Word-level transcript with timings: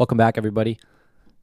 Welcome 0.00 0.16
back, 0.16 0.38
everybody. 0.38 0.78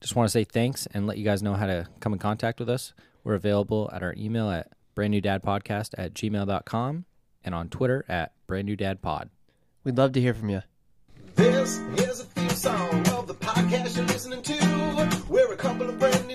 Just 0.02 0.16
want 0.16 0.26
to 0.26 0.32
say 0.32 0.44
thanks 0.44 0.88
and 0.92 1.06
let 1.06 1.20
you 1.20 1.24
guys 1.24 1.44
know 1.44 1.54
how 1.54 1.68
to 1.68 1.88
come 2.00 2.12
in 2.14 2.18
contact 2.18 2.60
with 2.60 2.72
us. 2.72 2.92
We're 3.24 3.36
available 3.36 3.88
at 3.94 4.02
our 4.02 4.16
email 4.18 4.50
at 4.50 4.72
brandnewdadpodcast 4.96 5.94
at 5.96 6.16
gmail.com 6.16 7.06
and 7.44 7.54
on 7.54 7.70
Twitter 7.70 8.04
at 8.10 8.32
brandnewdadpod. 8.48 9.30
We'd 9.84 10.00
love 10.00 10.14
to 10.14 10.22
hear 10.22 10.34
from 10.34 10.50
you. 10.50 10.64
This 11.36 11.78
is 12.00 12.22
a 12.22 12.24
theme 12.24 12.50
song 12.50 13.08
of 13.10 13.28
the 13.28 13.36
podcast 13.36 13.96
you're 13.96 14.08
listening 14.08 14.42
to. 14.42 15.24
We're 15.30 15.54
a 15.54 15.56
couple 15.56 15.88
of 15.88 16.00
brand 16.00 16.27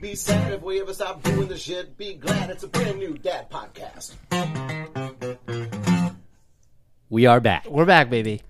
Be 0.00 0.14
sad 0.14 0.52
if 0.52 0.62
we 0.62 0.80
ever 0.80 0.92
stop 0.92 1.22
doing 1.22 1.48
the 1.48 1.56
shit. 1.56 1.96
Be 1.96 2.14
glad 2.14 2.50
it's 2.50 2.62
a 2.62 2.68
brand 2.68 2.98
new 2.98 3.16
dad 3.16 3.50
podcast. 3.50 4.14
We 7.08 7.24
are 7.24 7.40
back. 7.40 7.66
We're 7.66 7.86
back, 7.86 8.10
baby. 8.10 8.42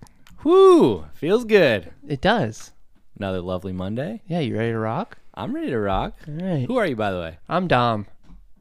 Whoo! 0.43 1.05
Feels 1.15 1.45
good. 1.45 1.93
It 2.07 2.21
does. 2.21 2.73
Another 3.17 3.41
lovely 3.41 3.73
Monday. 3.73 4.23
Yeah, 4.27 4.41
you 4.41 4.57
ready 4.57 4.73
to 4.73 4.79
rock? 4.79 5.19
I'm 5.35 5.55
ready 5.55 5.71
to 5.71 5.79
rock. 5.79 6.15
All 6.27 6.35
right. 6.35 6.67
Who 6.67 6.79
are 6.79 6.87
you, 6.87 6.97
by 6.97 7.13
the 7.13 7.21
way? 7.21 7.39
I'm 7.49 7.69
Dom, 7.69 8.07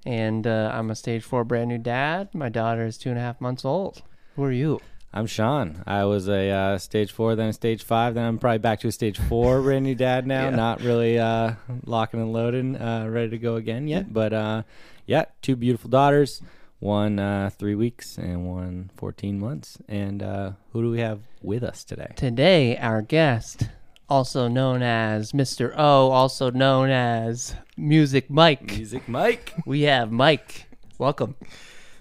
and 0.06 0.46
uh, 0.46 0.70
I'm 0.72 0.92
a 0.92 0.96
stage 0.96 1.24
four 1.24 1.44
brand 1.44 1.70
new 1.70 1.80
dad. 1.80 2.36
My 2.36 2.50
daughter 2.50 2.86
is 2.86 3.00
two 3.00 3.10
and 3.10 3.18
a 3.18 3.22
half 3.22 3.42
months 3.42 3.66
old. 3.66 4.04
Who 4.36 4.44
are 4.44 4.52
you? 4.52 4.80
I'm 5.18 5.28
Sean. 5.28 5.82
I 5.88 6.04
was 6.04 6.28
a 6.28 6.50
uh, 6.50 6.78
stage 6.78 7.14
four, 7.14 7.38
then 7.38 7.48
a 7.48 7.54
stage 7.54 7.84
five, 7.84 8.16
then 8.16 8.26
I'm 8.26 8.38
probably 8.38 8.58
back 8.58 8.82
to 8.82 8.90
a 8.90 8.92
stage 8.92 9.18
four 9.18 9.62
brand 9.64 9.86
new 9.86 9.96
dad 9.96 10.28
now. 10.28 10.50
Yeah. 10.50 10.56
Not 10.58 10.82
really 10.82 11.18
uh, 11.18 11.54
locking 11.86 12.20
and 12.20 12.34
loading, 12.34 12.76
uh, 12.76 13.08
ready 13.08 13.30
to 13.30 13.38
go 13.38 13.56
again 13.56 13.88
yet. 13.88 14.12
But 14.12 14.34
uh, 14.34 14.64
yeah, 15.06 15.24
two 15.42 15.56
beautiful 15.56 15.90
daughters. 15.90 16.42
One 16.80 17.18
uh, 17.18 17.50
three 17.58 17.76
weeks 17.76 18.18
and 18.18 18.46
one 18.46 18.92
14 18.98 19.40
months. 19.40 19.78
And 19.88 20.22
uh, 20.22 20.52
who 20.74 20.82
do 20.82 20.92
we 20.92 21.00
have 21.00 21.22
with 21.42 21.64
us 21.64 21.86
today? 21.86 22.12
Today, 22.18 22.78
our 22.78 23.02
guest, 23.02 23.70
also 24.10 24.50
known 24.50 24.84
as 24.84 25.32
Mr. 25.32 25.74
O, 25.78 26.12
also 26.12 26.52
known 26.52 26.90
as 26.90 27.56
Music 27.78 28.30
Mike. 28.30 28.76
Music 28.76 29.08
Mike. 29.08 29.54
We 29.66 29.84
have 29.84 30.12
Mike. 30.12 30.66
Welcome. 30.98 31.36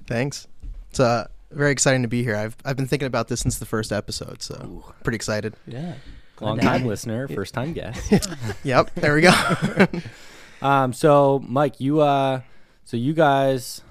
Thanks. 0.09 0.49
It's 0.91 0.99
uh, 0.99 1.29
very 1.55 1.71
exciting 1.73 2.03
to 2.03 2.09
be 2.09 2.23
here. 2.23 2.37
I've 2.37 2.57
I've 2.65 2.77
been 2.77 2.87
thinking 2.89 3.07
about 3.07 3.29
this 3.29 3.41
since 3.41 3.59
the 3.59 3.67
first 3.67 3.93
episode, 3.93 4.43
so 4.43 4.93
pretty 5.03 5.17
excited. 5.17 5.55
Yeah. 5.67 5.95
Long 6.41 6.59
time 6.59 6.85
listener, 6.85 7.29
first 7.35 7.55
time 7.55 7.73
guest. 7.73 8.29
Yep, 8.65 8.95
there 8.97 9.15
we 9.15 9.21
go. 9.23 9.33
Um, 10.63 10.93
so 10.95 11.43
Mike, 11.47 11.79
you 11.81 12.01
uh, 12.01 12.41
so 12.85 12.97
you 12.97 13.13
guys, 13.13 13.83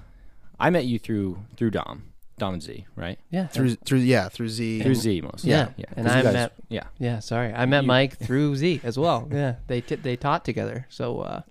I 0.58 0.70
met 0.70 0.86
you 0.86 0.98
through 0.98 1.38
through 1.56 1.70
Dom, 1.70 2.10
Dom 2.38 2.54
and 2.54 2.62
Z, 2.62 2.86
right? 2.96 3.16
Yeah. 3.30 3.46
through 3.46 3.76
through 3.76 3.98
yeah 4.00 4.28
through 4.28 4.48
Z. 4.48 4.82
Through 4.82 4.94
Z 4.96 5.20
mostly. 5.20 5.50
Yeah. 5.50 5.68
yeah. 5.76 5.84
And 5.96 6.06
'Cause 6.06 6.14
you 6.14 6.20
I 6.20 6.22
guys- 6.24 6.32
met- 6.32 6.52
Yeah. 6.68 6.84
Yeah, 6.98 7.18
sorry. 7.20 7.52
I 7.52 7.64
met 7.66 7.82
You- 7.82 7.88
Mike 7.88 8.18
through 8.18 8.56
Z 8.56 8.80
as 8.82 8.98
well. 8.98 9.28
Yeah, 9.30 9.54
they 9.68 9.82
t- 9.82 9.94
they 9.94 10.16
taught 10.16 10.44
together. 10.44 10.86
So, 10.88 11.20
uh, 11.20 11.42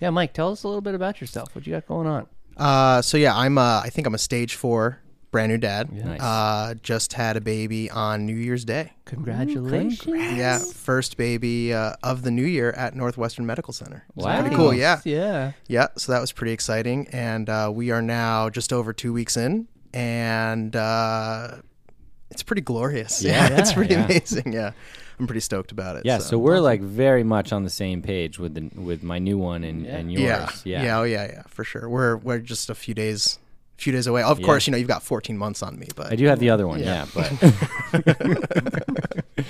yeah. 0.00 0.10
Mike, 0.10 0.32
tell 0.32 0.50
us 0.50 0.64
a 0.64 0.68
little 0.68 0.80
bit 0.82 0.94
about 0.96 1.20
yourself. 1.20 1.54
What 1.54 1.64
you 1.66 1.72
got 1.74 1.86
going 1.86 2.08
on? 2.08 2.26
Uh, 2.56 3.02
so 3.02 3.16
yeah, 3.16 3.36
I'm 3.36 3.58
uh, 3.58 3.82
I 3.84 3.88
think 3.90 4.08
I'm 4.08 4.14
a 4.14 4.18
stage 4.18 4.56
four 4.56 4.98
brand 5.32 5.50
new 5.50 5.58
dad. 5.58 5.90
Nice. 5.90 6.20
Uh, 6.20 6.74
just 6.82 7.14
had 7.14 7.36
a 7.36 7.40
baby 7.40 7.90
on 7.90 8.24
New 8.26 8.36
Year's 8.36 8.64
Day. 8.64 8.92
Congratulations. 9.06 10.06
Yeah, 10.06 10.58
first 10.58 11.16
baby 11.16 11.72
uh, 11.74 11.94
of 12.02 12.22
the 12.22 12.30
new 12.30 12.44
year 12.44 12.70
at 12.72 12.94
Northwestern 12.94 13.44
Medical 13.46 13.72
Center. 13.72 14.04
So 14.18 14.26
Wow. 14.26 14.40
pretty 14.42 14.54
cool. 14.56 14.72
Yeah, 14.74 15.00
Yeah. 15.04 15.52
yeah. 15.66 15.88
So 15.96 16.12
that 16.12 16.20
was 16.20 16.30
pretty 16.32 16.52
exciting, 16.52 17.08
and 17.12 17.48
uh, 17.48 17.70
we 17.74 17.90
are 17.90 18.02
now 18.02 18.50
just 18.50 18.72
over 18.72 18.92
two 18.92 19.12
weeks 19.12 19.36
in, 19.36 19.66
and 19.92 20.76
uh, 20.76 21.56
it's 22.30 22.42
pretty 22.42 22.62
glorious. 22.62 23.22
Yeah. 23.22 23.48
it's 23.58 23.72
pretty 23.72 23.94
Yeah. 23.94 24.04
amazing. 24.04 24.52
Yeah, 24.52 24.72
I'm 25.18 25.26
pretty 25.26 25.40
stoked 25.40 25.72
about 25.72 25.96
it. 25.96 26.04
Yeah, 26.04 26.18
so, 26.18 26.38
we're 26.38 26.60
like 26.60 26.80
very 26.82 27.24
much 27.24 27.52
on 27.52 27.64
the 27.64 27.70
same 27.70 28.02
page 28.02 28.38
with 28.38 28.54
the 28.54 28.70
with 28.80 29.02
my 29.02 29.18
new 29.18 29.38
one 29.38 29.64
and, 29.64 29.86
and 29.86 30.12
yours. 30.12 30.22
yeah, 30.22 30.50
Yeah. 30.64 30.82
yeah, 30.84 30.98
oh 30.98 31.02
yeah, 31.04 31.24
yeah, 31.26 31.42
for 31.48 31.64
sure. 31.64 31.88
We're 31.88 32.16
we're 32.18 32.38
just 32.38 32.68
a 32.70 32.74
few 32.74 32.92
days, 32.94 33.38
few 33.76 33.92
days 33.92 34.06
away. 34.06 34.22
Of 34.22 34.38
Yeah. 34.40 34.46
course, 34.46 34.66
you 34.66 34.70
know 34.70 34.76
you've 34.78 34.88
got 34.88 35.02
14 35.02 35.36
months 35.36 35.62
on 35.62 35.78
me, 35.78 35.88
but 35.96 36.12
I 36.12 36.16
do 36.16 36.26
have 36.26 36.38
the 36.38 36.50
other 36.50 36.66
one, 36.68 36.80
yeah, 36.80 37.06
but 37.14 37.32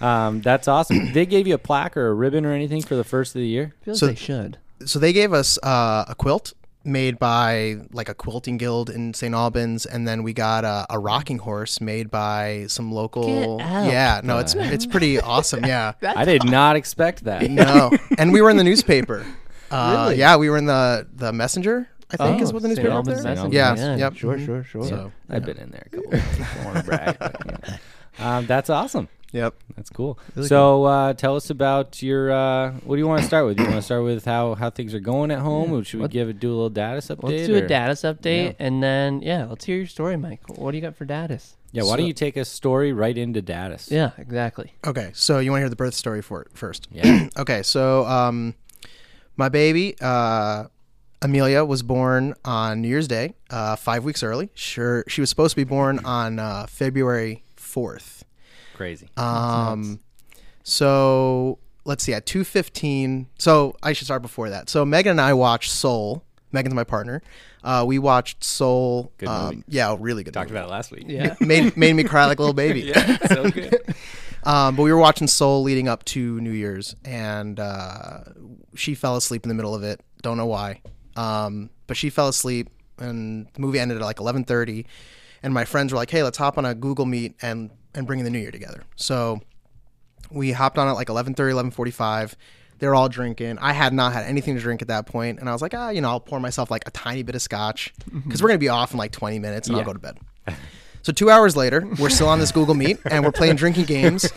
um, 0.00 0.40
that's 0.40 0.68
awesome. 0.68 1.12
They 1.12 1.26
gave 1.26 1.46
you 1.46 1.54
a 1.54 1.58
plaque 1.58 1.96
or 1.96 2.08
a 2.08 2.14
ribbon 2.14 2.44
or 2.46 2.52
anything 2.52 2.82
for 2.82 2.94
the 2.96 3.04
first 3.04 3.34
of 3.34 3.40
the 3.40 3.46
year? 3.46 3.74
Feels 3.82 3.98
So- 4.00 4.06
they 4.06 4.14
should. 4.14 4.58
so 4.84 4.98
they 4.98 5.12
gave 5.12 5.32
us 5.32 5.58
uh, 5.62 6.04
a 6.08 6.14
quilt 6.14 6.52
made 6.82 7.18
by 7.18 7.76
like 7.92 8.08
a 8.08 8.14
quilting 8.14 8.56
guild 8.56 8.88
in 8.88 9.12
St. 9.12 9.34
Albans, 9.34 9.84
and 9.84 10.08
then 10.08 10.22
we 10.22 10.32
got 10.32 10.64
a, 10.64 10.86
a 10.88 10.98
rocking 10.98 11.36
horse 11.38 11.78
made 11.80 12.10
by 12.10 12.64
some 12.68 12.90
local. 12.90 13.58
Get 13.58 13.66
out. 13.66 13.86
Yeah, 13.92 14.20
no, 14.24 14.38
it's 14.38 14.54
it's 14.54 14.86
pretty 14.86 15.20
awesome. 15.20 15.64
Yeah, 15.66 15.92
I 16.02 16.24
did 16.24 16.44
not 16.44 16.76
expect 16.76 17.24
that. 17.24 17.50
no, 17.50 17.90
and 18.16 18.32
we 18.32 18.40
were 18.40 18.48
in 18.48 18.56
the 18.56 18.64
newspaper. 18.64 19.26
Uh, 19.70 20.04
Really? 20.06 20.18
Yeah, 20.20 20.36
we 20.36 20.48
were 20.48 20.56
in 20.56 20.64
the 20.64 21.06
the 21.14 21.32
messenger. 21.34 21.86
I 22.18 22.28
think 22.28 22.42
is 22.42 22.52
what 22.52 22.62
the 22.62 22.68
St. 22.68 22.78
newspaper 22.78 22.90
up 22.90 22.96
Albans 22.96 23.22
there. 23.22 23.34
Messenger. 23.34 23.56
Yeah, 23.56 23.96
yep. 23.96 24.14
Sure, 24.16 24.36
mhm. 24.36 24.44
sure, 24.46 24.64
sure. 24.64 24.84
So 24.84 25.12
I've 25.28 25.44
been 25.44 25.58
in 25.58 25.70
there 25.70 25.86
a 25.86 25.88
couple 25.96 26.14
of 26.14 26.20
times. 26.20 26.38
Don't 26.54 26.64
want 26.64 26.76
to 26.78 26.82
brag. 26.84 27.18
But, 27.18 27.36
yeah. 27.56 27.76
um, 28.38 28.46
that's 28.46 28.70
awesome. 28.70 29.08
yep. 29.32 29.54
That's 29.76 29.90
cool. 29.90 30.18
so 30.42 30.84
uh, 30.84 31.12
tell 31.14 31.36
us 31.36 31.50
about 31.50 32.02
your. 32.02 32.32
Uh, 32.32 32.72
what 32.84 32.96
do 32.96 33.00
you 33.00 33.06
want 33.06 33.20
to 33.20 33.26
start 33.26 33.46
with? 33.46 33.56
Do 33.58 33.62
you 33.62 33.68
want 33.68 33.78
to 33.80 33.84
start 33.84 34.02
with 34.02 34.24
how, 34.24 34.54
how 34.56 34.70
things 34.70 34.92
are 34.94 35.00
going 35.00 35.30
at 35.30 35.38
home? 35.38 35.72
Or 35.72 35.84
should 35.84 35.98
we 35.98 36.02
What- 36.02 36.10
give 36.10 36.28
it 36.28 36.40
do 36.40 36.48
a 36.50 36.56
little 36.56 36.70
status 36.70 37.08
update? 37.08 37.22
Let's 37.22 37.46
do 37.46 37.54
a 37.56 37.62
or- 37.62 37.66
Datus 37.68 38.02
update, 38.02 38.44
Yeah. 38.58 38.66
and 38.66 38.82
then 38.82 39.22
yeah, 39.22 39.44
let's 39.46 39.64
hear 39.64 39.76
your 39.76 39.86
story, 39.86 40.16
Mike. 40.16 40.40
What 40.48 40.72
do 40.72 40.76
you 40.76 40.82
got 40.82 40.96
for 40.96 41.04
Datus? 41.04 41.56
Yeah, 41.72 41.84
why 41.84 41.96
don't 41.96 42.06
you 42.06 42.12
take 42.12 42.36
a 42.36 42.44
story 42.44 42.92
right 42.92 43.16
into 43.16 43.40
Datus? 43.40 43.92
Yeah, 43.92 44.10
exactly. 44.18 44.74
Okay, 44.84 45.12
so 45.14 45.38
you 45.38 45.52
want 45.52 45.60
to 45.60 45.62
hear 45.62 45.68
the 45.70 45.76
birth 45.76 45.94
story 45.94 46.20
for 46.20 46.42
it 46.42 46.48
first? 46.52 46.88
Yeah. 46.90 47.28
okay, 47.38 47.62
so 47.62 48.04
um, 48.06 48.56
my 49.36 49.48
baby 49.48 49.94
uh, 50.00 50.64
Amelia 51.22 51.64
was 51.64 51.82
born 51.82 52.34
on 52.44 52.80
New 52.80 52.88
Year's 52.88 53.08
Day, 53.08 53.34
uh, 53.50 53.76
five 53.76 54.04
weeks 54.04 54.22
early. 54.22 54.50
Sure, 54.54 55.04
she 55.06 55.20
was 55.20 55.28
supposed 55.28 55.52
to 55.52 55.56
be 55.56 55.64
born 55.64 55.98
on 56.04 56.38
uh, 56.38 56.66
February 56.66 57.44
fourth. 57.56 58.24
Crazy. 58.74 59.08
Um, 59.16 60.00
so 60.62 61.58
let's 61.84 62.02
see, 62.04 62.14
at 62.14 62.24
two 62.24 62.44
fifteen. 62.44 63.26
So 63.38 63.76
I 63.82 63.92
should 63.92 64.06
start 64.06 64.22
before 64.22 64.50
that. 64.50 64.70
So 64.70 64.84
Megan 64.84 65.12
and 65.12 65.20
I 65.20 65.34
watched 65.34 65.70
Soul. 65.70 66.24
Megan's 66.52 66.74
my 66.74 66.84
partner. 66.84 67.22
Uh, 67.62 67.84
we 67.86 67.98
watched 67.98 68.42
Soul. 68.42 69.12
Good 69.18 69.28
um, 69.28 69.44
movie. 69.44 69.64
Yeah, 69.68 69.94
really 69.98 70.24
good. 70.24 70.32
Talked 70.32 70.50
movie. 70.50 70.58
about 70.58 70.70
it 70.70 70.72
last 70.72 70.90
week. 70.90 71.04
Yeah. 71.06 71.36
made 71.40 71.76
made 71.76 71.94
me 71.94 72.02
cry 72.02 72.26
like 72.26 72.38
a 72.38 72.42
little 72.42 72.54
baby. 72.54 72.80
yeah, 72.94 73.26
so 73.26 73.50
good. 73.50 73.78
Um, 74.42 74.74
but 74.74 74.84
we 74.84 74.90
were 74.90 74.98
watching 74.98 75.26
Soul 75.26 75.62
leading 75.62 75.86
up 75.86 76.02
to 76.06 76.40
New 76.40 76.50
Year's, 76.50 76.96
and 77.04 77.60
uh, 77.60 78.20
she 78.74 78.94
fell 78.94 79.16
asleep 79.16 79.44
in 79.44 79.50
the 79.50 79.54
middle 79.54 79.74
of 79.74 79.82
it. 79.82 80.00
Don't 80.22 80.38
know 80.38 80.46
why, 80.46 80.80
um, 81.16 81.70
but 81.86 81.96
she 81.96 82.10
fell 82.10 82.28
asleep, 82.28 82.68
and 82.98 83.46
the 83.54 83.60
movie 83.60 83.78
ended 83.78 83.98
at 83.98 84.04
like 84.04 84.20
eleven 84.20 84.44
thirty. 84.44 84.86
And 85.42 85.54
my 85.54 85.64
friends 85.64 85.92
were 85.92 85.96
like, 85.96 86.10
"Hey, 86.10 86.22
let's 86.22 86.36
hop 86.38 86.58
on 86.58 86.64
a 86.64 86.74
Google 86.74 87.06
Meet 87.06 87.36
and 87.42 87.70
and 87.94 88.06
bring 88.06 88.18
in 88.20 88.24
the 88.24 88.30
New 88.30 88.38
Year 88.38 88.50
together." 88.50 88.82
So 88.96 89.40
we 90.30 90.52
hopped 90.52 90.78
on 90.78 90.86
at 90.88 90.92
like 90.92 91.08
11:30, 91.08 91.52
11:45. 91.72 92.36
They 92.78 92.86
were 92.86 92.94
all 92.94 93.08
drinking. 93.08 93.58
I 93.58 93.72
had 93.72 93.92
not 93.92 94.12
had 94.12 94.24
anything 94.24 94.54
to 94.54 94.60
drink 94.60 94.80
at 94.82 94.88
that 94.88 95.06
point, 95.06 95.38
and 95.38 95.48
I 95.48 95.52
was 95.52 95.60
like, 95.62 95.74
"Ah, 95.74 95.90
you 95.90 96.00
know, 96.00 96.08
I'll 96.08 96.20
pour 96.20 96.40
myself 96.40 96.70
like 96.70 96.86
a 96.86 96.90
tiny 96.90 97.22
bit 97.22 97.34
of 97.34 97.42
scotch 97.42 97.92
because 98.24 98.42
we're 98.42 98.48
gonna 98.48 98.58
be 98.58 98.68
off 98.68 98.92
in 98.92 98.98
like 98.98 99.12
20 99.12 99.38
minutes, 99.38 99.68
and 99.68 99.76
I'll 99.76 99.82
go 99.84 99.92
to 99.92 99.98
bed." 99.98 100.18
So 101.02 101.12
two 101.12 101.30
hours 101.30 101.56
later, 101.56 101.88
we're 101.98 102.10
still 102.10 102.28
on 102.28 102.38
this 102.40 102.52
Google 102.52 102.74
Meet 102.74 102.98
and 103.10 103.24
we're 103.24 103.32
playing 103.32 103.56
drinking 103.56 103.84
games. 103.86 104.30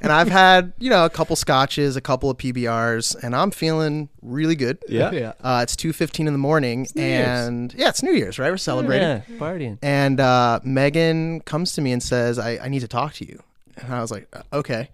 And 0.00 0.10
I've 0.12 0.28
had, 0.28 0.72
you 0.78 0.90
know, 0.90 1.04
a 1.04 1.10
couple 1.10 1.36
scotches, 1.36 1.96
a 1.96 2.00
couple 2.00 2.28
of 2.30 2.36
PBRs, 2.38 3.22
and 3.22 3.34
I'm 3.36 3.50
feeling 3.50 4.08
really 4.22 4.56
good. 4.56 4.78
Yeah. 4.88 5.10
Yeah. 5.12 5.32
Uh, 5.42 5.60
it's 5.62 5.76
two 5.76 5.92
fifteen 5.92 6.26
in 6.26 6.32
the 6.32 6.38
morning, 6.38 6.86
New 6.94 7.02
Year's. 7.02 7.26
and 7.46 7.74
yeah, 7.74 7.88
it's 7.90 8.02
New 8.02 8.12
Year's, 8.12 8.38
right? 8.38 8.50
We're 8.50 8.56
celebrating. 8.56 9.08
Yeah, 9.08 9.20
partying. 9.38 9.78
And 9.82 10.18
uh, 10.20 10.60
Megan 10.64 11.40
comes 11.40 11.72
to 11.74 11.80
me 11.80 11.92
and 11.92 12.02
says, 12.02 12.38
I, 12.38 12.58
"I 12.64 12.68
need 12.68 12.80
to 12.80 12.88
talk 12.88 13.14
to 13.14 13.24
you." 13.26 13.42
And 13.76 13.94
I 13.94 14.00
was 14.00 14.10
like, 14.10 14.26
"Uh, 14.32 14.42
"Okay." 14.52 14.88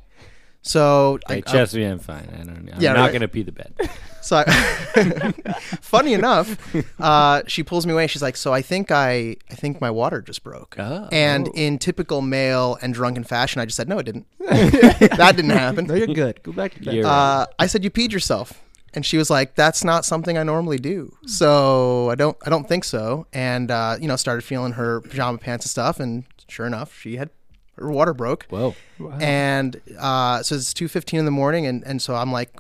So 0.67 1.19
Hey, 1.29 1.37
I, 1.37 1.41
trust 1.43 1.75
me, 1.75 1.85
I'm 1.85 1.99
fine. 1.99 2.27
I 2.33 2.39
don't. 2.39 2.71
I'm 2.73 2.81
Yeah, 2.81 2.95
not 2.95 3.01
right. 3.03 3.13
gonna 3.13 3.29
pee 3.29 3.43
the 3.43 3.53
bed. 3.53 3.75
so 4.23 4.43
I, 4.47 5.33
funny 5.81 6.15
enough, 6.15 6.57
uh, 6.99 7.43
she 7.47 7.63
pulls 7.63 7.87
me 7.87 7.93
away. 7.93 8.07
She's 8.07 8.23
like, 8.23 8.37
"So 8.37 8.53
I 8.55 8.63
think 8.63 8.91
I, 8.91 9.37
I 9.51 9.55
think 9.55 9.81
my 9.83 9.91
water 9.91 10.23
just 10.23 10.43
broke." 10.43 10.77
Oh. 10.79 11.07
And 11.13 11.49
in 11.55 11.79
typical 11.79 12.23
male 12.23 12.79
and 12.81 12.95
drunken 12.95 13.25
fashion, 13.25 13.61
I 13.61 13.67
just 13.67 13.77
said, 13.77 13.89
"No, 13.91 13.99
it 13.99 14.05
didn't. 14.05 14.27
that 14.41 15.35
didn't 15.37 15.51
happen." 15.51 15.87
No, 15.87 15.95
you're 15.95 16.07
good. 16.09 16.43
Go 16.43 16.53
back 16.53 16.73
to 16.75 16.81
bed. 16.83 16.95
You're- 16.95 17.09
Uh, 17.09 17.45
I 17.59 17.67
said, 17.67 17.85
"You 17.85 17.91
peed 17.91 18.11
yourself," 18.13 18.63
and 18.95 19.05
she 19.05 19.19
was 19.19 19.29
like, 19.29 19.57
"That's 19.57 19.85
not 19.85 20.07
something 20.07 20.39
I 20.39 20.45
normally 20.45 20.79
do, 20.79 21.15
so 21.27 22.09
I 22.09 22.15
don't, 22.15 22.39
I 22.47 22.49
don't 22.49 22.67
think 22.67 22.85
so." 22.85 23.27
And 23.35 23.71
uh, 23.71 23.97
you 24.01 24.09
know, 24.09 24.17
started 24.17 24.43
feeling 24.43 24.73
her 24.73 25.03
pajama 25.03 25.37
pants 25.37 25.67
and 25.67 25.71
stuff, 25.71 26.01
and 26.01 26.25
sure 26.49 26.65
enough, 26.67 26.99
she 26.99 27.17
had 27.17 27.29
her 27.77 27.91
water 27.91 28.15
broke. 28.15 28.47
Whoa. 28.51 28.75
And 29.21 29.81
uh, 29.99 30.43
so 30.43 30.55
it's 30.55 30.73
two 30.75 30.89
fifteen 30.89 31.19
in 31.19 31.25
the 31.25 31.31
morning, 31.31 31.67
and, 31.67 31.83
and 31.85 32.01
so 32.01 32.15
I'm 32.15 32.33
like, 32.33 32.51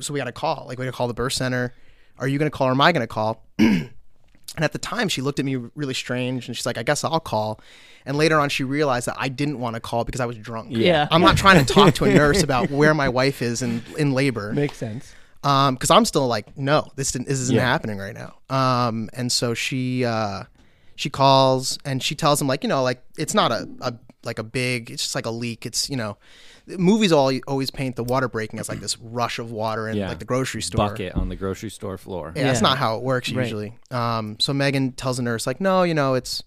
so 0.00 0.12
we 0.12 0.18
got 0.20 0.24
to 0.26 0.32
call. 0.32 0.64
Like 0.68 0.78
we 0.78 0.84
got 0.84 0.90
to 0.92 0.96
call 0.96 1.08
the 1.08 1.14
birth 1.14 1.32
center. 1.34 1.74
Are 2.18 2.28
you 2.28 2.38
going 2.38 2.50
to 2.50 2.56
call 2.56 2.68
or 2.68 2.72
am 2.72 2.80
I 2.80 2.92
going 2.92 3.00
to 3.02 3.06
call? 3.06 3.44
And 4.54 4.66
at 4.66 4.72
the 4.72 4.78
time, 4.78 5.08
she 5.08 5.22
looked 5.22 5.38
at 5.38 5.46
me 5.46 5.56
really 5.56 5.94
strange, 5.94 6.46
and 6.46 6.54
she's 6.54 6.66
like, 6.66 6.76
"I 6.76 6.82
guess 6.82 7.04
I'll 7.04 7.20
call." 7.20 7.58
And 8.04 8.18
later 8.18 8.38
on, 8.38 8.50
she 8.50 8.64
realized 8.64 9.06
that 9.06 9.16
I 9.18 9.30
didn't 9.30 9.58
want 9.60 9.76
to 9.76 9.80
call 9.80 10.04
because 10.04 10.20
I 10.20 10.26
was 10.26 10.36
drunk. 10.36 10.68
Yeah. 10.72 11.08
I'm 11.10 11.22
not 11.22 11.38
trying 11.38 11.64
to 11.64 11.72
talk 11.72 11.94
to 11.94 12.04
a 12.04 12.12
nurse 12.14 12.42
about 12.42 12.70
where 12.70 12.92
my 12.92 13.08
wife 13.08 13.40
is 13.40 13.62
in 13.62 13.82
in 13.96 14.12
labor 14.12 14.52
Makes 14.52 14.76
sense. 14.76 15.14
um 15.42 15.74
because 15.76 15.90
i'm 15.90 16.04
still 16.04 16.26
like 16.26 16.54
no 16.58 16.86
this 16.96 17.12
didn't 17.12 17.28
this 17.28 17.38
isn't 17.40 17.56
Yeah. 17.56 17.62
happening 17.62 17.96
right 17.98 18.14
now 18.14 18.34
um 18.50 19.08
and 19.14 19.32
so 19.32 19.54
she 19.54 20.04
uh 20.04 20.42
she 20.96 21.08
calls 21.08 21.78
and 21.86 22.02
she 22.02 22.14
tells 22.14 22.38
him 22.40 22.46
like 22.46 22.62
you 22.62 22.68
know 22.68 22.82
like 22.82 23.02
it's 23.16 23.32
not 23.34 23.52
a, 23.52 23.66
a 23.80 23.94
like 24.24 24.38
a 24.38 24.44
big 24.44 24.90
it's 24.90 25.02
just 25.02 25.14
like 25.14 25.26
a 25.26 25.30
leak 25.30 25.66
it's 25.66 25.90
you 25.90 25.96
know 25.96 26.16
movies 26.78 27.10
all 27.12 27.32
always 27.48 27.70
paint 27.70 27.96
the 27.96 28.04
water 28.04 28.28
breaking 28.28 28.60
as 28.60 28.68
like 28.68 28.80
this 28.80 28.96
rush 28.98 29.38
of 29.38 29.50
water 29.50 29.88
in 29.88 29.96
Yeah. 29.96 30.08
like 30.08 30.18
the 30.20 30.24
grocery 30.24 30.62
store 30.62 30.88
Bucket 30.88 31.14
on 31.14 31.28
the 31.28 31.36
grocery 31.36 31.70
store 31.70 31.98
floor. 31.98 32.32
yeah, 32.36 32.44
that's 32.44 32.60
not 32.62 32.78
how 32.78 32.96
it 32.96 33.02
works 33.02 33.30
Right. 33.32 33.42
usually. 33.42 33.76
Um, 33.90 34.36
so 34.38 34.52
Megan 34.52 34.92
tells 34.92 35.16
the 35.16 35.22
nurse 35.24 35.46
like, 35.46 35.60
no, 35.60 35.82
you 35.82 35.94
know, 35.94 36.14
it's 36.14 36.42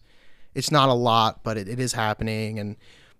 it's 0.54 0.72
not 0.72 0.88
a 0.88 0.94
lot, 0.94 1.44
but 1.44 1.58
it, 1.58 1.68
it 1.68 1.80
is 1.82 1.92
happening. 1.92 2.60
And 2.60 2.76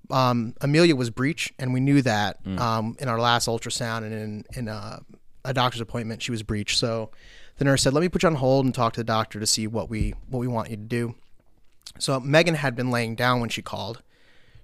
um, 0.10 0.54
Amelia 0.62 0.96
was 0.96 1.10
breech, 1.10 1.54
and 1.60 1.74
we 1.74 1.82
knew 1.82 2.02
that 2.04 2.38
um, 2.58 2.96
in 3.00 3.10
our 3.10 3.20
last 3.20 3.50
ultrasound 3.50 4.04
and 4.04 4.14
in 4.14 4.46
in 4.54 4.68
uh, 4.70 5.00
a 5.44 5.54
doctor's 5.54 5.82
appointment, 5.82 6.22
she 6.24 6.32
was 6.32 6.44
breech. 6.44 6.78
So 6.78 7.12
the 7.58 7.66
nurse 7.66 7.82
said, 7.82 7.92
let 7.94 8.00
me 8.02 8.08
put 8.08 8.24
you 8.24 8.30
on 8.30 8.36
hold 8.36 8.64
and 8.64 8.74
talk 8.74 8.94
to 8.94 9.02
the 9.02 9.04
doctor 9.06 9.40
to 9.42 9.46
see 9.48 9.68
what 9.68 9.90
we 9.90 10.14
what 10.30 10.40
we 10.40 10.48
want 10.48 10.70
you 10.70 10.78
to 10.78 10.82
do. 10.84 11.16
So 12.00 12.20
Megan 12.22 12.56
had 12.56 12.74
been 12.76 12.90
laying 12.90 13.16
down 13.16 13.42
when 13.42 13.50
she 13.50 13.62
called. 13.62 14.02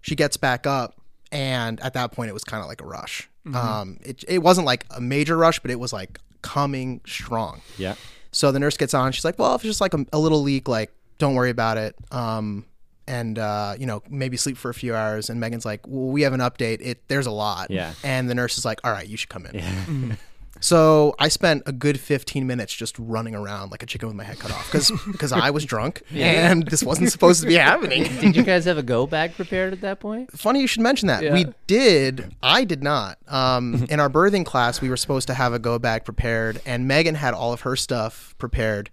She 0.01 0.15
gets 0.15 0.37
back 0.37 0.65
up, 0.65 0.99
and 1.31 1.79
at 1.81 1.93
that 1.93 2.11
point, 2.11 2.29
it 2.29 2.33
was 2.33 2.43
kind 2.43 2.61
of 2.61 2.67
like 2.67 2.81
a 2.81 2.85
rush. 2.85 3.29
Um, 3.55 3.97
it 4.03 4.23
it 4.27 4.39
wasn't 4.39 4.65
like 4.67 4.85
a 4.91 5.01
major 5.01 5.35
rush, 5.35 5.59
but 5.59 5.71
it 5.71 5.79
was 5.79 5.91
like 5.91 6.19
coming 6.41 7.01
strong. 7.07 7.61
Yeah. 7.77 7.95
So 8.31 8.51
the 8.51 8.59
nurse 8.59 8.77
gets 8.77 8.93
on. 8.93 9.11
She's 9.11 9.25
like, 9.25 9.39
"Well, 9.39 9.55
if 9.55 9.61
it's 9.61 9.69
just 9.69 9.81
like 9.81 9.93
a, 9.93 10.05
a 10.13 10.19
little 10.19 10.41
leak, 10.41 10.67
like 10.67 10.91
don't 11.17 11.35
worry 11.35 11.49
about 11.49 11.77
it. 11.77 11.95
Um, 12.11 12.65
and 13.07 13.37
uh, 13.39 13.75
you 13.79 13.85
know, 13.85 14.03
maybe 14.09 14.37
sleep 14.37 14.57
for 14.57 14.69
a 14.69 14.73
few 14.73 14.93
hours." 14.95 15.29
And 15.29 15.39
Megan's 15.39 15.65
like, 15.65 15.81
"Well, 15.87 16.11
we 16.11 16.21
have 16.21 16.33
an 16.33 16.39
update. 16.39 16.79
It 16.81 17.07
there's 17.07 17.25
a 17.25 17.31
lot." 17.31 17.71
Yeah. 17.71 17.93
And 18.03 18.29
the 18.29 18.35
nurse 18.35 18.57
is 18.57 18.65
like, 18.65 18.79
"All 18.83 18.91
right, 18.91 19.07
you 19.07 19.17
should 19.17 19.29
come 19.29 19.45
in." 19.47 20.17
So 20.61 21.15
I 21.19 21.27
spent 21.27 21.63
a 21.65 21.71
good 21.71 21.99
15 21.99 22.45
minutes 22.45 22.73
just 22.73 22.95
running 22.99 23.35
around 23.35 23.71
like 23.71 23.81
a 23.81 23.85
chicken 23.87 24.07
with 24.07 24.15
my 24.15 24.23
head 24.23 24.39
cut 24.39 24.51
off 24.51 24.71
because 24.71 24.91
because 25.11 25.31
I 25.33 25.49
was 25.49 25.65
drunk 25.65 26.03
and 26.13 26.65
this 26.67 26.83
wasn't 26.83 27.11
supposed 27.11 27.41
to 27.41 27.47
be 27.47 27.55
happening. 27.55 28.03
Did 28.21 28.35
you 28.35 28.43
guys 28.43 28.65
have 28.65 28.77
a 28.77 28.83
go 28.83 29.07
bag 29.07 29.33
prepared 29.35 29.73
at 29.73 29.81
that 29.81 29.99
point? 29.99 30.31
Funny 30.31 30.61
you 30.61 30.67
should 30.67 30.83
mention 30.83 31.07
that. 31.07 31.23
Yeah. 31.23 31.33
We 31.33 31.47
did. 31.67 32.35
I 32.43 32.63
did 32.63 32.83
not. 32.83 33.17
Um, 33.27 33.85
in 33.89 33.99
our 33.99 34.09
birthing 34.09 34.45
class, 34.45 34.81
we 34.81 34.89
were 34.89 34.97
supposed 34.97 35.27
to 35.27 35.33
have 35.33 35.51
a 35.53 35.59
go 35.59 35.79
bag 35.79 36.05
prepared, 36.05 36.61
and 36.65 36.87
Megan 36.87 37.15
had 37.15 37.33
all 37.33 37.53
of 37.53 37.61
her 37.61 37.75
stuff 37.75 38.35
prepared. 38.37 38.89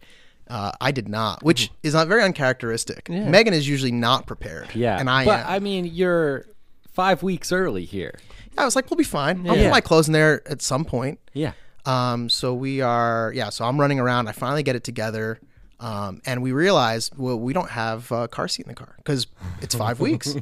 Uh, 0.48 0.72
I 0.80 0.92
did 0.92 1.08
not, 1.08 1.42
which 1.42 1.70
is 1.82 1.92
not 1.92 2.08
very 2.08 2.22
uncharacteristic. 2.22 3.06
Yeah. 3.10 3.28
Megan 3.28 3.52
is 3.52 3.68
usually 3.68 3.92
not 3.92 4.26
prepared. 4.26 4.74
Yeah. 4.74 4.98
and 4.98 5.10
I 5.10 5.26
but 5.26 5.40
am. 5.40 5.46
I 5.46 5.58
mean, 5.58 5.84
you're 5.84 6.46
five 6.94 7.22
weeks 7.22 7.52
early 7.52 7.84
here. 7.84 8.18
I 8.56 8.64
was 8.64 8.74
like, 8.76 8.90
we'll 8.90 8.96
be 8.98 9.04
fine. 9.04 9.46
I'll 9.48 9.56
Yeah. 9.56 9.64
put 9.64 9.70
my 9.72 9.80
clothes 9.80 10.06
in 10.08 10.12
there 10.12 10.42
at 10.50 10.62
some 10.62 10.84
point. 10.84 11.18
Yeah. 11.34 11.52
Um, 11.84 12.28
so 12.28 12.54
we 12.54 12.80
are, 12.80 13.32
yeah. 13.34 13.50
So 13.50 13.64
I'm 13.64 13.80
running 13.80 13.98
around. 14.00 14.28
I 14.28 14.32
finally 14.32 14.62
get 14.62 14.76
it 14.76 14.84
together, 14.84 15.40
um, 15.80 16.20
and 16.26 16.42
we 16.42 16.52
realize 16.52 17.10
well, 17.16 17.38
we 17.38 17.52
don't 17.52 17.70
have 17.70 18.10
a 18.12 18.28
car 18.28 18.48
seat 18.48 18.66
in 18.66 18.68
the 18.68 18.74
car 18.74 18.94
because 18.98 19.26
it's 19.62 19.74
five 19.74 19.98
weeks. 20.08 20.34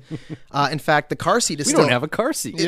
Uh, 0.50 0.69
in 0.73 0.79
fact, 0.79 1.08
the 1.11 1.17
car 1.17 1.41
seat 1.41 1.61
is 1.61 1.67
We 1.67 1.70
still. 1.73 1.82
don't 1.82 1.93
have 1.93 2.03
a 2.03 2.08
car 2.08 2.32
seat. 2.32 2.56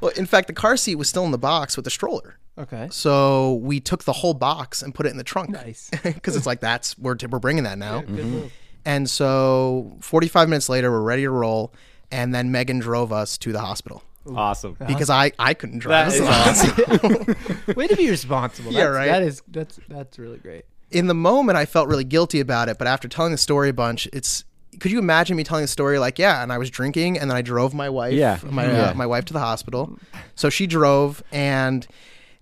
well, 0.00 0.10
in 0.16 0.26
fact, 0.26 0.48
the 0.48 0.54
car 0.54 0.76
seat 0.76 0.96
was 0.96 1.08
still 1.08 1.24
in 1.24 1.30
the 1.30 1.38
box 1.38 1.76
with 1.76 1.84
the 1.84 1.90
stroller. 1.90 2.36
Okay. 2.58 2.88
So 2.90 3.54
we 3.62 3.80
took 3.80 4.04
the 4.04 4.12
whole 4.12 4.34
box 4.34 4.82
and 4.82 4.94
put 4.94 5.06
it 5.06 5.10
in 5.10 5.16
the 5.16 5.24
trunk. 5.24 5.50
Nice. 5.50 5.90
Because 6.02 6.36
it's 6.36 6.46
like 6.46 6.60
that's 6.60 6.98
we're 6.98 7.16
we're 7.30 7.38
bringing 7.38 7.64
that 7.64 7.78
now. 7.78 8.00
Good 8.00 8.10
move. 8.26 8.52
And 8.84 9.08
so 9.08 9.96
45 10.00 10.48
minutes 10.48 10.68
later, 10.68 10.90
we're 10.90 11.00
ready 11.02 11.22
to 11.22 11.30
roll, 11.30 11.72
and 12.12 12.32
then 12.34 12.52
Megan 12.52 12.78
drove 12.78 13.12
us 13.12 13.36
to 13.38 13.50
the 13.52 13.60
hospital 13.60 14.02
Awesome. 14.36 14.76
because 14.86 15.10
I 15.10 15.32
I 15.38 15.54
couldn't 15.54 15.80
drive. 15.80 16.12
That 16.12 16.14
is 16.14 16.72
awesome. 16.76 17.74
Way 17.76 17.88
to 17.88 17.96
be 17.96 18.08
responsible. 18.10 18.70
Yeah, 18.72 18.84
That's- 18.90 18.96
right. 18.96 19.06
That 19.08 19.22
is 19.22 19.42
that's 19.48 19.80
that's 19.88 20.18
really 20.18 20.38
great. 20.38 20.64
in 20.92 21.06
the 21.08 21.14
moment 21.14 21.56
I 21.58 21.64
felt 21.66 21.88
really 21.88 22.04
guilty 22.04 22.38
about 22.38 22.68
it, 22.68 22.78
but 22.78 22.86
after 22.86 23.08
telling 23.08 23.32
the 23.32 23.38
story 23.38 23.70
a 23.70 23.72
bunch, 23.72 24.06
it's 24.12 24.44
could 24.78 24.90
you 24.92 24.98
imagine 24.98 25.36
me 25.36 25.44
telling 25.44 25.62
the 25.64 25.68
story 25.68 25.98
like, 25.98 26.18
yeah, 26.18 26.42
and 26.42 26.52
I 26.52 26.58
was 26.58 26.70
drinking 26.70 27.18
and 27.18 27.30
then 27.30 27.36
I 27.36 27.42
drove 27.42 27.74
my 27.74 27.88
wife, 27.90 28.14
Yeah. 28.14 28.38
my 28.48 28.66
Yeah. 28.66 28.82
Uh, 28.90 28.94
my 28.94 29.06
wife 29.06 29.24
to 29.26 29.32
the 29.32 29.38
hospital. 29.40 29.98
So 30.34 30.50
she 30.50 30.66
drove 30.66 31.22
and 31.32 31.86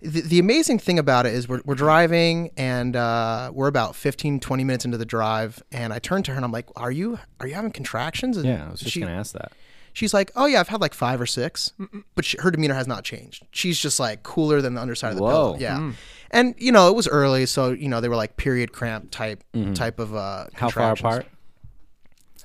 the, 0.01 0.21
the 0.21 0.39
amazing 0.39 0.79
thing 0.79 0.97
about 0.99 1.25
it 1.25 1.33
is 1.33 1.47
we're, 1.47 1.61
we're 1.65 1.75
driving 1.75 2.51
and 2.57 2.95
uh, 2.95 3.51
we're 3.53 3.67
about 3.67 3.95
15 3.95 4.39
20 4.39 4.63
minutes 4.63 4.85
into 4.85 4.97
the 4.97 5.05
drive 5.05 5.61
and 5.71 5.93
I 5.93 5.99
turn 5.99 6.23
to 6.23 6.31
her 6.31 6.37
and 6.37 6.43
I'm 6.45 6.51
like, 6.51 6.67
"Are 6.75 6.91
you 6.91 7.19
are 7.39 7.47
you 7.47 7.53
having 7.53 7.71
contractions?" 7.71 8.37
And 8.37 8.45
Yeah, 8.45 8.67
I 8.67 8.71
was 8.71 8.79
just 8.79 8.91
she, 8.93 8.99
gonna 9.01 9.11
ask 9.13 9.33
that. 9.33 9.51
She's 9.93 10.13
like, 10.13 10.31
"Oh 10.35 10.45
yeah, 10.45 10.59
I've 10.61 10.69
had 10.69 10.81
like 10.81 10.93
5 10.93 11.21
or 11.21 11.25
6." 11.25 11.73
But 12.15 12.25
she, 12.25 12.37
her 12.39 12.49
demeanor 12.49 12.73
has 12.75 12.87
not 12.87 13.03
changed. 13.03 13.45
She's 13.51 13.77
just 13.77 13.99
like 13.99 14.23
cooler 14.23 14.61
than 14.61 14.73
the 14.75 14.81
underside 14.81 15.11
of 15.11 15.17
the 15.17 15.23
Whoa. 15.23 15.29
pillow. 15.29 15.57
Yeah. 15.59 15.91
And 16.31 16.55
you 16.57 16.71
know, 16.71 16.87
it 16.87 16.95
was 16.95 17.07
early, 17.09 17.45
so 17.45 17.71
you 17.71 17.89
know, 17.89 17.99
they 18.01 18.07
were 18.09 18.15
like 18.15 18.37
period 18.37 18.71
cramp 18.71 19.11
type 19.11 19.43
type 19.75 19.99
of 19.99 20.15
uh 20.15 20.45
How 20.53 20.69
far 20.69 20.93
apart? 20.93 21.27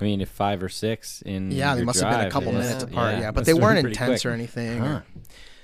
I 0.01 0.05
mean, 0.05 0.21
if 0.21 0.29
five 0.29 0.63
or 0.63 0.69
six 0.69 1.23
in 1.23 1.51
Yeah, 1.51 1.75
they 1.75 1.85
must 1.85 2.01
have 2.01 2.11
been 2.13 2.27
a 2.27 2.31
couple 2.31 2.53
yeah. 2.53 2.59
minutes 2.59 2.83
apart. 2.83 3.15
Yeah, 3.19 3.31
but 3.31 3.37
must 3.41 3.47
they 3.47 3.55
weren't 3.55 3.87
intense 3.87 4.21
quick. 4.23 4.31
or 4.31 4.35
anything. 4.35 4.79
Huh. 4.81 4.87
or- 4.87 5.05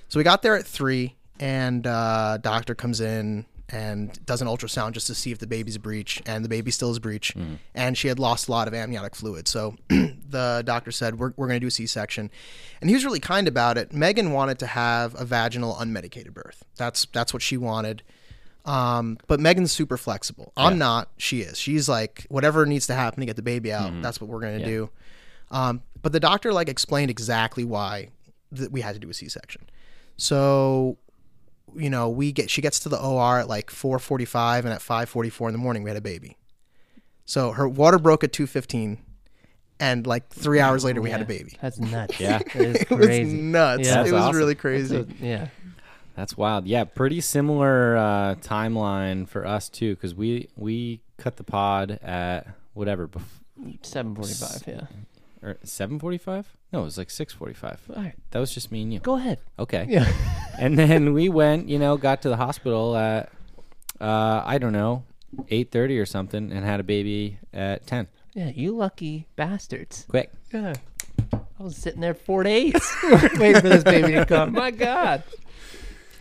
So 0.09 0.19
we 0.19 0.25
got 0.25 0.41
there 0.43 0.57
at 0.57 0.65
three, 0.67 1.17
and 1.41 1.87
uh, 1.87 2.39
doctor 2.39 2.75
comes 2.75 3.01
in 3.01 3.47
and 3.69 4.19
does 4.27 4.43
an 4.43 4.49
ultrasound 4.49 4.93
just 4.93 5.07
to 5.07 5.15
see 5.15 5.33
if 5.33 5.39
the 5.39 5.47
baby's 5.47 5.79
breech, 5.79 6.23
and 6.27 6.45
the 6.45 6.49
baby 6.49 6.71
still 6.71 6.91
is 6.91 6.99
breech, 6.99 7.33
Mm-hmm. 7.35 7.55
and 7.75 7.97
she 7.97 8.09
had 8.09 8.19
lost 8.19 8.49
a 8.49 8.51
lot 8.51 8.69
of 8.69 8.75
amniotic 8.75 9.15
fluid. 9.15 9.49
So 9.49 9.77
the 9.89 10.63
doctor 10.67 10.91
said, 10.93 11.19
"We're 11.19 11.33
we're 11.37 11.47
going 11.49 11.57
to 11.57 11.65
do 11.65 11.69
a 11.69 11.71
C-section," 11.71 12.31
and 12.81 12.91
he 12.91 12.95
was 12.95 13.05
really 13.05 13.21
kind 13.21 13.49
about 13.49 13.79
it. 13.79 13.93
Megan 13.93 14.33
wanted 14.33 14.59
to 14.59 14.67
have 14.67 15.19
a 15.19 15.25
vaginal 15.25 15.75
unmedicated 15.77 16.35
birth. 16.35 16.65
That's 16.77 17.07
that's 17.13 17.33
what 17.33 17.43
she 17.43 17.57
wanted. 17.57 18.03
Um, 18.65 19.19
but 19.27 19.41
Megan's 19.41 19.73
super 19.73 19.97
flexible. 19.97 20.53
I'm 20.57 20.75
Yeah. 20.75 20.79
not. 20.79 21.09
She 21.17 21.41
is. 21.41 21.59
She's 21.59 21.89
like 21.89 22.27
whatever 22.29 22.65
needs 22.67 22.87
to 22.89 22.95
happen 22.95 23.21
to 23.21 23.27
get 23.27 23.37
the 23.37 23.43
baby 23.43 23.73
out. 23.73 23.91
That's 24.03 24.21
what 24.21 24.29
we're 24.29 24.41
gonna 24.41 24.59
Mm-hmm. 24.59 24.61
Yeah. 24.61 24.67
do. 24.67 24.91
Um, 25.51 25.83
but 26.03 26.13
the 26.13 26.21
doctor 26.21 26.53
like 26.53 26.69
explained 26.69 27.11
exactly 27.11 27.65
why 27.65 28.09
that 28.53 28.71
we 28.71 28.83
had 28.83 28.93
to 28.95 29.01
do 29.01 29.09
a 29.11 29.15
C-section. 29.15 29.63
So, 30.17 30.99
you 31.77 31.91
know, 31.91 32.09
we 32.09 32.33
get 32.33 32.51
she 32.51 32.61
gets 32.63 32.81
to 32.81 32.89
the 32.89 32.99
OR 33.01 33.39
at 33.41 33.49
like 33.49 33.71
4:45, 33.71 34.61
and 34.61 34.69
at 34.69 34.81
5:44 34.81 35.49
in 35.49 35.53
the 35.53 35.59
morning 35.59 35.83
we 35.83 35.91
had 35.91 35.97
a 35.97 36.03
baby. 36.03 36.37
So 37.25 37.53
her 37.53 37.69
water 37.69 37.99
broke 37.99 38.25
at 38.25 38.33
2:15, 38.33 38.99
and 39.81 40.07
like 40.07 40.29
three 40.29 40.61
hours 40.61 40.85
later 40.85 41.01
we 41.01 41.11
had 41.11 41.23
a 41.23 41.27
baby. 41.27 41.57
That's 41.61 41.79
nuts. 41.79 42.21
Yeah. 42.21 42.41
It 42.55 42.91
was 42.91 43.07
crazy. 43.07 43.37
nuts. 43.37 43.87
Yeah. 43.87 44.01
it 44.01 44.13
was 44.13 44.23
awesome. 44.23 44.37
really 44.37 44.55
crazy. 44.55 44.89
So, 44.97 45.07
yeah. 45.21 45.49
That's 46.17 46.37
wild. 46.37 46.67
Yeah, 46.67 46.85
pretty 46.85 47.21
similar 47.23 47.97
uh, 47.97 48.35
timeline 48.43 49.27
for 49.27 49.47
us 49.47 49.69
too, 49.71 49.95
because 49.95 50.15
we 50.15 50.49
we 50.57 51.01
cut 51.17 51.37
the 51.37 51.45
pod 51.45 51.99
at 52.03 52.47
whatever 52.75 53.09
bef- 53.09 53.79
Seven 53.83 54.15
forty-five. 54.15 54.63
Yeah. 54.67 54.87
Or 55.43 55.59
seven 55.65 55.99
forty 55.99 56.19
five. 56.19 56.47
No, 56.73 56.81
it 56.81 56.85
was 56.85 56.99
like 56.99 57.11
six 57.11 57.33
forty 57.33 57.55
five. 57.55 57.81
All 57.95 58.03
right. 58.03 58.15
That 58.31 58.39
was 58.39 58.53
just 58.55 58.71
me 58.73 58.83
and 58.83 58.93
you. 58.93 59.01
Go 59.01 59.17
ahead. 59.17 59.39
Okay. 59.59 59.87
Yeah. 59.89 60.11
and 60.59 60.79
then 60.79 61.13
we 61.13 61.29
went, 61.29 61.69
you 61.69 61.79
know, 61.79 61.97
got 61.97 62.23
to 62.23 62.29
the 62.29 62.37
hospital 62.37 62.97
at 62.97 63.31
uh, 64.01 64.43
I 64.45 64.59
don't 64.59 64.73
know, 64.73 65.05
eight 65.49 65.71
thirty 65.71 65.99
or 65.99 66.07
something, 66.07 66.51
and 66.53 66.65
had 66.65 66.81
a 66.81 66.85
baby 66.85 67.39
at 67.53 67.87
ten. 67.87 68.09
Yeah. 68.35 68.51
You 68.55 68.77
lucky 68.77 69.27
bastards. 69.37 70.07
Quick. 70.09 70.31
Yeah. 70.53 70.75
I 71.33 71.63
was 71.63 71.77
sitting 71.77 72.01
there 72.01 72.15
four 72.15 72.43
days 72.43 72.75
waiting 73.37 73.61
for 73.61 73.69
this 73.69 73.85
baby 73.85 74.13
to 74.13 74.27
come. 74.27 74.53
My 74.53 74.71
God. 74.71 75.23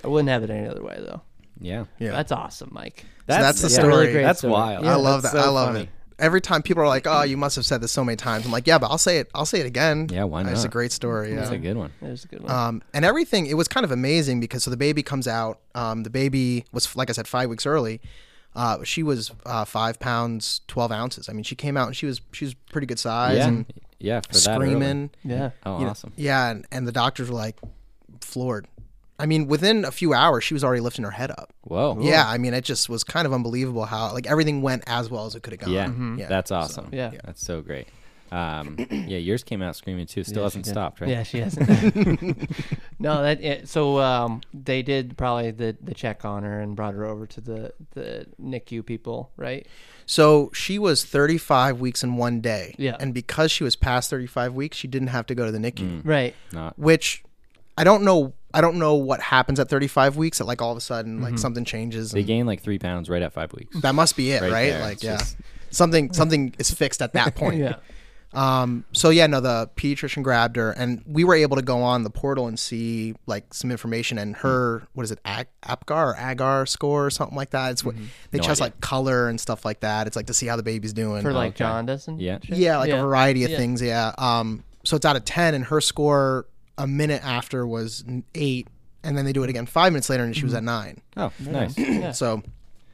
I 0.03 0.07
wouldn't 0.07 0.29
have 0.29 0.43
it 0.43 0.49
any 0.49 0.67
other 0.67 0.83
way 0.83 0.97
though. 0.99 1.21
Yeah. 1.59 1.85
Yeah. 1.99 2.11
That's 2.11 2.31
awesome, 2.31 2.69
Mike. 2.73 3.05
that's 3.27 3.61
the 3.61 3.69
yeah, 3.69 3.75
story. 3.75 3.87
Really 3.87 4.11
great 4.11 4.23
That's 4.23 4.39
story. 4.39 4.53
wild. 4.53 4.83
Yeah, 4.85 4.93
I 4.93 4.95
love 4.95 5.21
that. 5.21 5.31
so 5.31 5.39
I 5.39 5.47
love 5.47 5.69
funny. 5.69 5.83
it. 5.83 5.89
Every 6.21 6.39
time 6.39 6.61
people 6.61 6.81
are 6.83 6.87
like, 6.87 7.05
"Oh, 7.07 7.23
you 7.23 7.35
must 7.35 7.55
have 7.57 7.65
said 7.65 7.81
this 7.81 7.91
so 7.91 8.03
many 8.05 8.15
times," 8.15 8.45
I'm 8.45 8.51
like, 8.51 8.67
"Yeah, 8.67 8.77
but 8.77 8.89
I'll 8.91 8.97
say 8.97 9.17
it. 9.17 9.29
I'll 9.35 9.45
say 9.45 9.59
it 9.59 9.65
again." 9.65 10.07
Yeah, 10.11 10.23
why 10.25 10.43
not? 10.43 10.53
It's 10.53 10.63
a 10.63 10.69
great 10.69 10.91
story. 10.91 11.33
That's 11.33 11.49
Yeah. 11.49 11.55
a 11.57 11.59
good 11.59 11.75
one. 11.77 11.91
That 12.01 12.11
was 12.11 12.23
a 12.23 12.27
good 12.27 12.43
one. 12.43 12.51
Um, 12.51 12.83
and 12.93 13.03
everything, 13.03 13.47
it 13.47 13.55
was 13.55 13.67
kind 13.67 13.83
of 13.83 13.91
amazing 13.91 14.39
because 14.39 14.63
so 14.63 14.69
the 14.71 14.77
baby 14.77 15.01
comes 15.03 15.27
out. 15.27 15.59
Um, 15.75 16.03
the 16.03 16.09
baby 16.09 16.65
was, 16.71 16.95
like 16.95 17.09
I 17.09 17.13
said, 17.13 17.27
five 17.27 17.49
weeks 17.49 17.65
early. 17.65 17.99
Uh, 18.55 18.83
she 18.83 19.01
was 19.03 19.31
uh, 19.45 19.65
five 19.65 19.99
pounds 19.99 20.61
twelve 20.67 20.91
ounces. 20.91 21.27
I 21.27 21.33
mean, 21.33 21.43
she 21.43 21.55
came 21.55 21.75
out 21.75 21.87
and 21.87 21.95
she 21.95 22.05
was 22.05 22.21
she 22.31 22.45
was 22.45 22.53
pretty 22.71 22.85
good 22.87 22.99
size 22.99 23.37
Yeah. 23.37 23.47
and 23.47 23.65
Yeah. 23.99 24.21
For 24.21 24.33
that 24.33 24.47
early. 24.57 24.65
screaming. 24.67 25.09
yeah. 25.23 25.51
Oh, 25.65 25.79
You 25.79 25.85
know, 25.85 25.91
awesome. 25.91 26.13
yeah, 26.17 26.49
and, 26.51 26.65
and 26.71 26.87
the 26.87 26.91
doctors 26.91 27.29
were 27.29 27.35
like 27.35 27.57
floored. 28.19 28.67
I 29.21 29.25
mean, 29.27 29.47
within 29.47 29.85
a 29.85 29.91
few 29.91 30.13
hours, 30.13 30.43
she 30.43 30.53
was 30.53 30.63
already 30.63 30.81
lifting 30.81 31.05
her 31.05 31.11
head 31.11 31.31
up. 31.31 31.53
Whoa. 31.61 31.97
Yeah, 32.01 32.25
I 32.27 32.37
mean, 32.39 32.53
it 32.53 32.63
just 32.63 32.89
was 32.89 33.03
kind 33.03 33.27
of 33.27 33.33
unbelievable 33.33 33.85
how 33.85 34.11
like 34.13 34.25
everything 34.25 34.61
went 34.61 34.83
as 34.87 35.09
well 35.09 35.25
as 35.27 35.35
it 35.35 35.43
could 35.43 35.53
have 35.53 35.59
gone. 35.59 36.17
Yeah. 36.17 36.27
That's 36.27 36.51
awesome. 36.51 36.89
Yeah. 36.91 37.11
That's 37.23 37.45
so 37.45 37.61
great. 37.61 37.87
Um, 38.31 38.77
yeah, 38.89 39.17
yours 39.17 39.43
came 39.43 39.61
out 39.61 39.75
screaming 39.75 40.07
too. 40.07 40.23
Still 40.23 40.37
Yeah, 40.37 40.43
hasn't 40.45 40.65
she 40.65 40.71
stopped, 40.71 41.01
right? 41.01 41.09
Yeah, 41.09 41.23
she 41.23 41.39
hasn't. 41.39 42.49
No, 42.99 43.23
that 43.23 43.41
it, 43.43 43.67
so 43.67 43.99
um, 43.99 44.41
they 44.53 44.83
did 44.83 45.17
probably 45.17 45.49
the, 45.49 45.75
the 45.81 45.95
check 45.95 46.23
on 46.23 46.43
her 46.43 46.61
and 46.61 46.75
brought 46.75 46.93
her 46.93 47.03
over 47.05 47.25
to 47.25 47.41
the 47.41 47.73
the 47.91 48.27
NICU 48.41 48.85
people, 48.85 49.31
right? 49.37 49.65
So 50.05 50.51
she 50.53 50.77
was 50.77 51.03
35 51.03 51.79
weeks 51.79 52.03
in 52.03 52.15
one 52.15 52.41
day. 52.41 52.75
Yeah. 52.77 52.97
And 52.99 53.13
because 53.13 53.51
she 53.51 53.63
was 53.63 53.75
past 53.75 54.09
35 54.09 54.53
weeks, 54.53 54.77
she 54.77 54.87
didn't 54.87 55.07
have 55.09 55.25
to 55.27 55.35
go 55.35 55.45
to 55.45 55.51
the 55.51 55.57
NICU, 55.57 56.01
Right. 56.05 56.35
Not 56.51 56.77
which 56.77 57.23
I 57.77 57.83
don't 57.83 58.03
know. 58.03 58.33
I 58.53 58.62
don't 58.62 58.77
know 58.77 58.96
what 58.96 59.20
happens 59.22 59.60
at 59.60 59.70
35 59.70 60.17
weeks. 60.17 60.38
That 60.39 60.46
like 60.46 60.62
all 60.62 60.72
of 60.72 60.77
a 60.77 60.81
sudden, 60.81 61.15
Mm-hmm. 61.15 61.24
like 61.24 61.39
something 61.39 61.65
changes. 61.65 62.12
they 62.12 62.24
gain 62.24 62.46
like 62.46 62.62
three 62.62 62.79
pounds 62.79 63.10
right 63.10 63.22
at 63.22 63.34
five 63.34 63.51
weeks. 63.53 63.79
that 63.81 63.96
must 63.96 64.15
be 64.17 64.31
it, 64.31 64.41
right? 64.41 64.51
Right. 64.74 64.79
Like 64.81 64.93
It's 64.93 65.03
yeah, 65.03 65.17
just- 65.17 65.38
something 65.70 66.13
something 66.13 66.53
is 66.60 66.72
fixed 66.72 67.01
at 67.01 67.13
that 67.13 67.36
point. 67.41 67.58
Yeah. 67.60 67.75
Um, 68.34 68.86
so 68.93 69.10
yeah, 69.10 69.27
no, 69.27 69.41
the 69.41 69.70
pediatrician 69.75 70.24
grabbed 70.24 70.55
her, 70.55 70.72
and 70.72 71.03
we 71.05 71.25
were 71.25 71.36
able 71.36 71.58
to 71.58 71.62
go 71.62 71.81
on 71.84 72.03
the 72.03 72.10
portal 72.10 72.48
and 72.48 72.58
see 72.58 73.13
like 73.25 73.53
some 73.53 73.72
information. 73.72 74.17
And 74.17 74.38
her, 74.38 74.88
what 74.93 75.03
is 75.03 75.12
it, 75.12 75.20
Ag- 75.25 75.50
APGAR 75.63 76.13
or 76.13 76.15
AGAR 76.15 76.65
score 76.65 77.08
or 77.08 77.10
something 77.10 77.36
like 77.36 77.50
that? 77.50 77.72
It's 77.72 77.84
what 77.84 77.96
they 78.31 78.38
No 78.38 78.43
test 78.43 78.62
idea. 78.62 78.72
like 78.72 78.79
color 78.79 79.27
and 79.27 79.38
stuff 79.39 79.65
like 79.65 79.81
that. 79.81 80.08
It's 80.08 80.15
like 80.15 80.27
to 80.27 80.34
see 80.34 80.48
how 80.48 80.55
the 80.55 80.63
baby's 80.63 80.93
doing. 80.93 81.24
For 81.24 81.34
like 81.34 81.50
okay. 81.55 81.58
jaundice 81.65 82.08
and 82.08 82.22
Yeah. 82.22 82.39
shit? 82.41 82.58
yeah, 82.58 82.77
like 82.77 82.88
Yeah. 82.89 83.00
a 83.00 83.01
variety 83.01 83.43
of 83.43 83.51
Yeah. 83.51 83.58
things. 83.58 83.81
Yeah. 83.81 84.13
Um, 84.17 84.63
so 84.86 84.96
it's 84.96 85.05
out 85.05 85.17
of 85.17 85.25
ten, 85.25 85.53
and 85.53 85.65
her 85.65 85.81
score 85.81 86.46
a 86.77 86.87
minute 86.87 87.23
after 87.25 87.65
was 87.67 88.03
eight, 88.35 88.67
and 89.03 89.17
then 89.17 89.25
they 89.25 89.33
do 89.33 89.43
it 89.43 89.49
again 89.49 89.65
five 89.65 89.91
minutes 89.93 90.09
later, 90.09 90.23
and 90.23 90.35
she 90.35 90.43
was 90.45 90.53
at 90.53 90.63
nine. 90.63 91.01
Oh, 91.17 91.31
nice. 91.39 91.77
Yeah. 91.77 92.11
So 92.11 92.41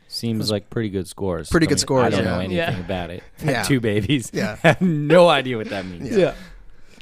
Seems 0.10 0.50
like 0.50 0.70
pretty 0.70 0.90
good 0.90 1.08
scores. 1.08 1.50
Pretty 1.50 1.66
I 1.66 1.70
good 1.70 1.76
mean, 1.76 1.80
scores, 1.80 2.06
I 2.06 2.10
don't 2.10 2.24
yeah. 2.26 2.32
know 2.32 2.40
anything 2.40 2.58
Yeah. 2.58 2.80
about 2.80 3.10
it. 3.10 3.24
Yeah. 3.44 3.64
Two 3.64 3.80
babies. 3.82 4.32
Yeah. 4.34 4.56
have 4.64 4.82
no 4.82 5.28
idea 5.28 5.58
what 5.58 5.70
that 5.70 5.86
means. 5.86 6.16
Yeah. 6.16 6.34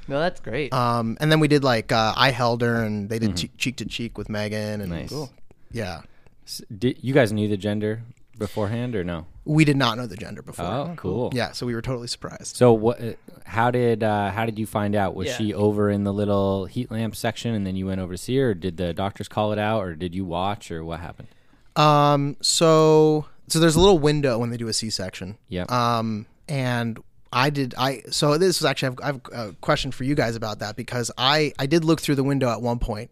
No, 0.07 0.19
that's 0.19 0.39
great. 0.39 0.71
Um, 0.73 1.17
and 1.19 1.31
then 1.31 1.39
we 1.39 1.47
did 1.47 1.63
like 1.63 1.91
uh, 1.91 2.13
I 2.15 2.31
held 2.31 2.61
her, 2.61 2.83
and 2.83 3.09
they 3.09 3.19
did 3.19 3.37
che- 3.37 3.51
cheek 3.57 3.77
to 3.77 3.85
cheek 3.85 4.17
with 4.17 4.29
Megan, 4.29 4.81
and 4.81 4.89
Nice. 4.91 5.09
Cool. 5.09 5.31
yeah, 5.71 6.01
S- 6.45 6.61
Did, 6.77 6.97
you 7.03 7.11
guys 7.13 7.31
knew 7.33 7.47
the 7.47 7.57
gender 7.57 8.03
beforehand 8.37 8.95
or 8.95 9.03
no? 9.03 9.25
we 9.47 9.63
did 9.63 9.77
not 9.77 9.95
know 9.95 10.07
the 10.07 10.15
gender 10.17 10.41
before. 10.41 10.65
Oh, 10.65 10.93
cool. 10.97 11.29
Yeah, 11.31 11.51
so 11.51 11.67
we 11.67 11.75
were 11.75 11.81
totally 11.83 12.07
surprised. 12.07 12.55
So 12.55 12.73
what? 12.73 12.99
uh, 12.99 13.11
How 13.45 13.69
did 13.69 14.01
uh, 14.03 14.31
how 14.31 14.45
did 14.47 14.57
you 14.57 14.65
find 14.65 14.95
out? 14.95 15.13
Was 15.13 15.27
Yeah. 15.27 15.37
she 15.37 15.53
over 15.53 15.89
in 15.91 16.03
the 16.03 16.11
little 16.11 16.65
heat 16.65 16.89
lamp 16.89 17.15
section, 17.15 17.53
and 17.53 17.65
then 17.67 17.75
you 17.75 17.85
went 17.85 18.01
over 18.01 18.13
to 18.13 18.17
see 18.17 18.35
her? 18.37 18.49
Or 18.49 18.53
did 18.55 18.77
the 18.77 18.91
doctors 18.93 19.27
call 19.27 19.51
it 19.51 19.59
out, 19.59 19.81
or 19.83 19.93
did 19.95 20.15
you 20.15 20.25
watch, 20.25 20.71
or 20.71 20.83
what 20.83 20.99
happened? 20.99 21.27
Um, 21.75 22.37
so 22.41 23.25
so 23.47 23.59
there's 23.59 23.75
a 23.75 23.79
little 23.79 23.99
window 23.99 24.39
when 24.39 24.49
they 24.49 24.57
do 24.57 24.67
a 24.67 24.73
C-section. 24.73 25.37
Yeah. 25.47 25.65
Um, 25.69 26.25
and 26.49 26.97
I 27.37 27.49
did 27.49 27.75
I 27.77 28.01
so 28.09 28.37
this 28.37 28.61
was 28.61 28.65
actually 28.65 28.97
I 29.03 29.05
have, 29.07 29.21
I 29.33 29.35
have 29.37 29.49
a 29.49 29.53
question 29.59 29.91
for 29.91 30.05
you 30.05 30.15
guys 30.15 30.35
about 30.37 30.59
that 30.59 30.75
because 30.77 31.11
I 31.17 31.51
I 31.59 31.65
did 31.65 31.83
look 31.83 31.99
through 31.99 32.15
the 32.15 32.23
window 32.23 32.49
at 32.49 32.61
one 32.61 32.79
point 32.79 33.11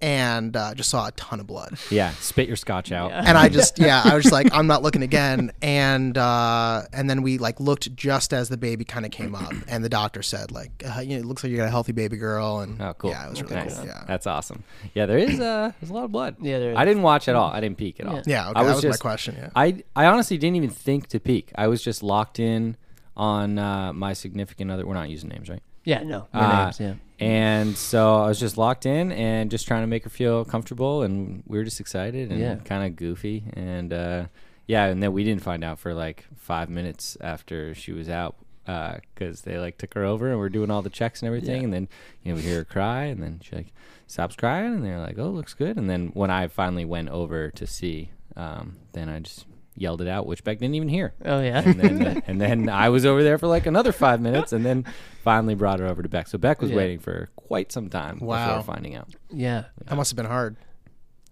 and 0.00 0.56
uh, 0.56 0.74
just 0.74 0.90
saw 0.90 1.06
a 1.06 1.12
ton 1.12 1.40
of 1.40 1.46
blood. 1.46 1.78
yeah, 1.90 2.10
spit 2.12 2.48
your 2.48 2.56
scotch 2.56 2.92
out. 2.92 3.10
Yeah. 3.10 3.24
and 3.26 3.38
I 3.38 3.48
just 3.48 3.78
yeah, 3.88 4.02
I 4.04 4.14
was 4.14 4.24
just 4.24 4.32
like, 4.32 4.52
I'm 4.52 4.66
not 4.66 4.82
looking 4.82 5.02
again. 5.02 5.52
And 5.62 6.18
uh, 6.18 6.82
and 6.92 7.08
then 7.08 7.22
we 7.22 7.38
like 7.38 7.60
looked 7.60 7.94
just 7.96 8.32
as 8.32 8.48
the 8.48 8.56
baby 8.56 8.84
kind 8.84 9.04
of 9.06 9.10
came 9.10 9.34
up, 9.34 9.52
and 9.68 9.84
the 9.84 9.88
doctor 9.88 10.22
said 10.22 10.50
like, 10.50 10.70
uh, 10.84 11.00
you 11.00 11.14
know, 11.16 11.20
it 11.20 11.24
looks 11.24 11.42
like 11.42 11.50
you 11.50 11.56
got 11.56 11.66
a 11.68 11.70
healthy 11.70 11.92
baby 11.92 12.16
girl. 12.16 12.60
And 12.60 12.80
Oh, 12.80 12.94
cool. 12.94 13.10
Yeah, 13.10 13.26
it 13.26 13.30
was 13.30 13.42
really 13.42 13.54
nice. 13.56 13.76
cool. 13.76 13.86
Yeah, 13.86 14.04
That's 14.06 14.26
awesome. 14.26 14.64
Yeah, 14.94 15.06
there 15.06 15.18
is 15.18 15.40
uh, 15.40 15.72
there's 15.80 15.90
a 15.90 15.94
lot 15.94 16.04
of 16.04 16.12
blood. 16.12 16.36
Yeah, 16.40 16.58
there 16.58 16.72
is. 16.72 16.76
I 16.76 16.84
didn't 16.84 17.02
watch 17.02 17.28
at 17.28 17.34
all. 17.36 17.50
I 17.50 17.60
didn't 17.60 17.78
peek 17.78 18.00
at 18.00 18.06
all. 18.06 18.20
yeah. 18.26 18.50
Okay, 18.50 18.60
I 18.60 18.64
that 18.64 18.74
was 18.74 18.82
just, 18.82 18.98
my 19.00 19.02
question. 19.02 19.36
Yeah. 19.38 19.50
I 19.56 19.82
I 19.96 20.06
honestly 20.06 20.36
didn't 20.36 20.56
even 20.56 20.70
think 20.70 21.06
to 21.08 21.20
peek. 21.20 21.52
I 21.54 21.68
was 21.68 21.82
just 21.82 22.02
locked 22.02 22.38
in 22.38 22.76
on 23.16 23.58
uh, 23.58 23.92
my 23.92 24.12
significant 24.12 24.70
other. 24.70 24.86
We're 24.86 24.94
not 24.94 25.10
using 25.10 25.28
names, 25.30 25.48
right? 25.48 25.62
yeah, 25.84 26.02
no. 26.04 26.28
No 26.32 26.40
Uh, 26.40 26.64
names, 26.64 26.78
yeah. 26.80 26.94
And 27.18 27.76
so 27.76 28.16
I 28.22 28.26
was 28.28 28.38
just 28.38 28.56
locked 28.56 28.86
in 28.86 29.10
and 29.12 29.50
just 29.50 29.66
trying 29.66 29.82
to 29.82 29.86
make 29.88 30.04
her 30.04 30.10
feel 30.10 30.44
comfortable, 30.44 31.02
and 31.02 31.42
we 31.46 31.58
were 31.58 31.64
just 31.64 31.80
excited 31.80 32.30
and 32.30 32.40
Yeah. 32.40 32.54
kind 32.64 32.84
of 32.86 32.96
goofy, 32.96 33.44
and 33.54 33.92
uh, 33.92 34.26
yeah, 34.66 34.86
and 34.86 35.02
then 35.02 35.12
we 35.12 35.24
didn't 35.24 35.42
find 35.42 35.62
out 35.64 35.78
for 35.80 35.92
like 35.92 36.24
five 36.36 36.68
minutes 36.70 37.16
after 37.20 37.74
she 37.74 37.92
was 37.92 38.08
out 38.08 38.36
because 38.64 39.40
they 39.42 39.58
like 39.58 39.76
took 39.76 39.92
her 39.94 40.04
over 40.04 40.28
and 40.30 40.38
we're 40.38 40.48
doing 40.48 40.70
all 40.70 40.82
the 40.82 40.88
checks 40.90 41.20
and 41.20 41.26
everything, 41.26 41.58
Yeah. 41.58 41.64
and 41.64 41.72
then 41.72 41.88
you 42.22 42.30
know 42.32 42.36
we 42.36 42.42
hear 42.42 42.58
her 42.58 42.64
cry, 42.64 43.04
and 43.06 43.20
then 43.22 43.40
she 43.42 43.56
like 43.56 43.72
stops 44.06 44.36
crying, 44.36 44.72
and 44.74 44.84
they're 44.84 45.00
like, 45.00 45.18
"Oh, 45.18 45.30
looks 45.30 45.52
good," 45.54 45.76
and 45.76 45.90
then 45.90 46.08
when 46.14 46.30
I 46.30 46.46
finally 46.46 46.84
went 46.84 47.08
over 47.08 47.50
to 47.50 47.66
see, 47.66 48.10
um, 48.36 48.76
then 48.92 49.08
I 49.08 49.18
just 49.18 49.46
yelled 49.74 50.00
it 50.02 50.08
out, 50.08 50.26
which 50.26 50.44
Beck 50.44 50.58
didn't 50.58 50.74
even 50.74 50.88
hear 50.88 51.14
Oh, 51.24 51.40
yeah. 51.40 51.62
and 51.64 51.80
then 51.80 52.06
uh, 52.06 52.20
and 52.26 52.40
then 52.40 52.68
I 52.68 52.88
was 52.90 53.06
over 53.06 53.22
there 53.22 53.38
for 53.38 53.46
like 53.46 53.66
another 53.66 53.92
five 53.92 54.20
minutes, 54.20 54.52
and 54.52 54.64
then 54.64 54.84
finally 55.24 55.54
brought 55.54 55.80
her 55.80 55.86
over 55.86 56.02
to 56.02 56.08
Beck. 56.08 56.26
So 56.28 56.38
Beck 56.38 56.60
was 56.60 56.70
Yeah. 56.70 56.76
waiting 56.76 56.98
for 56.98 57.28
quite 57.36 57.72
some 57.72 57.88
time 57.88 58.18
Wow. 58.20 58.58
before 58.58 58.74
finding 58.74 58.94
out. 58.96 59.08
yeah. 59.30 59.64
That 59.86 59.96
must 59.96 60.10
have 60.10 60.16
been 60.16 60.26
hard. 60.26 60.56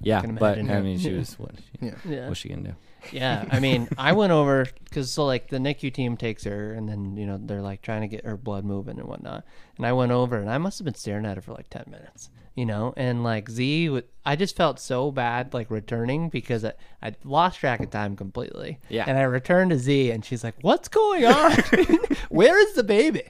Yeah, 0.02 0.22
can 0.22 0.36
but 0.36 0.58
I 0.58 0.80
mean, 0.80 0.98
she 0.98 1.12
was 1.12 1.38
what? 1.38 1.52
She, 1.58 1.86
Yeah. 1.86 1.94
Yeah. 2.08 2.28
What's 2.28 2.40
she 2.40 2.48
gonna 2.48 2.62
do? 2.62 2.74
Yeah, 3.12 3.44
I 3.50 3.60
mean, 3.60 3.88
I 3.98 4.12
went 4.12 4.32
over 4.32 4.66
because 4.84 5.10
so 5.10 5.26
like 5.26 5.48
the 5.48 5.58
NICU 5.58 5.92
team 5.92 6.16
takes 6.16 6.44
her, 6.44 6.72
and 6.72 6.88
then 6.88 7.16
you 7.16 7.26
know 7.26 7.38
they're 7.40 7.62
like 7.62 7.82
trying 7.82 8.02
to 8.02 8.08
get 8.08 8.24
her 8.24 8.36
blood 8.36 8.64
moving 8.64 8.98
and 8.98 9.08
whatnot. 9.08 9.44
And 9.76 9.86
I 9.86 9.92
went 9.92 10.12
over, 10.12 10.38
and 10.38 10.50
I 10.50 10.58
must 10.58 10.78
have 10.78 10.84
been 10.84 10.94
staring 10.94 11.26
at 11.26 11.36
her 11.36 11.42
for 11.42 11.52
like 11.52 11.70
ten 11.70 11.84
minutes, 11.88 12.30
you 12.54 12.66
know. 12.66 12.94
And 12.96 13.24
like 13.24 13.48
Z, 13.48 14.02
I 14.24 14.36
just 14.36 14.56
felt 14.56 14.78
so 14.78 15.10
bad 15.10 15.54
like 15.54 15.70
returning 15.70 16.28
because 16.28 16.64
I, 16.64 16.72
I 17.02 17.14
lost 17.24 17.60
track 17.60 17.80
of 17.80 17.90
time 17.90 18.16
completely. 18.16 18.78
Yeah. 18.88 19.04
And 19.06 19.18
I 19.18 19.22
returned 19.22 19.70
to 19.70 19.78
Z, 19.78 20.10
and 20.10 20.24
she's 20.24 20.44
like, 20.44 20.56
"What's 20.62 20.88
going 20.88 21.24
on? 21.24 21.52
Where 22.28 22.58
is 22.58 22.74
the 22.74 22.84
baby?" 22.84 23.24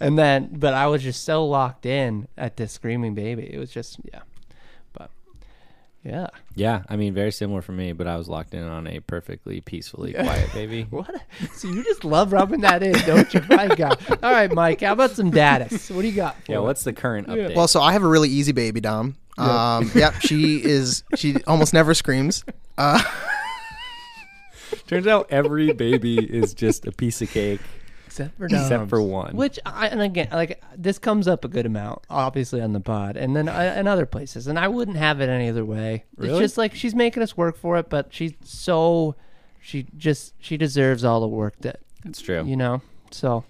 And 0.00 0.18
then, 0.18 0.50
but 0.52 0.74
I 0.74 0.86
was 0.86 1.02
just 1.02 1.24
so 1.24 1.46
locked 1.46 1.86
in 1.86 2.28
at 2.36 2.56
this 2.56 2.72
screaming 2.72 3.14
baby. 3.14 3.52
It 3.52 3.58
was 3.58 3.70
just 3.70 3.98
yeah, 4.12 4.22
yeah. 6.06 6.28
Yeah, 6.54 6.82
I 6.88 6.96
mean, 6.96 7.12
very 7.14 7.32
similar 7.32 7.60
for 7.62 7.72
me, 7.72 7.92
but 7.92 8.06
I 8.06 8.16
was 8.16 8.28
locked 8.28 8.54
in 8.54 8.62
on 8.62 8.86
a 8.86 9.00
perfectly 9.00 9.60
peacefully 9.60 10.12
quiet 10.14 10.52
baby. 10.54 10.82
What? 10.90 11.10
So 11.54 11.68
you 11.68 11.82
just 11.84 12.04
love 12.04 12.32
rubbing 12.32 12.60
that 12.62 12.82
in, 12.82 12.92
don't 13.06 13.32
you? 13.34 13.42
My 13.50 13.66
God. 13.74 13.98
All 14.22 14.30
right, 14.32 14.52
Mike. 14.52 14.80
How 14.82 14.92
about 14.92 15.10
some 15.10 15.30
datas? 15.32 15.90
What 15.94 16.02
do 16.02 16.08
you 16.08 16.14
got? 16.14 16.36
For 16.44 16.52
Yeah, 16.52 16.58
us? 16.58 16.62
what's 16.64 16.84
the 16.84 16.92
current 16.92 17.26
update? 17.28 17.54
Well, 17.56 17.68
so 17.68 17.80
I 17.82 17.92
have 17.92 18.02
a 18.04 18.08
really 18.08 18.28
easy 18.30 18.52
baby, 18.52 18.80
Dom. 18.80 19.16
Um, 19.36 19.90
yep, 19.94 20.14
she 20.20 20.56
is. 20.64 21.02
She 21.16 21.42
almost 21.44 21.74
never 21.74 21.92
screams. 21.92 22.44
Uh, 22.78 23.02
Turns 24.86 25.06
out 25.06 25.26
every 25.30 25.72
baby 25.72 26.18
is 26.18 26.54
just 26.54 26.86
a 26.86 26.92
piece 26.92 27.20
of 27.22 27.30
cake, 27.30 27.60
except 28.20 28.38
for 28.38 28.44
except 28.46 28.88
for 28.88 29.00
one. 29.02 29.36
Which 29.36 29.58
I, 29.66 29.88
and 29.88 30.00
again, 30.00 30.28
like 30.32 30.62
this 30.76 30.98
comes 30.98 31.28
up 31.28 31.44
a 31.44 31.48
good 31.48 31.66
amount, 31.66 32.00
obviously 32.10 32.60
on 32.60 32.72
the 32.72 32.80
pod, 32.80 33.16
and 33.16 33.34
then 33.36 33.48
uh, 33.48 33.74
in 33.78 33.86
other 33.86 34.06
places, 34.06 34.46
and 34.46 34.58
I 34.58 34.68
wouldn't 34.68 34.96
have 34.96 35.20
it 35.20 35.28
any 35.28 35.48
other 35.48 35.64
way. 35.64 36.04
It's 36.12 36.20
Really? 36.26 36.40
just 36.40 36.58
like 36.58 36.74
she's 36.74 36.94
making 36.94 37.22
us 37.22 37.36
work 37.36 37.56
for 37.56 37.76
it, 37.78 37.88
but 37.90 38.08
she's 38.12 38.32
so 38.44 39.14
she 39.60 39.86
just 39.96 40.34
she 40.38 40.56
deserves 40.56 41.04
all 41.04 41.20
the 41.20 41.28
work 41.28 41.54
that 41.60 41.80
It's 42.04 42.20
true. 42.20 42.44
you 42.44 42.56
know. 42.56 42.82
So 43.10 43.44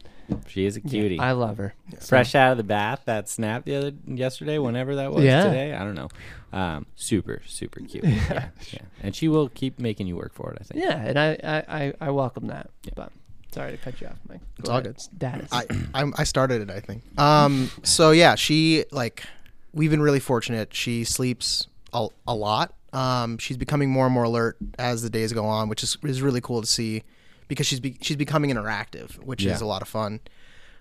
she 0.48 0.66
is 0.66 0.76
a 0.76 0.80
cutie. 0.80 1.18
I 1.20 1.32
love 1.32 1.56
her. 1.58 1.74
Fresh 2.00 2.34
out 2.34 2.50
of 2.50 2.56
the 2.56 2.64
bath, 2.64 3.02
that 3.04 3.28
snap 3.28 3.64
the 3.64 3.76
other 3.76 3.92
yesterday, 4.06 4.58
whenever 4.58 4.96
that 4.96 5.12
was 5.12 5.22
Yeah. 5.24 5.44
today. 5.44 5.72
I 5.74 5.84
don't 5.84 5.94
know. 5.94 6.08
Um, 6.52 6.86
super, 6.96 7.42
super 7.46 7.80
cute. 7.80 8.04
yeah, 8.04 8.48
yeah. 8.72 8.80
And 9.02 9.14
she 9.14 9.28
will 9.28 9.48
keep 9.50 9.78
making 9.78 10.06
you 10.08 10.16
work 10.16 10.34
for 10.34 10.50
it. 10.52 10.58
I 10.60 10.64
think. 10.64 10.82
Yeah, 10.84 10.96
and 10.96 11.18
I 11.18 11.38
I, 11.44 11.64
I, 11.84 11.94
I 12.00 12.10
welcome 12.10 12.48
that. 12.48 12.70
But 12.94 13.12
sorry 13.56 13.72
to 13.72 13.78
cut 13.78 14.00
you 14.00 14.06
off, 14.06 14.18
Mike. 14.28 14.40
It's 14.58 14.68
all 14.68 14.78
ahead. 14.78 14.96
good. 14.96 15.18
Datas. 15.18 15.48
I, 15.50 16.02
I 16.02 16.12
I 16.18 16.24
started 16.24 16.60
it, 16.62 16.70
I 16.70 16.80
think. 16.80 17.02
Um, 17.18 17.70
so 17.82 18.10
yeah, 18.10 18.34
she 18.34 18.84
like 18.92 19.24
we've 19.72 19.90
been 19.90 20.02
really 20.02 20.20
fortunate. 20.20 20.72
She 20.74 21.04
sleeps 21.04 21.66
a, 21.92 22.06
a 22.28 22.34
lot. 22.34 22.74
Um, 22.92 23.38
she's 23.38 23.56
becoming 23.56 23.90
more 23.90 24.06
and 24.06 24.14
more 24.14 24.24
alert 24.24 24.56
as 24.78 25.02
the 25.02 25.10
days 25.10 25.32
go 25.32 25.46
on, 25.46 25.68
which 25.68 25.82
is 25.82 25.96
is 26.04 26.22
really 26.22 26.40
cool 26.40 26.60
to 26.60 26.66
see 26.66 27.02
because 27.48 27.66
she's 27.66 27.80
be, 27.80 27.96
she's 28.00 28.16
becoming 28.16 28.50
interactive, 28.50 29.18
which 29.24 29.44
is 29.44 29.60
a 29.60 29.66
lot 29.66 29.82
of 29.82 29.88
fun. 29.88 30.20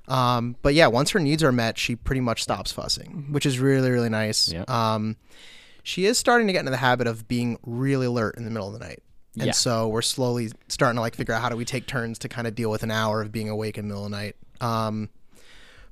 Um, 0.07 0.55
but 0.61 0.75
yeah, 0.75 0.87
once 0.87 1.09
her 1.11 1.19
needs 1.19 1.43
are 1.43 1.51
met, 1.51 1.79
she 1.79 1.95
pretty 1.95 2.21
much 2.21 2.43
stops 2.43 2.71
fussing, 2.71 3.27
which 3.31 3.45
is 3.45 3.59
really 3.59 3.89
really 3.89 4.09
nice. 4.09 4.51
Yeah. 4.51 4.65
Um, 4.67 5.17
she 5.83 6.05
is 6.05 6.17
starting 6.17 6.47
to 6.47 6.53
get 6.53 6.59
into 6.59 6.71
the 6.71 6.77
habit 6.77 7.05
of 7.05 7.27
being 7.27 7.59
really 7.63 8.07
alert 8.07 8.37
in 8.37 8.43
the 8.43 8.49
middle 8.51 8.67
of 8.67 8.73
the 8.73 8.79
night. 8.79 9.03
And 9.37 9.47
Yeah. 9.47 9.51
so 9.51 9.87
we're 9.89 10.01
slowly 10.01 10.49
starting 10.67 10.95
to 10.95 11.01
like 11.01 11.15
figure 11.15 11.33
out 11.33 11.41
how 11.41 11.49
do 11.49 11.57
we 11.57 11.65
take 11.65 11.87
turns 11.87 12.19
to 12.19 12.29
kind 12.29 12.47
of 12.47 12.55
deal 12.55 12.71
with 12.71 12.83
an 12.83 12.91
hour 12.91 13.21
of 13.21 13.31
being 13.31 13.49
awake 13.49 13.77
in 13.77 13.85
the 13.85 13.89
middle 13.89 14.05
of 14.05 14.11
the 14.11 14.17
night. 14.17 14.35
Um, 14.61 15.09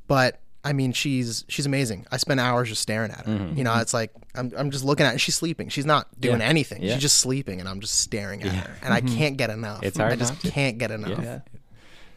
but 0.07 0.39
I 0.65 0.71
mean, 0.71 0.93
she's 0.93 1.43
she's 1.49 1.65
amazing. 1.65 2.05
I 2.09 2.15
spend 2.17 2.39
hours 2.39 2.69
just 2.69 2.81
staring 2.81 3.11
at 3.11 3.25
her. 3.25 3.51
You 3.53 3.65
know, 3.65 3.77
it's 3.79 3.93
like 3.93 4.11
I'm 4.33 4.53
I'm 4.57 4.71
just 4.71 4.85
looking 4.85 5.05
at 5.05 5.11
her. 5.13 5.19
She's 5.19 5.35
sleeping. 5.35 5.67
She's 5.69 5.85
not 5.85 6.07
doing 6.21 6.39
Yeah. 6.39 6.45
anything. 6.47 6.81
Yeah. 6.81 6.93
She's 6.93 7.01
just 7.01 7.19
sleeping, 7.19 7.59
and 7.59 7.67
I'm 7.67 7.81
just 7.81 7.99
staring 7.99 8.43
at 8.43 8.53
her, 8.53 8.75
and 8.81 8.93
I 8.93 9.01
can't 9.01 9.35
get 9.35 9.49
enough. 9.49 9.83
It's 9.83 9.97
hard 9.97 10.13
I 10.13 10.15
just 10.15 10.39
can't 10.41 10.77
get 10.77 10.91
enough. 10.91 11.21
Yeah. 11.21 11.39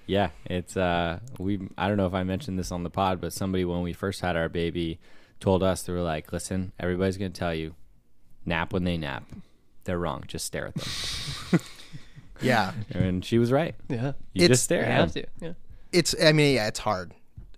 Yeah, 0.09 0.31
it's 0.45 0.77
uh 0.77 1.19
we 1.41 1.59
I 1.77 1.89
don't 1.89 1.97
know 1.97 2.07
if 2.07 2.15
I 2.15 2.23
mentioned 2.23 2.57
this 2.57 2.71
on 2.71 2.85
the 2.85 2.91
pod, 2.91 3.21
but 3.21 3.33
somebody 3.33 3.65
when 3.65 3.83
we 3.83 3.93
first 3.93 4.21
had 4.21 4.37
our 4.37 4.49
baby 4.49 5.01
told 5.41 5.65
us 5.65 5.83
they 5.83 5.93
were 5.93 6.01
like, 6.03 6.33
"Listen, 6.33 6.71
everybody's 6.79 7.17
going 7.17 7.33
to 7.33 7.39
tell 7.39 7.53
you 7.53 7.75
nap 8.45 8.73
when 8.73 8.85
they 8.85 8.97
nap. 8.97 9.25
They're 9.87 9.99
wrong. 9.99 10.25
Just 10.27 10.45
stare 10.45 10.67
at 10.69 10.75
them." 10.75 11.61
Yeah. 12.43 12.73
and 12.91 13.25
she 13.25 13.39
was 13.39 13.51
right. 13.51 13.75
yeah. 13.89 14.13
You 14.35 14.45
It's- 14.45 14.49
just 14.59 14.65
stare 14.65 14.81
You 14.83 14.87
have 14.93 15.13
to. 15.13 15.25
Yeah. 15.41 15.53
It's 15.93 16.15
I 16.23 16.33
mean, 16.33 16.55
yeah, 16.57 16.67
it's 16.67 16.79
hard. 16.79 17.13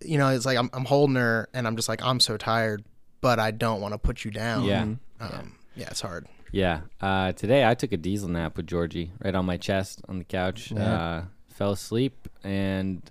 You 0.05 0.19
know, 0.19 0.29
it's 0.29 0.47
like 0.47 0.57
I'm 0.57 0.71
I'm 0.73 0.85
holding 0.85 1.17
her, 1.17 1.49
and 1.53 1.67
I'm 1.67 1.75
just 1.75 1.89
like 1.89 2.01
I'm 2.03 2.21
so 2.21 2.37
tired. 2.37 2.85
but 3.21 3.41
I 3.41 3.51
don't 3.51 3.81
want 3.81 3.95
to 3.95 3.99
put 3.99 4.25
you 4.25 4.31
down. 4.31 4.63
Yeah. 4.65 4.83
Um, 5.19 5.57
yeah. 5.75 5.89
it's 5.91 6.01
hard. 6.01 6.29
Yeah. 6.53 6.83
Uh, 7.01 7.33
today 7.33 7.67
I 7.69 7.75
took 7.75 7.91
a 7.91 7.97
diesel 7.97 8.29
nap 8.29 8.57
with 8.57 8.69
Georgie 8.69 9.11
right 9.25 9.35
on 9.35 9.45
my 9.45 9.57
chest 9.57 10.01
on 10.09 10.19
the 10.19 10.25
couch. 10.25 10.73
Uh, 10.73 11.23
fell 11.49 11.73
asleep, 11.73 12.29
and 12.45 13.03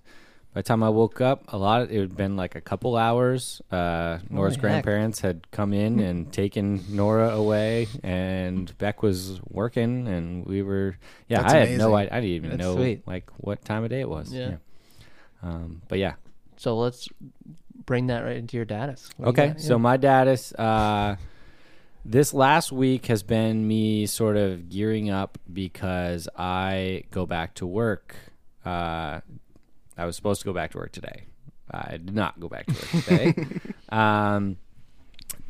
by 0.53 0.61
the 0.61 0.63
time 0.63 0.81
I 0.81 0.89
woke 0.89 1.21
up, 1.21 1.43
a 1.53 1.57
lot. 1.57 1.83
Of, 1.83 1.91
it 1.91 1.99
had 1.99 2.17
been 2.17 2.35
like 2.35 2.55
a 2.55 2.61
couple 2.61 2.95
hours. 2.95 3.61
Uh, 3.71 4.19
Nora's 4.29 4.55
heck. 4.55 4.61
grandparents 4.61 5.19
had 5.19 5.49
come 5.51 5.71
in 5.73 5.99
and 5.99 6.31
taken 6.33 6.83
Nora 6.89 7.29
away, 7.29 7.87
and 8.03 8.75
Beck 8.79 9.03
was 9.03 9.39
working, 9.49 10.07
and 10.07 10.45
we 10.45 10.63
were. 10.63 10.97
Yeah, 11.27 11.41
That's 11.41 11.53
I 11.53 11.57
had 11.65 11.77
no. 11.77 11.93
I. 11.93 12.01
I 12.03 12.05
didn't 12.05 12.23
even 12.25 12.49
That's 12.51 12.61
know 12.61 12.75
sweet. 12.75 13.07
like 13.07 13.29
what 13.37 13.63
time 13.65 13.83
of 13.83 13.89
day 13.91 14.01
it 14.01 14.09
was. 14.09 14.33
Yeah. 14.33 14.55
Um, 15.43 15.83
but 15.87 15.99
yeah, 15.99 16.13
So 16.55 16.75
let's 16.77 17.07
bring 17.85 18.07
that 18.07 18.21
right 18.23 18.37
into 18.37 18.57
your 18.57 18.65
datus. 18.65 19.09
What 19.17 19.35
do 19.35 19.41
you 19.41 19.45
Okay, 19.45 19.53
got? 19.53 19.61
so 19.61 19.73
Yeah. 19.75 19.77
my 19.77 19.97
datus, 19.97 20.51
uh, 20.53 21.17
this 22.03 22.33
last 22.33 22.71
week 22.71 23.05
has 23.05 23.21
been 23.21 23.67
me 23.67 24.07
sort 24.07 24.35
of 24.37 24.67
gearing 24.69 25.11
up 25.11 25.37
because 25.53 26.27
I 26.35 27.03
go 27.11 27.27
back 27.27 27.53
to 27.55 27.67
work. 27.67 28.15
Uh, 28.65 29.21
I 29.97 30.05
was 30.05 30.15
supposed 30.15 30.41
to 30.41 30.45
go 30.45 30.53
back 30.53 30.71
to 30.71 30.77
work 30.77 30.91
today. 30.91 31.25
I 31.71 31.91
did 31.91 32.15
not 32.15 32.39
go 32.39 32.47
back 32.47 32.65
to 32.67 32.73
work 32.73 33.03
today. 33.03 33.59
um, 33.89 34.57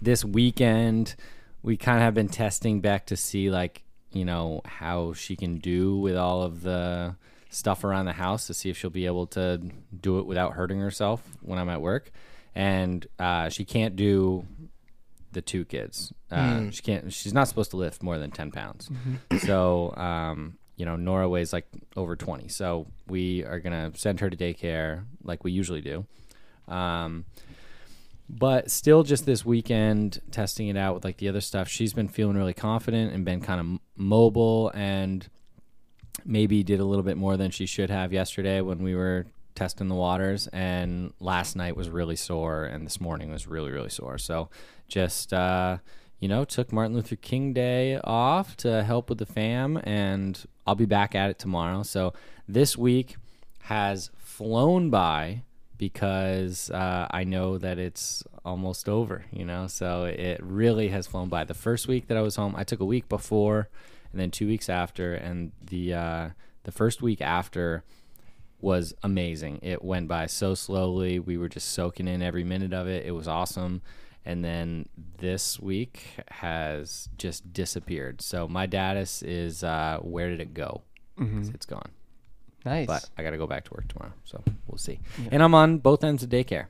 this 0.01 0.23
weekend, 0.25 1.15
we 1.61 1.77
kind 1.77 1.97
of 1.97 2.03
have 2.03 2.13
been 2.13 2.29
testing 2.29 2.81
Beck 2.81 3.05
to 3.07 3.15
see, 3.17 3.49
like, 3.51 3.83
you 4.11 4.25
know, 4.25 4.61
how 4.65 5.13
she 5.13 5.35
can 5.35 5.57
do 5.57 5.97
with 5.97 6.15
all 6.15 6.41
of 6.43 6.61
the 6.61 7.15
stuff 7.49 7.83
around 7.83 8.05
the 8.05 8.13
house 8.13 8.47
to 8.47 8.53
see 8.53 8.69
if 8.69 8.77
she'll 8.77 8.89
be 8.89 9.05
able 9.05 9.27
to 9.27 9.61
do 9.99 10.19
it 10.19 10.25
without 10.25 10.53
hurting 10.53 10.79
herself 10.79 11.21
when 11.41 11.59
I'm 11.59 11.69
at 11.69 11.81
work. 11.81 12.11
And 12.55 13.05
uh, 13.19 13.49
she 13.49 13.65
can't 13.65 13.95
do 13.95 14.45
the 15.33 15.41
two 15.41 15.65
kids. 15.65 16.13
Uh, 16.31 16.71
She 16.71 16.81
can't. 16.81 17.13
She's 17.13 17.33
not 17.33 17.47
supposed 17.47 17.69
to 17.71 17.77
lift 17.77 18.01
more 18.01 18.17
than 18.17 18.31
ten 18.31 18.49
pounds. 18.51 18.89
So, 19.45 19.93
um, 19.95 20.57
you 20.77 20.86
know, 20.86 20.96
Nora 20.96 21.27
weighs 21.27 21.51
like 21.51 21.67
over 21.98 22.15
twenty. 22.15 22.48
So 22.48 22.88
we 23.07 23.43
are 23.43 23.60
gonna 23.60 23.91
send 23.96 24.22
her 24.22 24.29
to 24.29 24.38
daycare 24.38 25.03
like 25.24 25.43
we 25.43 25.51
usually 25.51 25.81
do. 25.81 26.05
Um, 26.67 27.25
but 28.29 28.69
still, 28.69 29.03
just 29.03 29.25
this 29.25 29.46
weekend, 29.46 30.22
testing 30.31 30.67
it 30.67 30.77
out 30.77 30.93
with 30.93 31.03
like 31.03 31.17
the 31.17 31.29
other 31.29 31.41
stuff. 31.41 31.67
She's 31.67 31.93
been 31.93 32.07
feeling 32.07 32.38
really 32.38 32.53
confident 32.53 33.13
and 33.13 33.25
been 33.25 33.41
kind 33.41 33.60
of 33.60 33.79
mobile, 33.96 34.72
and 34.75 35.27
maybe 36.25 36.63
did 36.63 36.79
a 36.79 36.86
little 36.86 37.03
bit 37.03 37.17
more 37.17 37.38
than 37.38 37.51
she 37.51 37.65
should 37.65 37.89
have 37.89 38.13
yesterday 38.13 38.62
when 38.62 38.84
we 38.84 38.96
were 38.96 39.25
testing 39.55 39.88
the 39.88 39.96
waters. 39.96 40.48
And 40.48 41.13
last 41.19 41.55
night 41.55 41.75
was 41.75 41.89
really 41.89 42.17
sore, 42.17 42.65
and 42.65 42.86
this 42.86 43.01
morning 43.01 43.31
was 43.31 43.48
really 43.48 43.72
really 43.72 43.89
sore. 43.89 44.17
So 44.17 44.50
just 44.88 45.34
uh, 45.34 45.77
you 46.19 46.27
know, 46.27 46.45
took 46.45 46.71
Martin 46.71 46.95
Luther 46.95 47.15
King 47.15 47.53
Day 47.53 48.00
off 48.03 48.57
to 48.57 48.83
help 48.83 49.09
with 49.09 49.19
the 49.19 49.25
fam, 49.25 49.79
and 49.83 50.43
I'll 50.65 50.75
be 50.75 50.86
back 50.86 51.15
at 51.15 51.29
it 51.29 51.39
tomorrow. 51.39 51.83
So 51.83 52.13
this 52.47 52.77
week 52.77 53.17
has 53.62 54.09
flown 54.17 54.89
by 54.89 55.43
because 55.77 56.71
uh, 56.71 57.07
I 57.12 57.24
know 57.24 57.57
that 57.57 57.77
it's 57.77 58.24
almost 58.43 58.89
over, 58.89 59.25
you 59.31 59.45
know. 59.45 59.67
So 59.67 60.05
it 60.05 60.39
really 60.41 60.89
has 60.89 61.05
flown 61.05 61.29
by. 61.29 61.43
The 61.43 61.53
first 61.53 61.88
week 61.88 62.07
that 62.07 62.17
I 62.17 62.21
was 62.21 62.36
home, 62.36 62.55
I 62.57 62.63
took 62.63 62.79
a 62.79 62.86
week 62.86 63.07
before, 63.07 63.69
and 64.12 64.19
then 64.19 64.31
two 64.31 64.47
weeks 64.47 64.69
after, 64.69 65.13
and 65.13 65.51
the 65.62 65.93
uh, 65.93 66.29
the 66.63 66.71
first 66.71 67.01
week 67.01 67.21
after 67.21 67.83
was 68.59 68.93
amazing. 69.03 69.59
It 69.62 69.83
went 69.83 70.07
by 70.07 70.25
so 70.25 70.55
slowly. 70.55 71.19
We 71.19 71.38
were 71.38 71.50
just 71.50 71.69
soaking 71.69 72.07
in 72.07 72.24
every 72.24 72.43
minute 72.43 72.74
of 72.74 72.88
it. 72.88 73.05
It 73.05 73.12
was 73.12 73.27
awesome. 73.27 73.83
And 74.27 74.43
then 74.43 74.89
this 75.19 75.57
week 75.57 76.03
has 76.29 77.07
just 77.17 77.53
disappeared. 77.53 78.22
So 78.22 78.46
my 78.48 78.65
datus 78.65 79.22
is 79.24 79.63
uh, 79.63 80.00
where 80.01 80.29
did 80.29 80.41
it 80.41 80.53
go? 80.53 80.81
'Cause 81.17 81.50
It's 81.53 81.65
gone 81.65 81.89
nice. 82.65 82.86
but 82.88 83.10
I 83.17 83.24
got 83.24 83.31
to 83.31 83.38
go 83.38 83.48
back 83.48 83.63
to 83.65 83.72
work 83.74 83.88
tomorrow, 83.88 84.12
so 84.25 84.43
we'll 84.67 84.77
see. 84.77 85.00
And 85.31 85.41
I'm 85.41 85.55
on 85.55 85.77
both 85.79 86.03
ends 86.03 86.22
of 86.24 86.29
daycare. 86.29 86.65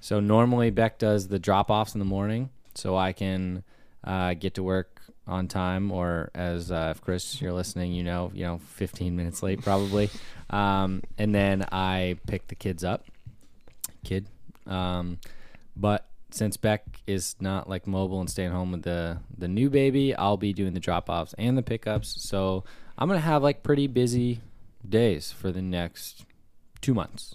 So 0.00 0.18
normally 0.20 0.70
Beck 0.70 0.98
does 0.98 1.28
the 1.28 1.38
drop 1.38 1.70
offs 1.70 1.94
in 1.94 1.98
the 1.98 2.06
morning, 2.06 2.48
so 2.74 2.96
I 2.96 3.12
can 3.12 3.62
uh, 4.02 4.32
get 4.34 4.54
to 4.54 4.62
work 4.62 5.02
on 5.26 5.46
time, 5.46 5.92
or 5.92 6.30
as 6.34 6.72
uh, 6.72 6.94
if 6.96 7.02
Chris 7.02 7.40
you're 7.42 7.52
listening, 7.52 7.92
you 7.92 8.02
know, 8.02 8.32
you 8.34 8.44
know, 8.44 8.58
15 8.58 9.14
minutes 9.14 9.42
late 9.42 9.60
probably. 9.62 10.08
um, 10.50 11.02
and 11.18 11.34
then 11.34 11.66
I 11.70 12.16
pick 12.26 12.48
the 12.48 12.54
kids 12.56 12.82
up, 12.82 13.04
kid. 14.02 14.26
Um, 14.66 15.18
but 15.76 16.06
since 16.30 16.56
Beck 16.56 16.84
is 17.06 17.36
not 17.40 17.68
like 17.68 17.86
mobile 17.86 18.20
and 18.20 18.28
staying 18.30 18.50
home 18.50 18.72
with 18.72 18.82
the 18.82 19.18
the 19.36 19.48
new 19.48 19.70
baby, 19.70 20.14
I'll 20.14 20.36
be 20.36 20.52
doing 20.52 20.74
the 20.74 20.80
drop 20.80 21.08
offs 21.10 21.34
and 21.38 21.56
the 21.58 21.62
pickups. 21.62 22.22
So 22.22 22.64
I'm 22.98 23.08
gonna 23.08 23.20
have 23.20 23.42
like 23.42 23.62
pretty 23.62 23.86
busy 23.86 24.40
days 24.88 25.30
for 25.32 25.50
the 25.52 25.62
next 25.62 26.24
two 26.80 26.94
months. 26.94 27.34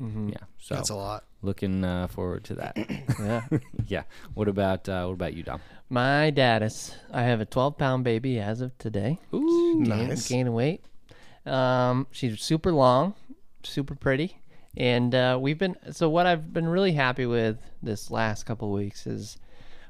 Yeah, 0.00 0.38
so 0.58 0.74
That's 0.76 0.88
a 0.88 0.94
lot. 0.94 1.24
looking 1.42 1.84
uh, 1.84 2.06
forward 2.06 2.44
to 2.44 2.54
that. 2.54 2.74
yeah. 3.20 3.42
yeah. 3.86 4.02
What 4.32 4.48
about 4.48 4.88
uh, 4.88 5.04
what 5.04 5.12
about 5.12 5.34
you, 5.34 5.42
Dom? 5.42 5.60
My 5.90 6.30
datus. 6.30 6.94
I 7.12 7.22
have 7.22 7.40
a 7.42 7.44
12 7.44 7.76
pound 7.76 8.04
baby 8.04 8.38
as 8.40 8.62
of 8.62 8.76
today. 8.78 9.18
Ooh, 9.34 9.84
Gain- 9.84 10.08
Nice. 10.08 10.26
Gaining 10.28 10.54
weight. 10.54 10.82
Um, 11.44 12.06
she's 12.12 12.40
super 12.40 12.72
long, 12.72 13.12
super 13.62 13.94
pretty, 13.94 14.39
and 14.76 15.14
uh, 15.14 15.38
we've 15.40 15.58
been. 15.58 15.76
So 15.92 16.08
what 16.08 16.26
I've 16.26 16.52
been 16.52 16.68
really 16.68 16.92
happy 16.92 17.26
with 17.26 17.58
this 17.82 18.10
last 18.10 18.44
couple 18.46 18.68
of 18.68 18.74
weeks 18.74 19.06
is 19.06 19.36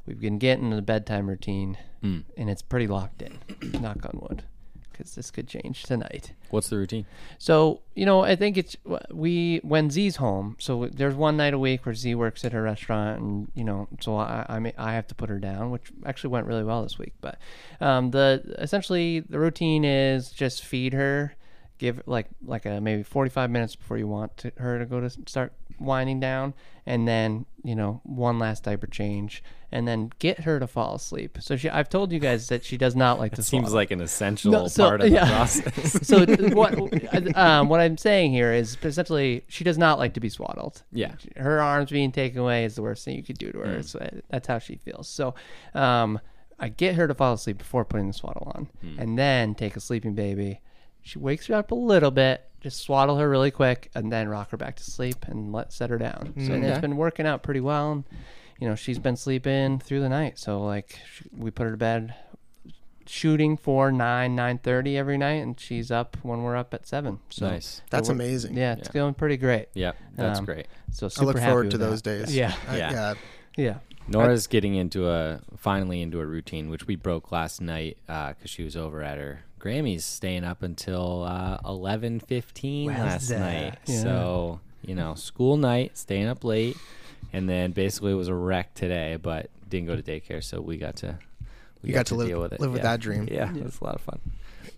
we've 0.07 0.21
been 0.21 0.38
getting 0.38 0.71
the 0.71 0.83
bedtime 0.83 1.29
routine, 1.29 1.77
Mm. 2.03 2.25
and 2.37 2.49
it's 2.49 2.62
pretty 2.62 2.87
locked 2.87 3.21
in. 3.21 3.38
knock 3.81 3.99
on 4.07 4.19
wood, 4.23 4.43
because 4.90 5.14
this 5.16 5.31
could 5.31 5.47
change 5.47 5.83
tonight. 5.83 6.33
What's 6.49 6.71
the 6.71 6.79
routine? 6.79 7.05
So 7.37 7.83
you 7.95 8.07
know, 8.07 8.23
I 8.23 8.37
think 8.37 8.57
it's 8.57 8.75
we 9.12 9.61
when 9.62 9.90
Z's 9.90 10.16
home. 10.16 10.57
So 10.59 10.88
there's 10.90 11.14
one 11.14 11.37
night 11.37 11.53
a 11.53 11.59
week 11.59 11.85
where 11.85 11.95
Z 11.95 12.14
works 12.14 12.43
at 12.47 12.53
her 12.53 12.62
restaurant, 12.62 13.21
and 13.21 13.53
you 13.55 13.64
know, 13.64 13.87
so 14.01 14.16
I 14.16 14.47
I, 14.49 14.59
mean, 14.61 14.73
I 14.79 14.95
have 14.95 15.07
to 15.09 15.14
put 15.14 15.29
her 15.29 15.38
down, 15.38 15.71
which 15.71 15.93
actually 16.07 16.31
went 16.31 16.47
really 16.47 16.64
well 16.64 16.83
this 16.83 16.99
week. 16.99 17.12
But 17.21 17.38
um, 17.83 18.12
the 18.12 18.55
essentially 18.59 19.21
the 19.21 19.38
routine 19.38 19.85
is 19.85 20.31
just 20.31 20.64
feed 20.64 20.95
her, 20.95 21.35
give 21.81 22.01
like 22.07 22.27
like 22.45 22.66
a 22.66 22.81
maybe 22.81 23.03
45 23.03 23.51
minutes 23.51 23.75
before 23.75 23.97
you 23.97 24.07
want 24.07 24.37
to, 24.37 24.53
her 24.59 24.79
to 24.79 24.87
go 24.87 25.01
to 25.01 25.11
start 25.27 25.53
winding 25.81 26.21
down, 26.21 26.53
and 26.87 27.09
then 27.09 27.47
you 27.64 27.75
know 27.75 28.01
one 28.05 28.38
last 28.38 28.64
diaper 28.64 28.87
change, 28.87 29.43
and 29.73 29.88
then 29.88 30.12
get 30.19 30.40
her 30.40 30.61
to 30.61 30.66
fall 30.66 30.95
asleep. 30.95 31.38
So 31.40 31.57
she 31.57 31.71
I've 31.71 31.88
told 31.88 32.12
you 32.12 32.19
guys 32.19 32.49
that 32.49 32.64
she 32.64 32.77
does 32.77 32.95
not 32.95 33.19
like 33.19 33.35
to 33.37 33.43
Seems 33.43 33.64
swallow. 33.69 33.77
like 33.77 33.90
an 33.90 34.03
essential 34.03 34.53
No, 34.53 34.69
so- 34.69 34.88
part 34.88 35.01
of 35.01 35.09
yeah. 35.09 35.25
the 35.25 35.31
process. 35.33 36.07
so 36.07 36.25
what 36.55 37.37
um, 37.37 37.69
what 37.71 37.81
I'm 37.81 37.97
saying 37.97 38.33
here 38.33 38.53
is 38.53 38.77
essentially 38.83 39.43
she 39.49 39.64
does 39.64 39.79
not 39.79 39.99
like 39.99 40.12
to 40.14 40.21
be 40.21 40.29
swaddled. 40.29 40.83
Yeah. 40.93 41.14
her 41.38 41.61
arms 41.62 41.90
being 41.90 42.12
taken 42.12 42.38
away 42.40 42.64
is 42.66 42.75
the 42.77 42.83
worst 42.83 43.05
thing 43.07 43.16
you 43.16 43.23
could 43.23 43.38
do 43.38 43.51
to 43.53 43.59
her. 43.61 43.83
So 43.83 44.07
that's 44.29 44.47
how 44.47 44.59
she 44.59 44.77
feels. 44.77 45.09
So 45.09 45.35
um, 45.75 46.21
I 46.59 46.69
get 46.69 46.95
her 46.97 47.09
to 47.09 47.14
fall 47.14 47.33
asleep 47.33 47.57
before 47.57 47.87
putting 47.87 48.09
the 48.09 48.12
swaddle 48.12 48.53
on, 48.55 48.69
and 48.99 49.19
then 49.19 49.55
take 49.55 49.77
a 49.77 49.81
sleeping 49.81 50.14
baby. 50.14 50.61
She 51.03 51.19
wakes 51.19 51.47
her 51.47 51.55
up 51.55 51.71
a 51.71 51.75
little 51.75 52.11
bit, 52.11 52.45
just 52.61 52.81
swaddle 52.83 53.17
her 53.19 53.29
really 53.29 53.51
quick, 53.51 53.91
and 53.95 54.13
then 54.13 54.29
rock 54.29 54.51
her 54.51 54.57
back 54.57 54.77
to 54.77 54.85
sleep 54.85 55.17
and 55.27 55.53
let 55.53 55.73
set 55.73 55.91
her 55.91 55.99
down. 55.99 56.35
So 56.39 56.53
and 56.53 56.65
it's 56.65 56.73
Okay. 56.73 56.81
been 56.81 56.97
working 56.97 57.27
out 57.27 57.43
pretty 57.43 57.61
well. 57.61 57.93
And, 57.93 58.05
you 58.61 58.69
know, 58.69 58.75
she's 58.75 58.99
been 58.99 59.17
sleeping 59.17 59.79
through 59.79 60.01
the 60.01 60.09
night. 60.09 60.39
So 60.39 60.61
like, 60.63 60.99
sh 61.11 61.23
we 61.37 61.51
put 61.51 61.65
her 61.65 61.71
to 61.73 61.77
bed 61.77 62.15
shooting 63.07 63.57
for 63.57 63.91
nine 63.91 64.37
nine 64.37 64.59
thirty 64.59 64.97
every 64.97 65.19
night, 65.19 65.43
and 65.43 65.59
she's 65.59 65.91
up 65.91 66.17
when 66.23 66.43
we're 66.43 66.57
up 66.57 66.73
at 66.75 66.87
seven. 66.87 67.19
So 67.31 67.49
nice. 67.49 67.83
That's 67.91 68.09
we're- 68.09 68.17
amazing. 68.25 68.57
yeah, 68.57 68.75
it's 68.75 68.89
Yeah. 68.89 68.93
going 68.93 69.15
pretty 69.15 69.37
great. 69.37 69.69
Yeah, 69.75 69.93
that's 70.15 70.39
Um, 70.39 70.45
great. 70.45 70.67
So 70.93 71.07
I 71.07 71.09
super 71.09 71.27
look 71.27 71.39
happy 71.39 71.49
forward 71.51 71.65
with 71.67 71.73
to 71.73 71.79
that. 71.79 71.87
those 71.87 72.03
days. 72.03 72.37
Yeah, 72.37 72.55
I- 72.69 72.77
Yeah. 72.79 72.91
yeah. 72.93 73.15
yeah, 73.57 73.79
Nora's 74.07 74.47
getting 74.47 74.75
into 74.77 75.09
a 75.09 75.41
finally 75.57 76.03
into 76.03 76.21
a 76.21 76.27
routine, 76.27 76.71
which 76.71 76.87
we 76.87 76.95
broke 76.95 77.33
last 77.33 77.61
night 77.61 77.97
because 78.07 78.35
she 78.51 78.63
was 78.63 78.77
over 78.77 79.03
at 79.03 79.19
her 79.19 79.41
Grammys, 79.61 80.03
staying 80.03 80.44
up 80.44 80.62
until 80.62 81.25
uh, 81.25 81.59
eleven 81.64 82.18
fifteen 82.20 82.88
last 82.88 83.31
Wowza. 83.31 83.38
night. 83.38 83.79
Yeah. 83.87 84.03
So 84.03 84.61
you 84.87 84.94
know, 84.94 85.14
school 85.14 85.57
night, 85.59 85.96
staying 85.99 86.27
up 86.27 86.42
late, 86.44 86.77
and 87.33 87.49
then 87.49 87.73
basically 87.73 88.12
it 88.12 88.16
was 88.16 88.29
a 88.29 88.35
wreck 88.35 88.75
today, 88.75 89.16
but 89.20 89.51
didn't 89.68 89.87
go 89.87 89.94
to 89.96 90.03
daycare, 90.03 90.42
so 90.42 90.61
we 90.61 90.77
got 90.79 90.96
to 90.96 91.18
we 91.83 91.88
You 91.90 91.94
got 91.94 92.07
to 92.07 92.14
live- 92.14 92.29
deal 92.29 92.40
with 92.40 92.53
it. 92.55 92.61
live 92.61 92.73
with 92.73 92.83
that 92.83 93.01
dream. 93.01 93.29
Yeah, 93.31 93.55
it 93.55 93.62
was 93.62 93.79
a 93.81 93.85
lot 93.85 93.94
of 93.94 94.01
fun. 94.01 94.18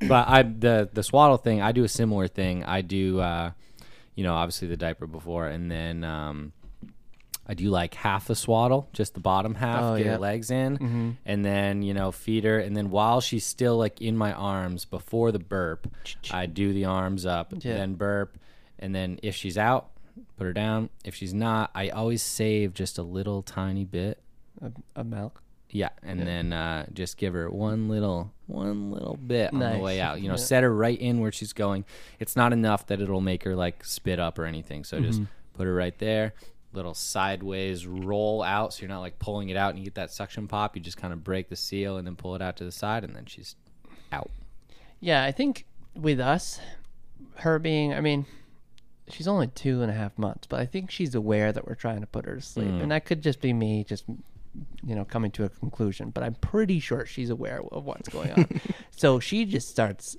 But 0.09 0.29
I 0.29 0.43
the 0.43 0.89
the 0.93 1.03
swaddle 1.03 1.37
thing, 1.39 1.63
I 1.63 1.73
do 1.73 1.85
a 1.85 1.89
similar 1.89 2.27
thing. 2.27 2.65
I 2.65 2.81
do, 2.83 3.21
uh, 3.21 3.53
you 4.17 4.25
know, 4.25 4.35
obviously 4.35 4.67
the 4.69 4.77
diaper 4.77 5.07
before, 5.07 5.47
and 5.47 5.71
then. 5.71 6.03
Um, 6.05 6.53
I 7.53 7.55
do 7.55 7.69
like 7.69 7.93
half 7.93 8.29
the 8.29 8.35
swaddle, 8.35 8.89
just 8.95 9.13
the 9.13 9.21
bottom 9.21 9.55
half, 9.55 9.83
Oh, 9.83 9.97
get 9.99 10.07
yeah. 10.07 10.13
her 10.13 10.19
legs 10.19 10.51
in, 10.51 11.19
and 11.27 11.45
then 11.45 11.83
you 11.83 11.93
know 11.93 12.11
feed 12.11 12.45
her, 12.45 12.59
and 12.59 12.75
then 12.75 12.89
while 12.91 13.21
she's 13.21 13.45
still 13.45 13.77
like 13.77 14.01
in 14.01 14.17
my 14.17 14.33
arms 14.33 14.87
before 14.87 15.33
the 15.33 15.39
burp, 15.39 15.87
I 16.31 16.47
do 16.47 16.73
the 16.73 16.87
arms 16.87 17.27
up, 17.27 17.53
Yeah. 17.53 17.75
then 17.75 17.93
burp, 17.95 18.39
and 18.79 18.95
then 18.95 19.19
if 19.23 19.35
she's 19.37 19.59
out, 19.59 19.91
put 20.39 20.45
her 20.45 20.55
down. 20.55 20.89
If 21.05 21.15
she's 21.15 21.35
not, 21.35 21.71
I 21.75 21.91
always 21.91 22.23
save 22.23 22.73
just 22.73 22.97
a 22.97 23.03
little 23.03 23.43
tiny 23.43 23.85
bit 23.85 24.19
of, 24.63 24.73
of 24.97 25.05
milk. 25.07 25.43
Yeah, 25.75 25.91
and 26.03 26.21
then 26.21 26.55
uh, 26.55 26.87
just 26.95 27.19
give 27.19 27.35
her 27.35 27.51
one 27.51 27.89
little 27.91 28.33
one 28.47 28.91
little 28.93 29.17
bit 29.19 29.53
on 29.53 29.59
the 29.61 29.79
way 29.79 30.01
out. 30.01 30.23
You 30.23 30.29
know, 30.29 30.35
Yeah. 30.35 30.49
set 30.53 30.63
her 30.63 30.75
right 30.75 30.99
in 30.99 31.21
where 31.21 31.33
she's 31.33 31.53
going. 31.53 31.85
It's 32.19 32.35
not 32.35 32.55
enough 32.55 32.87
that 32.87 33.01
it'll 33.03 33.21
make 33.21 33.43
her 33.45 33.55
like 33.57 33.85
spit 33.85 34.19
up 34.19 34.39
or 34.39 34.47
anything. 34.47 34.85
So 34.85 35.01
just 35.01 35.21
Mm-hmm. 35.21 35.33
put 35.59 35.67
her 35.67 35.75
right 35.75 35.99
there. 35.99 36.33
Little 36.73 36.95
sideways 36.95 37.87
roll 37.87 38.43
out, 38.43 38.73
so 38.73 38.83
you're 38.83 38.89
not 38.89 39.01
like 39.01 39.19
pulling 39.19 39.51
it 39.51 39.57
out 39.57 39.71
and 39.71 39.79
you 39.79 39.85
get 39.85 39.95
that 39.97 40.11
suction 40.11 40.49
pop. 40.49 40.75
You 40.77 40.83
just 40.83 40.97
kind 40.97 41.13
of 41.13 41.23
break 41.23 41.49
the 41.49 41.57
seal 41.57 41.99
and 41.99 42.07
then 42.07 42.17
pull 42.17 42.35
it 42.35 42.43
out 42.43 42.57
to 42.57 42.65
the 42.65 42.73
side, 42.73 43.05
and 43.05 43.15
then 43.15 43.27
she's 43.27 43.57
out. 44.11 44.31
Yeah, 45.01 45.25
I 45.25 45.33
think 45.33 45.67
with 45.95 46.21
us, 46.21 46.61
her 47.37 47.59
being, 47.59 47.93
I 47.93 48.01
mean, 48.01 48.27
she's 49.09 49.29
only 49.29 49.49
two 49.49 49.83
and 49.83 49.91
a 49.91 49.95
half 49.95 50.17
months, 50.19 50.47
but 50.47 50.61
I 50.61 50.67
think 50.67 50.91
she's 50.91 51.15
aware 51.15 51.53
that 51.53 51.67
we're 51.67 51.75
trying 51.75 52.01
to 52.01 52.07
put 52.07 52.25
her 52.25 52.37
to 52.37 52.41
sleep. 52.41 52.69
Mm. 52.69 52.83
And 52.83 52.93
that 52.93 53.05
could 53.05 53.23
just 53.23 53.41
be 53.41 53.53
me 53.53 53.85
just, 53.85 54.05
you 54.09 54.95
know, 54.95 55.05
coming 55.05 55.31
to 55.33 55.45
a 55.45 55.49
conclusion, 55.49 56.11
but 56.11 56.23
I'm 56.23 56.35
pretty 56.37 56.81
sure 56.81 57.05
she's 57.07 57.31
aware 57.31 57.61
of 57.73 57.85
what's 57.85 58.09
going 58.09 58.33
on. 58.33 58.61
so 58.91 59.21
she 59.21 59.45
just 59.45 59.69
starts 59.69 60.17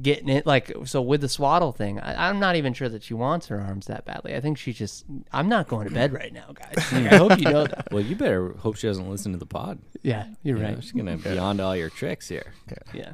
getting 0.00 0.28
it. 0.28 0.46
Like, 0.46 0.72
so 0.84 1.02
with 1.02 1.20
the 1.20 1.28
swaddle 1.28 1.72
thing, 1.72 1.98
I, 2.00 2.28
I'm 2.28 2.38
not 2.40 2.56
even 2.56 2.72
sure 2.72 2.88
that 2.88 3.02
she 3.02 3.14
wants 3.14 3.48
her 3.48 3.60
arms 3.60 3.86
that 3.86 4.04
badly. 4.04 4.34
I 4.34 4.40
think 4.40 4.56
she 4.58 4.72
just, 4.72 5.04
I'm 5.32 5.48
not 5.48 5.68
going 5.68 5.88
to 5.88 5.94
bed 5.94 6.12
right 6.20 6.32
now, 6.32 6.46
guys. 6.54 6.92
Like, 6.92 7.12
I 7.12 7.16
hope 7.16 7.38
you 7.38 7.50
know 7.50 7.66
that. 7.66 7.88
Well, 7.92 8.02
you 8.02 8.16
better 8.16 8.52
hope 8.58 8.76
she 8.76 8.86
doesn't 8.86 9.08
listen 9.10 9.32
to 9.32 9.38
the 9.38 9.46
pod. 9.46 9.78
Yeah, 10.02 10.26
you're 10.42 10.56
You 10.56 10.62
know, 10.62 10.68
right. 10.74 10.82
she's 10.82 10.92
gonna 10.92 11.16
be 11.16 11.36
on 11.38 11.60
all 11.60 11.76
your 11.76 11.90
tricks 11.90 12.28
here. 12.28 12.52
Yeah. 12.92 13.12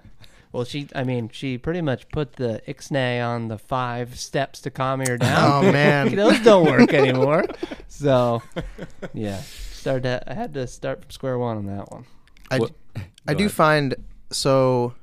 Well, 0.53 0.65
she, 0.65 0.89
I 0.95 1.05
mean, 1.05 1.29
she 1.31 1.59
pretty 1.59 1.83
much 1.83 2.09
put 2.09 2.35
the 2.35 2.63
ixnay 2.67 3.23
on 3.23 3.49
the 3.49 3.59
five 3.59 4.19
steps 4.19 4.63
to 4.63 4.71
calm 4.71 5.01
her 5.01 5.19
down. 5.19 5.65
Oh 5.67 5.71
man. 5.73 6.15
Those 6.17 6.41
don't 6.41 6.65
work 6.65 6.95
anymore. 6.95 7.45
So, 7.89 8.43
yeah. 9.13 9.41
Started 9.43 10.03
to, 10.05 10.23
I 10.27 10.35
had 10.35 10.55
to 10.55 10.67
start 10.67 11.03
from 11.03 11.11
square 11.11 11.39
one 11.39 11.59
on 11.59 11.67
that 11.67 11.91
one. 11.93 12.07
I, 12.51 12.59
What- 12.61 12.73
I 13.27 13.35
do 13.35 13.45
ahead. 13.45 13.53
find 13.53 13.95
so 14.33 14.95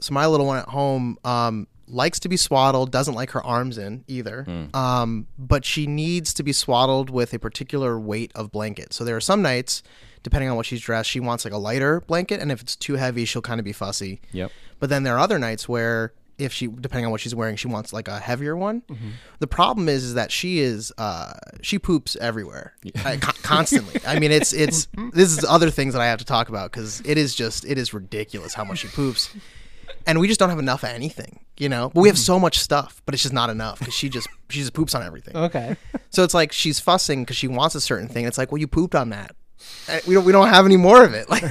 so 0.00 0.12
my 0.14 0.26
little 0.26 0.46
one 0.46 0.58
at 0.58 0.68
home 0.68 1.18
um 1.24 1.66
likes 1.86 2.18
to 2.20 2.28
be 2.30 2.36
swaddled 2.36 2.90
doesn't 2.90 3.14
like 3.14 3.30
her 3.32 3.42
arms 3.44 3.76
in 3.78 4.04
either. 4.08 4.44
Hmm. 4.44 4.74
um 4.76 5.26
but 5.38 5.64
she 5.64 5.86
needs 5.86 6.32
to 6.34 6.42
be 6.42 6.52
swaddled 6.52 7.10
with 7.10 7.32
a 7.34 7.38
particular 7.38 7.98
weight 7.98 8.32
of 8.34 8.50
blanket. 8.50 8.92
So 8.94 9.04
there 9.04 9.16
are 9.16 9.20
some 9.20 9.42
nights 9.42 9.82
depending 10.22 10.48
on 10.48 10.56
what 10.56 10.64
she's 10.66 10.80
dressed 10.80 11.10
she 11.10 11.20
wants 11.20 11.44
like 11.44 11.52
a 11.52 11.58
lighter 11.58 12.00
blanket 12.00 12.40
and 12.40 12.50
if 12.50 12.60
it's 12.62 12.74
too 12.76 12.94
heavy 12.94 13.24
she'll 13.26 13.42
kind 13.42 13.60
of 13.60 13.64
be 13.64 13.72
fussy. 13.72 14.20
Yep. 14.32 14.50
but 14.80 14.88
then 14.90 15.02
there 15.02 15.14
are 15.14 15.18
other 15.20 15.38
nights 15.38 15.68
where 15.68 16.12
if 16.36 16.52
she 16.52 16.66
depending 16.66 17.04
on 17.04 17.12
what 17.12 17.20
she's 17.20 17.34
wearing 17.34 17.54
she 17.54 17.68
wants 17.68 17.92
like 17.92 18.08
a 18.08 18.18
heavier 18.18 18.56
one. 18.56 18.80
Mm-hmm. 18.88 19.10
the 19.38 19.46
problem 19.46 19.88
is 19.88 20.02
is 20.02 20.14
that 20.14 20.32
she 20.32 20.58
is 20.60 20.90
uh 20.98 21.34
she 21.60 21.78
poops 21.78 22.16
everywhere. 22.20 22.74
Co- 23.20 23.32
constantly. 23.42 24.00
I 24.06 24.18
mean 24.18 24.32
it's 24.32 24.52
it's 24.54 24.88
this 25.12 25.30
is 25.36 25.44
other 25.44 25.70
things 25.70 25.92
that 25.92 26.00
i 26.02 26.06
have 26.06 26.18
to 26.20 26.24
talk 26.24 26.48
about 26.48 26.72
because 26.72 27.02
it 27.04 27.18
is 27.18 27.34
just 27.34 27.64
it 27.66 27.76
is 27.78 27.92
ridiculous 27.94 28.54
how 28.54 28.64
much 28.64 28.78
she 28.78 28.88
poops 28.88 29.28
and 30.06 30.20
we 30.20 30.28
just 30.28 30.40
don't 30.40 30.50
have 30.50 30.58
enough 30.58 30.82
of 30.82 30.90
anything 30.90 31.40
you 31.56 31.68
know? 31.68 31.90
But 31.94 32.00
we 32.00 32.08
have 32.08 32.18
so 32.18 32.38
much 32.38 32.58
stuff 32.58 33.02
but 33.06 33.14
it's 33.14 33.22
just 33.22 33.34
not 33.34 33.50
enough 33.50 33.78
because 33.78 33.94
she 33.94 34.08
just 34.08 34.28
she 34.48 34.60
just 34.60 34.72
poops 34.72 34.94
on 34.94 35.02
everything. 35.02 35.36
Okay. 35.36 35.76
so 36.10 36.24
it's 36.24 36.34
like 36.34 36.52
she's 36.52 36.80
fussing 36.80 37.22
because 37.22 37.36
she 37.36 37.48
wants 37.48 37.74
a 37.74 37.80
certain 37.80 38.08
thing. 38.08 38.24
It's 38.24 38.38
like 38.38 38.50
well 38.50 38.58
you 38.58 38.66
pooped 38.66 38.94
on 38.94 39.10
that. 39.10 39.34
Uh, 39.88 40.00
we 40.06 40.14
don't 40.14 40.24
we 40.24 40.32
don't 40.32 40.48
have 40.48 40.66
any 40.66 40.76
more 40.76 41.04
of 41.04 41.14
it. 41.14 41.28
Like 41.34 41.44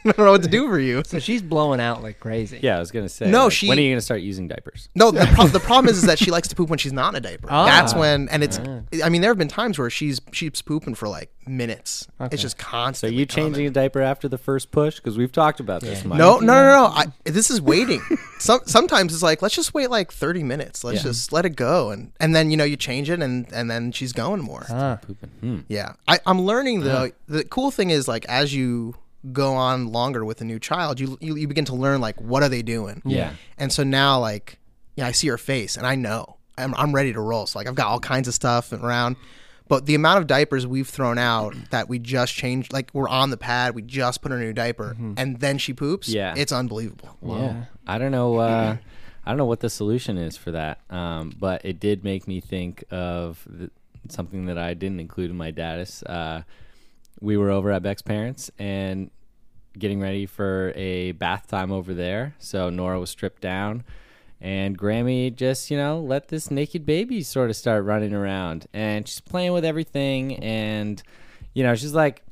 i 0.04 0.12
don't 0.12 0.18
know 0.26 0.32
what 0.32 0.42
to 0.42 0.48
do 0.48 0.66
for 0.68 0.78
you 0.78 1.02
So 1.04 1.18
she's 1.18 1.42
blowing 1.42 1.80
out 1.80 2.02
like 2.02 2.20
crazy. 2.20 2.60
Yeah, 2.62 2.76
I 2.76 2.80
was 2.80 2.90
gonna 2.90 3.08
say. 3.08 3.30
No, 3.30 3.44
like, 3.44 3.52
she- 3.52 3.68
When 3.68 3.78
are 3.78 3.82
you 3.82 3.92
gonna 3.92 4.00
start 4.00 4.20
using 4.22 4.48
diapers? 4.48 4.88
No, 4.94 5.10
the, 5.10 5.26
pro- 5.34 5.46
the 5.58 5.60
problem 5.60 5.90
is, 5.90 5.98
is 5.98 6.04
that 6.06 6.18
she 6.18 6.30
likes 6.30 6.48
to 6.48 6.56
poop 6.56 6.68
when 6.70 6.78
she's 6.78 6.92
not 6.92 7.10
in 7.14 7.16
a 7.16 7.20
diaper. 7.20 7.48
Ah. 7.50 7.66
That's 7.66 7.94
when, 7.94 8.28
and 8.30 8.42
it's. 8.42 8.58
I 9.04 9.08
mean, 9.08 9.20
there 9.20 9.30
have 9.30 9.38
been 9.38 9.48
times 9.48 9.78
where 9.78 9.90
she's 9.90 10.20
she's 10.32 10.62
pooping 10.62 10.94
for 10.94 11.08
like 11.08 11.30
minutes. 11.46 12.06
Okay. 12.20 12.34
It's 12.34 12.42
just 12.42 12.58
So 12.58 12.64
constant. 12.64 13.12
you 13.14 13.26
changing 13.26 13.66
a 13.66 13.70
diaper 13.70 14.00
after 14.00 14.28
the 14.28 14.38
first 14.38 14.70
push? 14.70 14.96
Because 14.96 15.18
we've 15.18 15.32
talked 15.32 15.60
about 15.60 15.80
this. 15.82 16.04
Mike. 16.04 16.18
No, 16.18 16.38
no, 16.38 16.54
no, 16.54 16.72
no. 16.72 16.84
I, 16.86 17.06
this 17.24 17.50
is 17.50 17.60
waiting. 17.60 18.00
Some 18.38 18.60
sometimes 18.66 19.12
it's 19.12 19.22
like 19.22 19.42
let's 19.42 19.54
just 19.54 19.74
wait 19.74 19.90
like 19.90 20.12
thirty 20.12 20.42
minutes. 20.42 20.82
Let's 20.84 20.98
Yeah. 20.98 21.10
just 21.10 21.32
let 21.32 21.44
it 21.44 21.56
go, 21.56 21.90
and 21.90 22.12
and 22.20 22.34
then 22.34 22.50
you 22.50 22.56
know 22.56 22.64
you 22.64 22.76
change 22.76 23.10
it, 23.10 23.20
and 23.20 23.46
and 23.52 23.70
then 23.70 23.92
she's 23.92 24.12
going 24.12 24.40
more. 24.40 24.64
Ah. 24.70 24.98
Pooping. 25.02 25.30
Hmm. 25.40 25.58
Yeah, 25.68 25.92
I, 26.08 26.20
I'm 26.26 26.40
learning 26.42 26.80
though. 26.80 27.10
The 27.28 27.44
cool 27.44 27.70
thing 27.70 27.90
is 27.90 28.08
like 28.08 28.24
as 28.26 28.54
you 28.54 28.94
go 29.32 29.54
on 29.54 29.92
longer 29.92 30.24
with 30.24 30.40
a 30.40 30.44
new 30.44 30.58
child, 30.58 30.98
you 31.00 31.18
you, 31.20 31.36
you 31.36 31.46
begin 31.46 31.64
to 31.66 31.74
learn 31.74 32.00
like 32.00 32.20
what 32.20 32.42
are 32.42 32.48
they 32.48 32.62
doing. 32.62 33.02
Yeah. 33.04 33.34
And 33.58 33.72
so 33.72 33.82
now, 33.84 34.18
like, 34.18 34.58
yeah, 34.96 35.06
I 35.06 35.12
see 35.12 35.28
her 35.28 35.38
face 35.38 35.76
and 35.76 35.86
I 35.86 35.94
know 35.94 36.36
I'm, 36.56 36.74
I'm 36.74 36.94
ready 36.94 37.12
to 37.12 37.20
roll. 37.20 37.46
So, 37.46 37.58
like, 37.58 37.68
I've 37.68 37.74
got 37.74 37.88
all 37.88 38.00
kinds 38.00 38.28
of 38.28 38.34
stuff 38.34 38.72
around. 38.72 39.16
But 39.68 39.86
the 39.86 39.94
amount 39.94 40.18
of 40.18 40.26
diapers 40.26 40.66
we've 40.66 40.88
thrown 40.88 41.16
out 41.16 41.54
that 41.70 41.88
we 41.88 42.00
just 42.00 42.34
changed, 42.34 42.72
like, 42.72 42.90
we're 42.92 43.08
on 43.08 43.30
the 43.30 43.36
pad, 43.36 43.76
we 43.76 43.82
just 43.82 44.20
put 44.20 44.32
her 44.32 44.36
a 44.36 44.40
new 44.40 44.52
diaper, 44.52 44.96
and 45.16 45.38
then 45.38 45.58
she 45.58 45.72
poops. 45.72 46.08
Yeah. 46.08 46.34
It's 46.36 46.50
unbelievable. 46.50 47.16
Yeah. 47.24 47.66
I 47.86 47.98
don't 47.98 48.10
know. 48.10 48.38
Uh, 48.38 48.78
I 49.24 49.30
don't 49.30 49.38
know 49.38 49.44
what 49.44 49.60
the 49.60 49.70
solution 49.70 50.18
is 50.18 50.36
for 50.36 50.50
that. 50.50 50.80
Um, 50.90 51.32
but 51.38 51.64
it 51.64 51.78
did 51.78 52.02
make 52.02 52.26
me 52.26 52.40
think 52.40 52.82
of 52.90 53.46
the, 53.48 53.70
something 54.08 54.46
that 54.46 54.58
I 54.58 54.74
didn't 54.74 54.98
include 54.98 55.30
in 55.30 55.36
my 55.36 55.52
status. 55.52 56.02
Uh, 56.02 56.42
we 57.20 57.36
were 57.36 57.50
over 57.50 57.70
at 57.70 57.82
Beck's 57.82 58.02
parents 58.02 58.50
and 58.58 59.10
getting 59.78 60.00
ready 60.00 60.26
for 60.26 60.72
a 60.74 61.12
bath 61.12 61.46
time 61.46 61.70
over 61.70 61.94
there. 61.94 62.34
So 62.38 62.70
Nora 62.70 62.98
was 62.98 63.10
stripped 63.10 63.42
down. 63.42 63.84
And 64.40 64.78
Grammy 64.78 65.34
just, 65.34 65.70
you 65.70 65.76
know, 65.76 66.00
let 66.00 66.28
this 66.28 66.50
naked 66.50 66.86
baby 66.86 67.22
sort 67.22 67.50
of 67.50 67.56
start 67.56 67.84
running 67.84 68.14
around. 68.14 68.66
And 68.72 69.06
she's 69.06 69.20
playing 69.20 69.52
with 69.52 69.66
everything. 69.66 70.36
And, 70.42 71.02
you 71.52 71.62
know, 71.62 71.74
she's 71.74 71.92
like 71.92 72.22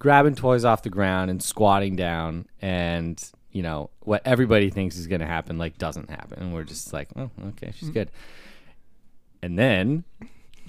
grabbing 0.00 0.34
toys 0.34 0.64
off 0.64 0.82
the 0.82 0.90
ground 0.90 1.30
and 1.30 1.40
squatting 1.40 1.94
down. 1.94 2.46
And, 2.60 3.22
you 3.52 3.62
know, 3.62 3.90
what 4.00 4.22
everybody 4.24 4.70
thinks 4.70 4.96
is 4.96 5.06
going 5.06 5.20
to 5.20 5.26
happen, 5.26 5.56
like, 5.56 5.78
doesn't 5.78 6.10
happen. 6.10 6.42
And 6.42 6.52
we're 6.52 6.64
just 6.64 6.92
like, 6.92 7.08
oh, 7.14 7.30
okay, 7.50 7.70
she's 7.76 7.90
mm. 7.90 7.94
good. 7.94 8.10
And 9.40 9.56
then 9.56 10.02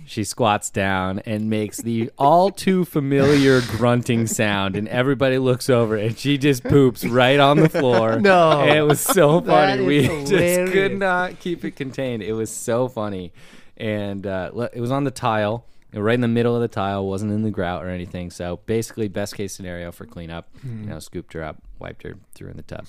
she 0.05 0.23
squats 0.23 0.69
down 0.69 1.19
and 1.19 1.49
makes 1.49 1.77
the 1.81 2.09
all 2.17 2.49
too 2.51 2.85
familiar 2.85 3.61
grunting 3.61 4.25
sound, 4.27 4.75
and 4.75 4.87
everybody 4.87 5.37
looks 5.37 5.69
over, 5.69 5.95
and 5.97 6.17
she 6.17 6.37
just 6.37 6.63
poops 6.63 7.03
right 7.05 7.39
on 7.39 7.57
the 7.59 7.69
floor. 7.69 8.19
No. 8.21 8.61
and 8.61 8.77
it 8.77 8.83
was 8.83 8.99
so 8.99 9.41
funny. 9.41 9.83
We 9.85 10.07
just 10.25 10.71
could 10.71 10.97
not 10.97 11.39
keep 11.39 11.63
it 11.65 11.75
contained. 11.75 12.23
It 12.23 12.33
was 12.33 12.49
so 12.49 12.87
funny, 12.87 13.33
and 13.75 14.25
uh, 14.25 14.51
it 14.73 14.79
was 14.79 14.91
on 14.91 15.03
the 15.03 15.11
tile, 15.11 15.65
right 15.93 16.13
in 16.15 16.21
the 16.21 16.27
middle 16.27 16.55
of 16.55 16.61
the 16.61 16.67
tile. 16.67 17.05
wasn't 17.07 17.31
in 17.33 17.43
the 17.43 17.51
grout 17.51 17.83
or 17.85 17.89
anything. 17.89 18.29
So 18.31 18.59
basically, 18.65 19.07
best 19.07 19.35
case 19.35 19.53
scenario 19.53 19.91
for 19.91 20.05
cleanup. 20.05 20.49
Hmm. 20.61 20.83
You 20.83 20.89
know, 20.89 20.99
scooped 20.99 21.33
her 21.33 21.43
up, 21.43 21.57
wiped 21.79 22.03
her, 22.03 22.15
threw 22.33 22.45
her 22.47 22.51
in 22.51 22.57
the 22.57 22.63
tub. 22.63 22.85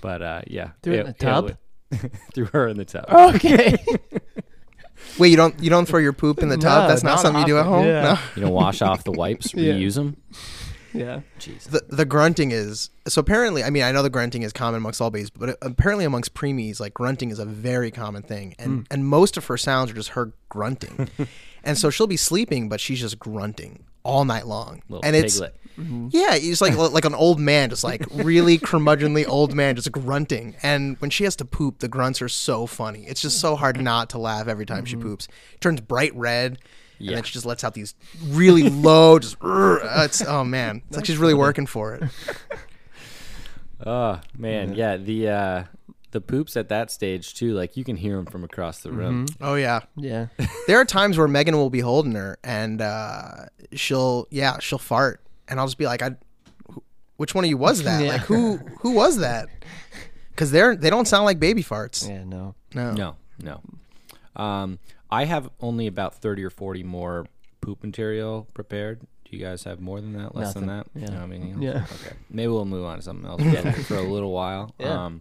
But 0.00 0.22
uh, 0.22 0.42
yeah, 0.46 0.70
Threw 0.82 0.94
her 0.94 1.00
in 1.00 1.06
the 1.06 1.12
tub? 1.12 1.56
wa- 1.92 1.98
threw 2.34 2.46
her 2.46 2.68
in 2.68 2.76
the 2.76 2.84
tub. 2.84 3.04
Okay. 3.10 3.76
Wait, 5.18 5.28
you 5.28 5.36
don't 5.36 5.58
you 5.62 5.70
don't 5.70 5.86
throw 5.86 5.98
your 6.00 6.12
poop 6.12 6.40
in 6.42 6.48
the 6.48 6.56
tub? 6.56 6.82
No, 6.82 6.88
That's 6.88 7.02
not, 7.02 7.10
not 7.16 7.20
something 7.20 7.40
you 7.42 7.46
do 7.46 7.58
at 7.58 7.66
home? 7.66 7.86
yeah. 7.86 8.02
No. 8.02 8.18
You 8.36 8.42
know, 8.42 8.50
wash 8.50 8.80
off 8.82 9.04
the 9.04 9.12
wipes, 9.12 9.52
Yeah. 9.54 9.74
reuse 9.74 9.94
them. 9.96 10.16
yeah. 10.94 11.20
Jeez. 11.38 11.64
the 11.64 11.82
the 11.88 12.04
grunting 12.04 12.50
is 12.50 12.90
so 13.08 13.20
apparently 13.20 13.62
I 13.64 13.70
mean 13.70 13.82
I 13.82 13.92
know 13.92 14.02
the 14.02 14.10
grunting 14.10 14.42
is 14.42 14.52
common 14.52 14.78
amongst 14.78 15.00
all 15.00 15.10
babies 15.10 15.30
but 15.30 15.56
apparently 15.62 16.04
amongst 16.04 16.34
preemies 16.34 16.80
like 16.80 16.94
grunting 16.94 17.30
is 17.30 17.38
a 17.38 17.44
very 17.46 17.90
common 17.90 18.22
thing 18.22 18.54
and 18.58 18.70
Hmm. 18.70 18.82
and 18.90 19.06
most 19.06 19.36
of 19.36 19.46
her 19.46 19.56
sounds 19.56 19.90
are 19.90 19.94
just 19.94 20.10
her 20.10 20.32
grunting 20.48 21.08
and 21.64 21.76
so 21.78 21.88
she'll 21.90 22.06
be 22.06 22.16
sleeping 22.18 22.68
but 22.68 22.78
she's 22.80 23.00
just 23.00 23.18
grunting 23.18 23.84
all 24.04 24.24
night 24.24 24.46
long. 24.46 24.82
Little 24.88 25.04
and 25.04 25.14
it's 25.16 25.34
piglet. 25.40 25.56
yeah 26.12 26.34
it's 26.34 26.60
like 26.60 26.76
like 26.76 27.04
an 27.04 27.14
old 27.14 27.40
man 27.40 27.70
just 27.70 27.82
like 27.84 28.04
really 28.12 28.58
curmudgeonly 28.58 29.26
old 29.28 29.54
man 29.54 29.74
just 29.76 29.90
grunting. 29.92 30.54
And 30.62 30.96
when 31.00 31.10
she 31.10 31.24
has 31.24 31.36
to 31.36 31.44
poop 31.44 31.78
the 31.78 31.88
grunts 31.88 32.20
are 32.22 32.28
so 32.28 32.66
funny. 32.66 33.04
It's 33.06 33.22
just 33.22 33.40
so 33.40 33.56
hard 33.56 33.80
not 33.80 34.10
to 34.10 34.18
laugh 34.18 34.48
every 34.48 34.66
time 34.66 34.84
she 34.84 34.96
poops. 34.96 35.28
Turns 35.60 35.80
bright 35.80 36.14
red 36.14 36.58
and 36.98 37.08
Yeah. 37.08 37.14
then 37.16 37.24
she 37.24 37.32
just 37.32 37.46
lets 37.46 37.64
out 37.64 37.74
these 37.74 37.94
really 38.28 38.68
low, 38.70 39.18
just 39.18 39.36
uh, 39.42 39.78
it's 40.04 40.22
oh 40.24 40.44
man, 40.44 40.82
it's 40.88 40.96
like 40.96 41.06
she's 41.06 41.18
really 41.18 41.34
working 41.34 41.66
for 41.66 41.94
it. 41.94 42.04
Oh 43.84 44.20
man, 44.38 44.74
yeah. 44.74 44.96
The 44.96 45.28
uh, 45.28 45.64
the 46.12 46.20
poops 46.20 46.56
at 46.56 46.68
that 46.68 46.90
stage 46.90 47.34
too. 47.34 47.52
Like 47.54 47.76
you 47.76 47.84
can 47.84 47.96
hear 47.96 48.16
them 48.16 48.26
from 48.26 48.44
across 48.44 48.80
the 48.82 48.92
room. 48.92 49.26
Oh 49.40 49.54
yeah, 49.54 49.80
Yeah. 49.96 50.26
there 50.66 50.78
are 50.78 50.84
times 50.84 51.18
where 51.18 51.26
Megan 51.28 51.56
will 51.56 51.70
be 51.70 51.80
holding 51.80 52.14
her 52.14 52.38
and 52.44 52.80
uh, 52.80 53.46
she'll 53.72 54.26
yeah 54.30 54.58
she'll 54.60 54.78
fart 54.78 55.20
and 55.48 55.58
I'll 55.58 55.66
just 55.66 55.78
be 55.78 55.86
like 55.86 56.02
I, 56.02 56.12
which 57.16 57.34
one 57.34 57.44
of 57.44 57.50
you 57.50 57.56
was 57.56 57.82
that? 57.82 58.02
Yeah. 58.04 58.12
Like 58.12 58.20
who 58.22 58.58
who 58.80 58.92
was 58.92 59.18
that? 59.18 59.48
Because 60.30 60.50
they're 60.50 60.74
they 60.74 60.88
don't 60.88 61.06
sound 61.06 61.26
like 61.26 61.38
baby 61.38 61.62
farts. 61.62 62.08
Yeah. 62.08 62.24
No. 62.24 62.54
No. 62.74 62.92
No, 62.94 63.16
no. 63.42 63.60
Um, 64.42 64.78
I 65.10 65.26
have 65.26 65.50
only 65.60 65.86
about 65.86 66.14
thirty 66.14 66.42
or 66.42 66.48
forty 66.48 66.82
more 66.82 67.26
poop 67.60 67.84
material 67.84 68.48
prepared. 68.54 69.00
Do 69.00 69.36
you 69.36 69.44
guys 69.44 69.64
have 69.64 69.78
more 69.78 70.00
than 70.00 70.14
that? 70.14 70.34
Less 70.34 70.54
than 70.54 70.66
that? 70.68 70.86
Nothing. 70.94 71.02
Yeah. 71.02 71.18
No, 71.18 71.24
anything 71.34 71.52
else? 71.52 71.62
Yeah. 71.62 71.96
Okay. 72.06 72.16
Maybe 72.30 72.48
we'll 72.48 72.64
move 72.64 72.86
on 72.86 72.96
to 72.96 73.02
something 73.02 73.26
else 73.28 73.42
for, 73.42 73.72
for 73.82 73.96
a 73.96 74.02
little 74.02 74.32
while. 74.32 74.74
Yeah. 74.78 75.04
Um, 75.04 75.20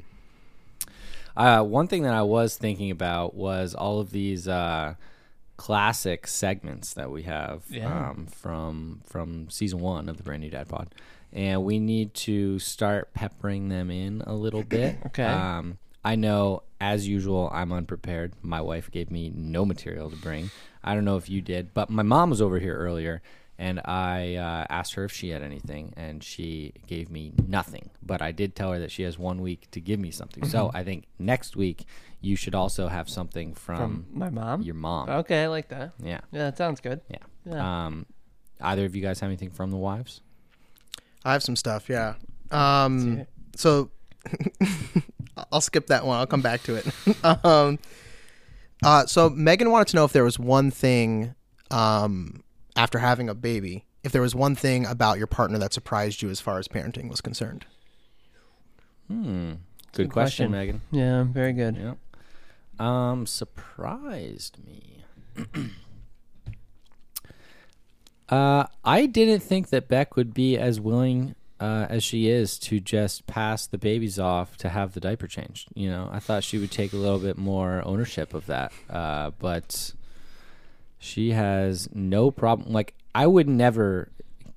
uh, 1.37 1.63
one 1.63 1.87
thing 1.87 2.03
that 2.03 2.13
I 2.13 2.21
was 2.23 2.57
thinking 2.57 2.91
about 2.91 3.33
was 3.35 3.73
all 3.75 3.99
of 3.99 4.11
these 4.11 4.47
uh, 4.47 4.95
classic 5.57 6.27
segments 6.27 6.93
that 6.95 7.11
we 7.11 7.23
have 7.23 7.63
Yeah. 7.69 8.09
um, 8.09 8.27
from 8.27 9.01
from 9.05 9.49
season 9.49 9.79
one 9.79 10.09
of 10.09 10.17
the 10.17 10.23
Brand 10.23 10.41
New 10.41 10.49
Dad 10.49 10.67
Pod, 10.67 10.93
and 11.31 11.63
we 11.63 11.79
need 11.79 12.13
to 12.15 12.57
start 12.59 13.13
peppering 13.13 13.69
them 13.69 13.91
in 13.91 14.21
a 14.25 14.33
little 14.33 14.63
bit. 14.77 14.97
Okay. 15.07 15.23
Um, 15.25 15.77
I 16.03 16.15
know, 16.15 16.63
as 16.79 17.07
usual, 17.07 17.47
I'm 17.53 17.71
unprepared. 17.71 18.33
My 18.41 18.59
wife 18.59 18.89
gave 18.89 19.11
me 19.11 19.31
no 19.35 19.65
material 19.65 20.09
to 20.09 20.15
bring. 20.15 20.49
I 20.83 20.95
don't 20.95 21.05
know 21.05 21.17
if 21.17 21.29
you 21.29 21.41
did, 21.41 21.75
but 21.75 21.91
my 21.91 22.01
mom 22.01 22.31
was 22.31 22.41
over 22.41 22.57
here 22.57 22.75
earlier, 22.75 23.21
and 23.61 23.79
I 23.85 24.35
uh, 24.35 24.65
asked 24.71 24.95
her 24.95 25.03
if 25.05 25.11
she 25.11 25.29
had 25.29 25.43
anything, 25.43 25.93
and 25.95 26.23
she 26.23 26.73
gave 26.87 27.11
me 27.11 27.31
nothing. 27.47 27.91
But 28.01 28.19
I 28.21 28.31
did 28.31 28.55
tell 28.55 28.71
her 28.71 28.79
that 28.79 28.89
she 28.89 29.03
has 29.03 29.19
one 29.19 29.39
week 29.41 29.69
to 29.71 29.79
give 29.79 29.99
me 29.99 30.09
something. 30.09 30.43
So 30.45 30.71
I 30.73 30.83
think 30.83 31.05
next 31.19 31.55
week 31.55 31.85
you 32.21 32.35
should 32.35 32.55
also 32.55 32.87
have 32.87 33.07
something 33.07 33.53
from, 33.53 33.77
From 33.77 34.05
my 34.19 34.29
mom. 34.31 34.63
your 34.63 34.73
mom. 34.75 35.09
Okay, 35.09 35.43
I 35.43 35.47
like 35.47 35.67
that. 35.69 35.91
Yeah, 36.03 36.21
Yeah, 36.31 36.45
that 36.49 36.57
sounds 36.57 36.81
good. 36.81 37.01
yeah. 37.09 37.17
Yeah. 37.45 37.85
Um, 37.85 38.05
either 38.61 38.83
of 38.85 38.95
you 38.95 39.01
guys 39.03 39.19
have 39.19 39.27
anything 39.29 39.51
from 39.51 39.69
the 39.71 39.77
wives? 39.77 40.21
I 41.23 41.33
have 41.33 41.43
some 41.43 41.55
stuff. 41.55 41.87
Yeah. 41.87 42.15
Um. 42.49 43.27
So 43.55 43.91
I'll 45.51 45.61
skip 45.61 45.87
that 45.87 46.05
one. 46.05 46.17
I'll 46.17 46.27
come 46.27 46.41
back 46.41 46.63
to 46.63 46.75
it. 46.75 46.85
um. 47.45 47.79
Uh. 48.83 49.05
So 49.05 49.29
Megan 49.29 49.69
wanted 49.71 49.87
to 49.89 49.95
know 49.97 50.05
if 50.05 50.13
there 50.13 50.23
was 50.23 50.39
one 50.39 50.71
thing, 50.71 51.35
um, 51.69 52.43
after 52.75 52.99
having 52.99 53.29
a 53.29 53.35
baby, 53.35 53.85
if 54.03 54.11
there 54.11 54.21
was 54.21 54.35
one 54.35 54.55
thing 54.55 54.85
about 54.85 55.17
your 55.17 55.27
partner 55.27 55.57
that 55.59 55.73
surprised 55.73 56.21
you 56.21 56.29
as 56.29 56.39
far 56.39 56.59
as 56.59 56.67
parenting 56.67 57.09
was 57.09 57.21
concerned. 57.21 57.65
Hmm. 59.07 59.53
Good, 59.93 60.09
question, 60.09 60.51
Megan. 60.51 60.81
Yeah, 60.91 61.23
very 61.23 61.51
good. 61.51 61.75
Yep. 61.75 62.85
Um, 62.85 63.25
surprised 63.25 64.57
me. 64.65 65.03
uh, 68.29 68.65
I 68.85 69.05
didn't 69.05 69.41
think 69.41 69.69
that 69.69 69.89
Beck 69.89 70.15
would 70.15 70.33
be 70.33 70.57
as 70.57 70.79
willing 70.79 71.35
uh, 71.59 71.85
as 71.89 72.03
she 72.03 72.27
is 72.27 72.57
to 72.57 72.79
just 72.79 73.27
pass 73.27 73.67
the 73.67 73.77
babies 73.77 74.17
off 74.17 74.57
to 74.57 74.69
have 74.69 74.93
the 74.93 74.99
diaper 74.99 75.27
changed. 75.27 75.67
You 75.75 75.89
know, 75.89 76.09
I 76.11 76.19
thought 76.19 76.43
she 76.43 76.57
would 76.57 76.71
take 76.71 76.93
a 76.93 76.97
little 76.97 77.19
bit 77.19 77.37
more 77.37 77.83
ownership 77.85 78.33
of 78.33 78.47
that. 78.47 78.71
Uh, 78.89 79.31
but 79.37 79.93
she 81.01 81.31
has 81.31 81.89
no 81.93 82.31
problem. 82.31 82.71
Like, 82.71 82.93
I 83.13 83.27
would 83.27 83.49
never 83.49 84.09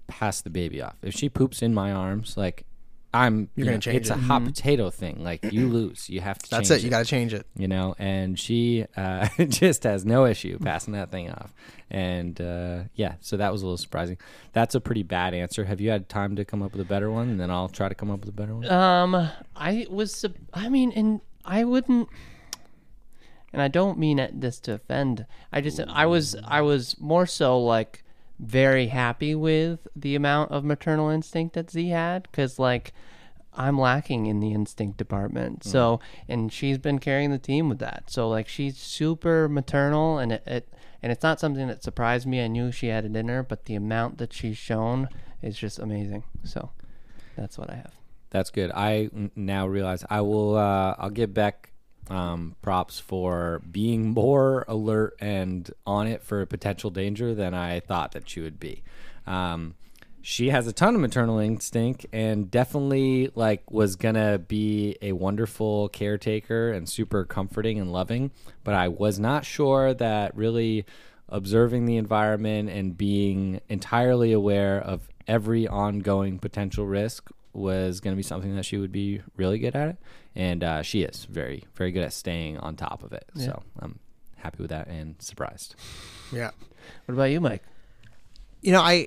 pass 0.06 0.42
the 0.42 0.50
baby 0.50 0.80
off. 0.82 0.94
If 1.02 1.14
she 1.14 1.28
poops 1.28 1.62
in 1.62 1.74
my 1.74 1.90
arms, 1.90 2.36
like, 2.36 2.64
I'm 3.12 3.48
You're 3.54 3.64
you 3.64 3.64
gonna 3.66 3.76
know, 3.76 3.80
change 3.80 3.96
It's 3.96 4.10
it. 4.10 4.16
a 4.16 4.20
hot 4.20 4.44
potato 4.44 4.90
thing. 4.90 5.22
Like 5.22 5.44
you 5.52 5.68
lose, 5.68 6.10
you 6.10 6.20
have 6.20 6.36
to. 6.40 6.50
That's 6.50 6.68
change 6.68 6.80
it. 6.80 6.84
You 6.84 6.90
got 6.90 6.98
to 6.98 7.04
change 7.04 7.32
it. 7.32 7.46
you 7.56 7.68
know 7.68 7.94
and 7.96 8.36
she 8.36 8.86
uh, 8.96 9.28
just 9.48 9.84
has 9.84 10.04
no 10.04 10.26
issue 10.26 10.58
passing 10.58 10.94
that 10.94 11.12
thing 11.12 11.30
off 11.30 11.54
and 11.90 12.40
uh, 12.40 12.82
yeah 12.96 13.14
so 13.20 13.36
that 13.36 13.52
was 13.52 13.62
a 13.62 13.66
little 13.66 13.78
surprising 13.78 14.18
that's 14.52 14.74
a 14.74 14.80
pretty 14.80 15.04
bad 15.04 15.32
answer 15.32 15.64
have 15.64 15.80
you 15.80 15.90
had 15.90 16.08
time 16.08 16.34
to 16.34 16.44
come 16.44 16.60
up 16.60 16.72
with 16.72 16.80
a 16.80 16.84
better 16.84 17.08
one 17.08 17.28
and 17.28 17.38
then 17.38 17.50
i'll 17.52 17.68
try 17.68 17.88
to 17.88 17.94
come 17.94 18.10
up 18.10 18.18
with 18.18 18.30
a 18.30 18.32
better 18.32 18.52
one 18.56 18.66
Um, 18.68 19.30
I 19.54 19.86
was, 19.88 20.24
I 20.52 20.68
mean, 20.68 20.90
and 20.90 21.20
I 21.44 21.62
wouldn't, 21.62 22.08
and 23.54 23.62
I 23.62 23.68
don't 23.68 23.98
mean 23.98 24.18
it 24.18 24.40
this 24.40 24.60
to 24.60 24.74
offend. 24.74 25.24
I 25.50 25.60
just, 25.62 25.80
I 25.80 26.04
was, 26.06 26.36
I 26.44 26.60
was 26.60 26.98
more 27.00 27.24
so 27.26 27.58
like 27.58 28.02
very 28.38 28.88
happy 28.88 29.34
with 29.34 29.86
the 29.96 30.14
amount 30.14 30.50
of 30.50 30.64
maternal 30.64 31.08
instinct 31.08 31.54
that 31.54 31.70
Z 31.70 31.88
had, 31.88 32.24
because 32.24 32.58
like 32.58 32.92
I'm 33.56 33.78
lacking 33.78 34.26
in 34.26 34.40
the 34.40 34.52
instinct 34.52 34.96
department. 34.98 35.62
So, 35.62 36.00
and 36.28 36.52
she's 36.52 36.76
been 36.76 36.98
carrying 36.98 37.30
the 37.30 37.38
team 37.38 37.68
with 37.68 37.78
that. 37.78 38.10
So, 38.10 38.28
like, 38.28 38.48
she's 38.48 38.76
super 38.76 39.48
maternal, 39.48 40.18
and 40.18 40.32
it, 40.32 40.42
it 40.44 40.68
and 41.02 41.12
it's 41.12 41.22
not 41.22 41.38
something 41.38 41.68
that 41.68 41.84
surprised 41.84 42.26
me. 42.26 42.42
I 42.42 42.48
knew 42.48 42.72
she 42.72 42.88
had 42.88 43.04
it 43.04 43.14
in 43.14 43.28
her, 43.28 43.44
but 43.44 43.66
the 43.66 43.76
amount 43.76 44.18
that 44.18 44.32
she's 44.32 44.56
shown 44.58 45.08
is 45.40 45.56
just 45.56 45.78
amazing. 45.78 46.24
So, 46.42 46.70
that's 47.36 47.56
what 47.56 47.70
I 47.70 47.76
have. 47.76 47.92
that's 48.30 48.50
good 48.50 48.72
I 48.74 49.10
now 49.36 49.66
realize 49.68 50.04
i 50.10 50.20
will 50.20 50.56
uh, 50.56 50.94
i'll 50.98 51.10
get 51.10 51.32
beck 51.34 51.70
um, 52.10 52.56
props 52.62 52.98
for 52.98 53.62
being 53.70 54.10
more 54.14 54.64
alert 54.68 55.16
and 55.20 55.70
on 55.86 56.06
it 56.06 56.22
for 56.22 56.44
potential 56.46 56.90
danger 56.90 57.34
than 57.34 57.54
i 57.54 57.80
thought 57.80 58.12
that 58.12 58.28
she 58.28 58.40
would 58.40 58.60
be. 58.60 58.82
Um, 59.26 59.74
she 60.26 60.48
has 60.48 60.66
a 60.66 60.72
ton 60.72 60.94
of 60.94 61.02
maternal 61.02 61.38
instinct 61.38 62.06
and 62.10 62.50
definitely 62.50 63.30
like 63.34 63.70
was 63.70 63.94
gonna 63.94 64.38
be 64.38 64.96
a 65.02 65.12
wonderful 65.12 65.90
caretaker 65.90 66.72
and 66.72 66.88
super 66.88 67.26
comforting 67.26 67.78
and 67.78 67.92
loving 67.92 68.30
but 68.64 68.74
i 68.74 68.88
was 68.88 69.18
not 69.18 69.44
sure 69.44 69.92
that 69.92 70.34
really 70.34 70.86
observing 71.28 71.84
the 71.84 71.96
environment 71.96 72.70
and 72.70 72.96
being 72.96 73.60
entirely 73.68 74.32
aware 74.32 74.80
of 74.80 75.08
every 75.26 75.66
ongoing 75.66 76.38
potential 76.38 76.86
risk 76.86 77.30
was 77.52 78.00
going 78.00 78.12
to 78.12 78.16
be 78.16 78.22
something 78.22 78.56
that 78.56 78.64
she 78.64 78.76
would 78.76 78.92
be 78.92 79.20
really 79.36 79.58
good 79.58 79.76
at 79.76 79.88
it 79.88 79.96
and 80.36 80.64
uh, 80.64 80.82
she 80.82 81.02
is 81.02 81.24
very 81.26 81.64
very 81.74 81.92
good 81.92 82.02
at 82.02 82.12
staying 82.12 82.58
on 82.58 82.76
top 82.76 83.02
of 83.02 83.12
it 83.12 83.24
so 83.36 83.62
i'm 83.80 83.98
happy 84.36 84.58
with 84.62 84.70
that 84.70 84.86
and 84.88 85.14
surprised 85.20 85.74
Yeah. 86.32 86.50
What 87.06 87.14
about 87.14 87.24
you, 87.24 87.40
Mike? 87.40 87.62
You 88.62 88.72
know, 88.72 88.80
I. 88.80 89.06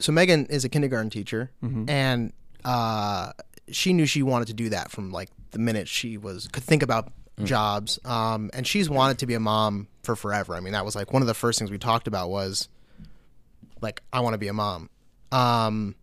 So 0.00 0.12
Megan 0.12 0.46
is 0.46 0.64
a 0.64 0.68
kindergarten 0.68 1.10
teacher, 1.10 1.50
and 1.88 2.32
uh, 2.64 3.32
she 3.70 3.92
knew 3.92 4.06
she 4.06 4.22
wanted 4.22 4.48
to 4.48 4.54
do 4.54 4.70
that 4.70 4.90
from 4.90 5.12
like 5.12 5.28
the 5.50 5.58
minute 5.58 5.86
she 5.88 6.16
was 6.16 6.48
could 6.48 6.62
think 6.64 6.82
about 6.82 7.12
jobs. 7.44 7.98
Um, 8.04 8.50
and 8.52 8.66
she's 8.66 8.88
wanted 8.90 9.18
to 9.18 9.26
be 9.26 9.34
a 9.34 9.40
mom 9.40 9.88
for 10.02 10.16
forever. 10.16 10.54
I 10.54 10.60
mean, 10.60 10.72
that 10.72 10.84
was 10.84 10.96
like 10.96 11.12
one 11.12 11.22
of 11.22 11.28
the 11.28 11.34
first 11.34 11.58
things 11.58 11.70
we 11.70 11.78
talked 11.78 12.06
about 12.08 12.30
was 12.30 12.68
like 13.80 14.02
I 14.12 14.20
want 14.20 14.34
to 14.34 14.38
be 14.38 14.48
a 14.48 14.52
mom. 14.52 14.90
Um, 15.32 15.94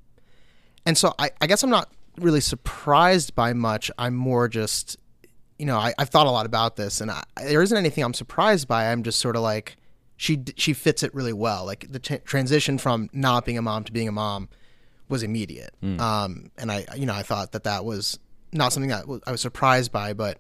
and 0.86 0.98
so 0.98 1.14
I, 1.20 1.32
I 1.42 1.48
guess 1.48 1.64
I'm 1.64 1.70
not 1.70 1.90
really 2.18 2.42
surprised 2.42 3.36
by 3.36 3.54
much. 3.54 3.92
I'm 3.98 4.16
more 4.16 4.48
just, 4.48 4.98
you 5.58 5.66
know, 5.66 5.78
I, 5.78 5.94
I've 5.98 6.10
thought 6.10 6.28
a 6.28 6.32
lot 6.32 6.46
about 6.46 6.76
this, 6.76 7.02
and 7.02 7.12
I, 7.12 7.24
there 7.38 7.62
isn't 7.62 7.78
anything 7.78 8.04
I'm 8.04 8.14
surprised 8.14 8.68
by. 8.68 8.92
I'm 8.92 9.04
just 9.04 9.20
sort 9.20 9.36
of 9.36 9.42
like 9.42 9.78
she 10.18 10.44
she 10.56 10.74
fits 10.74 11.04
it 11.04 11.14
really 11.14 11.34
well. 11.34 11.66
Like 11.66 11.86
the 11.92 12.00
t- 12.00 12.18
transition 12.20 12.78
from 12.78 13.10
not 13.14 13.46
being 13.46 13.58
a 13.58 13.62
mom 13.62 13.84
to 13.86 13.92
being 13.92 14.08
a 14.08 14.12
mom 14.12 14.50
was 15.10 15.24
immediate. 15.24 15.74
Um, 16.00 16.52
and 16.58 16.72
I, 16.72 16.86
you 16.96 17.06
know, 17.06 17.14
I 17.14 17.24
thought 17.24 17.54
that 17.54 17.64
that 17.64 17.86
was 17.86 18.20
not 18.52 18.74
something 18.74 18.90
that 18.90 19.06
I 19.26 19.32
was 19.32 19.42
surprised 19.42 19.92
by, 19.92 20.14
but 20.14 20.40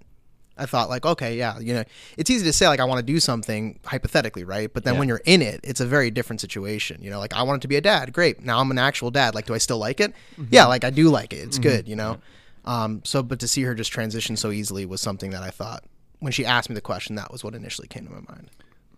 I 0.57 0.65
thought 0.65 0.89
like, 0.89 1.05
okay, 1.05 1.37
yeah, 1.37 1.59
you 1.59 1.73
know, 1.73 1.83
it's 2.17 2.29
easy 2.29 2.45
to 2.45 2.53
say 2.53 2.67
like 2.67 2.79
I 2.79 2.85
want 2.85 2.99
to 2.99 3.05
do 3.13 3.19
something 3.19 3.79
hypothetically, 3.85 4.43
right? 4.43 4.71
But 4.73 4.83
then 4.83 4.93
Yeah. 4.95 4.99
when 4.99 5.07
you're 5.09 5.21
in 5.25 5.41
it, 5.41 5.59
it's 5.63 5.79
a 5.81 5.85
very 5.85 6.09
different 6.11 6.41
situation. 6.41 7.01
You 7.01 7.09
know, 7.09 7.19
like 7.19 7.33
I 7.33 7.43
wanted 7.43 7.61
to 7.63 7.67
be 7.67 7.75
a 7.75 7.81
dad, 7.81 8.13
great. 8.13 8.43
Now 8.43 8.59
I'm 8.59 8.71
an 8.71 8.77
actual 8.77 9.11
dad. 9.11 9.35
Like, 9.35 9.45
do 9.45 9.53
I 9.53 9.57
still 9.59 9.77
like 9.77 9.99
it? 9.99 10.13
Yeah, 10.51 10.65
like 10.65 10.83
I 10.83 10.89
do 10.89 11.09
like 11.09 11.33
it. 11.33 11.37
It's 11.37 11.59
good, 11.59 11.87
you 11.87 11.95
know. 11.95 12.17
Um, 12.65 13.01
so, 13.05 13.23
but 13.23 13.39
to 13.39 13.47
see 13.47 13.63
her 13.63 13.73
just 13.75 13.91
transition 13.91 14.35
so 14.35 14.51
easily 14.51 14.85
was 14.85 14.99
something 14.99 15.31
that 15.31 15.41
I 15.43 15.51
thought 15.51 15.83
when 16.19 16.33
she 16.33 16.45
asked 16.45 16.69
me 16.69 16.73
the 16.75 16.81
question, 16.81 17.15
that 17.15 17.31
was 17.31 17.43
what 17.43 17.55
initially 17.55 17.87
came 17.87 18.05
to 18.07 18.11
my 18.11 18.21
mind. 18.33 18.49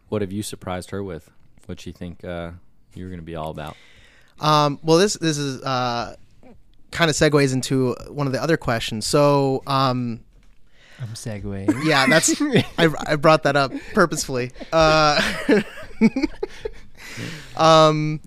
what 0.10 0.22
have 0.22 0.32
you 0.32 0.42
surprised 0.42 0.90
her 0.92 1.04
with 1.04 1.30
what 1.68 1.80
she 1.80 1.92
think 1.92 2.24
uh, 2.24 2.52
you're 2.96 3.10
going 3.10 3.20
to 3.20 3.26
be 3.26 3.36
all 3.36 3.52
about 3.52 3.76
Um, 4.40 4.80
well, 4.82 4.98
this 4.98 5.14
this 5.16 5.38
is 5.38 5.62
uh, 5.64 6.16
kind 6.92 7.10
of 7.12 7.16
segues 7.16 7.54
into 7.54 7.94
one 8.08 8.26
of 8.26 8.34
the 8.34 8.42
other 8.42 8.58
questions. 8.58 9.06
So, 9.06 9.62
um, 9.68 10.22
I'm 11.02 11.10
segueing. 11.10 11.86
yeah, 11.86 12.06
that's 12.08 12.42
I, 12.78 12.90
I 13.08 13.16
brought 13.16 13.44
that 13.44 13.56
up 13.56 13.72
purposefully. 13.94 14.52
Uh, 14.72 15.22
um, 17.58 18.20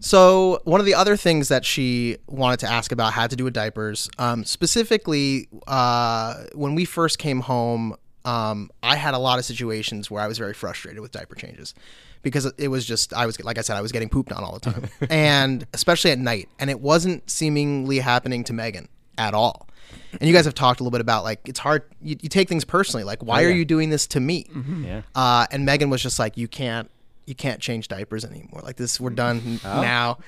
so 0.00 0.60
one 0.64 0.80
of 0.80 0.86
the 0.86 0.94
other 0.94 1.16
things 1.16 1.48
that 1.48 1.64
she 1.64 2.18
wanted 2.26 2.60
to 2.60 2.70
ask 2.70 2.92
about 2.92 3.12
had 3.14 3.30
to 3.30 3.36
do 3.36 3.44
with 3.44 3.54
diapers. 3.54 4.08
Um, 4.18 4.44
specifically, 4.44 5.48
uh, 5.66 6.44
when 6.54 6.74
we 6.74 6.84
first 6.84 7.18
came 7.18 7.40
home, 7.40 7.96
um, 8.24 8.70
I 8.82 8.96
had 8.96 9.14
a 9.14 9.18
lot 9.18 9.38
of 9.38 9.44
situations 9.44 10.10
where 10.10 10.22
I 10.22 10.28
was 10.28 10.38
very 10.38 10.54
frustrated 10.54 11.00
with 11.00 11.12
diaper 11.12 11.34
changes 11.34 11.74
because 12.22 12.46
it 12.58 12.68
was 12.68 12.84
just 12.84 13.12
I 13.12 13.26
was 13.26 13.42
like 13.42 13.58
I 13.58 13.62
said 13.62 13.76
I 13.76 13.80
was 13.80 13.92
getting 13.92 14.08
pooped 14.08 14.32
on 14.32 14.44
all 14.44 14.52
the 14.52 14.70
time, 14.70 14.88
and 15.10 15.66
especially 15.72 16.10
at 16.10 16.18
night, 16.18 16.48
and 16.58 16.70
it 16.70 16.80
wasn't 16.80 17.28
seemingly 17.28 17.98
happening 17.98 18.44
to 18.44 18.52
Megan 18.52 18.88
at 19.16 19.34
all. 19.34 19.67
And 20.12 20.22
you 20.28 20.32
guys 20.34 20.44
have 20.46 20.54
talked 20.54 20.80
a 20.80 20.82
little 20.82 20.90
bit 20.92 21.00
about 21.00 21.22
like 21.24 21.48
it's 21.48 21.58
hard. 21.60 21.82
You, 22.00 22.16
you 22.20 22.28
take 22.28 22.48
things 22.48 22.64
personally. 22.64 23.04
Like, 23.04 23.22
why 23.22 23.44
are 23.44 23.48
yeah. 23.50 23.56
you 23.56 23.64
doing 23.64 23.90
this 23.90 24.06
to 24.08 24.20
me? 24.20 24.46
yeah 24.82 25.02
Uh, 25.14 25.46
and 25.50 25.64
Megan 25.64 25.90
was 25.90 26.02
just 26.02 26.18
like, 26.18 26.36
you 26.36 26.48
can't, 26.48 26.90
you 27.26 27.34
can't 27.34 27.60
change 27.60 27.88
diapers 27.88 28.24
anymore. 28.24 28.60
Like 28.64 28.76
this, 28.76 28.98
we're 29.00 29.10
done 29.10 29.60
Oh. 29.64 29.80
now. 29.82 30.18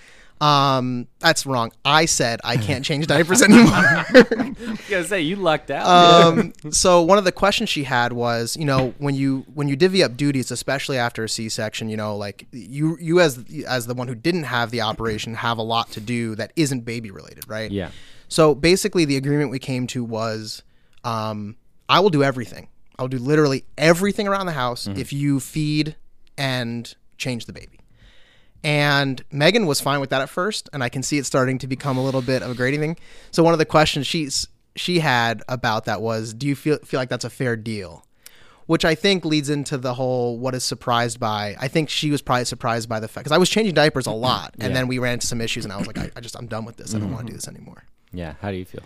Um, 0.40 1.07
that's 1.18 1.44
wrong. 1.44 1.70
I 1.85 2.07
said 2.07 2.40
I 2.44 2.57
can't 2.68 2.83
change 2.83 3.07
diapers 3.07 3.42
anymore. 3.42 3.66
I 3.75 4.55
gotta 4.88 5.05
say 5.05 5.20
you 5.20 5.37
lucked 5.37 5.70
out 5.70 5.87
um, 5.87 6.55
so 6.70 7.03
one 7.03 7.18
of 7.18 7.25
the 7.25 7.33
questions 7.33 7.68
she 7.68 7.85
had 7.85 8.14
was, 8.14 8.57
you 8.57 8.64
know, 8.64 8.94
when 8.99 9.14
you 9.14 9.44
when 9.53 9.68
you 9.68 9.77
divvy 9.77 10.03
up 10.03 10.16
duties, 10.16 10.51
especially 10.51 10.96
after 10.96 11.25
a 11.25 11.29
C-section, 11.29 11.90
you 11.90 11.96
know, 11.99 12.16
like 12.16 12.46
you 12.53 12.96
you 12.99 13.20
as 13.20 13.44
as 13.68 13.87
the 13.87 13.92
one 13.94 14.09
who 14.09 14.14
didn't 14.14 14.44
have 14.44 14.70
the 14.70 14.81
operation 14.81 15.35
have 15.35 15.59
a 15.59 15.62
lot 15.62 15.90
to 15.90 16.01
do 16.01 16.35
that 16.37 16.53
isn't 16.57 16.87
baby 16.87 17.11
related, 17.11 17.46
right? 17.46 17.70
yeah 17.70 17.90
So 18.31 18.55
basically, 18.55 19.05
the 19.05 19.16
agreement 19.19 19.51
we 19.51 19.59
came 19.59 19.87
to 19.88 20.03
was, 20.03 20.62
um, 21.05 21.57
I 21.88 22.01
will 22.01 22.11
do 22.11 22.23
everything. 22.25 22.69
I'll 22.99 23.09
do 23.09 23.19
literally 23.19 23.64
everything 23.77 24.27
around 24.29 24.47
the 24.47 24.53
house 24.53 24.87
Mm-hmm. 24.88 24.99
if 25.01 25.12
you 25.12 25.40
feed 25.40 25.97
and 26.38 26.95
change 27.19 27.45
the 27.47 27.53
baby. 27.53 27.81
And 28.62 29.25
Megan 29.33 29.66
was 29.66 29.81
fine 29.81 30.01
with 30.01 30.11
that 30.11 30.21
at 30.21 30.29
first, 30.29 30.69
and 30.73 30.85
I 30.85 30.88
can 30.90 31.03
see 31.03 31.16
it 31.19 31.25
starting 31.27 31.59
to 31.59 31.66
become 31.66 31.97
a 31.97 32.05
little 32.05 32.21
bit 32.23 32.43
of 32.43 32.51
a 32.51 32.55
grading 32.55 32.81
thing. 32.81 32.97
So 33.31 33.43
one 33.43 33.53
of 33.55 33.59
the 33.59 33.64
questions 33.66 34.07
she's 34.07 34.47
she 34.77 35.01
had 35.01 35.43
about 35.49 35.87
that 35.87 36.01
was, 36.03 36.33
"Do 36.35 36.47
you 36.47 36.55
feel 36.55 36.79
feel 36.85 37.01
like 37.01 37.09
that's 37.09 37.25
a 37.25 37.31
fair 37.31 37.57
deal?" 37.57 38.05
Which 38.66 38.85
I 38.85 38.95
think 38.95 39.25
leads 39.25 39.49
into 39.51 39.79
the 39.79 39.95
whole 39.95 40.38
what 40.38 40.55
is 40.55 40.62
surprised 40.62 41.19
by. 41.19 41.57
I 41.59 41.69
think 41.69 41.88
she 41.88 42.11
was 42.11 42.21
probably 42.23 42.45
surprised 42.45 42.88
by 42.88 43.01
the 43.01 43.09
fact 43.09 43.25
because 43.25 43.35
I 43.35 43.38
was 43.38 43.49
changing 43.49 43.75
diapers 43.75 44.07
a 44.07 44.12
lot, 44.12 44.55
and 44.61 44.69
Yeah. 44.69 44.75
then 44.75 44.88
we 44.88 44.99
ran 44.99 45.14
into 45.14 45.27
some 45.27 45.40
issues, 45.40 45.64
and 45.64 45.73
I 45.73 45.79
was 45.79 45.87
like, 45.87 45.99
I, 45.99 46.11
I 46.14 46.21
just 46.21 46.37
I'm 46.37 46.47
done 46.47 46.64
with 46.66 46.77
this. 46.77 46.95
I 46.95 46.99
don't 46.99 47.11
want 47.12 47.27
to 47.27 47.33
do 47.33 47.37
this 47.37 47.49
anymore. 47.49 47.83
Yeah. 48.12 48.35
How 48.40 48.51
do 48.51 48.57
you 48.57 48.64
feel? 48.64 48.83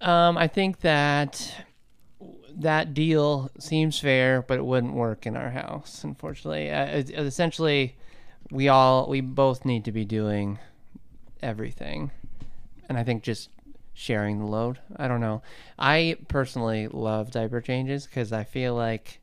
Um, 0.00 0.38
I 0.38 0.46
think 0.46 0.80
that 0.80 1.64
that 2.56 2.94
deal 2.94 3.50
seems 3.58 3.98
fair, 3.98 4.42
but 4.42 4.58
it 4.58 4.64
wouldn't 4.64 4.94
work 4.94 5.26
in 5.26 5.36
our 5.36 5.50
house, 5.50 6.02
unfortunately. 6.04 6.70
Uh, 6.70 6.84
it- 6.98 7.10
essentially, 7.10 7.96
we 8.50 8.68
all 8.68 9.08
we 9.08 9.20
both 9.20 9.64
need 9.64 9.84
to 9.84 9.92
be 9.92 10.04
doing 10.04 10.58
everything, 11.42 12.10
and 12.88 12.98
I 12.98 13.04
think 13.04 13.22
just 13.22 13.50
sharing 13.94 14.38
the 14.38 14.46
load. 14.46 14.78
I 14.96 15.08
don't 15.08 15.20
know. 15.20 15.42
I 15.78 16.16
personally 16.28 16.86
love 16.88 17.30
diaper 17.32 17.60
changes 17.60 18.06
because 18.06 18.32
I 18.32 18.44
feel 18.44 18.74
like 18.74 19.20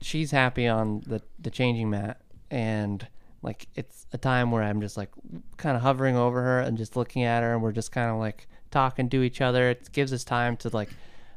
she's 0.00 0.30
happy 0.32 0.66
on 0.66 1.02
the 1.06 1.22
the 1.38 1.50
changing 1.50 1.90
mat 1.90 2.20
and 2.50 3.06
like 3.42 3.68
it's 3.74 4.06
a 4.12 4.18
time 4.18 4.50
where 4.50 4.62
I'm 4.62 4.80
just 4.80 4.96
like 4.96 5.10
kind 5.56 5.76
of 5.76 5.82
hovering 5.82 6.16
over 6.16 6.42
her 6.42 6.60
and 6.60 6.76
just 6.76 6.96
looking 6.96 7.22
at 7.22 7.42
her 7.42 7.54
and 7.54 7.62
we're 7.62 7.72
just 7.72 7.92
kind 7.92 8.10
of 8.10 8.18
like 8.18 8.46
talking 8.74 9.08
to 9.08 9.22
each 9.22 9.40
other. 9.40 9.70
It 9.70 9.90
gives 9.92 10.12
us 10.12 10.24
time 10.24 10.56
to 10.58 10.68
like 10.68 10.90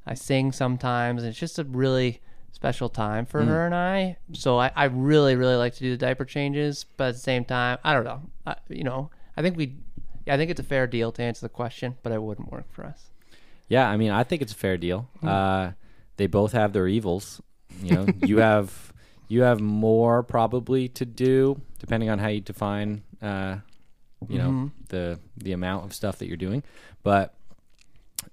I 0.05 0.13
sing 0.13 0.51
sometimes 0.51 1.23
and 1.23 1.29
it's 1.29 1.39
just 1.39 1.59
a 1.59 1.63
really 1.63 2.21
special 2.51 2.89
time 2.89 3.25
for 3.25 3.43
her 3.45 3.65
and 3.65 3.75
I. 3.75 4.17
So 4.33 4.59
I, 4.59 4.71
I 4.75 4.85
really 4.85 5.35
really 5.35 5.55
like 5.55 5.73
to 5.75 5.79
do 5.79 5.91
the 5.91 5.97
diaper 5.97 6.25
changes, 6.25 6.85
but 6.97 7.09
at 7.09 7.13
the 7.13 7.19
same 7.19 7.45
time, 7.45 7.77
I 7.83 7.93
don't 7.93 8.03
know. 8.03 8.21
I, 8.45 8.55
you 8.69 8.83
know, 8.83 9.11
I 9.37 9.41
think 9.41 9.55
we 9.55 9.75
yeah, 10.25 10.33
I 10.33 10.37
think 10.37 10.51
it's 10.51 10.59
a 10.59 10.63
fair 10.63 10.87
deal 10.87 11.11
to 11.13 11.21
answer 11.23 11.45
the 11.45 11.49
question, 11.49 11.95
but 12.03 12.11
it 12.11 12.21
wouldn't 12.21 12.51
work 12.51 12.65
for 12.71 12.83
us. 12.83 13.11
Yeah, 13.69 13.87
I 13.87 13.95
mean, 13.97 14.11
I 14.11 14.23
think 14.23 14.41
it's 14.41 14.51
a 14.51 14.55
fair 14.55 14.77
deal. 14.77 15.09
Uh, 15.23 15.71
they 16.17 16.27
both 16.27 16.51
have 16.53 16.73
their 16.73 16.87
evils. 16.87 17.41
You 17.81 17.95
know, 17.95 18.07
you 18.25 18.37
have 18.49 18.91
you 19.29 19.43
have 19.43 19.59
more 19.61 20.23
probably 20.23 20.87
to 20.89 21.05
do 21.05 21.61
depending 21.79 22.09
on 22.09 22.19
how 22.19 22.27
you 22.27 22.41
define, 22.41 23.03
uh, 23.21 23.57
you 24.27 24.37
know, 24.37 24.49
mm-hmm. 24.49 24.67
the 24.89 25.19
the 25.37 25.51
amount 25.51 25.85
of 25.85 25.93
stuff 25.93 26.17
that 26.19 26.27
you're 26.27 26.37
doing. 26.37 26.63
But 27.03 27.33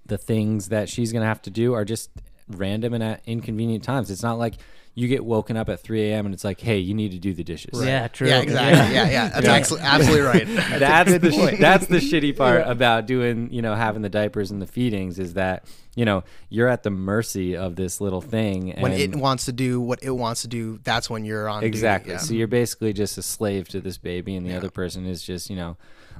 the 0.05 0.17
things 0.17 0.69
that 0.69 0.89
she's 0.89 1.11
gonna 1.11 1.25
have 1.25 1.41
to 1.43 1.49
do 1.49 1.73
are 1.73 1.85
just 1.85 2.09
random 2.47 2.93
and 2.93 3.03
at 3.03 3.21
inconvenient 3.25 3.83
times. 3.83 4.11
It's 4.11 4.23
not 4.23 4.37
like 4.37 4.55
you 4.97 5.09
get 5.09 5.25
woken 5.25 5.57
up 5.57 5.67
at 5.67 5.81
3 5.81 6.09
a.m. 6.09 6.25
and 6.25 6.33
it's 6.33 6.45
like, 6.45 6.61
hey, 6.61 6.77
you 6.77 6.93
need 6.93 7.11
to 7.11 7.19
do 7.19 7.33
the 7.33 7.43
dishes. 7.43 7.83
Yeah, 7.83 8.07
true. 8.07 8.29
Yeah, 8.29 8.39
exactly. 8.39 8.95
Yeah, 8.95 9.09
yeah, 9.09 9.27
that's 9.27 9.47
actually 9.47 9.81
absolutely 9.81 10.21
right. 10.21 10.47
that's 10.79 11.17
the 11.17 11.31
sh- 11.31 11.59
that's 11.59 11.87
the 11.87 11.97
shitty 11.97 12.35
part 12.37 12.63
about 12.65 13.05
doing 13.05 13.51
you 13.51 13.61
know 13.61 13.75
having 13.75 14.01
the 14.01 14.09
diapers 14.09 14.51
and 14.51 14.61
the 14.61 14.67
feedings 14.67 15.19
is 15.19 15.33
that 15.33 15.65
you 15.95 16.05
know 16.05 16.23
you're 16.49 16.69
at 16.69 16.83
the 16.83 16.89
mercy 16.89 17.57
of 17.57 17.75
this 17.75 17.99
little 17.99 18.21
thing 18.21 18.71
and 18.71 18.81
when 18.81 18.93
it 18.93 19.13
wants 19.15 19.45
to 19.45 19.51
do 19.51 19.81
what 19.81 20.01
it 20.01 20.11
wants 20.11 20.43
to 20.43 20.47
do, 20.47 20.79
that's 20.83 21.09
when 21.09 21.25
you're 21.25 21.49
on. 21.49 21.59
duty, 21.59 21.67
exactly 21.67 22.13
yeah. 22.13 22.17
so 22.17 22.33
you're 22.33 22.47
basically 22.47 22.93
just 22.93 23.17
a 23.17 23.21
slave 23.21 23.67
to 23.67 23.81
this 23.81 23.97
baby 23.97 24.35
and 24.35 24.47
the 24.47 24.55
other 24.55 24.69
person 24.69 25.05
is 25.05 25.21
just 25.21 25.49
you 25.49 25.57
know 25.57 25.75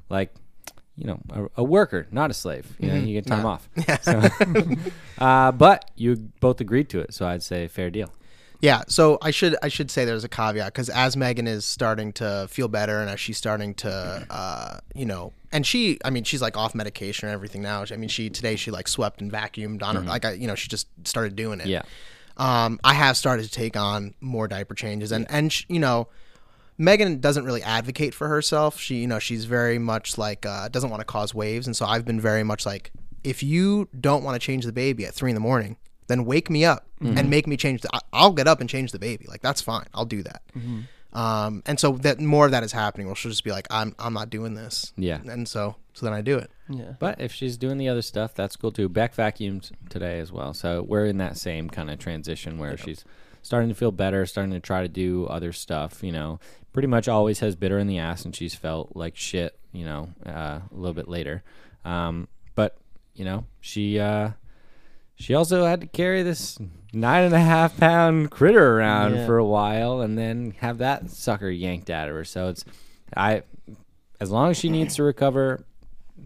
like 0.09 0.33
you 0.97 1.05
know 1.07 1.19
a, 1.29 1.61
a 1.61 1.63
worker 1.63 2.07
not 2.11 2.31
a 2.31 2.33
slave. 2.33 2.75
You 2.79 2.89
know 2.89 2.95
you 2.95 3.13
get 3.13 3.25
time 3.27 3.45
off. 3.45 3.69
So, 4.01 4.21
uh, 5.19 5.51
but 5.51 5.91
you 5.95 6.15
both 6.39 6.59
agreed 6.61 6.89
to 6.89 6.99
it 6.99 7.13
so 7.13 7.25
i'd 7.27 7.43
say 7.43 7.67
fair 7.67 7.89
deal. 7.89 8.11
Yeah, 8.61 8.83
so 8.87 9.17
I 9.21 9.31
should 9.31 9.55
I 9.61 9.67
should 9.67 9.91
say 9.91 10.05
there's 10.05 10.23
a 10.23 10.29
caveat 10.29 10.73
because 10.73 10.89
as 10.89 11.15
Megan 11.17 11.45
is 11.45 11.65
starting 11.65 12.13
to 12.13 12.47
feel 12.49 12.67
better 12.67 12.99
and 12.99 13.09
as 13.09 13.19
she's 13.19 13.37
starting 13.37 13.73
to, 13.75 14.25
uh, 14.29 14.79
you 14.95 15.05
know, 15.05 15.33
and 15.51 15.67
she, 15.67 15.99
I 16.05 16.09
mean, 16.09 16.23
she's 16.23 16.41
like 16.41 16.57
off 16.57 16.73
medication 16.73 17.27
and 17.27 17.33
everything 17.33 17.61
now. 17.61 17.83
I 17.91 17.97
mean, 17.97 18.09
she 18.09 18.29
today 18.29 18.55
she 18.55 18.71
like 18.71 18.87
swept 18.87 19.21
and 19.21 19.31
vacuumed 19.31 19.83
on 19.83 19.95
her, 19.97 20.01
like 20.01 20.25
I, 20.25 20.31
you 20.31 20.47
know, 20.47 20.55
she 20.55 20.67
just 20.69 20.87
started 21.03 21.35
doing 21.35 21.59
it. 21.59 21.67
yeah. 21.67 21.83
Um, 22.37 22.79
I 22.83 22.93
have 22.93 23.17
started 23.17 23.43
to 23.43 23.51
take 23.51 23.77
on 23.77 24.13
more 24.19 24.47
diaper 24.47 24.73
changes 24.73 25.11
and 25.11 25.25
and 25.29 25.51
sh- 25.53 25.65
you 25.67 25.79
know, 25.79 26.07
Megan 26.77 27.19
doesn't 27.19 27.45
really 27.45 27.63
advocate 27.63 28.13
for 28.13 28.27
herself. 28.27 28.79
She, 28.79 28.95
you 28.97 29.07
know, 29.07 29.19
she's 29.19 29.45
very 29.45 29.79
much 29.79 30.17
like 30.17 30.45
uh, 30.45 30.67
doesn't 30.69 30.89
want 30.89 31.01
to 31.01 31.05
cause 31.05 31.33
waves, 31.33 31.67
and 31.67 31.75
so 31.75 31.85
I've 31.85 32.05
been 32.05 32.19
very 32.19 32.43
much 32.43 32.65
like, 32.65 32.91
if 33.23 33.41
you 33.43 33.87
don't 33.99 34.23
want 34.23 34.39
to 34.39 34.45
change 34.45 34.65
the 34.65 34.73
baby 34.73 35.05
at 35.05 35.13
three 35.13 35.31
in 35.31 35.35
the 35.35 35.39
morning, 35.41 35.77
then 36.07 36.25
wake 36.25 36.49
me 36.49 36.65
up 36.65 36.87
and 37.01 37.29
make 37.29 37.45
me 37.47 37.55
change. 37.57 37.81
The, 37.81 37.89
I- 37.93 37.99
I'll 38.13 38.31
get 38.33 38.47
up 38.47 38.61
and 38.61 38.69
change 38.69 38.91
the 38.91 38.99
baby. 38.99 39.25
Like 39.27 39.41
that's 39.41 39.61
fine. 39.61 39.85
I'll 39.93 40.05
do 40.05 40.23
that. 40.23 40.41
Um, 41.13 41.63
and 41.65 41.79
so 41.79 41.93
that 41.99 42.19
more 42.19 42.45
of 42.45 42.51
that 42.51 42.63
is 42.63 42.73
happening. 42.73 43.07
Where 43.07 43.15
she'll 43.15 43.31
just 43.31 43.43
be 43.45 43.51
like, 43.51 43.67
I'm 43.71 43.95
I'm 43.97 44.13
not 44.13 44.29
doing 44.29 44.53
this. 44.55 44.91
Yeah. 44.97 45.19
And 45.25 45.47
so 45.47 45.75
so 45.93 46.05
then 46.05 46.13
I 46.13 46.21
do 46.21 46.37
it. 46.37 46.51
Yeah. 46.69 46.93
But 46.99 47.21
if 47.21 47.31
she's 47.31 47.55
doing 47.57 47.77
the 47.77 47.87
other 47.87 48.01
stuff, 48.01 48.33
that's 48.33 48.55
cool 48.57 48.71
too. 48.71 48.89
Beck 48.89 49.15
vacuumed 49.15 49.71
today 49.89 50.19
as 50.19 50.31
well, 50.31 50.53
so 50.53 50.81
we're 50.81 51.05
in 51.05 51.17
that 51.19 51.37
same 51.37 51.69
kind 51.69 51.89
of 51.89 51.99
transition 51.99 52.57
where 52.57 52.75
she's 52.77 53.05
starting 53.45 53.69
to 53.69 53.75
feel 53.75 53.91
better, 53.91 54.25
starting 54.25 54.53
to 54.53 54.59
try 54.59 54.81
to 54.81 54.87
do 54.87 55.27
other 55.27 55.53
stuff. 55.53 56.03
You 56.03 56.11
know, 56.11 56.39
pretty 56.73 56.87
much 56.87 57.07
always 57.07 57.39
has 57.39 57.55
bitter 57.55 57.77
in 57.77 57.85
the 57.85 57.99
ass, 57.99 58.25
and 58.25 58.35
she's 58.35 58.55
felt 58.55 58.95
like 58.95 59.15
shit. 59.15 59.57
You 59.71 59.85
know, 59.85 60.09
uh, 60.25 60.59
a 60.59 60.63
little 60.71 60.93
bit 60.93 61.07
later, 61.07 61.43
um, 61.83 62.27
but 62.55 62.77
you 63.13 63.23
know, 63.25 63.45
she 63.61 63.99
uh, 63.99 64.31
she 65.15 65.33
also 65.35 65.65
had 65.65 65.81
to 65.81 65.87
carry 65.87 66.23
this 66.23 66.57
nine 66.93 67.25
and 67.25 67.33
a 67.35 67.39
half 67.39 67.77
pound 67.77 68.31
critter 68.31 68.77
around 68.77 69.15
Yeah. 69.15 69.25
for 69.25 69.37
a 69.37 69.45
while, 69.45 70.01
and 70.01 70.17
then 70.17 70.55
have 70.61 70.77
that 70.79 71.09
sucker 71.11 71.49
yanked 71.49 71.89
out 71.89 72.07
of 72.07 72.15
her. 72.15 72.23
So 72.23 72.47
it's 72.49 72.63
I, 73.15 73.43
as 74.21 74.31
long 74.31 74.49
as 74.51 74.57
she 74.57 74.69
needs 74.69 74.95
to 74.95 75.03
recover, 75.03 75.65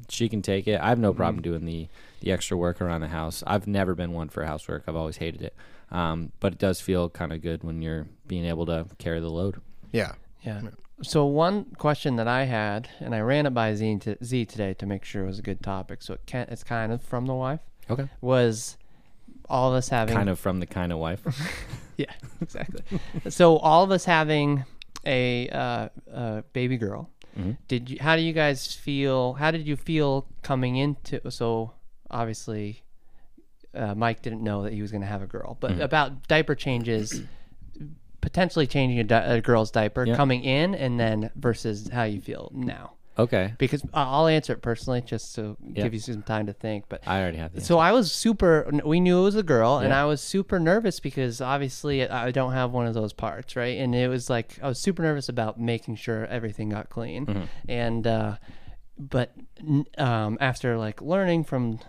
she 0.09 0.29
can 0.29 0.41
take 0.43 0.67
it. 0.67 0.79
I 0.79 0.89
have 0.89 0.99
no 0.99 1.13
problem 1.13 1.41
doing 1.41 1.65
the 1.65 1.87
the 2.21 2.31
extra 2.31 2.55
work 2.55 2.81
around 2.81 3.01
the 3.01 3.07
house. 3.07 3.43
I've 3.47 3.65
never 3.65 3.95
been 3.95 4.11
one 4.13 4.29
for 4.29 4.43
housework. 4.45 4.83
I've 4.87 4.95
always 4.95 5.17
hated 5.17 5.41
it. 5.41 5.55
Um, 5.91 6.31
but 6.39 6.53
it 6.53 6.59
does 6.59 6.79
feel 6.81 7.09
kind 7.09 7.33
of 7.33 7.41
good 7.41 7.63
when 7.63 7.81
you're 7.81 8.07
being 8.27 8.45
able 8.45 8.65
to 8.67 8.85
carry 8.97 9.19
the 9.19 9.29
load. 9.29 9.61
Yeah. 9.91 10.13
Yeah. 10.43 10.61
So 11.01 11.25
one 11.25 11.65
question 11.77 12.17
that 12.17 12.27
I 12.27 12.43
had, 12.43 12.89
and 12.99 13.15
I 13.15 13.21
ran 13.21 13.45
it 13.45 13.51
by 13.51 13.73
Z, 13.73 13.99
to, 13.99 14.17
Z 14.23 14.45
today 14.45 14.73
to 14.75 14.85
make 14.85 15.03
sure 15.03 15.23
it 15.23 15.27
was 15.27 15.39
a 15.39 15.43
good 15.43 15.63
topic. 15.63 16.01
So 16.01 16.13
it 16.13 16.21
can, 16.25 16.47
it's 16.49 16.63
kind 16.63 16.91
of 16.91 17.01
from 17.01 17.25
the 17.25 17.33
wife. 17.33 17.61
Okay. 17.89 18.07
Was 18.21 18.77
all 19.49 19.69
of 19.69 19.75
us 19.75 19.89
having 19.89 20.15
Kind 20.15 20.29
of 20.29 20.39
from 20.39 20.59
the 20.59 20.67
kind 20.67 20.91
of 20.91 20.99
wife. 20.99 21.21
yeah 21.97 22.13
exactly. 22.39 22.99
so 23.29 23.57
all 23.57 23.83
of 23.83 23.91
us 23.91 24.05
having 24.05 24.63
a 25.05 25.49
uh, 25.49 25.89
uh, 26.13 26.41
baby 26.53 26.77
girl. 26.77 27.09
Mm-hmm. 27.37 27.51
Did 27.67 27.89
you? 27.89 27.97
How 27.99 28.15
do 28.15 28.21
you 28.21 28.33
guys 28.33 28.73
feel? 28.73 29.33
How 29.33 29.51
did 29.51 29.67
you 29.67 29.75
feel 29.75 30.27
coming 30.41 30.75
into? 30.75 31.21
So 31.31 31.73
obviously, 32.09 32.83
uh, 33.75 33.93
Mike 33.95 34.21
didn't 34.21 34.41
know 34.43 34.63
that 34.63 34.73
he 34.73 34.81
was 34.81 34.91
going 34.91 35.01
to 35.01 35.07
have 35.07 35.21
a 35.21 35.27
girl, 35.27 35.57
but 35.59 35.71
Mm-hmm. 35.71 35.81
about 35.81 36.27
diaper 36.27 36.55
changes, 36.55 37.21
potentially 38.21 38.67
changing 38.67 38.99
a, 38.99 39.03
di- 39.03 39.25
a 39.37 39.41
girl's 39.41 39.71
diaper 39.71 40.05
Yeah. 40.05 40.15
coming 40.15 40.43
in, 40.43 40.75
and 40.75 40.99
then 40.99 41.29
versus 41.35 41.89
how 41.89 42.03
you 42.03 42.19
feel 42.21 42.51
now. 42.53 42.93
Okay. 43.17 43.53
Because 43.57 43.83
I'll 43.93 44.27
answer 44.27 44.53
it 44.53 44.61
personally, 44.61 45.01
just 45.01 45.35
to 45.35 45.57
Yeah. 45.61 45.83
give 45.83 45.93
you 45.93 45.99
some 45.99 46.21
time 46.23 46.45
to 46.47 46.53
think. 46.53 46.85
But 46.87 47.05
I 47.05 47.19
already 47.19 47.37
have 47.37 47.51
so 47.63 47.77
I 47.77 47.91
was 47.91 48.11
super. 48.13 48.69
We 48.85 49.01
knew 49.01 49.19
it 49.19 49.23
was 49.23 49.35
a 49.35 49.43
girl, 49.43 49.77
and 49.79 49.93
I 49.93 50.05
was 50.05 50.21
super 50.21 50.57
nervous 50.57 50.99
because 51.01 51.41
obviously 51.41 52.07
I 52.07 52.31
don't 52.31 52.53
have 52.53 52.71
one 52.71 52.87
of 52.87 52.93
those 52.93 53.11
parts, 53.11 53.55
right? 53.57 53.77
And 53.77 53.93
it 53.93 54.07
was 54.07 54.29
like 54.29 54.57
I 54.63 54.67
was 54.69 54.79
super 54.79 55.03
nervous 55.03 55.27
about 55.27 55.59
making 55.59 55.95
sure 55.97 56.25
everything 56.27 56.69
got 56.69 56.89
clean, 56.89 57.25
Mm-hmm. 57.25 57.43
and 57.67 58.07
uh, 58.07 58.35
but 58.97 59.33
um, 59.97 60.37
after 60.39 60.77
like 60.77 61.01
learning 61.01 61.43
from 61.43 61.79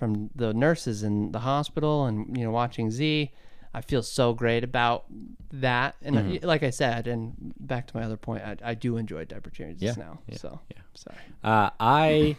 from 0.00 0.30
the 0.34 0.52
nurses 0.52 1.04
in 1.04 1.30
the 1.30 1.38
hospital 1.40 2.06
and 2.06 2.36
you 2.36 2.42
know 2.44 2.50
watching 2.50 2.90
Z, 2.90 3.30
I 3.72 3.80
feel 3.82 4.02
so 4.02 4.32
great 4.34 4.64
about 4.64 5.04
that. 5.52 5.94
And 6.02 6.16
Mm-hmm. 6.16 6.44
I- 6.44 6.46
like 6.48 6.62
I 6.64 6.70
said, 6.70 7.06
and 7.06 7.34
back 7.60 7.86
to 7.88 7.96
my 7.96 8.02
other 8.02 8.16
point, 8.16 8.42
I, 8.42 8.56
I 8.70 8.74
do 8.74 8.96
enjoy 8.96 9.26
diaper 9.26 9.50
changes 9.50 9.82
Yeah, 9.82 9.94
now. 9.96 10.18
yeah, 10.26 10.36
so 10.38 10.60
yeah. 10.74 10.82
sorry. 10.94 11.18
Uh, 11.44 11.70
I 11.78 12.36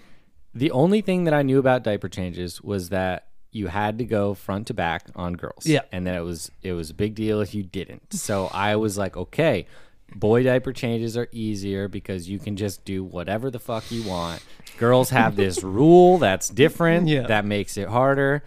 the 0.53 0.71
only 0.71 0.99
thing 0.99 1.23
that 1.23 1.33
I 1.33 1.43
knew 1.43 1.59
about 1.59 1.83
diaper 1.83 2.09
changes 2.09 2.61
was 2.61 2.89
that 2.89 3.27
you 3.53 3.67
had 3.67 3.97
to 3.99 4.05
go 4.05 4.33
front 4.33 4.67
to 4.67 4.73
back 4.73 5.07
on 5.15 5.33
girls. 5.33 5.65
Yeah. 5.65 5.81
And 5.91 6.05
that 6.07 6.15
it 6.15 6.21
was 6.23 6.51
it 6.63 6.73
was 6.73 6.89
a 6.89 6.93
big 6.93 7.15
deal 7.15 7.39
if 7.41 7.53
you 7.53 7.63
didn't. 7.63 8.13
So 8.13 8.49
I 8.53 8.75
was 8.75 8.97
like, 8.97 9.15
okay, 9.15 9.67
boy 10.15 10.43
diaper 10.43 10.73
changes 10.73 11.15
are 11.17 11.27
easier 11.31 11.87
because 11.87 12.29
you 12.29 12.39
can 12.39 12.55
just 12.55 12.83
do 12.85 13.03
whatever 13.03 13.49
the 13.49 13.59
fuck 13.59 13.89
you 13.91 14.03
want. 14.07 14.43
Girls 14.77 15.09
have 15.11 15.35
this 15.35 15.63
rule 15.63 16.17
that's 16.17 16.49
different 16.49 17.07
Yeah. 17.07 17.27
that 17.27 17.45
makes 17.45 17.77
it 17.77 17.87
harder. 17.87 18.43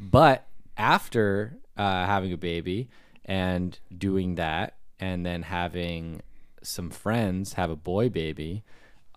But 0.00 0.46
after 0.76 1.58
uh, 1.76 2.06
having 2.06 2.32
a 2.32 2.36
baby 2.36 2.88
and 3.24 3.78
doing 3.96 4.36
that, 4.36 4.74
and 5.00 5.24
then 5.24 5.42
having 5.42 6.22
some 6.62 6.90
friends 6.90 7.52
have 7.54 7.70
a 7.70 7.76
boy 7.76 8.08
baby, 8.08 8.64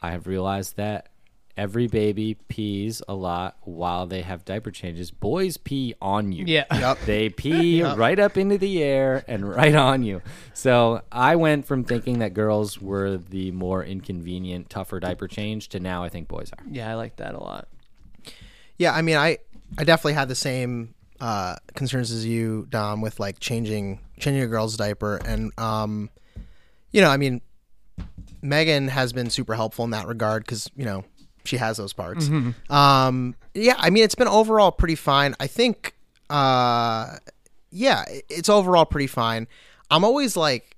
I 0.01 0.11
have 0.11 0.27
realized 0.27 0.77
that 0.77 1.09
every 1.58 1.88
baby 1.88 2.36
pees 2.47 3.02
a 3.08 3.14
lot 3.14 3.58
while 3.62 4.08
they 4.08 4.22
have 4.22 4.45
diaper 4.45 4.72
changes. 4.72 5.12
Boys 5.12 5.58
pee 5.58 5.93
on 6.02 6.32
you. 6.32 6.45
Yeah. 6.47 6.66
Yep. 6.82 6.99
They 7.06 7.30
pee 7.30 7.84
right 7.95 8.18
up 8.20 8.38
into 8.38 8.58
the 8.58 8.82
air 8.82 9.24
and 9.28 9.47
right 9.47 9.76
on 9.76 10.04
you. 10.04 10.22
So 10.54 11.02
I 11.12 11.36
went 11.36 11.66
from 11.68 11.84
thinking 11.84 12.20
that 12.20 12.34
girls 12.34 12.82
were 12.82 13.18
the 13.18 13.52
more 13.52 13.84
inconvenient, 13.84 14.70
tougher 14.70 14.99
diaper 14.99 15.28
change 15.28 15.70
to 15.70 15.80
now 15.80 16.04
I 16.04 16.10
think 16.10 16.28
boys 16.28 16.52
are. 16.58 16.64
Yeah, 16.70 16.89
I 16.89 16.95
like 16.95 17.18
that 17.18 17.36
a 17.36 17.39
lot. 17.39 17.68
Yeah, 18.78 18.93
I 18.93 19.04
mean, 19.04 19.16
I 19.16 19.38
I 19.78 19.84
definitely 19.84 20.14
had 20.14 20.28
the 20.28 20.36
same 20.36 20.95
uh, 21.20 21.56
concerns 21.76 22.12
as 22.12 22.26
you, 22.26 22.66
Dom, 22.70 22.99
with 23.02 23.20
like 23.20 23.39
changing 23.39 23.99
changing 24.20 24.41
a 24.41 24.47
girl's 24.47 24.76
diaper, 24.76 25.18
and 25.24 25.52
um, 25.60 26.10
you 26.91 27.02
know, 27.02 27.10
I 27.10 27.18
mean, 27.18 27.41
Megan 28.41 28.88
has 28.88 29.14
been 29.14 29.30
super 29.30 29.54
helpful 29.56 29.86
in 29.86 29.91
that 29.91 30.08
regard 30.08 30.43
because 30.43 30.70
you 30.76 30.86
know 30.86 31.06
she 31.43 31.57
has 31.57 31.77
those 31.77 31.93
parts. 31.93 32.29
Um, 32.69 33.35
yeah, 33.53 33.75
I 33.77 33.89
mean, 33.89 34.03
it's 34.03 34.15
been 34.15 34.27
overall 34.27 34.71
pretty 34.71 34.95
fine. 34.95 35.35
I 35.39 35.47
think, 35.47 35.93
uh, 36.29 37.17
yeah, 37.71 38.03
it's 38.29 38.49
overall 38.49 38.85
pretty 38.85 39.07
fine. 39.07 39.47
I'm 39.89 40.03
always 40.03 40.35
like 40.37 40.75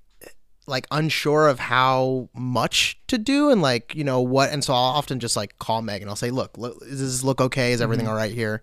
like 0.66 0.86
unsure 0.90 1.46
of 1.48 1.58
how 1.60 2.28
much 2.34 2.98
to 3.06 3.18
do 3.18 3.50
and 3.50 3.60
like 3.60 3.94
you 3.94 4.02
know 4.02 4.22
what 4.22 4.48
and 4.50 4.64
so 4.64 4.72
i'll 4.72 4.78
often 4.80 5.20
just 5.20 5.36
like 5.36 5.58
call 5.58 5.82
meg 5.82 6.00
and 6.00 6.08
i'll 6.08 6.16
say 6.16 6.30
look, 6.30 6.56
look 6.56 6.80
does 6.80 6.98
this 7.00 7.22
look 7.22 7.38
okay 7.38 7.72
is 7.72 7.82
everything 7.82 8.08
all 8.08 8.14
right 8.14 8.32
here 8.32 8.62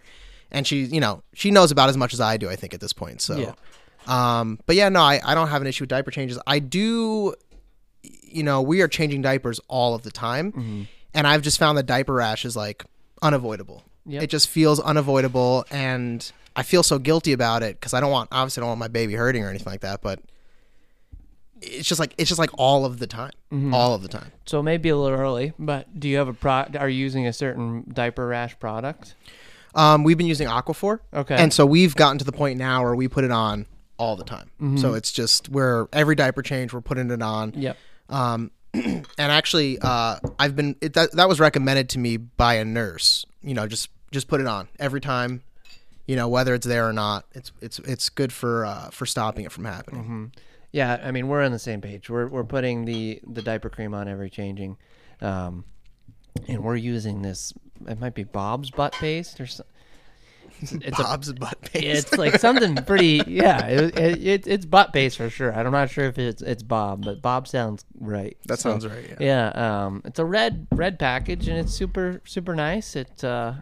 and 0.50 0.66
she 0.66 0.78
you 0.86 1.00
know 1.00 1.22
she 1.36 1.52
knows 1.52 1.70
about 1.70 1.90
as 1.90 1.98
much 1.98 2.12
as 2.12 2.20
i 2.20 2.38
do 2.38 2.50
i 2.50 2.56
think 2.56 2.74
at 2.74 2.80
this 2.80 2.92
point 2.92 3.22
so 3.22 3.38
Yeah. 3.38 3.54
um 4.40 4.60
but 4.66 4.76
yeah 4.76 4.90
no 4.90 5.00
I, 5.00 5.22
I 5.24 5.36
don't 5.36 5.50
have 5.50 5.62
an 5.62 5.68
issue 5.68 5.84
with 5.84 5.90
diaper 5.92 6.10
changes 6.10 6.40
i 6.48 6.58
do 6.58 7.36
you 8.02 8.42
know 8.42 8.64
we 8.64 8.82
are 8.82 8.88
changing 8.88 9.22
diapers 9.22 9.60
all 9.68 9.94
of 9.94 10.02
the 10.02 10.10
time 10.12 10.88
and 11.14 11.28
i've 11.28 11.42
just 11.42 11.58
found 11.60 11.78
that 11.78 11.86
diaper 11.86 12.14
rash 12.14 12.46
is 12.46 12.56
like 12.56 12.86
unavoidable 13.22 13.84
Yep. 14.08 14.24
it 14.24 14.28
just 14.32 14.48
feels 14.50 14.80
unavoidable 14.80 15.66
and 15.70 16.32
i 16.56 16.64
feel 16.64 16.82
so 16.84 16.98
guilty 17.00 17.34
about 17.34 17.62
it 17.64 17.80
because 17.80 17.94
i 17.94 18.00
don't 18.00 18.12
want 18.12 18.30
obviously 18.32 18.62
I 18.62 18.64
don't 18.64 18.70
want 18.70 18.80
my 18.80 18.88
baby 18.88 19.14
hurting 19.14 19.44
or 19.44 19.50
anything 19.50 19.72
like 19.72 19.82
that 19.82 20.02
but 20.02 20.20
it's 21.62 21.88
just 21.88 22.00
like 22.00 22.14
it's 22.18 22.28
just 22.28 22.40
like 22.40 22.50
all 22.58 22.86
of 22.86 22.98
the 23.00 23.06
time 23.08 23.32
all 23.74 23.94
of 23.94 24.02
the 24.02 24.08
time 24.08 24.32
So 24.46 24.64
maybe 24.64 24.90
a 24.90 24.98
little 24.98 25.16
early, 25.20 25.54
but 25.60 26.00
do 26.00 26.08
you 26.10 26.18
have 26.18 26.28
a 26.30 26.34
pro? 26.34 26.64
Are 26.80 26.88
you 26.90 26.98
using 26.98 27.28
a 27.28 27.34
certain 27.34 27.84
diaper 27.94 28.26
rash 28.26 28.58
product? 28.60 29.14
um 29.76 30.04
we've 30.04 30.18
been 30.18 30.28
using 30.28 30.48
aquaphor 30.48 31.00
Okay. 31.14 31.36
and 31.36 31.54
so 31.54 31.66
we've 31.66 31.96
gotten 31.96 32.18
to 32.18 32.26
the 32.26 32.32
point 32.32 32.58
now 32.58 32.84
where 32.84 32.96
we 32.96 33.08
put 33.08 33.24
it 33.24 33.32
on 33.32 33.68
all 33.98 34.16
the 34.16 34.24
time 34.24 34.50
so 34.78 34.96
it's 34.96 35.12
just 35.12 35.48
where 35.50 35.88
every 35.94 36.16
diaper 36.16 36.42
change 36.42 36.74
we're 36.74 36.82
putting 36.82 37.12
it 37.12 37.22
on 37.22 37.54
Yep. 37.56 37.78
Um, 38.10 38.52
and 38.74 39.06
actually, 39.18 39.80
uh, 39.82 40.18
I've 40.40 40.56
been 40.56 40.76
it, 40.82 40.94
that 40.94 41.12
that 41.14 41.28
was 41.28 41.40
recommended 41.40 41.90
to 41.90 42.00
me 42.00 42.18
by 42.18 42.56
a 42.56 42.66
nurse. 42.66 43.26
You 43.42 43.54
know, 43.54 43.68
just 43.68 43.90
just 44.12 44.28
put 44.28 44.42
it 44.42 44.48
on 44.48 44.68
every 44.80 45.02
time. 45.02 45.42
You 46.08 46.16
know, 46.16 46.28
whether 46.28 46.54
it's 46.54 46.66
there 46.68 46.88
or 46.88 46.94
not, 46.94 47.26
it's 47.34 47.52
it's 47.62 47.80
it's 47.80 48.10
good 48.10 48.34
for 48.34 48.66
uh, 48.66 48.90
for 48.90 49.06
stopping 49.06 49.46
it 49.46 49.52
from 49.52 49.66
happening. 49.66 50.04
Yeah, 50.72 51.02
I 51.04 51.12
mean 51.12 51.28
we're 51.28 51.44
on 51.44 51.52
the 51.52 51.60
same 51.60 51.82
page. 51.82 52.10
We're 52.10 52.28
we're 52.28 52.44
putting 52.44 52.86
the 52.86 53.22
the 53.28 53.42
diaper 53.42 53.70
cream 53.70 53.94
on 53.94 54.08
every 54.08 54.30
changing, 54.30 54.78
um, 55.22 55.66
and 56.48 56.64
we're 56.64 56.76
using 56.78 57.22
this. 57.22 57.54
It 57.88 58.00
might 58.00 58.14
be 58.16 58.24
Bob's 58.24 58.72
butt 58.72 58.94
paste 58.94 59.40
or 59.42 59.48
something. 59.48 59.71
It's 60.62 60.72
a 60.74 60.92
Bob's 61.04 61.34
butt 61.34 61.60
paste. 61.62 62.08
it's 62.10 62.18
like 62.18 62.40
something 62.40 62.76
pretty 62.86 63.22
yeah 63.28 63.66
it, 63.68 63.98
it, 63.98 64.24
it, 64.26 64.48
it's 64.48 64.66
butt 64.66 64.94
paste 64.94 65.18
for 65.18 65.30
sure 65.30 65.54
i'm 65.54 65.72
not 65.72 65.90
sure 65.90 66.06
if 66.06 66.18
it's 66.20 66.42
it's 66.42 66.64
bob 66.64 67.04
but 67.06 67.22
bob 67.22 67.48
sounds 67.48 67.84
right 68.00 68.38
That 68.46 68.60
So, 68.60 68.70
sounds 68.72 68.88
right, 68.88 69.06
yeah. 69.20 69.52
yeah 69.54 69.86
um 69.86 70.02
it's 70.06 70.20
a 70.20 70.26
red 70.26 70.68
red 70.72 71.00
package 71.00 71.48
and 71.48 71.58
it's 71.58 71.74
super 71.74 72.22
super 72.26 72.56
nice 72.56 72.96
it 72.96 73.24
uh 73.24 73.54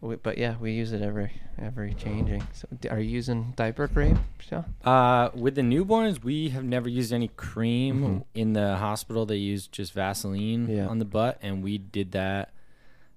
we, 0.00 0.16
but 0.16 0.36
yeah 0.38 0.56
we 0.60 0.72
use 0.72 0.92
it 0.92 1.02
every 1.02 1.32
every 1.58 1.94
changing 1.94 2.46
so 2.52 2.68
are 2.90 3.00
you 3.00 3.08
using 3.10 3.52
diaper 3.56 3.88
cream 3.88 4.18
so 4.48 4.64
Uh, 4.84 5.30
with 5.34 5.54
the 5.56 5.62
newborns, 5.62 6.22
we 6.22 6.50
have 6.50 6.62
never 6.64 6.88
used 6.88 7.12
any 7.12 7.28
cream 7.28 8.22
in 8.34 8.52
the 8.52 8.76
hospital. 8.76 9.24
They 9.26 9.36
use 9.38 9.66
just 9.66 9.92
Vaseline 9.94 10.68
Yeah. 10.68 10.86
on 10.86 10.98
the 11.00 11.04
butt, 11.06 11.38
and 11.42 11.64
we 11.64 11.78
did 11.78 12.12
that 12.12 12.50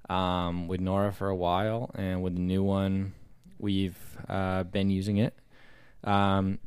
um, 0.10 0.68
with 0.68 0.80
Nora 0.80 1.12
for 1.12 1.28
a 1.30 1.36
while. 1.36 1.92
And 1.94 2.24
with 2.24 2.34
the 2.34 2.40
new 2.42 2.64
one, 2.64 3.14
we've 3.60 3.98
uh, 4.28 4.64
been 4.64 4.90
using 4.90 5.18
it. 5.18 5.38
Um, 6.04 6.60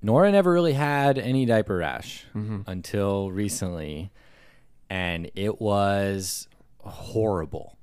Nora 0.00 0.32
never 0.32 0.52
really 0.52 0.72
had 0.72 1.18
any 1.18 1.44
diaper 1.46 1.76
rash 1.76 2.24
until 2.34 3.30
recently, 3.30 4.10
and 4.90 5.30
it 5.34 5.60
was 5.60 6.48
horrible. 6.80 7.76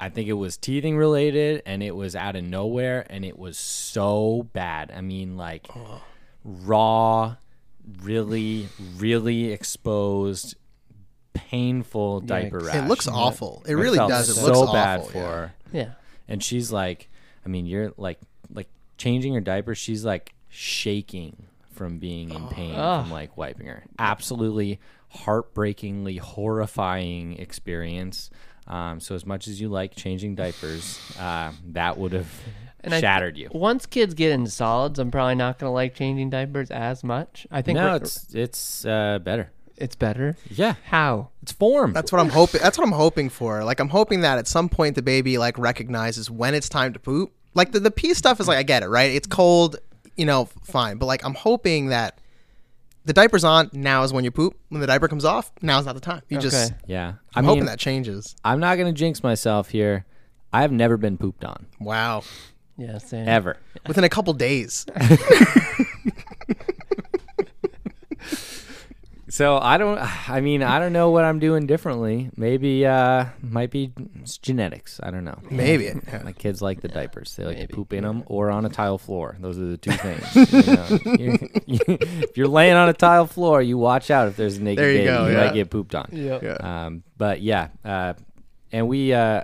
I 0.00 0.08
think 0.08 0.28
it 0.28 0.32
was 0.34 0.56
teething 0.56 0.96
related 0.96 1.62
and 1.64 1.82
it 1.82 1.94
was 1.94 2.16
out 2.16 2.34
of 2.34 2.42
nowhere 2.44 3.06
and 3.08 3.24
it 3.24 3.38
was 3.38 3.56
so 3.56 4.48
bad. 4.52 4.92
I 4.94 5.00
mean, 5.00 5.36
like 5.36 5.68
raw, 6.44 7.36
really, 8.02 8.68
really 8.98 9.52
exposed, 9.52 10.56
painful 11.32 12.20
diaper 12.20 12.60
Yikes. 12.60 12.66
rash. 12.66 12.76
It 12.76 12.88
looks 12.88 13.06
awful. 13.08 13.62
It 13.66 13.70
I 13.70 13.74
really 13.74 13.98
does. 13.98 14.28
It 14.36 14.42
looks 14.42 14.56
so 14.58 14.60
looks 14.62 14.72
bad 14.72 15.00
awful, 15.00 15.10
for 15.12 15.18
yeah. 15.18 15.24
her. 15.30 15.54
yeah 15.72 15.90
And 16.28 16.42
she's 16.42 16.72
like, 16.72 17.08
I 17.44 17.48
mean, 17.48 17.66
you're 17.66 17.92
like, 17.96 18.18
like 18.52 18.68
changing 18.98 19.34
her 19.34 19.40
diaper. 19.40 19.74
She's 19.74 20.04
like 20.04 20.34
shaking 20.48 21.46
from 21.72 21.98
being 21.98 22.30
in 22.30 22.46
pain 22.48 22.74
Ugh. 22.74 23.02
from 23.04 23.10
like 23.12 23.36
wiping 23.36 23.66
her. 23.66 23.84
Absolutely 23.98 24.78
heartbreakingly 25.08 26.16
horrifying 26.18 27.38
experience. 27.38 28.30
Um, 28.66 29.00
so 29.00 29.14
as 29.14 29.26
much 29.26 29.48
as 29.48 29.60
you 29.60 29.68
like 29.68 29.94
changing 29.94 30.36
diapers, 30.36 30.98
uh, 31.18 31.52
that 31.72 31.98
would 31.98 32.12
have 32.12 32.30
And 32.80 32.94
shattered 32.94 33.36
you. 33.36 33.48
once 33.52 33.86
kids 33.86 34.12
get 34.14 34.30
into 34.32 34.50
solids 34.50 34.98
i'm 34.98 35.10
probably 35.10 35.34
not 35.34 35.58
gonna 35.58 35.72
like 35.72 35.94
changing 35.94 36.28
diapers 36.28 36.70
as 36.70 37.02
much 37.02 37.46
i 37.50 37.62
think 37.62 37.76
No, 37.76 37.94
it's 37.94 38.34
it's 38.34 38.84
uh, 38.84 39.18
better. 39.20 39.50
It's 39.76 39.96
better 39.96 40.36
Yeah, 40.50 40.74
how 40.86 41.30
it's 41.42 41.52
form. 41.52 41.92
That's 41.92 42.12
what 42.12 42.20
I'm 42.20 42.28
hoping. 42.30 42.60
That's 42.62 42.78
what 42.78 42.86
I'm 42.86 42.92
hoping 42.92 43.28
for. 43.28 43.64
Like 43.64 43.80
I'm 43.80 43.88
hoping 43.88 44.20
that 44.20 44.38
at 44.38 44.46
some 44.46 44.68
point 44.68 44.94
the 44.94 45.02
baby 45.02 45.36
like 45.38 45.58
recognizes 45.58 46.30
when 46.30 46.54
it's 46.54 46.68
time 46.68 46.92
to 46.92 46.98
poop. 46.98 47.32
Like 47.54 47.72
the 47.72 47.80
the 47.80 47.90
pee 47.90 48.14
stuff 48.14 48.40
is 48.40 48.48
like 48.48 48.58
I 48.58 48.62
get 48.62 48.82
it, 48.82 48.88
right? 48.88 49.10
It's 49.12 49.26
cold, 49.26 49.76
you 50.16 50.26
know, 50.26 50.46
fine. 50.64 50.96
But 50.98 51.06
like 51.06 51.24
I'm 51.24 51.34
hoping 51.34 51.88
that 51.88 52.18
the 53.04 53.12
diaper's 53.12 53.44
on. 53.44 53.68
Now 53.72 54.02
is 54.02 54.12
when 54.12 54.24
you 54.24 54.30
poop. 54.30 54.56
When 54.70 54.80
the 54.80 54.86
diaper 54.86 55.08
comes 55.08 55.24
off, 55.24 55.52
now's 55.60 55.84
not 55.86 55.94
the 55.94 56.00
time. 56.00 56.22
You 56.28 56.38
just. 56.38 56.72
Yeah, 56.86 57.14
I 57.34 57.38
I'm 57.38 57.44
mean, 57.44 57.48
hoping 57.50 57.66
that 57.66 57.78
changes. 57.78 58.34
I'm 58.44 58.60
not 58.60 58.78
gonna 58.78 58.92
jinx 58.92 59.22
myself 59.22 59.68
here. 59.70 60.06
I 60.52 60.62
have 60.62 60.72
never 60.72 60.96
been 60.96 61.18
pooped 61.18 61.44
on 61.44 61.66
Wow. 61.80 62.22
yeah 62.78 62.98
same 62.98 63.26
ever. 63.28 63.56
Within 63.88 64.04
a 64.04 64.08
couple 64.08 64.32
days. 64.34 64.86
So 69.34 69.58
I 69.58 69.78
don't. 69.78 69.98
I 70.30 70.40
mean, 70.40 70.62
I 70.62 70.78
don't 70.78 70.92
know 70.92 71.10
what 71.10 71.24
I'm 71.24 71.40
doing 71.40 71.66
differently. 71.66 72.30
Maybe 72.36 72.86
uh, 72.86 73.26
might 73.42 73.72
be 73.72 73.90
it's 74.22 74.38
genetics. 74.38 75.00
I 75.02 75.10
don't 75.10 75.24
know. 75.24 75.40
Maybe. 75.50 75.90
My 76.22 76.30
kids 76.30 76.62
like 76.62 76.82
the 76.82 76.86
diapers. 76.88 77.34
They 77.34 77.44
like 77.44 77.56
Maybe. 77.56 77.66
to 77.66 77.74
poop 77.74 77.92
in 77.92 78.04
them 78.04 78.22
or 78.26 78.52
on 78.52 78.64
a 78.64 78.68
tile 78.68 78.96
floor. 78.96 79.36
Those 79.40 79.58
are 79.58 79.66
the 79.66 79.76
two 79.76 79.90
things. 79.90 80.36
you 80.36 80.74
know. 80.76 80.98
You- 81.18 81.48
you- 81.66 81.80
if 81.98 82.36
you're 82.36 82.46
laying 82.46 82.74
on 82.76 82.88
a 82.88 82.92
tile 82.92 83.26
floor, 83.26 83.60
you 83.60 83.76
watch 83.76 84.08
out. 84.08 84.28
If 84.28 84.36
there's 84.36 84.58
a 84.58 84.62
naked 84.62 84.78
There 84.78 84.92
you 84.92 84.98
baby, 84.98 85.08
go, 85.08 85.26
you 85.26 85.32
yeah. 85.32 85.44
might 85.46 85.54
get 85.54 85.68
pooped 85.68 85.96
on. 85.96 86.08
yeah 86.12 86.38
Yeah. 86.40 86.52
Um, 86.86 87.02
but 87.16 87.40
yeah, 87.42 87.68
uh, 87.84 88.14
and 88.70 88.86
we 88.86 89.12
uh, 89.14 89.42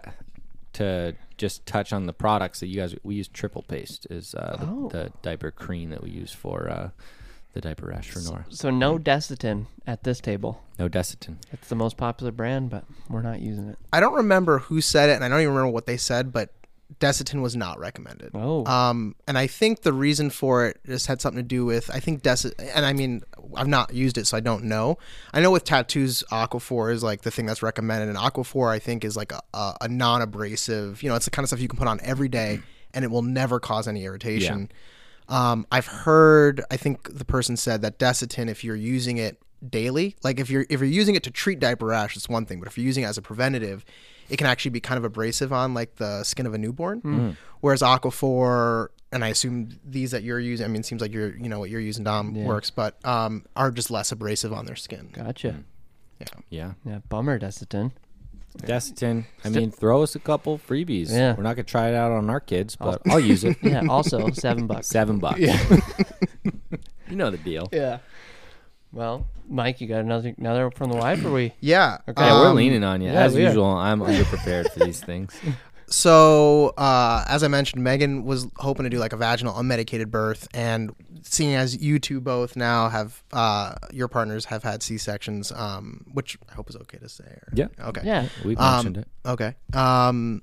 to 0.74 1.16
just 1.36 1.66
touch 1.66 1.93
on 1.93 2.07
the 2.07 2.12
products 2.12 2.61
that 2.61 2.68
you 2.68 2.76
guys 2.80 2.95
we 3.03 3.16
use. 3.16 3.26
Triple 3.26 3.62
paste 3.62 4.07
is 4.09 4.36
uh, 4.36 4.57
the, 4.61 4.66
Oh. 4.66 4.88
the 4.93 5.12
diaper 5.22 5.51
cream 5.51 5.91
that 5.91 6.01
we 6.05 6.11
use 6.11 6.32
for 6.32 6.68
uh, 6.70 6.91
the 7.53 7.61
diaper 7.61 7.86
rash 7.86 8.11
for 8.11 8.20
Nora. 8.20 8.44
so 8.48 8.70
no 8.70 8.98
Desitin 8.98 9.66
at 9.86 10.05
this 10.05 10.20
table 10.20 10.62
No 10.78 10.88
Desitin. 10.88 11.36
it's 11.53 11.68
the 11.68 11.74
most 11.74 11.96
popular 11.96 12.30
brand 12.32 12.70
but 12.70 12.84
we're 13.09 13.22
not 13.22 13.40
using 13.40 13.68
it 13.68 13.78
I 13.92 14.01
don't 14.01 14.14
remember 14.14 14.59
who 14.61 14.80
said 14.80 15.11
it, 15.11 15.14
and 15.14 15.24
I 15.24 15.28
don't 15.28 15.40
even 15.40 15.55
remember 15.55 15.72
what 15.72 15.86
they 15.86 15.96
said, 15.96 16.32
but 16.32 16.51
Desitin 16.98 17.40
was 17.40 17.55
not 17.55 17.78
recommended. 17.78 18.32
Oh. 18.34 18.66
Um, 18.66 19.14
and 19.28 19.38
I 19.38 19.46
think 19.46 19.82
the 19.82 19.92
reason 19.92 20.28
for 20.28 20.66
it 20.66 20.80
just 20.84 21.07
had 21.07 21.20
something 21.20 21.38
to 21.40 21.46
do 21.46 21.64
with 21.64 21.88
I 21.94 22.01
think 22.01 22.22
Desi, 22.22 22.53
and 22.74 22.84
I 22.84 22.92
mean 22.92 23.22
I've 23.55 23.68
not 23.68 23.94
used 23.94 24.18
it, 24.18 24.26
so 24.26 24.36
I 24.36 24.40
don't 24.40 24.64
know. 24.64 24.98
I 25.32 25.40
know 25.40 25.53
with 25.53 25.62
tattoos, 25.64 26.24
Aquaphor 26.32 26.92
is 26.92 27.03
like 27.05 27.22
the 27.22 27.30
thing 27.30 27.46
that's 27.46 27.62
recommended, 27.62 28.09
and 28.09 28.18
Aquaphor 28.18 28.68
I 28.70 28.80
think 28.80 29.05
is 29.05 29.16
like 29.16 29.30
a, 29.32 29.40
a, 29.55 29.76
a 29.82 29.88
non-abrasive. 29.88 31.03
You 31.03 31.09
know, 31.11 31.14
it's 31.14 31.24
the 31.26 31.30
kind 31.30 31.44
of 31.44 31.48
stuff 31.48 31.61
you 31.61 31.68
can 31.68 31.78
put 31.78 31.88
on 31.88 32.01
every 32.03 32.28
day, 32.28 32.61
and 32.92 33.05
it 33.05 33.11
will 33.11 33.22
never 33.22 33.61
cause 33.61 33.86
any 33.88 34.05
irritation. 34.05 34.70
Um, 35.31 35.66
I've 35.72 35.87
heard. 35.87 36.62
I 36.70 36.76
think 36.76 37.16
the 37.16 37.24
person 37.24 37.57
said 37.57 37.83
that 37.83 37.99
Desitin, 37.99 38.49
if 38.51 38.62
you're 38.64 38.76
using 38.76 39.16
it 39.18 39.41
daily, 39.68 40.16
like 40.22 40.41
if 40.41 40.51
you're 40.51 40.66
if 40.68 40.81
you're 40.81 40.89
using 40.89 41.14
it 41.14 41.22
to 41.22 41.31
treat 41.31 41.61
diaper 41.61 41.87
rash, 41.87 42.16
it's 42.16 42.28
one 42.28 42.45
thing, 42.47 42.59
but 42.59 42.66
if 42.68 42.76
you're 42.76 42.87
using 42.87 43.05
it 43.05 43.07
as 43.07 43.16
a 43.16 43.22
preventative, 43.22 43.85
it 44.28 44.37
can 44.39 44.47
actually 44.47 44.70
be 44.72 44.81
kind 44.81 44.99
of 44.99 45.05
abrasive 45.05 45.53
on 45.53 45.72
like 45.72 45.97
the 45.97 46.24
skin 46.24 46.47
of 46.47 46.55
a 46.55 46.59
newborn. 46.59 47.37
Whereas 47.61 47.81
Aquaphor, 47.83 48.89
and 49.12 49.24
I 49.24 49.28
assume 49.28 49.78
these 49.85 50.11
that 50.12 50.22
you're 50.22 50.41
using, 50.41 50.64
I 50.64 50.68
mean, 50.68 50.81
it 50.81 50.87
seems 50.87 51.01
like 51.01 51.12
you're 51.12 51.37
you 51.37 51.49
know 51.49 51.59
what 51.61 51.70
you're 51.70 51.81
using 51.81 52.05
Dom 52.05 52.35
Yeah. 52.35 52.45
works, 52.47 52.70
but 52.70 52.97
um, 53.07 53.45
are 53.55 53.70
just 53.70 53.91
less 53.91 54.11
abrasive 54.12 54.53
on 54.53 54.66
their 54.66 54.76
skin. 54.76 55.11
Gotcha. 55.12 55.62
Yeah. 56.20 56.26
Yeah. 56.51 56.72
Yeah, 56.85 56.99
bummer, 57.09 57.39
Desitin. 57.39 57.93
Desitin. 58.59 59.24
I 59.44 59.48
mean, 59.48 59.70
throw 59.70 60.03
us 60.03 60.14
a 60.14 60.18
couple 60.18 60.59
freebies. 60.59 61.11
Yeah. 61.11 61.34
We're 61.36 61.42
not 61.42 61.57
gonna 61.57 61.64
try 61.64 61.88
it 61.88 61.94
out 61.94 62.12
on 62.12 62.28
our 62.30 62.40
kids, 62.40 62.76
but 62.76 63.01
I'll 63.07 63.20
use 63.20 63.44
it. 63.44 63.57
Yeah. 63.62 63.82
Also, 63.88 64.30
seven 64.30 64.66
bucks. 64.66 64.88
Seven 64.88 65.18
bucks. 65.18 65.38
you 67.09 67.16
know 67.16 67.30
the 67.30 67.38
deal. 67.38 67.68
Yeah. 67.72 67.98
Well, 68.92 69.26
Mike, 69.48 69.80
you 69.80 69.86
got 69.86 70.01
another 70.01 70.34
another 70.36 70.70
from 70.72 70.90
the 70.90 70.96
wife, 70.96 71.24
or 71.24 71.30
we? 71.32 71.53
Yeah. 71.61 71.98
Okay. 72.09 72.22
Yeah, 72.22 72.40
we're 72.40 72.48
um, 72.48 72.57
leaning 72.57 72.82
on 72.82 73.01
you 73.01 73.12
yeah, 73.12 73.22
as 73.24 73.34
we 73.34 73.44
are. 73.44 73.48
usual. 73.48 73.66
I'm 73.66 74.01
underprepared 74.01 74.72
for 74.72 74.80
these 74.80 75.01
things. 75.03 75.38
So, 75.93 76.68
uh, 76.78 77.24
as 77.28 77.43
I 77.43 77.49
mentioned, 77.49 77.82
Megan 77.82 78.24
was 78.24 78.47
hoping 78.57 78.84
to 78.84 78.91
do 78.91 78.99
like 78.99 79.12
a 79.12 79.16
vaginal 79.16 79.55
unmedicated 79.55 80.07
birth, 80.11 80.47
and 80.55 80.95
seeing 81.22 81.55
as 81.55 81.76
you 81.82 81.99
two 81.99 82.20
both 82.20 82.55
now 82.57 82.88
have 82.88 83.22
uh, 83.32 83.74
your 83.93 84.07
partners 84.09 84.45
have 84.47 84.62
had 84.62 84.82
C 84.84 84.99
sections, 84.99 85.51
um, 85.53 86.07
which 86.12 86.38
I 86.49 86.55
hope 86.55 86.70
is 86.70 86.76
okay 86.76 86.99
to 86.99 87.09
say. 87.09 87.24
Or, 87.24 87.49
Yeah. 87.53 87.66
Okay. 87.80 88.03
Yeah. 88.05 88.28
We've 88.45 88.59
Um, 88.59 88.74
mentioned 88.86 88.97
it. 88.99 89.09
Okay. 89.26 89.55
Um, 89.74 90.43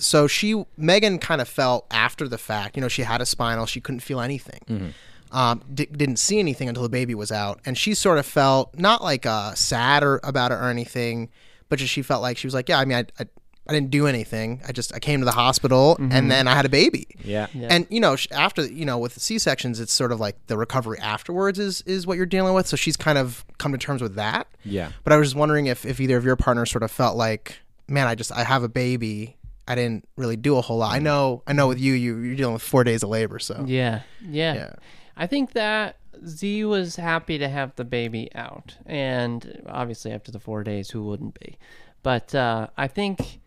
so 0.00 0.26
she 0.26 0.64
Megan 0.76 1.20
kind 1.20 1.40
of 1.40 1.48
felt 1.48 1.86
after 1.92 2.26
the 2.26 2.38
fact. 2.38 2.76
You 2.76 2.80
know, 2.82 2.88
she 2.88 3.02
had 3.02 3.20
a 3.20 3.26
spinal. 3.26 3.66
She 3.66 3.80
couldn't 3.80 4.00
feel 4.00 4.20
anything. 4.20 4.94
Um, 5.30 5.62
di- 5.72 5.86
didn't 5.86 6.16
see 6.16 6.40
anything 6.40 6.68
until 6.68 6.82
the 6.82 6.88
baby 6.90 7.14
was 7.14 7.30
out, 7.32 7.60
and 7.64 7.78
she 7.78 7.94
sort 7.94 8.18
of 8.18 8.26
felt 8.26 8.78
not 8.78 9.02
like 9.02 9.24
uh, 9.26 9.54
sad 9.54 10.02
or 10.02 10.20
about 10.24 10.50
it 10.52 10.56
or 10.56 10.68
anything, 10.68 11.30
but 11.70 11.78
just 11.78 11.90
she 11.92 12.02
felt 12.02 12.20
like 12.20 12.36
she 12.36 12.46
was 12.46 12.52
like, 12.52 12.68
yeah, 12.68 12.78
I 12.78 12.84
mean, 12.84 12.98
I, 12.98 13.22
I, 13.22 13.26
I 13.66 13.72
didn't 13.72 13.90
do 13.90 14.08
anything. 14.08 14.60
I 14.66 14.72
just 14.72 14.92
I 14.92 14.98
came 14.98 15.20
to 15.20 15.24
the 15.24 15.30
hospital 15.32 15.96
and 15.98 16.30
then 16.30 16.48
I 16.48 16.54
had 16.54 16.64
a 16.66 16.68
baby. 16.68 17.06
Yeah. 17.22 17.46
Yeah. 17.54 17.68
And 17.70 17.86
you 17.90 18.00
know, 18.00 18.16
after 18.32 18.66
you 18.66 18.84
know, 18.84 18.98
with 18.98 19.20
C 19.20 19.38
sections, 19.38 19.78
it's 19.78 19.92
sort 19.92 20.10
of 20.10 20.18
like 20.18 20.36
the 20.48 20.56
recovery 20.56 20.98
afterwards 20.98 21.60
is 21.60 21.80
is 21.82 22.04
what 22.06 22.16
you're 22.16 22.26
dealing 22.26 22.54
with. 22.54 22.66
So 22.66 22.76
she's 22.76 22.96
kind 22.96 23.18
of 23.18 23.44
come 23.58 23.70
to 23.70 23.78
terms 23.78 24.02
with 24.02 24.16
that. 24.16 24.48
Yeah. 24.64 24.90
But 25.04 25.12
I 25.12 25.16
was 25.16 25.28
just 25.28 25.36
wondering 25.36 25.66
if, 25.66 25.86
if 25.86 26.00
either 26.00 26.16
of 26.16 26.24
your 26.24 26.34
partners 26.34 26.72
sort 26.72 26.82
of 26.82 26.90
felt 26.90 27.16
like, 27.16 27.60
man, 27.88 28.08
I 28.08 28.16
just 28.16 28.32
I 28.32 28.42
have 28.42 28.64
a 28.64 28.68
baby. 28.68 29.36
I 29.68 29.76
didn't 29.76 30.08
really 30.16 30.36
do 30.36 30.56
a 30.56 30.60
whole 30.60 30.78
lot. 30.78 30.92
I 30.92 30.98
know 30.98 31.44
I 31.46 31.52
know 31.52 31.68
with 31.68 31.78
you, 31.78 31.92
you 31.92 32.18
you're 32.18 32.34
dealing 32.34 32.54
with 32.54 32.62
four 32.62 32.82
days 32.82 33.04
of 33.04 33.10
labor, 33.10 33.38
so 33.38 33.64
Yeah. 33.66 34.00
Yeah. 34.28 34.54
Yeah. 34.54 34.72
I 35.16 35.28
think 35.28 35.52
that 35.52 35.98
Z 36.26 36.64
was 36.64 36.96
happy 36.96 37.38
to 37.38 37.48
have 37.48 37.76
the 37.76 37.84
baby 37.84 38.28
out, 38.34 38.76
and 38.86 39.62
obviously 39.68 40.10
after 40.10 40.32
the 40.32 40.40
four 40.40 40.64
days, 40.64 40.90
who 40.90 41.04
wouldn't 41.04 41.38
be? 41.38 41.58
But 42.02 42.34
uh, 42.34 42.66
I 42.76 42.88
think. 42.88 43.38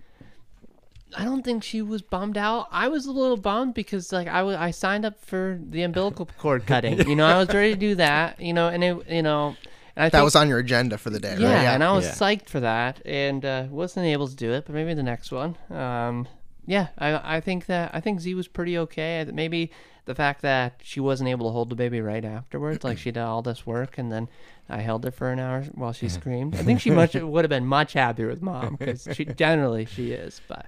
I 1.17 1.23
don't 1.23 1.43
think 1.43 1.63
she 1.63 1.81
was 1.81 2.01
bummed 2.01 2.37
out. 2.37 2.67
I 2.71 2.87
was 2.87 3.05
a 3.05 3.11
little 3.11 3.37
bummed 3.37 3.73
because 3.73 4.11
like 4.11 4.27
I 4.27 4.43
wa- 4.43 4.57
I 4.59 4.71
signed 4.71 5.05
up 5.05 5.23
for 5.23 5.59
the 5.61 5.83
umbilical 5.83 6.25
cord 6.37 6.65
cutting. 6.65 7.07
You 7.07 7.15
know, 7.15 7.25
I 7.25 7.37
was 7.37 7.49
ready 7.49 7.73
to 7.73 7.79
do 7.79 7.95
that. 8.05 8.39
You 8.39 8.53
know, 8.53 8.67
and 8.67 8.83
it 8.83 9.09
you 9.09 9.21
know, 9.23 9.55
and 9.95 10.03
I 10.03 10.09
that 10.09 10.11
think, 10.11 10.23
was 10.25 10.35
on 10.35 10.49
your 10.49 10.59
agenda 10.59 10.97
for 10.97 11.09
the 11.09 11.19
day, 11.19 11.35
yeah, 11.39 11.53
right? 11.55 11.65
and 11.73 11.83
I 11.83 11.93
was 11.93 12.05
Yeah. 12.05 12.11
psyched 12.11 12.49
for 12.49 12.59
that, 12.59 13.01
and 13.05 13.45
uh, 13.45 13.65
wasn't 13.69 14.05
able 14.07 14.27
to 14.27 14.35
do 14.35 14.51
it, 14.51 14.65
but 14.65 14.75
maybe 14.75 14.93
the 14.93 15.03
next 15.03 15.31
one. 15.31 15.55
Um, 15.69 16.27
yeah, 16.65 16.87
I 16.97 17.37
I 17.37 17.41
think 17.41 17.67
that 17.67 17.91
I 17.93 17.99
think 18.01 18.19
Z 18.19 18.33
was 18.35 18.47
pretty 18.47 18.77
okay. 18.79 19.25
Maybe 19.31 19.71
the 20.05 20.15
fact 20.15 20.41
that 20.43 20.79
she 20.83 20.99
wasn't 20.99 21.29
able 21.29 21.47
to 21.47 21.51
hold 21.51 21.69
the 21.69 21.75
baby 21.75 21.99
right 22.01 22.23
afterwards, 22.25 22.83
like 22.83 22.97
she 22.97 23.11
did 23.11 23.21
all 23.21 23.41
this 23.41 23.65
work, 23.65 23.97
and 23.97 24.11
then 24.11 24.27
I 24.69 24.81
held 24.81 25.03
her 25.03 25.11
for 25.11 25.31
an 25.31 25.39
hour 25.39 25.63
while 25.73 25.93
she 25.93 26.09
screamed. 26.19 26.55
I 26.55 26.63
think 26.63 26.81
she 26.81 26.89
much 26.91 27.15
would 27.15 27.43
have 27.45 27.49
been 27.49 27.65
much 27.65 27.93
happier 27.93 28.27
with 28.27 28.41
mom 28.41 28.75
because 28.75 29.07
she 29.13 29.25
generally 29.25 29.85
she 29.85 30.11
is, 30.11 30.41
but 30.47 30.65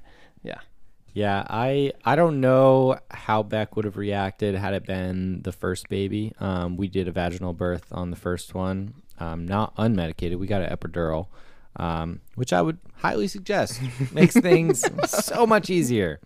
yeah, 0.47 0.59
Yeah, 1.13 1.43
I 1.49 1.91
I 2.05 2.15
don't 2.15 2.39
know 2.41 2.97
how 3.11 3.43
Beck 3.43 3.75
would 3.75 3.85
have 3.85 3.97
reacted 3.97 4.55
had 4.55 4.73
it 4.73 4.85
been 4.85 5.41
the 5.43 5.51
first 5.51 5.89
baby. 5.89 6.33
Um, 6.39 6.77
we 6.77 6.87
did 6.87 7.07
a 7.07 7.11
vaginal 7.11 7.53
birth 7.53 7.85
on 7.91 8.09
the 8.11 8.17
first 8.17 8.53
one, 8.55 8.93
um, 9.19 9.45
not 9.47 9.75
unmedicated. 9.77 10.37
We 10.39 10.47
got 10.47 10.61
an 10.61 10.75
epidural, 10.75 11.27
um, 11.75 12.21
which 12.35 12.53
I 12.53 12.61
would 12.61 12.77
highly 12.97 13.27
suggest. 13.27 13.79
Makes 14.13 14.35
things 14.35 14.83
so 15.09 15.45
much 15.47 15.69
easier. 15.69 16.19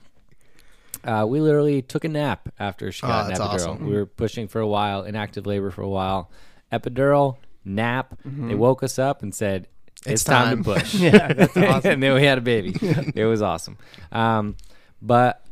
Uh, 1.03 1.25
we 1.27 1.39
literally 1.41 1.81
took 1.81 2.03
a 2.03 2.09
nap 2.09 2.49
after 2.59 2.91
she 2.91 3.01
got 3.01 3.25
Oh, 3.25 3.27
an 3.29 3.33
epidural. 3.35 3.69
awesome. 3.73 3.87
We 3.87 3.95
were 3.95 4.05
pushing 4.05 4.47
for 4.47 4.59
a 4.61 4.67
while, 4.67 5.03
in 5.03 5.15
active 5.15 5.47
labor 5.47 5.71
for 5.71 5.81
a 5.81 5.89
while. 5.89 6.29
Epidural, 6.71 7.37
nap. 7.65 8.19
They 8.23 8.53
woke 8.55 8.83
us 8.83 8.99
up 8.99 9.23
and 9.23 9.33
said, 9.33 9.67
"It's, 10.05 10.11
It's 10.13 10.23
time. 10.23 10.63
time." 10.63 10.63
to 10.63 10.73
push." 10.79 10.93
yeah, 10.95 11.33
that's 11.33 11.55
awesome. 11.57 11.91
and 11.91 12.03
then 12.03 12.13
we 12.15 12.23
had 12.23 12.37
a 12.37 12.41
baby. 12.41 12.75
it 13.15 13.25
was 13.25 13.41
awesome. 13.41 13.77
Um, 14.11 14.55
but 15.01 15.45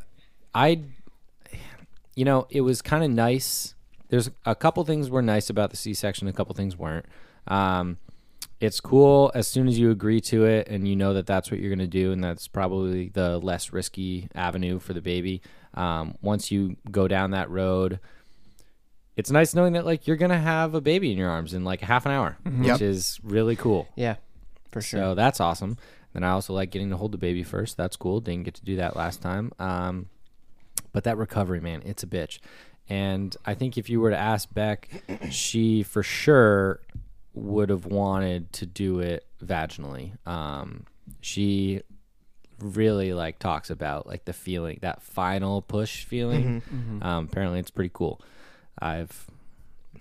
I, 0.54 0.82
you 2.14 2.24
know, 2.24 2.46
it 2.50 2.60
was 2.62 2.82
kind 2.82 3.04
of 3.04 3.10
nice. 3.10 3.74
There's 4.08 4.30
a 4.44 4.54
couple 4.54 4.84
things 4.84 5.08
were 5.10 5.22
nice 5.22 5.50
about 5.50 5.70
the 5.70 5.76
C-section. 5.76 6.26
A 6.28 6.32
couple 6.32 6.54
things 6.54 6.76
weren't. 6.76 7.06
Um, 7.46 7.98
it's 8.60 8.78
cool 8.80 9.30
as 9.34 9.48
soon 9.48 9.68
as 9.68 9.78
you 9.78 9.90
agree 9.90 10.20
to 10.20 10.44
it 10.44 10.68
and 10.68 10.86
you 10.86 10.94
know 10.94 11.14
that 11.14 11.26
that's 11.26 11.50
what 11.50 11.60
you're 11.60 11.70
going 11.70 11.78
to 11.78 11.86
do 11.86 12.12
and 12.12 12.22
that's 12.22 12.46
probably 12.46 13.08
the 13.08 13.38
less 13.38 13.72
risky 13.72 14.28
avenue 14.34 14.78
for 14.78 14.92
the 14.92 15.00
baby. 15.00 15.40
Um, 15.74 16.16
once 16.20 16.50
you 16.50 16.76
go 16.90 17.08
down 17.08 17.30
that 17.30 17.48
road, 17.48 18.00
it's 19.16 19.30
nice 19.30 19.54
knowing 19.54 19.72
that 19.74 19.86
like 19.86 20.06
you're 20.06 20.16
going 20.16 20.30
to 20.30 20.38
have 20.38 20.74
a 20.74 20.80
baby 20.80 21.10
in 21.12 21.16
your 21.16 21.30
arms 21.30 21.54
in 21.54 21.64
like 21.64 21.80
half 21.80 22.04
an 22.04 22.12
hour, 22.12 22.36
which 22.44 22.66
Yep. 22.68 22.80
is 22.82 23.18
really 23.22 23.56
cool. 23.56 23.88
yeah, 23.96 24.16
for 24.72 24.80
sure. 24.80 25.00
So 25.00 25.14
that's 25.14 25.40
awesome. 25.40 25.76
Then 26.12 26.24
I 26.24 26.30
also 26.30 26.52
like 26.52 26.70
getting 26.70 26.90
to 26.90 26.96
hold 26.96 27.12
the 27.12 27.18
baby 27.18 27.42
first. 27.42 27.76
That's 27.76 27.96
cool. 27.96 28.20
Didn't 28.20 28.44
get 28.44 28.54
to 28.54 28.64
do 28.64 28.76
that 28.76 28.96
last 28.96 29.22
time. 29.22 29.52
Um, 29.58 30.08
but 30.92 31.04
that 31.04 31.16
recovery, 31.16 31.60
man, 31.60 31.82
it's 31.84 32.02
a 32.02 32.06
bitch. 32.06 32.40
And 32.88 33.36
I 33.46 33.54
think 33.54 33.78
if 33.78 33.88
you 33.88 34.00
were 34.00 34.10
to 34.10 34.18
ask 34.18 34.52
Beck, 34.52 34.88
she 35.30 35.84
for 35.84 36.02
sure 36.02 36.80
would 37.34 37.70
have 37.70 37.86
wanted 37.86 38.52
to 38.54 38.66
do 38.66 38.98
it 38.98 39.24
vaginally. 39.44 40.12
Um, 40.26 40.86
she 41.20 41.82
really 42.58 43.12
like 43.14 43.38
talks 43.38 43.70
about 43.70 44.08
like 44.08 44.24
the 44.24 44.32
feeling, 44.32 44.78
that 44.82 45.02
final 45.02 45.62
push 45.62 46.04
feeling. 46.04 46.62
Um, 47.02 47.28
apparently, 47.30 47.60
it's 47.60 47.70
pretty 47.70 47.92
cool. 47.94 48.20
I've 48.80 49.30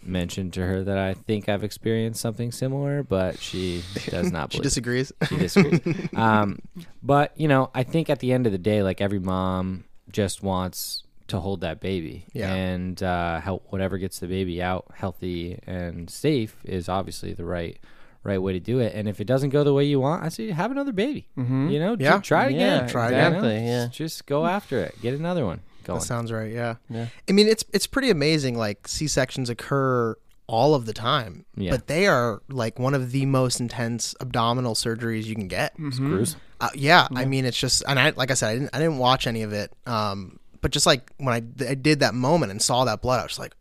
mentioned 0.03 0.53
to 0.53 0.65
her 0.65 0.83
that 0.83 0.97
I 0.97 1.13
think 1.13 1.49
I've 1.49 1.63
experienced 1.63 2.21
something 2.21 2.51
similar, 2.51 3.03
but 3.03 3.37
she 3.39 3.83
does 4.09 4.31
not 4.31 4.49
believe 4.49 4.51
She 4.51 4.57
believe. 4.57 4.63
disagrees. 4.63 5.13
She 5.27 5.37
disagrees. 5.37 6.09
um, 6.15 6.59
but 7.03 7.31
you 7.39 7.47
know, 7.47 7.69
I 7.73 7.83
think 7.83 8.09
at 8.09 8.19
the 8.19 8.31
end 8.33 8.45
of 8.45 8.51
the 8.51 8.57
day, 8.57 8.81
like 8.83 9.01
every 9.01 9.19
mom 9.19 9.85
just 10.11 10.41
wants 10.43 11.03
to 11.27 11.39
hold 11.39 11.61
that 11.61 11.79
baby, 11.79 12.25
Yeah. 12.33 12.51
and 12.51 13.01
uh, 13.03 13.39
help 13.39 13.67
whatever 13.69 13.97
gets 13.99 14.17
the 14.19 14.25
baby 14.27 14.63
out 14.63 14.87
healthy 14.95 15.59
and 15.67 16.09
safe 16.09 16.55
is 16.65 16.89
obviously 16.89 17.33
the 17.33 17.45
right 17.45 17.77
right 18.23 18.41
way 18.41 18.51
to 18.53 18.59
do 18.59 18.79
it. 18.79 18.93
And 18.95 19.07
if 19.07 19.21
it 19.21 19.25
doesn't 19.25 19.51
go 19.51 19.63
the 19.63 19.73
way 19.73 19.85
you 19.85 19.99
want, 19.99 20.23
I 20.23 20.29
say 20.29 20.49
have 20.51 20.71
another 20.71 20.91
baby. 20.91 21.27
You 21.37 21.79
know, 21.79 21.95
Yeah. 21.97 22.17
try 22.19 22.47
it 22.47 22.53
Yeah, 22.55 22.77
again. 22.77 22.89
Try 22.89 23.07
it 23.11 23.11
You 23.35 23.41
know? 23.41 23.49
yeah. 23.49 23.85
Just, 23.85 23.93
just 23.97 24.25
go 24.25 24.45
after 24.45 24.79
it. 24.79 24.95
Get 25.01 25.13
another 25.13 25.45
one 25.45 25.61
going. 25.89 25.99
That 25.99 26.05
sounds 26.05 26.31
right. 26.31 26.51
Yeah. 26.51 26.75
Yeah. 26.89 27.07
I 27.27 27.31
mean, 27.31 27.47
it's 27.47 27.63
it's 27.73 27.87
pretty 27.87 28.09
amazing. 28.09 28.57
Like 28.57 28.87
C 28.87 29.07
sections 29.07 29.49
occur 29.49 30.15
all 30.47 30.73
of 30.73 30.85
the 30.87 30.93
time, 30.93 31.45
Yeah. 31.55 31.69
but 31.71 31.85
they 31.85 32.07
are 32.07 32.41
like 32.49 32.79
one 32.79 32.95
of 32.95 33.11
the 33.11 33.25
most 33.27 33.59
intense 33.59 34.15
abdominal 34.19 34.73
surgeries 34.73 35.25
you 35.25 35.35
can 35.35 35.47
get. 35.47 35.75
Screws. 35.91 36.35
Uh, 36.59 36.69
yeah, 36.73 37.07
I 37.15 37.25
mean, 37.25 37.45
it's 37.45 37.57
just, 37.57 37.83
and 37.87 37.99
I 37.99 38.09
like 38.11 38.31
I 38.31 38.33
said, 38.33 38.49
I 38.49 38.53
didn't 38.55 38.69
I 38.73 38.79
didn't 38.79 38.97
watch 38.97 39.27
any 39.27 39.43
of 39.43 39.53
it. 39.53 39.71
Um, 39.85 40.39
but 40.61 40.71
just 40.71 40.85
like 40.87 41.11
when 41.17 41.33
I, 41.33 41.67
I 41.69 41.75
did 41.75 41.99
that 41.99 42.13
moment 42.15 42.51
and 42.51 42.61
saw 42.61 42.83
that 42.85 43.01
blood, 43.01 43.19
I 43.19 43.23
was 43.23 43.37
like, 43.39 43.53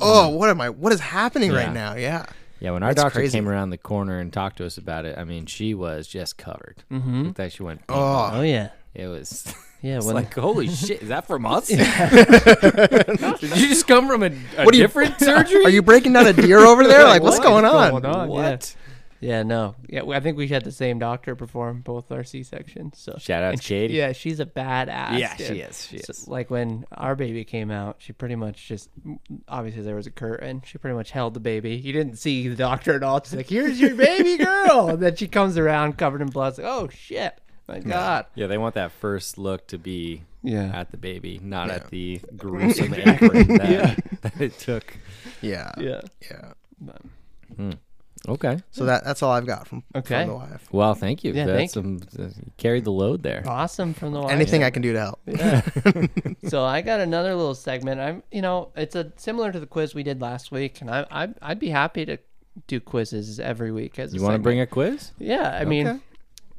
oh, 0.00 0.28
what 0.30 0.48
am 0.50 0.60
I? 0.60 0.70
What 0.70 0.92
is 0.92 1.00
happening 1.00 1.52
Yeah. 1.52 1.58
right 1.58 1.72
now? 1.72 1.94
Yeah. 1.94 2.26
Yeah, 2.60 2.70
when 2.70 2.82
our 2.82 2.94
That's 2.94 3.02
doctor 3.04 3.18
crazy. 3.20 3.36
came 3.36 3.48
around 3.48 3.68
the 3.68 3.76
corner 3.78 4.18
and 4.18 4.32
talked 4.32 4.56
to 4.58 4.66
us 4.66 4.78
about 4.78 5.04
it, 5.04 5.18
I 5.18 5.24
mean, 5.24 5.44
she 5.44 5.74
was 5.74 6.08
just 6.08 6.38
covered. 6.38 6.82
Mm-hmm. 6.90 7.24
Looked 7.24 7.38
like 7.38 7.52
she 7.52 7.62
went. 7.62 7.82
Oh, 7.90 8.30
Oh 8.32 8.40
yeah, 8.40 8.70
It 8.94 9.06
was. 9.08 9.54
yeah. 9.82 9.96
It's 9.98 10.06
When 10.06 10.14
like, 10.14 10.34
holy 10.34 10.68
shit, 10.68 11.02
is 11.02 11.08
that 11.08 11.26
from 11.26 11.46
us? 11.46 11.68
Did 11.68 11.80
you 13.40 13.68
just 13.68 13.86
come 13.86 14.08
from 14.08 14.22
a, 14.22 14.26
a 14.26 14.64
What 14.64 14.74
are 14.74 14.76
you- 14.76 14.82
different 14.82 15.18
surgery? 15.20 15.64
are 15.64 15.70
you 15.70 15.82
breaking 15.82 16.12
down 16.12 16.26
a 16.26 16.32
deer 16.32 16.58
over 16.60 16.86
there? 16.86 17.04
Like, 17.06 17.22
what's 17.22 17.38
What 17.38 17.44
going 17.44 17.64
on? 17.64 17.90
going 18.02 18.04
on? 18.06 18.28
What? 18.28 18.74
Yeah, 19.20 19.44
no. 19.44 19.74
Yeah, 19.88 20.02
I 20.10 20.20
think 20.20 20.36
we 20.36 20.46
had 20.48 20.64
the 20.64 20.70
same 20.72 20.98
doctor 20.98 21.34
perform 21.34 21.80
both 21.80 22.12
our 22.12 22.22
C 22.22 22.42
sections. 22.42 22.98
So 22.98 23.16
Shout 23.18 23.42
out 23.42 23.52
and 23.52 23.62
to 23.62 23.66
she- 23.88 23.96
Yeah, 23.96 24.12
she's 24.12 24.40
a 24.40 24.46
badass. 24.46 25.18
Yeah, 25.18 25.34
dude. 25.36 25.46
she 25.46 25.54
is, 25.60 25.86
she 25.86 25.98
So, 26.00 26.10
is. 26.10 26.28
like 26.28 26.50
when 26.50 26.84
our 26.92 27.14
baby 27.16 27.44
came 27.44 27.70
out, 27.70 27.96
she 27.98 28.12
pretty 28.12 28.34
much 28.36 28.68
just 28.68 28.90
obviously 29.48 29.82
there 29.82 29.94
was 29.96 30.06
a 30.06 30.10
curtain. 30.10 30.62
She 30.66 30.76
pretty 30.78 30.96
much 30.96 31.12
held 31.12 31.32
the 31.34 31.40
baby. 31.40 31.76
You 31.76 31.92
didn't 31.94 32.16
see 32.16 32.46
the 32.48 32.56
doctor 32.56 32.92
at 32.94 33.02
all. 33.02 33.22
She's 33.22 33.34
like, 33.34 33.48
"Here's 33.48 33.80
your 33.80 33.94
baby 33.94 34.36
girl," 34.36 34.88
and 34.90 35.02
then 35.02 35.16
she 35.16 35.28
comes 35.28 35.56
around 35.56 35.96
covered 35.96 36.20
in 36.20 36.28
blood. 36.28 36.48
It's 36.50 36.58
like, 36.58 36.66
"Oh 36.68 36.88
shit, 36.92 37.40
my 37.68 37.78
god." 37.80 38.26
Yeah, 38.34 38.46
they 38.46 38.58
want 38.58 38.74
that 38.74 38.92
first 38.92 39.38
look 39.38 39.66
to 39.68 39.78
be 39.78 40.22
Yeah. 40.42 40.70
at 40.74 40.90
the 40.90 40.96
baby, 40.96 41.40
not 41.42 41.70
at 41.70 41.90
the 41.90 42.20
gruesome 42.36 42.94
apron 42.94 43.48
that, 43.58 43.96
that 44.22 44.40
it 44.40 44.58
took. 44.58 44.96
Yeah. 45.40 45.72
Yeah. 45.78 46.00
Yeah. 46.30 47.72
Okay. 48.28 48.58
So 48.72 48.86
that 48.86 49.04
that's 49.04 49.22
all 49.22 49.30
I've 49.30 49.46
got 49.46 49.68
from, 49.68 49.84
Okay. 49.94 50.22
from 50.24 50.28
the 50.28 50.34
wife. 50.34 50.68
Well, 50.72 50.94
thank 50.94 51.22
you. 51.22 51.32
Yeah, 51.32 51.46
That's 51.46 51.56
thank 51.56 51.70
some, 51.70 52.00
uh, 52.18 52.22
you 52.24 52.50
carried 52.56 52.84
the 52.84 52.90
load 52.90 53.22
there. 53.22 53.44
Awesome 53.46 53.94
from 53.94 54.12
the 54.12 54.20
wife. 54.20 54.32
Anything 54.32 54.64
I 54.64 54.70
can 54.70 54.82
do 54.82 54.92
to 54.94 54.98
help. 54.98 55.20
so 56.48 56.64
I 56.64 56.80
got 56.82 56.98
another 57.00 57.34
little 57.36 57.54
segment. 57.54 58.00
I'm, 58.00 58.22
you 58.32 58.42
know, 58.42 58.70
it's 58.74 58.96
a 58.96 59.12
similar 59.16 59.52
to 59.52 59.60
the 59.60 59.66
quiz 59.66 59.94
we 59.94 60.02
did 60.02 60.20
last 60.20 60.50
week, 60.50 60.80
and 60.80 60.90
I, 60.90 61.06
I 61.10 61.28
I'd 61.40 61.60
be 61.60 61.68
happy 61.68 62.04
to 62.06 62.18
do 62.66 62.80
quizzes 62.80 63.38
every 63.38 63.70
week. 63.70 63.98
As 63.98 64.12
You 64.12 64.22
want 64.22 64.34
to 64.34 64.40
bring 64.40 64.60
a 64.60 64.66
quiz? 64.66 65.12
Yeah, 65.18 65.56
I 65.60 65.64
mean, 65.64 65.86
Okay. 65.86 65.98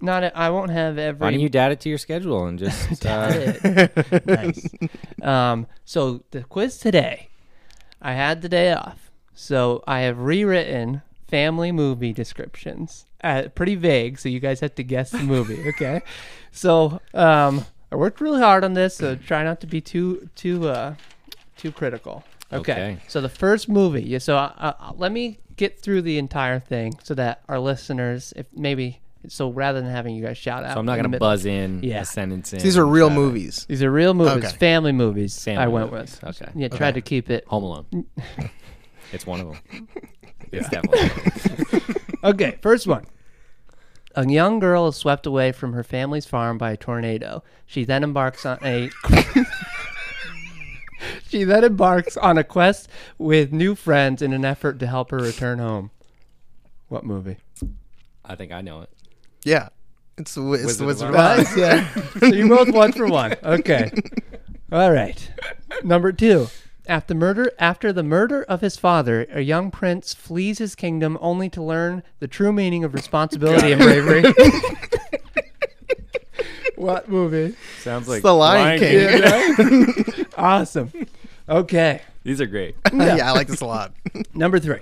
Not. 0.02 0.24
A, 0.24 0.38
I 0.38 0.50
won't 0.50 0.72
have 0.72 0.98
every. 0.98 1.20
Why 1.20 1.32
don't 1.32 1.40
you 1.40 1.50
add 1.54 1.72
it 1.72 1.80
to 1.82 1.90
your 1.90 1.98
schedule 1.98 2.46
and 2.46 2.60
just 2.60 3.06
uh, 3.06 3.58
nice. 4.26 4.70
Um, 5.22 5.68
so 5.86 6.24
the 6.32 6.44
quiz 6.44 6.78
today, 6.78 7.30
I 8.02 8.14
had 8.14 8.42
the 8.42 8.50
day 8.50 8.72
off, 8.74 9.12
so 9.34 9.84
I 9.88 10.02
have 10.02 10.20
rewritten 10.20 11.02
family 11.28 11.72
movie 11.72 12.14
descriptions. 12.14 13.06
Uh, 13.24 13.44
pretty 13.54 13.76
vague, 13.76 14.20
so 14.20 14.30
you 14.30 14.40
guys 14.40 14.60
have 14.60 14.76
to 14.76 14.84
guess 14.84 15.12
the 15.12 15.20
movie. 15.20 15.64
Okay, 15.70 16.02
so 16.52 17.02
um, 17.14 17.66
I 17.92 17.96
worked 17.96 18.22
really 18.22 18.42
hard 18.42 18.64
on 18.64 18.74
this, 18.74 18.96
so 18.96 19.16
try 19.16 19.44
not 19.44 19.60
to 19.62 19.68
be 19.68 19.82
too 19.82 20.30
too 20.36 20.70
uh, 20.70 20.96
too 21.58 21.72
critical. 21.72 22.24
Okay. 22.52 22.72
Okay. 22.72 22.98
So 23.08 23.22
the 23.22 23.30
first 23.30 23.68
movie. 23.68 24.04
Yeah. 24.04 24.20
So 24.20 24.38
uh, 24.38 24.74
uh, 24.80 24.94
let 24.96 25.12
me 25.12 25.40
get 25.58 25.80
through 25.80 26.04
the 26.04 26.18
entire 26.18 26.60
thing 26.60 26.98
so 27.04 27.14
that 27.16 27.42
our 27.50 27.60
listeners, 27.60 28.34
if 28.36 28.46
maybe, 28.54 29.02
so 29.30 29.50
rather 29.50 29.82
than 29.82 29.90
having 29.90 30.16
you 30.16 30.24
guys 30.24 30.38
shout 30.38 30.64
out, 30.64 30.74
so 30.74 30.80
I'm 30.80 30.86
not 30.86 30.96
gonna 30.98 31.18
buzz 31.20 31.46
in 31.46 31.82
Yeah. 31.84 32.02
a 32.02 32.06
sentence 32.06 32.54
in. 32.54 32.60
These 32.60 32.78
are 32.78 32.86
real 32.86 33.08
shout 33.10 33.18
out. 33.18 33.22
movies. 33.22 33.66
These 33.68 33.84
are 33.84 33.92
real 33.92 34.14
movies, 34.14 34.46
Okay. 34.46 34.58
family 34.58 34.92
movies. 34.92 35.42
Family 35.44 35.64
I 35.64 35.68
went 35.68 35.92
movies. 35.92 36.20
with. 36.24 36.42
Okay. 36.42 36.52
Yeah, 36.56 36.68
tried 36.70 36.94
to 36.96 37.02
keep 37.02 37.30
it. 37.30 37.46
Home 37.48 37.64
Alone. 37.64 38.06
it's 39.12 39.26
one 39.26 39.40
of 39.42 39.48
them. 39.48 39.88
It's 40.52 40.70
definitely. 40.70 41.96
Okay, 42.24 42.58
first 42.62 42.88
one. 42.88 43.06
A 44.16 44.26
young 44.28 44.60
girl 44.60 44.88
is 44.88 44.96
swept 44.96 45.26
away 45.28 45.52
from 45.52 45.74
her 45.74 45.84
family's 45.84 46.26
farm 46.26 46.58
by 46.58 46.72
a 46.72 46.78
tornado. 46.78 47.44
She 47.68 47.84
then 47.84 48.04
embarks 48.04 48.46
on 48.46 48.58
a 48.64 48.90
She 51.28 51.44
then 51.44 51.64
embarks 51.64 52.18
on 52.18 52.38
a 52.38 52.44
quest 52.44 52.90
with 53.18 53.52
new 53.52 53.76
friends 53.76 54.22
in 54.22 54.34
an 54.34 54.44
effort 54.46 54.80
to 54.80 54.88
help 54.88 55.12
her 55.12 55.18
return 55.18 55.60
home. 55.60 55.92
What 56.88 57.04
movie? 57.06 57.38
I 58.26 58.36
think 58.36 58.52
I 58.52 58.62
know 58.62 58.82
it. 58.82 58.90
Yeah. 59.44 59.70
It's, 60.18 60.34
the- 60.36 60.52
it's 60.54 60.78
the 60.78 60.86
Wizard 60.86 60.88
Wizard 60.88 61.10
of 61.10 61.16
of 61.16 61.40
Oz. 61.40 61.48
Oz. 61.52 61.58
yeah. 61.58 61.94
so 62.20 62.26
you 62.28 62.50
both 62.50 62.70
one 62.74 62.92
for 62.92 63.08
one. 63.08 63.36
Okay. 63.44 63.92
All 64.72 64.92
right. 64.92 65.32
Number 65.84 66.12
two. 66.12 66.48
After 66.88 67.14
murder, 67.14 67.52
after 67.60 67.92
the 67.92 68.02
murder 68.04 68.44
of 68.44 68.62
his 68.62 68.78
father, 68.78 69.28
a 69.32 69.42
young 69.42 69.72
prince 69.72 70.14
flees 70.14 70.58
his 70.60 70.74
kingdom 70.74 71.18
only 71.20 71.50
to 71.50 71.62
learn 71.62 72.02
the 72.20 72.28
true 72.30 72.54
meaning 72.54 72.86
of 72.86 72.94
responsibility 72.94 73.74
and 73.74 73.82
bravery. 73.84 74.24
what 76.76 77.10
movie? 77.10 77.56
Sounds 77.82 78.08
like 78.08 78.22
the 78.22 78.34
Lion 78.34 78.80
King. 78.80 80.26
Awesome. 80.38 80.92
Okay. 81.50 82.02
These 82.24 82.40
are 82.42 82.46
great. 82.46 82.76
yeah, 82.94 83.28
I 83.28 83.32
like 83.32 83.48
this 83.48 83.62
a 83.62 83.66
lot. 83.66 83.94
Number 84.34 84.60
three. 84.60 84.80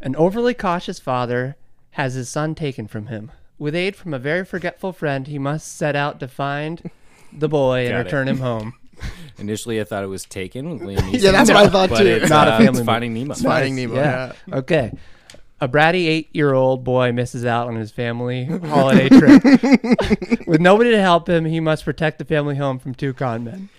An 0.00 0.16
overly 0.16 0.54
cautious 0.54 0.98
father 0.98 1.56
has 1.92 2.14
his 2.14 2.28
son 2.28 2.54
taken 2.54 2.86
from 2.86 3.06
him. 3.06 3.30
With 3.58 3.74
aid 3.74 3.96
from 3.96 4.12
a 4.12 4.18
very 4.18 4.44
forgetful 4.44 4.92
friend, 4.92 5.26
he 5.26 5.38
must 5.38 5.76
set 5.76 5.96
out 5.96 6.20
to 6.20 6.28
find 6.28 6.90
the 7.32 7.48
boy 7.48 7.86
and 7.86 7.90
Got 7.90 8.00
it. 8.00 8.04
return 8.04 8.28
him 8.28 8.38
home. 8.38 8.74
Initially, 9.38 9.80
I 9.80 9.84
thought 9.84 10.02
it 10.04 10.08
was 10.08 10.24
Taken 10.24 10.70
with 10.70 10.82
Liam 10.82 10.96
Neeson. 10.98 11.20
Yeah, 11.22 11.32
that's 11.32 11.50
what 11.50 11.58
I 11.58 11.68
thought 11.68 11.90
but 11.90 11.98
too. 12.00 12.06
It's, 12.06 12.30
Not 12.30 12.48
a 12.48 12.52
uh, 12.52 12.58
family 12.58 12.80
it's. 12.80 12.86
Finding 12.86 13.14
Nemo. 13.14 13.34
Finding 13.34 13.76
Nemo. 13.76 13.94
Yeah. 13.94 14.32
Yeah. 14.46 14.54
Okay. 14.56 14.92
A 15.58 15.68
bratty 15.68 16.06
eight-year-old 16.06 16.84
boy 16.84 17.12
misses 17.12 17.46
out 17.46 17.66
on 17.66 17.76
his 17.76 17.90
family 17.90 18.44
holiday 18.64 19.08
trip. 19.08 19.42
With 20.46 20.60
nobody 20.60 20.90
to 20.90 21.00
help 21.00 21.28
him, 21.28 21.46
he 21.46 21.60
must 21.60 21.84
protect 21.84 22.18
the 22.18 22.26
family 22.26 22.56
home 22.56 22.78
from 22.78 22.94
two 22.94 23.14
con 23.14 23.44
men. 23.44 23.70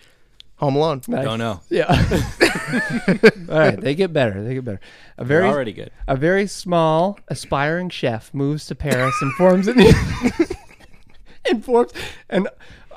Home 0.58 0.76
Alone. 0.76 1.02
Nice. 1.08 1.24
Don't 1.24 1.40
know. 1.40 1.62
Yeah. 1.70 1.86
All 3.50 3.60
right, 3.60 3.80
they 3.80 3.96
get 3.96 4.12
better. 4.12 4.44
They 4.44 4.56
get 4.56 4.66
better. 4.66 4.80
A 5.18 5.24
They're 5.24 5.42
very 5.42 5.50
already 5.50 5.72
good. 5.74 5.92
a 6.08 6.16
very 6.16 6.48
small 6.48 7.20
aspiring 7.28 7.90
chef 7.90 8.34
moves 8.34 8.66
to 8.68 8.76
Paris 8.76 9.14
and 9.22 9.32
forms 9.34 9.68
an 9.68 9.78
and 11.50 11.64
forms 11.64 11.92
an 12.30 12.48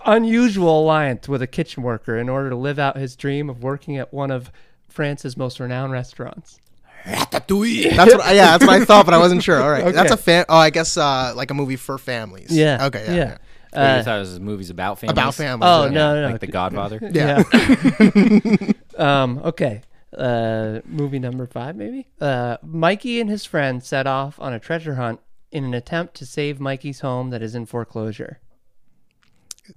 unusual 0.06 0.80
alliance 0.82 1.28
with 1.28 1.42
a 1.42 1.46
kitchen 1.46 1.82
worker 1.82 2.16
in 2.18 2.28
order 2.28 2.50
to 2.50 2.56
live 2.56 2.78
out 2.78 2.96
his 2.96 3.14
dream 3.16 3.48
of 3.50 3.62
working 3.62 3.96
at 3.98 4.12
one 4.12 4.30
of 4.30 4.50
France's 4.88 5.36
most 5.36 5.60
renowned 5.60 5.92
restaurants. 5.92 6.58
That's 7.04 7.50
what. 7.52 8.20
I, 8.20 8.32
yeah, 8.32 8.56
that's 8.58 8.66
what 8.66 8.80
I 8.80 8.84
thought, 8.84 9.04
but 9.06 9.14
I 9.14 9.18
wasn't 9.18 9.42
sure. 9.42 9.62
All 9.62 9.70
right, 9.70 9.84
Okay. 9.84 9.92
that's 9.92 10.10
a 10.12 10.16
fan. 10.18 10.44
Oh, 10.48 10.56
I 10.56 10.70
guess 10.70 10.96
uh, 10.96 11.32
like 11.36 11.50
a 11.50 11.54
movie 11.54 11.76
for 11.76 11.96
families. 11.96 12.50
Yeah. 12.50 12.86
Okay. 12.86 13.04
Yeah. 13.06 13.14
Yeah. 13.14 13.38
Uh, 13.72 13.96
you 13.98 14.04
thought 14.04 14.16
it 14.16 14.20
was 14.20 14.40
movies 14.40 14.70
about 14.70 14.98
families? 14.98 15.12
About 15.12 15.34
families. 15.34 15.68
Oh 15.68 15.84
yeah. 15.84 15.90
no, 15.90 16.14
no, 16.14 16.22
no. 16.22 16.30
Like 16.32 16.40
The 16.40 16.46
Godfather? 16.48 16.98
Yeah. 17.12 17.42
um. 19.22 19.38
Okay. 19.44 19.82
Uh. 20.16 20.80
Movie 20.84 21.18
number 21.18 21.46
five, 21.46 21.76
maybe. 21.76 22.08
Uh. 22.20 22.56
Mikey 22.62 23.20
and 23.20 23.30
his 23.30 23.44
friend 23.44 23.82
set 23.82 24.06
off 24.06 24.40
on 24.40 24.52
a 24.52 24.58
treasure 24.58 24.96
hunt 24.96 25.20
in 25.52 25.64
an 25.64 25.74
attempt 25.74 26.14
to 26.14 26.26
save 26.26 26.60
Mikey's 26.60 27.00
home 27.00 27.30
that 27.30 27.42
is 27.42 27.54
in 27.54 27.66
foreclosure. 27.66 28.40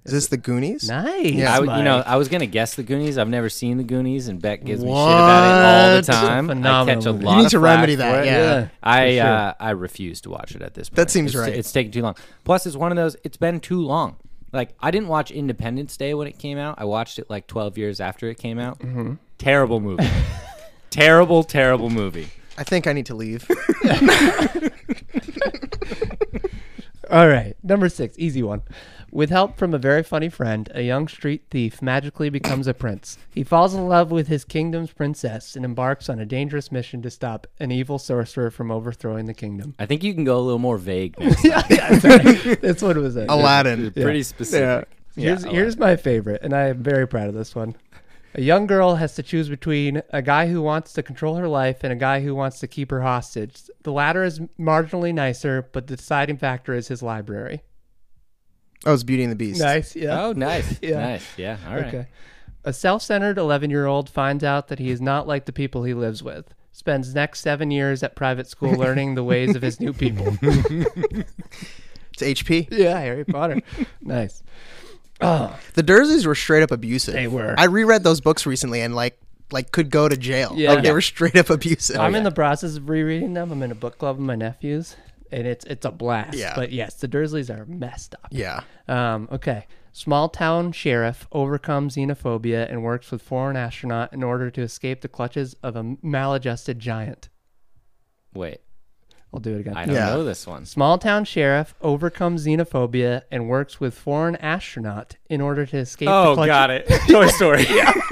Is 0.04 0.12
this 0.12 0.26
the 0.28 0.36
Goonies? 0.36 0.88
Nice. 0.88 1.32
Yeah. 1.32 1.52
I, 1.52 1.56
w- 1.60 1.78
you 1.78 1.82
know, 1.84 1.98
Mike. 1.98 2.06
I 2.06 2.16
was 2.16 2.28
gonna 2.28 2.46
guess 2.46 2.74
the 2.74 2.82
Goonies. 2.82 3.18
I've 3.18 3.28
never 3.28 3.48
seen 3.48 3.78
the 3.78 3.84
Goonies, 3.84 4.28
and 4.28 4.40
Beck 4.40 4.64
gives 4.64 4.82
me 4.84 4.90
shit 4.90 4.96
about 4.96 5.44
it 5.44 5.64
all 5.64 5.90
the 5.90 5.96
What? 5.96 6.04
time. 6.06 6.50
I 6.50 6.54
Phenomenal 6.54 6.96
catch 7.02 7.06
a 7.06 7.12
movie. 7.12 7.24
lot 7.24 7.30
You 7.32 7.36
need 7.38 7.44
of 7.46 7.50
to 7.52 7.58
flack 7.60 7.74
remedy 7.76 7.92
for 7.94 7.98
that, 7.98 8.24
it. 8.24 8.26
yeah. 8.26 8.68
I 8.82 9.08
for 9.08 9.12
sure. 9.14 9.24
uh, 9.26 9.54
I 9.60 9.70
refuse 9.70 10.20
to 10.22 10.30
watch 10.30 10.54
it 10.54 10.62
at 10.62 10.74
this 10.74 10.88
point. 10.88 10.96
That 10.96 11.10
seems 11.10 11.34
It's- 11.34 11.48
right. 11.48 11.56
It's 11.58 11.72
taking 11.72 11.92
too 11.92 12.02
long. 12.02 12.16
Plus, 12.44 12.66
it's 12.66 12.76
one 12.76 12.92
of 12.92 12.96
those. 12.96 13.16
It's 13.24 13.36
been 13.36 13.60
too 13.60 13.80
long. 13.80 14.16
Like 14.52 14.70
I 14.80 14.90
didn't 14.90 15.08
watch 15.08 15.30
Independence 15.30 15.96
Day 15.96 16.14
when 16.14 16.26
it 16.28 16.38
came 16.38 16.58
out. 16.58 16.76
I 16.78 16.84
watched 16.84 17.18
it 17.18 17.28
like 17.28 17.46
12 17.46 17.76
years 17.78 18.00
after 18.00 18.28
it 18.28 18.38
came 18.38 18.58
out. 18.58 18.78
Mm-hmm. 18.80 19.14
Terrible 19.38 19.80
movie. 19.80 20.06
terrible, 20.90 21.42
terrible 21.42 21.90
movie. 21.90 22.28
I 22.56 22.62
think 22.62 22.86
I 22.86 22.92
need 22.92 23.06
to 23.06 23.14
leave. 23.16 23.48
All 27.14 27.28
right, 27.28 27.54
number 27.62 27.88
six, 27.88 28.18
easy 28.18 28.42
one. 28.42 28.62
With 29.12 29.30
help 29.30 29.56
from 29.56 29.72
a 29.72 29.78
very 29.78 30.02
funny 30.02 30.28
friend, 30.28 30.68
a 30.74 30.82
young 30.82 31.06
street 31.06 31.44
thief 31.48 31.80
magically 31.80 32.28
becomes 32.28 32.66
a 32.66 32.74
prince. 32.74 33.18
He 33.32 33.44
falls 33.44 33.72
in 33.72 33.86
love 33.86 34.10
with 34.10 34.26
his 34.26 34.44
kingdom's 34.44 34.90
princess 34.90 35.54
and 35.54 35.64
embarks 35.64 36.08
on 36.08 36.18
a 36.18 36.26
dangerous 36.26 36.72
mission 36.72 37.02
to 37.02 37.10
stop 37.10 37.46
an 37.60 37.70
evil 37.70 38.00
sorcerer 38.00 38.50
from 38.50 38.72
overthrowing 38.72 39.26
the 39.26 39.32
kingdom. 39.32 39.76
I 39.78 39.86
think 39.86 40.02
you 40.02 40.12
can 40.12 40.24
go 40.24 40.36
a 40.36 40.42
little 40.42 40.58
more 40.58 40.76
vague. 40.76 41.16
Next 41.20 41.44
yeah, 41.44 41.62
yeah, 41.70 41.98
sorry. 42.00 42.54
that's 42.56 42.82
what 42.82 42.96
it 42.96 43.00
was. 43.00 43.16
At. 43.16 43.30
Aladdin. 43.30 43.92
Pretty 43.92 44.24
specific. 44.24 44.88
Here's, 45.14 45.44
Yeah, 45.44 45.52
here's 45.52 45.78
my 45.78 45.94
favorite, 45.94 46.42
and 46.42 46.52
I 46.52 46.62
am 46.62 46.82
very 46.82 47.06
proud 47.06 47.28
of 47.28 47.34
this 47.34 47.54
one. 47.54 47.76
A 48.36 48.40
young 48.42 48.66
girl 48.66 48.96
has 48.96 49.14
to 49.14 49.22
choose 49.22 49.48
between 49.48 50.02
a 50.10 50.20
guy 50.20 50.48
who 50.48 50.60
wants 50.60 50.92
to 50.94 51.02
control 51.04 51.36
her 51.36 51.46
life 51.46 51.84
and 51.84 51.92
a 51.92 51.96
guy 51.96 52.20
who 52.20 52.34
wants 52.34 52.58
to 52.60 52.66
keep 52.66 52.90
her 52.90 53.02
hostage. 53.02 53.62
The 53.84 53.92
latter 53.92 54.24
is 54.24 54.40
marginally 54.58 55.14
nicer, 55.14 55.68
but 55.72 55.86
the 55.86 55.96
deciding 55.96 56.38
factor 56.38 56.74
is 56.74 56.88
his 56.88 57.00
library. 57.02 57.62
Oh, 58.84 58.92
it's 58.92 59.04
Beauty 59.04 59.22
and 59.22 59.30
the 59.32 59.36
Beast. 59.36 59.60
Nice, 59.60 59.94
yeah. 59.94 60.20
Oh, 60.24 60.32
nice. 60.32 60.78
Yeah. 60.82 60.98
Nice. 61.00 61.26
Yeah. 61.38 61.58
All 61.68 61.76
right. 61.76 61.86
Okay. 61.86 62.06
A 62.64 62.72
self-centered 62.72 63.36
11-year-old 63.36 64.10
finds 64.10 64.42
out 64.42 64.68
that 64.68 64.78
he 64.80 64.90
is 64.90 65.00
not 65.00 65.28
like 65.28 65.44
the 65.44 65.52
people 65.52 65.84
he 65.84 65.94
lives 65.94 66.22
with. 66.22 66.52
Spends 66.72 67.14
next 67.14 67.40
7 67.40 67.70
years 67.70 68.02
at 68.02 68.16
private 68.16 68.48
school 68.48 68.72
learning 68.76 69.14
the 69.14 69.22
ways 69.24 69.54
of 69.54 69.62
his 69.62 69.78
new 69.80 69.92
people. 69.92 70.36
It's 72.16 72.22
HP. 72.22 72.68
yeah, 72.70 72.96
Harry 73.00 73.24
Potter. 73.24 73.60
nice. 74.00 74.44
Oh, 75.24 75.58
The 75.74 75.82
Dursleys 75.82 76.26
were 76.26 76.34
straight 76.34 76.62
up 76.62 76.70
abusive. 76.70 77.14
They 77.14 77.26
were. 77.28 77.54
I 77.58 77.64
reread 77.64 78.02
those 78.04 78.20
books 78.20 78.46
recently 78.46 78.80
and 78.80 78.94
like 78.94 79.18
like 79.50 79.72
could 79.72 79.90
go 79.90 80.08
to 80.08 80.16
jail. 80.16 80.52
Yeah. 80.54 80.72
Like 80.74 80.82
they 80.84 80.92
were 80.92 81.00
straight 81.00 81.36
up 81.36 81.50
abusive. 81.50 81.96
I'm 81.98 82.14
in 82.14 82.24
the 82.24 82.30
process 82.30 82.76
of 82.76 82.88
rereading 82.88 83.34
them. 83.34 83.50
I'm 83.52 83.62
in 83.62 83.70
a 83.70 83.74
book 83.74 83.98
club 83.98 84.16
with 84.18 84.26
my 84.26 84.34
nephews, 84.36 84.96
and 85.30 85.46
it's 85.46 85.64
it's 85.66 85.84
a 85.84 85.90
blast. 85.90 86.36
Yeah. 86.36 86.54
But 86.54 86.72
yes, 86.72 86.94
the 86.94 87.08
Dursleys 87.08 87.50
are 87.50 87.64
messed 87.66 88.14
up. 88.14 88.28
yeah. 88.30 88.62
Um, 88.88 89.28
okay. 89.32 89.66
Small 89.96 90.28
town 90.28 90.72
sheriff 90.72 91.28
overcomes 91.30 91.94
xenophobia 91.94 92.68
and 92.68 92.82
works 92.82 93.12
with 93.12 93.22
foreign 93.22 93.56
astronaut 93.56 94.12
in 94.12 94.24
order 94.24 94.50
to 94.50 94.60
escape 94.62 95.02
the 95.02 95.08
clutches 95.08 95.54
of 95.62 95.76
a 95.76 95.96
maladjusted 96.02 96.80
giant. 96.80 97.28
Wait. 98.34 98.58
I'll 99.34 99.40
do 99.40 99.56
it 99.56 99.60
again. 99.60 99.76
I 99.76 99.84
don't 99.84 99.96
Yeah. 99.96 100.10
know 100.10 100.22
this 100.24 100.46
one. 100.46 100.64
Small 100.64 100.96
town 100.96 101.24
sheriff 101.24 101.74
overcomes 101.82 102.46
xenophobia 102.46 103.22
and 103.32 103.48
works 103.48 103.80
with 103.80 103.92
foreign 103.92 104.36
astronaut 104.36 105.16
in 105.28 105.40
order 105.40 105.66
to 105.66 105.76
escape 105.78 106.06
the 106.06 106.14
Oh, 106.14 106.34
clutches. 106.34 106.48
got 106.50 106.70
it. 106.70 106.88
Toy 107.10 107.26
Story. 107.26 107.66
yeah. 107.70 107.92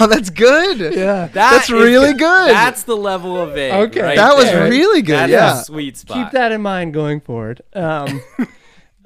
Oh, 0.00 0.08
that's 0.08 0.28
good. 0.30 0.92
Yeah. 0.92 1.28
That's 1.32 1.70
really 1.70 2.12
good. 2.12 2.50
That's 2.50 2.82
the 2.82 2.96
level 2.96 3.40
of 3.40 3.56
it. 3.56 3.72
Okay. 3.72 4.02
right 4.02 4.16
that 4.16 4.34
was 4.36 4.46
there. 4.46 4.68
really 4.68 5.02
good. 5.02 5.30
That's 5.30 5.30
yeah. 5.30 5.60
a 5.60 5.64
sweet 5.64 5.96
spot. 5.96 6.16
Keep 6.16 6.32
that 6.32 6.50
in 6.50 6.60
mind 6.62 6.92
going 6.92 7.20
forward. 7.20 7.62
Um, 7.74 8.20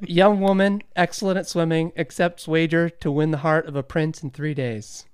young 0.01 0.41
woman, 0.41 0.83
excellent 0.97 1.39
at 1.39 1.47
swimming, 1.47 1.93
accepts 1.99 2.49
wager 2.49 2.89
to 2.89 3.11
win 3.13 3.33
the 3.33 3.39
heart 3.39 3.67
of 3.67 3.77
a 3.77 3.83
prince 3.83 4.23
in 4.23 4.31
three 4.31 4.55
days. 4.55 5.05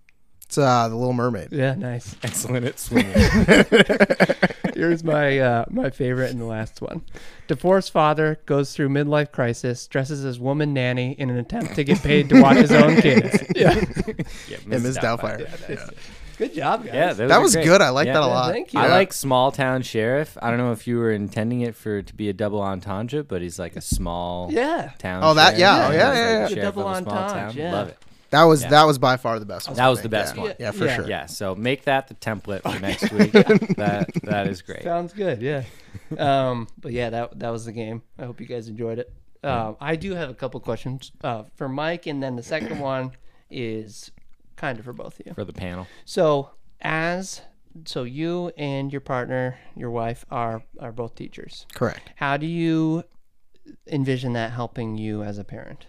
It's 0.49 0.57
uh, 0.57 0.88
the 0.88 0.96
Little 0.96 1.12
Mermaid. 1.12 1.49
Yeah, 1.53 1.74
nice. 1.74 2.16
Excellent 2.22 2.64
at 2.64 2.78
swimming. 2.78 3.12
Here's 4.74 5.05
my 5.05 5.38
uh, 5.38 5.64
my 5.68 5.90
favorite 5.90 6.30
and 6.30 6.40
the 6.40 6.46
last 6.46 6.80
one. 6.80 7.03
Divorced 7.49 7.90
father 7.92 8.40
goes 8.46 8.72
through 8.74 8.88
midlife 8.88 9.30
crisis, 9.30 9.86
dresses 9.86 10.24
as 10.24 10.40
woman 10.40 10.72
nanny 10.72 11.12
in 11.12 11.28
an 11.28 11.36
attempt 11.36 11.74
to 11.74 11.84
get 11.84 12.01
paid 12.03 12.30
to 12.30 12.40
watch 12.40 12.57
his 12.57 12.72
own 12.72 12.96
kids. 13.01 13.44
Yeah. 13.59 13.74
yeah, 14.49 14.57
And 14.70 14.82
Miss 14.82 14.96
Doubtfire. 14.96 15.40
Yeah. 15.68 15.86
Good 16.38 16.55
job, 16.55 16.84
guys. 16.84 16.94
Yeah, 17.18 17.26
That 17.26 17.42
was 17.42 17.55
great. 17.55 17.66
good. 17.66 17.82
I 17.82 17.88
like 17.90 18.07
Yeah. 18.07 18.14
that 18.14 18.22
a 18.22 18.26
lot. 18.26 18.53
thank 18.53 18.72
you. 18.72 18.78
I 18.80 18.86
like 18.88 19.12
small 19.12 19.51
town 19.53 19.82
sheriff. 19.82 20.38
I 20.40 20.49
don't 20.51 20.59
know 20.59 20.70
if 20.72 20.86
you 20.86 20.96
were 20.99 21.11
intending 21.11 21.61
it 21.62 21.74
for 21.74 22.01
to 22.01 22.14
be 22.14 22.28
a 22.28 22.32
double 22.32 22.62
entendre, 22.62 23.22
but 23.24 23.42
he's 23.42 23.59
like 23.59 23.74
a 23.76 23.80
small 23.82 24.49
Yeah. 24.53 24.92
town. 24.99 25.24
Oh, 25.24 25.34
that- 25.34 25.59
sheriff. 25.59 25.61
yeah, 25.61 25.86
oh, 25.86 25.90
He's 25.90 25.99
yeah, 25.99 26.14
yeah, 26.14 26.30
yeah. 26.40 26.46
sheriff 26.49 26.62
Double 26.62 26.88
a 26.88 27.03
small 27.03 27.14
entendre, 27.18 27.62
yeah. 27.62 27.72
Love 27.72 27.88
it. 27.88 27.99
That 28.31 28.45
was 28.45 28.62
Yeah. 28.62 28.70
that 28.70 28.85
was 28.85 28.99
by 28.99 29.16
far 29.16 29.39
the 29.39 29.47
best 29.47 29.68
one. 29.68 29.76
That 29.76 29.89
was 29.89 30.03
the 30.03 30.09
best 30.09 30.37
yeah. 30.37 30.43
one. 30.43 30.55
Yeah, 30.59 30.70
for 30.72 30.85
Yeah. 30.85 30.97
sure. 30.97 31.09
Yeah, 31.09 31.26
so 31.26 31.55
make 31.55 31.85
that 31.85 32.09
the 32.09 32.14
template 32.14 32.62
for 32.62 32.79
next 32.79 33.11
week. 33.12 33.33
that 33.76 34.11
that 34.24 34.47
is 34.47 34.62
great. 34.62 34.83
Sounds 34.83 35.12
good. 35.12 35.41
Yeah. 35.41 35.64
um, 36.18 36.68
but 36.79 36.93
yeah, 36.93 37.11
that 37.11 37.39
that 37.39 37.51
was 37.51 37.64
the 37.64 37.72
game. 37.72 38.03
I 38.18 38.24
hope 38.24 38.41
you 38.41 38.47
guys 38.47 38.68
enjoyed 38.68 38.99
it. 38.99 39.12
Um, 39.43 39.76
I 39.81 39.97
do 39.97 40.14
have 40.14 40.31
a 40.31 40.35
couple 40.35 40.59
questions 40.61 41.12
uh, 41.22 41.45
for 41.55 41.68
Mike, 41.68 42.07
and 42.07 42.22
then 42.22 42.35
the 42.37 42.43
second 42.43 42.81
one 42.81 43.12
is 43.51 44.11
kind 44.57 44.79
of 44.79 44.85
for 44.85 44.93
both 44.93 45.20
of 45.20 45.26
you. 45.26 45.35
for 45.35 45.45
the 45.45 45.53
panel. 45.53 45.87
So 46.05 46.51
as 46.81 47.41
so 47.85 48.03
you 48.03 48.51
and 48.59 48.93
your 48.93 49.01
partner, 49.01 49.59
your 49.76 49.91
wife 49.91 50.24
are 50.31 50.64
are 50.81 50.93
both 50.93 51.14
teachers. 51.14 51.66
Correct. 51.74 52.11
How 52.16 52.37
do 52.37 52.47
you 52.47 53.05
envision 53.87 54.33
that 54.33 54.53
helping 54.53 54.97
you 54.99 55.22
as 55.22 55.39
a 55.39 55.45
parent? 55.45 55.87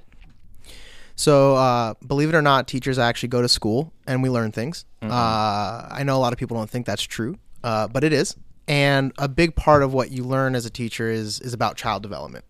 So, 1.19 1.55
uh, 1.57 1.95
believe 2.07 2.29
it 2.29 2.35
or 2.35 2.41
not, 2.41 2.65
teachers 2.65 2.97
actually 2.97 3.27
go 3.27 3.41
to 3.41 3.49
school 3.49 3.91
and 4.07 4.23
we 4.23 4.29
learn 4.29 4.53
things. 4.53 4.85
Uh, 5.01 5.85
I 5.91 6.03
know 6.05 6.15
a 6.15 6.21
lot 6.21 6.31
of 6.31 6.39
people 6.39 6.55
don't 6.55 6.69
think 6.69 6.85
that's 6.85 7.03
true, 7.03 7.37
uh, 7.61 7.89
but 7.89 8.05
it 8.05 8.13
is. 8.13 8.37
And 8.69 9.11
a 9.17 9.27
big 9.27 9.53
part 9.53 9.83
of 9.83 9.93
what 9.93 10.11
you 10.11 10.23
learn 10.23 10.55
as 10.55 10.65
a 10.65 10.69
teacher 10.69 11.09
is 11.09 11.41
is 11.41 11.53
about 11.53 11.75
child 11.75 12.03
development. 12.03 12.45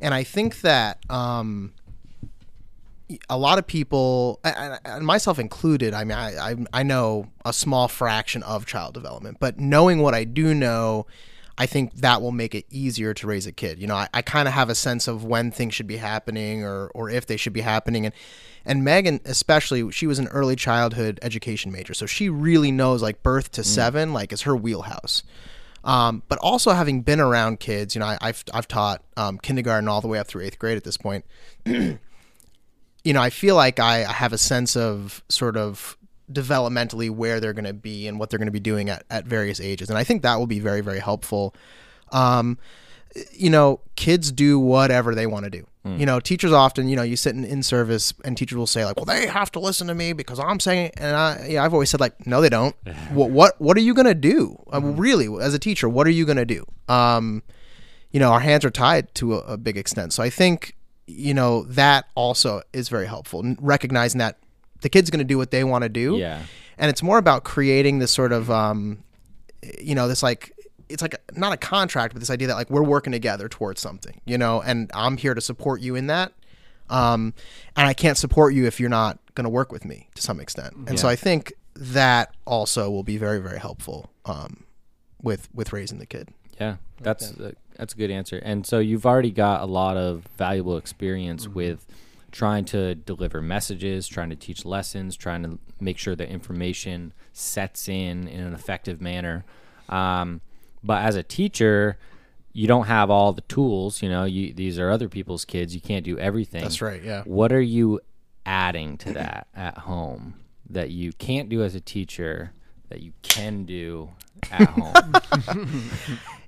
And 0.00 0.14
I 0.14 0.22
think 0.22 0.60
that 0.60 0.98
um, 1.10 1.72
a 3.28 3.36
lot 3.36 3.58
of 3.58 3.66
people, 3.66 4.38
and 4.44 4.78
and 4.84 5.04
myself 5.04 5.40
included, 5.40 5.92
I 5.92 6.04
mean, 6.04 6.16
I, 6.16 6.50
I 6.50 6.56
I 6.72 6.82
know 6.84 7.26
a 7.44 7.52
small 7.52 7.88
fraction 7.88 8.44
of 8.44 8.64
child 8.64 8.94
development, 8.94 9.38
but 9.40 9.58
knowing 9.58 10.02
what 10.02 10.14
I 10.14 10.22
do 10.22 10.54
know, 10.54 11.06
I 11.58 11.66
think 11.66 11.92
that 11.96 12.22
will 12.22 12.32
make 12.32 12.54
it 12.54 12.64
easier 12.70 13.12
to 13.14 13.26
raise 13.26 13.46
a 13.46 13.52
kid. 13.52 13.80
You 13.80 13.88
know, 13.88 13.96
I, 13.96 14.08
I 14.14 14.22
kind 14.22 14.46
of 14.46 14.54
have 14.54 14.70
a 14.70 14.76
sense 14.76 15.08
of 15.08 15.24
when 15.24 15.50
things 15.50 15.74
should 15.74 15.88
be 15.88 15.96
happening 15.96 16.64
or, 16.64 16.86
or 16.94 17.10
if 17.10 17.26
they 17.26 17.36
should 17.36 17.52
be 17.52 17.62
happening. 17.62 18.06
And, 18.06 18.14
and 18.64 18.84
Megan, 18.84 19.20
especially, 19.24 19.90
she 19.90 20.06
was 20.06 20.20
an 20.20 20.28
early 20.28 20.54
childhood 20.54 21.18
education 21.20 21.72
major. 21.72 21.94
So 21.94 22.06
she 22.06 22.28
really 22.28 22.70
knows 22.70 23.02
like 23.02 23.24
birth 23.24 23.50
to 23.52 23.64
seven, 23.64 24.12
like 24.12 24.32
is 24.32 24.42
her 24.42 24.56
wheelhouse. 24.56 25.24
Um, 25.82 26.22
but 26.28 26.38
also 26.38 26.70
having 26.70 27.02
been 27.02 27.18
around 27.18 27.58
kids, 27.58 27.96
you 27.96 28.00
know, 28.00 28.06
I, 28.06 28.18
I've, 28.20 28.44
I've 28.54 28.68
taught 28.68 29.02
um, 29.16 29.38
kindergarten 29.38 29.88
all 29.88 30.00
the 30.00 30.08
way 30.08 30.20
up 30.20 30.28
through 30.28 30.44
eighth 30.44 30.60
grade 30.60 30.76
at 30.76 30.84
this 30.84 30.96
point. 30.96 31.24
you 31.66 31.98
know, 33.04 33.20
I 33.20 33.30
feel 33.30 33.56
like 33.56 33.80
I, 33.80 34.04
I 34.04 34.12
have 34.12 34.32
a 34.32 34.38
sense 34.38 34.76
of 34.76 35.24
sort 35.28 35.56
of 35.56 35.96
developmentally 36.32 37.10
where 37.10 37.40
they're 37.40 37.52
going 37.52 37.64
to 37.64 37.72
be 37.72 38.06
and 38.06 38.18
what 38.18 38.30
they're 38.30 38.38
going 38.38 38.46
to 38.46 38.52
be 38.52 38.60
doing 38.60 38.90
at, 38.90 39.04
at 39.10 39.24
various 39.24 39.60
ages. 39.60 39.88
And 39.88 39.98
I 39.98 40.04
think 40.04 40.22
that 40.22 40.38
will 40.38 40.46
be 40.46 40.60
very, 40.60 40.80
very 40.80 41.00
helpful. 41.00 41.54
Um, 42.12 42.58
you 43.32 43.50
know, 43.50 43.80
kids 43.96 44.30
do 44.30 44.58
whatever 44.58 45.14
they 45.14 45.26
want 45.26 45.44
to 45.44 45.50
do. 45.50 45.66
You 45.98 46.06
know, 46.06 46.20
teachers 46.20 46.52
often, 46.52 46.88
you 46.88 46.96
know, 46.96 47.02
you 47.02 47.16
sit 47.16 47.34
in, 47.34 47.44
in 47.44 47.62
service 47.62 48.12
and 48.22 48.36
teachers 48.36 48.58
will 48.58 48.66
say 48.66 48.84
like, 48.84 48.96
well, 48.96 49.06
they 49.06 49.26
have 49.26 49.50
to 49.52 49.60
listen 49.60 49.86
to 49.86 49.94
me 49.94 50.12
because 50.12 50.38
I'm 50.38 50.60
saying. 50.60 50.90
And 50.98 51.16
I, 51.16 51.46
yeah, 51.48 51.64
I've 51.64 51.72
always 51.72 51.88
said 51.88 52.00
like, 52.00 52.26
no, 52.26 52.42
they 52.42 52.50
don't. 52.50 52.76
what, 53.10 53.30
what, 53.30 53.60
what 53.60 53.76
are 53.76 53.80
you 53.80 53.94
going 53.94 54.06
to 54.06 54.14
do? 54.14 54.62
Mean, 54.72 54.96
really, 54.96 55.28
as 55.42 55.54
a 55.54 55.58
teacher, 55.58 55.88
what 55.88 56.06
are 56.06 56.10
you 56.10 56.26
going 56.26 56.36
to 56.36 56.44
do? 56.44 56.66
Um, 56.88 57.42
you 58.10 58.20
know, 58.20 58.32
our 58.32 58.40
hands 58.40 58.64
are 58.66 58.70
tied 58.70 59.14
to 59.16 59.36
a, 59.36 59.38
a 59.54 59.56
big 59.56 59.78
extent. 59.78 60.12
So 60.12 60.22
I 60.22 60.28
think, 60.28 60.76
you 61.06 61.32
know, 61.32 61.62
that 61.64 62.06
also 62.14 62.62
is 62.74 62.90
very 62.90 63.06
helpful. 63.06 63.42
Recognizing 63.58 64.18
that 64.18 64.36
the 64.80 64.88
kid's 64.88 65.10
going 65.10 65.18
to 65.18 65.24
do 65.24 65.38
what 65.38 65.50
they 65.50 65.64
want 65.64 65.82
to 65.82 65.88
do. 65.88 66.16
Yeah. 66.16 66.42
And 66.76 66.90
it's 66.90 67.02
more 67.02 67.18
about 67.18 67.44
creating 67.44 67.98
this 67.98 68.10
sort 68.10 68.32
of, 68.32 68.50
um, 68.50 69.02
you 69.80 69.94
know, 69.94 70.08
this 70.08 70.22
like, 70.22 70.54
it's 70.88 71.02
like 71.02 71.14
a, 71.14 71.38
not 71.38 71.52
a 71.52 71.56
contract, 71.56 72.14
but 72.14 72.20
this 72.20 72.30
idea 72.30 72.48
that 72.48 72.54
like 72.54 72.70
we're 72.70 72.82
working 72.82 73.12
together 73.12 73.48
towards 73.48 73.80
something, 73.80 74.20
you 74.24 74.38
know, 74.38 74.62
and 74.62 74.90
I'm 74.94 75.16
here 75.16 75.34
to 75.34 75.40
support 75.40 75.80
you 75.80 75.96
in 75.96 76.06
that. 76.06 76.32
Um, 76.90 77.34
and 77.76 77.86
I 77.86 77.92
can't 77.92 78.16
support 78.16 78.54
you 78.54 78.66
if 78.66 78.80
you're 78.80 78.88
not 78.88 79.18
going 79.34 79.44
to 79.44 79.50
work 79.50 79.72
with 79.72 79.84
me 79.84 80.08
to 80.14 80.22
some 80.22 80.40
extent. 80.40 80.74
And 80.86 80.98
so 80.98 81.06
I 81.06 81.16
think 81.16 81.52
that 81.74 82.34
also 82.46 82.90
will 82.90 83.02
be 83.02 83.18
very, 83.18 83.40
very 83.40 83.58
helpful 83.58 84.10
um, 84.24 84.64
with 85.22 85.48
with 85.54 85.72
raising 85.72 85.98
the 85.98 86.06
kid. 86.06 86.30
Yeah, 86.58 86.76
that's 87.00 87.30
a, 87.32 87.52
that's 87.76 87.92
a 87.92 87.96
good 87.96 88.10
answer. 88.10 88.38
And 88.42 88.66
so 88.66 88.78
you've 88.78 89.04
already 89.04 89.30
got 89.30 89.60
a 89.60 89.66
lot 89.66 89.96
of 89.96 90.26
valuable 90.38 90.76
experience 90.76 91.46
with 91.46 91.86
trying 92.30 92.64
to 92.66 92.94
deliver 92.94 93.40
messages, 93.40 94.06
trying 94.06 94.30
to 94.30 94.36
teach 94.36 94.64
lessons, 94.64 95.16
trying 95.16 95.42
to 95.42 95.58
make 95.80 95.98
sure 95.98 96.14
that 96.14 96.28
information 96.28 97.12
sets 97.32 97.88
in 97.88 98.28
in 98.28 98.40
an 98.40 98.54
effective 98.54 99.00
manner. 99.00 99.44
Um, 99.88 100.40
but 100.82 101.02
as 101.02 101.16
a 101.16 101.22
teacher, 101.22 101.98
you 102.52 102.66
don't 102.66 102.86
have 102.86 103.10
all 103.10 103.32
the 103.32 103.42
tools. 103.42 104.02
You 104.02 104.08
know, 104.08 104.24
you, 104.24 104.52
these 104.52 104.78
are 104.78 104.90
other 104.90 105.08
people's 105.08 105.44
kids. 105.44 105.74
You 105.74 105.80
can't 105.80 106.04
do 106.04 106.18
everything. 106.18 106.62
That's 106.62 106.82
right. 106.82 107.02
Yeah. 107.02 107.22
What 107.24 107.52
are 107.52 107.60
you 107.60 108.00
adding 108.44 108.98
to 108.98 109.12
that 109.14 109.48
at 109.54 109.78
home 109.78 110.34
that 110.70 110.90
you 110.90 111.12
can't 111.12 111.48
do 111.48 111.62
as 111.62 111.74
a 111.74 111.80
teacher 111.80 112.52
that 112.90 113.00
you 113.00 113.12
can 113.22 113.64
do 113.64 114.10
at 114.50 114.68
home? 114.68 115.12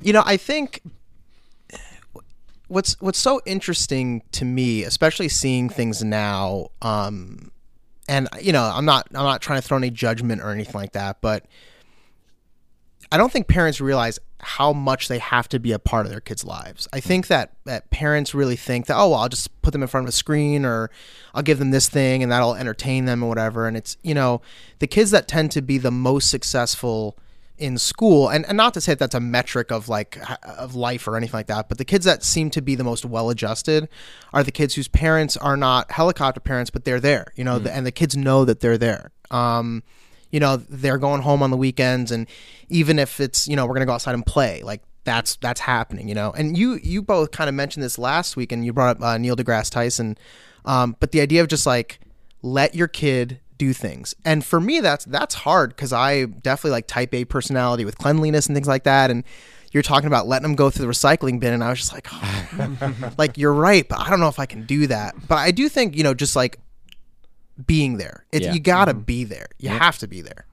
You 0.03 0.15
know, 0.15 0.23
I 0.25 0.39
think 0.39 0.81
what's 2.71 2.97
what's 3.01 3.19
so 3.19 3.41
interesting 3.45 4.23
to 4.33 4.45
me, 4.45 4.85
especially 4.85 5.29
seeing 5.29 5.69
things 5.69 6.03
now, 6.05 6.69
um, 6.81 7.51
and 8.09 8.29
you 8.41 8.53
know, 8.53 8.63
I'm 8.63 8.85
not 8.85 9.09
I'm 9.11 9.25
not 9.25 9.43
trying 9.43 9.61
to 9.61 9.67
throw 9.67 9.77
any 9.77 9.91
judgment 9.91 10.41
or 10.41 10.51
anything 10.51 10.75
like 10.75 10.93
that, 10.93 11.21
but 11.21 11.47
I 13.13 13.17
don't 13.17 13.33
think 13.33 13.49
parents 13.49 13.81
realize 13.81 14.21
how 14.39 14.73
much 14.73 15.09
they 15.09 15.19
have 15.19 15.49
to 15.49 15.59
be 15.59 15.73
a 15.73 15.81
part 15.81 16.07
of 16.07 16.13
their 16.13 16.21
kids' 16.21 16.45
lives. 16.45 16.87
I 16.93 17.01
think 17.01 17.27
that, 17.27 17.55
that 17.65 17.91
parents 17.91 18.35
really 18.35 18.57
think 18.57 18.87
that, 18.87 18.97
oh, 18.97 19.11
well, 19.11 19.19
I'll 19.19 19.29
just 19.29 19.61
put 19.63 19.73
them 19.73 19.83
in 19.83 19.89
front 19.89 20.05
of 20.05 20.09
a 20.09 20.13
screen 20.13 20.65
or 20.65 20.91
I'll 21.35 21.43
give 21.43 21.59
them 21.59 21.73
this 21.73 21.89
thing 21.89 22.23
and 22.23 22.31
that'll 22.31 22.55
entertain 22.55 23.05
them 23.05 23.23
or 23.23 23.29
whatever. 23.29 23.67
And 23.67 23.77
it's, 23.77 23.97
you 24.03 24.15
know, 24.15 24.41
the 24.79 24.87
kids 24.87 25.11
that 25.11 25.29
tend 25.29 25.51
to 25.53 25.61
be 25.61 25.77
the 25.77 25.91
most 25.91 26.31
successful 26.31 27.19
in 27.61 27.79
school, 27.79 28.29
and, 28.29 28.47
and 28.47 28.57
not 28.57 28.75
to 28.75 28.81
say 28.81 28.93
that 28.93 28.99
that's 28.99 29.15
a 29.15 29.21
metric 29.21 29.71
of 29.71 29.89
like 29.89 30.19
of 30.43 30.75
life 30.75 31.07
or 31.07 31.17
anything 31.17 31.39
like 31.39 31.47
that, 31.49 31.69
but 31.69 31.79
the 31.79 31.85
kids 31.85 32.05
that 32.05 32.23
seem 32.23 32.51
to 32.51 32.61
be 32.61 32.75
the 32.75 32.85
most 32.85 33.05
well 33.05 33.31
adjusted 33.31 33.89
are 34.33 34.43
the 34.43 34.51
kids 34.51 34.75
whose 34.75 34.89
parents 34.89 35.37
are 35.37 35.57
not 35.57 35.91
helicopter 35.93 36.41
parents, 36.41 36.71
but 36.71 36.85
they're 36.85 37.01
there, 37.01 37.33
you 37.37 37.45
know, 37.45 37.59
the, 37.59 37.73
and 37.73 37.87
the 37.87 37.93
kids 37.93 38.17
know 38.17 38.45
that 38.45 38.61
they're 38.61 38.79
there. 38.79 39.13
Um, 39.31 39.83
you 40.31 40.41
know 40.41 40.57
they're 40.57 40.99
going 40.99 41.23
home 41.23 41.43
on 41.43 41.51
the 41.51 41.57
weekends 41.57 42.13
and 42.13 42.29
even 42.69 42.99
if 42.99 43.21
it's 43.21 43.49
you 43.49 43.57
know 43.57 43.67
we're 43.67 43.75
gonna 43.75 43.87
go 43.87 43.93
outside 43.93 44.15
and 44.15 44.25
play 44.25 44.63
like 44.63 44.83
that's 45.05 45.37
that's 45.37 45.61
happening 45.61 46.09
you 46.09 46.15
know 46.15 46.31
and 46.33 46.57
you 46.57 46.79
you 46.83 47.03
both 47.03 47.31
kind 47.31 47.49
of 47.49 47.55
mentioned 47.55 47.83
this 47.83 47.99
last 47.99 48.37
week 48.37 48.53
and 48.53 48.65
you 48.65 48.73
brought 48.73 48.97
up 48.97 49.03
uh, 49.03 49.19
neil 49.19 49.37
degrasse 49.37 49.71
tyson 49.71 50.17
um, 50.65 50.95
but 51.01 51.11
the 51.13 51.21
idea 51.21 51.41
of 51.41 51.49
just 51.49 51.67
like 51.67 52.01
let 52.43 52.75
your 52.75 52.89
kid 52.89 53.41
do 53.61 53.73
things. 53.73 54.15
And 54.25 54.45
for 54.45 54.59
me 54.61 54.81
that's 54.81 55.05
that's 55.05 55.35
hard 55.35 55.71
because 55.71 55.93
i 55.93 56.25
definitely 56.25 56.73
like 56.73 56.87
type 56.89 57.15
a 57.15 57.25
personality 57.25 57.85
with 57.85 57.97
cleanliness 57.99 58.47
and 58.47 58.57
things 58.57 58.67
like 58.69 58.85
that. 58.85 59.11
And 59.11 59.23
you're 59.73 59.83
talking 59.85 60.09
about 60.09 60.27
letting 60.27 60.43
them 60.43 60.57
go 60.57 60.69
through 60.71 60.87
the 60.87 60.91
recycling 60.93 61.39
bin 61.39 61.53
and 61.53 61.63
i 61.63 61.69
was 61.71 61.79
just 61.79 61.93
like 61.93 62.09
oh, 62.11 63.13
like 63.19 63.39
you're 63.39 63.53
right 63.55 63.87
but 63.89 64.01
i 64.01 64.11
don't 64.11 64.19
know 64.19 64.27
if 64.29 64.39
i 64.41 64.47
can 64.47 64.67
do 64.67 64.89
that. 64.89 65.15
But 65.29 65.37
i 65.39 65.51
do 65.53 65.69
think 65.69 65.97
you 65.97 66.03
know 66.03 66.15
just 66.15 66.35
like 66.35 66.59
being 67.67 67.99
there. 67.99 68.25
It, 68.33 68.43
Yeah. 68.43 68.53
you 68.55 68.61
gotta 68.61 68.95
be 68.95 69.25
there. 69.25 69.47
You 69.59 69.69
have 69.69 69.99
to 69.99 70.09
be 70.09 70.23
there. 70.23 70.47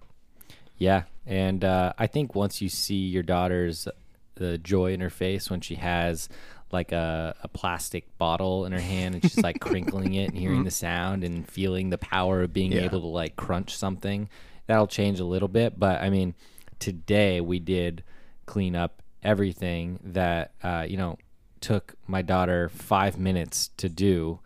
Yeah, 0.77 1.03
and 1.25 1.63
uh, 1.63 1.93
I 1.97 2.05
think 2.05 2.35
once 2.35 2.61
you 2.61 2.69
see 2.69 2.95
your 3.15 3.23
daughter's 3.23 3.87
the 4.35 4.57
joy 4.59 4.91
in 4.93 4.99
her 4.99 5.09
face 5.09 5.49
when 5.49 5.61
she 5.61 5.75
has 5.75 6.29
like 6.71 6.91
a, 6.91 7.35
a 7.43 7.47
plastic 7.47 8.17
bottle 8.17 8.65
in 8.65 8.71
her 8.73 8.79
hand 8.81 9.15
and 9.15 9.23
she's 9.23 9.37
like 9.41 9.59
crinkling 9.61 10.13
it 10.15 10.29
and 10.29 10.37
hearing 10.37 10.63
the 10.65 10.71
sound 10.71 11.23
and 11.23 11.47
feeling 11.49 11.89
the 11.89 11.97
power 11.97 12.43
of 12.43 12.51
being 12.51 12.71
Yeah. 12.73 12.81
able 12.81 12.99
to 13.01 13.07
like 13.07 13.35
crunch 13.37 13.75
something, 13.75 14.29
that'll 14.65 14.87
change 14.87 15.19
a 15.19 15.25
little 15.25 15.47
bit. 15.47 15.79
But 15.79 16.01
I 16.01 16.09
mean, 16.09 16.35
today 16.79 17.39
we 17.41 17.59
did 17.59 18.03
clean 18.45 18.75
up 18.75 19.01
everything 19.23 19.99
that 20.03 20.51
uh, 20.63 20.85
you 20.87 20.97
know 20.97 21.17
took 21.61 21.95
my 22.05 22.21
daughter 22.21 22.69
five 22.69 23.17
minutes 23.17 23.69
to 23.77 23.89
do 23.89 24.39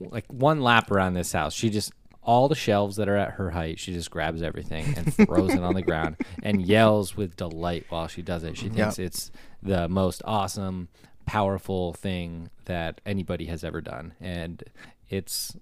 like 0.00 0.24
one 0.32 0.60
lap 0.62 0.90
around 0.90 1.14
this 1.14 1.32
house. 1.32 1.52
She 1.54 1.68
just 1.70 1.92
all 2.24 2.48
the 2.48 2.54
shelves 2.54 2.96
that 2.96 3.08
are 3.08 3.16
at 3.16 3.32
her 3.32 3.50
height, 3.50 3.80
she 3.80 3.92
just 3.92 4.08
grabs 4.10 4.42
everything 4.42 4.94
and 4.96 5.12
throws 5.12 5.52
it 5.52 5.58
on 5.64 5.74
the 5.74 5.82
ground 5.82 6.16
and 6.44 6.62
yells 6.62 7.16
with 7.16 7.34
delight 7.34 7.84
while 7.88 8.06
she 8.06 8.22
does 8.22 8.44
it. 8.44 8.56
She 8.56 8.68
thinks 8.68 8.98
it's 9.00 9.32
the 9.62 9.88
most 9.88 10.22
awesome, 10.24 10.88
powerful 11.26 11.92
thing 11.92 12.50
that 12.64 13.00
anybody 13.06 13.46
has 13.46 13.64
ever 13.64 13.80
done, 13.80 14.14
and 14.20 14.62
it's 15.08 15.56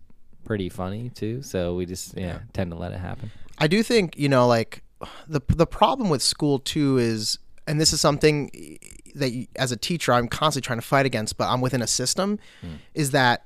pretty 0.44 0.68
funny 0.68 1.10
too. 1.10 1.42
So 1.42 1.74
we 1.74 1.86
just 1.86 2.16
yeah, 2.16 2.40
tend 2.52 2.70
to 2.70 2.76
let 2.76 2.92
it 2.92 2.98
happen. 2.98 3.30
I 3.58 3.66
do 3.66 3.82
think 3.82 4.16
you 4.16 4.28
know, 4.28 4.46
like 4.46 4.82
the 5.28 5.40
the 5.48 5.66
problem 5.66 6.08
with 6.08 6.22
school 6.22 6.58
too 6.58 6.98
is, 6.98 7.38
and 7.66 7.80
this 7.80 7.92
is 7.92 8.00
something 8.00 8.78
that 9.14 9.30
you, 9.32 9.46
as 9.56 9.72
a 9.72 9.76
teacher 9.76 10.12
I'm 10.12 10.28
constantly 10.28 10.66
trying 10.66 10.80
to 10.80 10.86
fight 10.86 11.06
against, 11.06 11.36
but 11.36 11.48
I'm 11.48 11.60
within 11.60 11.82
a 11.82 11.86
system, 11.86 12.38
hmm. 12.60 12.74
is 12.94 13.10
that 13.10 13.44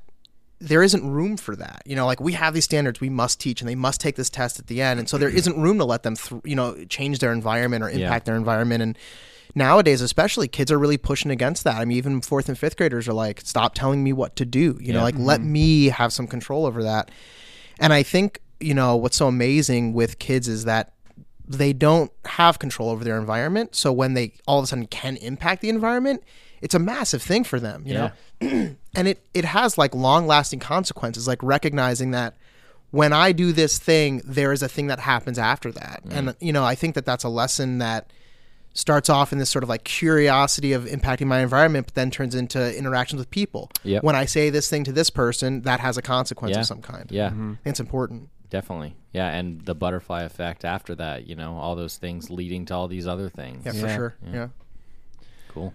there 0.60 0.82
isn't 0.82 1.08
room 1.08 1.36
for 1.36 1.56
that. 1.56 1.82
You 1.84 1.96
know, 1.96 2.06
like 2.06 2.20
we 2.20 2.32
have 2.32 2.54
these 2.54 2.64
standards 2.64 3.00
we 3.00 3.10
must 3.10 3.40
teach, 3.40 3.60
and 3.60 3.68
they 3.68 3.74
must 3.74 4.00
take 4.00 4.16
this 4.16 4.30
test 4.30 4.58
at 4.58 4.66
the 4.66 4.80
end, 4.80 4.98
and 4.98 5.08
so 5.08 5.18
there 5.18 5.28
isn't 5.40 5.58
room 5.58 5.78
to 5.78 5.84
let 5.84 6.02
them, 6.02 6.16
th- 6.16 6.40
you 6.44 6.56
know, 6.56 6.84
change 6.84 7.18
their 7.18 7.32
environment 7.32 7.82
or 7.82 7.90
impact 7.90 8.26
their 8.26 8.36
environment. 8.36 8.82
And 8.82 8.98
nowadays, 9.54 10.00
especially, 10.00 10.48
kids 10.48 10.70
are 10.70 10.78
really 10.78 10.98
pushing 10.98 11.30
against 11.30 11.64
that. 11.64 11.76
I 11.76 11.84
mean, 11.84 11.96
even 11.96 12.20
fourth 12.20 12.48
and 12.48 12.58
fifth 12.58 12.76
graders 12.76 13.08
are 13.08 13.12
like, 13.12 13.40
"Stop 13.42 13.74
telling 13.74 14.02
me 14.02 14.12
what 14.12 14.36
to 14.36 14.44
do." 14.44 14.78
You 14.80 14.92
know, 14.92 15.02
like 15.02 15.16
let 15.18 15.40
mm-hmm. 15.40 15.52
me 15.52 15.84
have 15.86 16.12
some 16.12 16.26
control 16.26 16.66
over 16.66 16.82
that. 16.82 17.10
And 17.80 17.92
I 17.92 18.02
think 18.02 18.40
you 18.60 18.74
know 18.74 18.96
what's 18.96 19.16
so 19.16 19.28
amazing 19.28 19.92
with 19.92 20.18
kids 20.18 20.48
is 20.48 20.64
that 20.64 20.92
they 21.46 21.72
don't 21.72 22.10
have 22.24 22.58
control 22.58 22.88
over 22.88 23.04
their 23.04 23.18
environment. 23.18 23.74
So 23.74 23.92
when 23.92 24.14
they 24.14 24.32
all 24.46 24.58
of 24.58 24.64
a 24.64 24.66
sudden 24.66 24.86
can 24.86 25.16
impact 25.16 25.62
the 25.62 25.68
environment, 25.68 26.22
it's 26.62 26.74
a 26.74 26.78
massive 26.78 27.22
thing 27.22 27.44
for 27.44 27.60
them. 27.60 27.82
You 27.86 27.94
know 27.94 28.10
and 28.40 29.08
it 29.08 29.24
it 29.32 29.44
has 29.44 29.78
like 29.78 29.94
long 29.94 30.26
lasting 30.26 30.58
consequences 30.58 31.26
like 31.28 31.42
recognizing 31.42 32.10
that 32.10 32.34
when 32.90 33.12
i 33.12 33.32
do 33.32 33.52
this 33.52 33.78
thing 33.78 34.20
there 34.24 34.52
is 34.52 34.62
a 34.62 34.68
thing 34.68 34.88
that 34.88 35.00
happens 35.00 35.38
after 35.38 35.70
that 35.70 36.02
and 36.10 36.34
you 36.40 36.52
know 36.52 36.64
i 36.64 36.74
think 36.74 36.94
that 36.94 37.06
that's 37.06 37.24
a 37.24 37.28
lesson 37.28 37.78
that 37.78 38.12
starts 38.74 39.08
off 39.08 39.32
in 39.32 39.38
this 39.38 39.48
sort 39.48 39.62
of 39.62 39.68
like 39.68 39.84
curiosity 39.84 40.72
of 40.72 40.84
impacting 40.84 41.26
my 41.26 41.40
environment 41.40 41.86
but 41.86 41.94
then 41.94 42.10
turns 42.10 42.34
into 42.34 42.76
interactions 42.76 43.18
with 43.18 43.30
people 43.30 43.70
Yep. 43.84 44.02
when 44.02 44.16
i 44.16 44.24
say 44.24 44.50
this 44.50 44.68
thing 44.68 44.82
to 44.84 44.92
this 44.92 45.10
person 45.10 45.62
that 45.62 45.78
has 45.80 45.96
a 45.96 46.02
consequence 46.02 46.54
Yeah. 46.54 46.60
of 46.60 46.66
some 46.66 46.82
kind 46.82 47.10
Yeah, 47.10 47.26
I 47.28 47.30
think 47.30 47.58
it's 47.64 47.80
important 47.80 48.28
definitely. 48.50 48.94
Yeah, 49.12 49.28
and 49.30 49.64
the 49.64 49.74
butterfly 49.74 50.22
effect 50.22 50.64
after 50.64 50.94
that, 50.96 51.26
you 51.26 51.34
know, 51.34 51.56
all 51.56 51.74
those 51.76 51.96
things 51.96 52.30
leading 52.30 52.66
to 52.66 52.74
all 52.74 52.86
these 52.88 53.06
other 53.06 53.28
things. 53.28 53.64
yeah, 53.64 53.72
for 53.72 53.86
Yeah. 53.86 53.96
sure 53.96 54.14
yeah 54.32 54.48
Cool. 55.48 55.72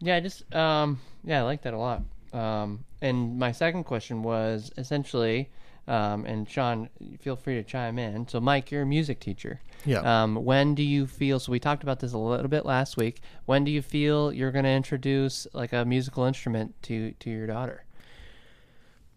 Yeah, 0.00 0.16
I 0.16 0.20
just 0.20 0.52
um 0.54 1.00
yeah, 1.24 1.40
I 1.40 1.42
like 1.42 1.62
that 1.62 1.74
a 1.74 1.78
lot. 1.78 2.02
Um 2.32 2.84
and 3.02 3.38
my 3.38 3.52
second 3.52 3.84
question 3.84 4.22
was 4.22 4.70
essentially 4.78 5.50
um 5.88 6.24
and 6.24 6.48
Sean, 6.48 6.88
feel 7.20 7.36
free 7.36 7.54
to 7.56 7.62
chime 7.64 7.98
in. 7.98 8.28
So 8.28 8.40
Mike, 8.40 8.70
you're 8.70 8.82
a 8.82 8.86
music 8.86 9.20
teacher. 9.20 9.60
Yeah. 9.84 10.00
Um 10.22 10.36
when 10.36 10.74
do 10.74 10.82
you 10.82 11.06
feel 11.06 11.40
so 11.40 11.50
we 11.52 11.58
talked 11.58 11.82
about 11.82 12.00
this 12.00 12.12
a 12.12 12.18
little 12.18 12.48
bit 12.48 12.64
last 12.66 12.96
week. 12.96 13.20
When 13.46 13.64
do 13.64 13.70
you 13.70 13.82
feel 13.82 14.32
you're 14.32 14.52
going 14.52 14.64
to 14.64 14.70
introduce 14.70 15.46
like 15.52 15.72
a 15.72 15.84
musical 15.84 16.24
instrument 16.24 16.74
to 16.82 17.12
to 17.12 17.30
your 17.30 17.46
daughter? 17.46 17.84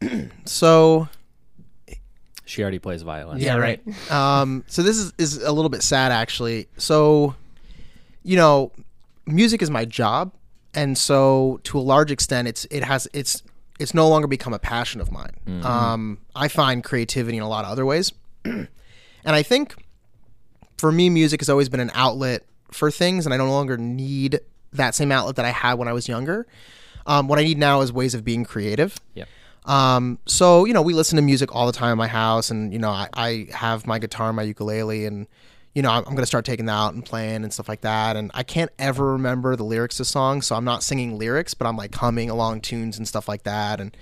so 0.45 1.07
She 2.45 2.61
already 2.61 2.79
plays 2.79 3.01
violin. 3.03 3.39
Yeah, 3.39 3.55
right. 3.55 3.81
um, 4.11 4.63
so 4.67 4.83
this 4.83 4.97
is, 4.97 5.13
is 5.17 5.37
a 5.41 5.51
little 5.51 5.69
bit 5.69 5.81
sad 5.81 6.11
actually. 6.11 6.67
So, 6.77 7.35
you 8.23 8.35
know, 8.35 8.71
music 9.25 9.61
is 9.61 9.69
my 9.69 9.85
job, 9.85 10.33
and 10.73 10.97
so 10.97 11.61
to 11.63 11.79
a 11.79 11.81
large 11.81 12.11
extent, 12.11 12.47
it's 12.49 12.65
it 12.69 12.83
has 12.83 13.07
it's 13.13 13.43
it's 13.79 13.93
no 13.93 14.07
longer 14.07 14.27
become 14.27 14.53
a 14.53 14.59
passion 14.59 15.01
of 15.01 15.11
mine. 15.11 15.63
Um, 15.63 16.19
I 16.35 16.47
find 16.47 16.83
creativity 16.83 17.37
in 17.37 17.43
a 17.43 17.49
lot 17.49 17.65
of 17.65 17.71
other 17.71 17.85
ways, 17.85 18.11
and 18.45 18.67
I 19.25 19.43
think 19.43 19.75
for 20.77 20.91
me, 20.91 21.09
music 21.09 21.41
has 21.41 21.49
always 21.49 21.69
been 21.69 21.79
an 21.79 21.91
outlet 21.93 22.43
for 22.71 22.91
things, 22.91 23.25
and 23.25 23.33
I 23.33 23.37
no 23.37 23.49
longer 23.49 23.77
need 23.77 24.39
that 24.73 24.95
same 24.95 25.11
outlet 25.11 25.35
that 25.37 25.45
I 25.45 25.51
had 25.51 25.75
when 25.75 25.87
I 25.87 25.93
was 25.93 26.07
younger. 26.07 26.45
Um, 27.05 27.27
what 27.27 27.39
I 27.39 27.43
need 27.43 27.57
now 27.57 27.81
is 27.81 27.91
ways 27.91 28.13
of 28.13 28.23
being 28.23 28.43
creative. 28.43 28.97
Yep. 29.13 29.27
Um, 29.65 30.19
so 30.25 30.65
you 30.65 30.73
know, 30.73 30.81
we 30.81 30.93
listen 30.93 31.15
to 31.15 31.21
music 31.21 31.55
all 31.55 31.67
the 31.67 31.73
time 31.73 31.91
in 31.91 31.97
my 31.97 32.07
house, 32.07 32.51
and 32.51 32.73
you 32.73 32.79
know, 32.79 32.89
I, 32.89 33.07
I 33.13 33.47
have 33.51 33.87
my 33.87 33.99
guitar, 33.99 34.33
my 34.33 34.43
ukulele, 34.43 35.05
and 35.05 35.27
you 35.73 35.81
know, 35.81 35.89
I'm, 35.89 36.03
I'm 36.05 36.15
gonna 36.15 36.25
start 36.25 36.45
taking 36.45 36.65
that 36.67 36.73
out 36.73 36.93
and 36.93 37.03
playing 37.05 37.43
and 37.43 37.51
stuff 37.53 37.67
like 37.67 37.81
that. 37.81 38.15
And 38.15 38.31
I 38.33 38.43
can't 38.43 38.71
ever 38.79 39.13
remember 39.13 39.55
the 39.55 39.63
lyrics 39.63 39.97
to 39.97 40.05
songs, 40.05 40.45
so 40.45 40.55
I'm 40.55 40.65
not 40.65 40.83
singing 40.83 41.17
lyrics, 41.17 41.53
but 41.53 41.67
I'm 41.67 41.77
like 41.77 41.93
humming 41.95 42.29
along 42.29 42.61
tunes 42.61 42.97
and 42.97 43.07
stuff 43.07 43.27
like 43.27 43.43
that. 43.43 43.79
And 43.79 43.95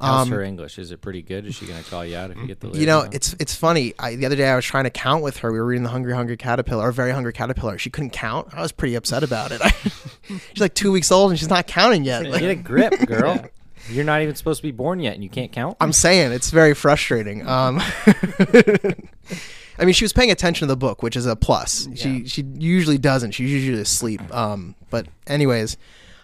How's 0.00 0.28
her 0.28 0.42
English? 0.42 0.78
Is 0.78 0.92
it 0.92 1.00
pretty 1.00 1.22
good? 1.22 1.44
Is 1.44 1.56
she 1.56 1.66
going 1.66 1.82
to 1.82 1.90
call 1.90 2.04
you 2.06 2.16
out 2.16 2.30
if 2.30 2.36
you 2.36 2.46
get 2.46 2.60
the 2.60 2.68
Um, 2.68 2.74
you 2.76 2.86
know, 2.86 2.98
lyrics 3.00 3.16
it's 3.16 3.36
it's 3.40 3.54
funny. 3.56 3.94
I, 3.98 4.14
the 4.14 4.26
other 4.26 4.36
day 4.36 4.48
I 4.48 4.54
was 4.54 4.64
trying 4.64 4.84
to 4.84 4.90
count 4.90 5.24
with 5.24 5.38
her. 5.38 5.50
We 5.50 5.58
were 5.58 5.66
reading 5.66 5.82
the 5.82 5.88
Hungry 5.90 6.14
Hungry 6.14 6.36
Caterpillar, 6.36 6.86
or 6.86 6.92
Very 6.92 7.10
Hungry 7.10 7.32
Caterpillar. 7.32 7.78
She 7.78 7.90
couldn't 7.90 8.10
count. 8.10 8.54
I 8.54 8.62
was 8.62 8.70
pretty 8.70 8.94
upset 8.94 9.24
about 9.24 9.50
it. 9.50 9.60
she's 10.22 10.60
like 10.60 10.74
two 10.74 10.92
weeks 10.92 11.10
old 11.10 11.32
and 11.32 11.38
she's 11.38 11.50
not 11.50 11.66
counting 11.66 12.04
yet. 12.04 12.24
Like, 12.26 12.40
Get 12.40 12.50
a 12.50 12.54
grip, 12.54 13.06
girl. 13.08 13.44
You're 13.90 14.04
not 14.04 14.22
even 14.22 14.36
supposed 14.36 14.58
to 14.58 14.62
be 14.62 14.70
born 14.70 15.00
yet, 15.00 15.14
and 15.14 15.24
you 15.24 15.30
can't 15.30 15.50
count. 15.50 15.76
I'm 15.80 15.92
saying 15.92 16.30
it's 16.30 16.50
very 16.50 16.74
frustrating. 16.74 17.44
Um, 17.48 17.80
I 19.78 19.84
mean, 19.84 19.94
she 19.94 20.04
was 20.04 20.12
paying 20.12 20.30
attention 20.30 20.66
to 20.66 20.72
the 20.72 20.76
book, 20.76 21.02
which 21.02 21.16
is 21.16 21.26
a 21.26 21.36
plus. 21.36 21.88
She 21.94 22.26
she 22.26 22.42
usually 22.54 22.98
doesn't. 22.98 23.32
She's 23.32 23.50
usually 23.50 23.80
asleep. 23.80 24.20
Um, 24.34 24.74
but 24.90 25.06
anyways, 25.26 25.76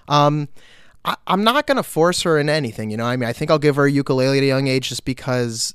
um, 0.08 0.48
I, 1.04 1.16
I'm 1.26 1.44
not 1.44 1.66
gonna 1.66 1.82
force 1.82 2.22
her 2.22 2.38
into 2.38 2.52
anything. 2.52 2.90
You 2.90 2.96
know, 2.96 3.04
I 3.04 3.16
mean, 3.16 3.28
I 3.28 3.32
think 3.32 3.50
I'll 3.50 3.58
give 3.58 3.76
her 3.76 3.86
a 3.86 3.90
ukulele 3.90 4.38
at 4.38 4.42
a 4.42 4.46
young 4.46 4.66
age, 4.66 4.88
just 4.88 5.04
because. 5.04 5.74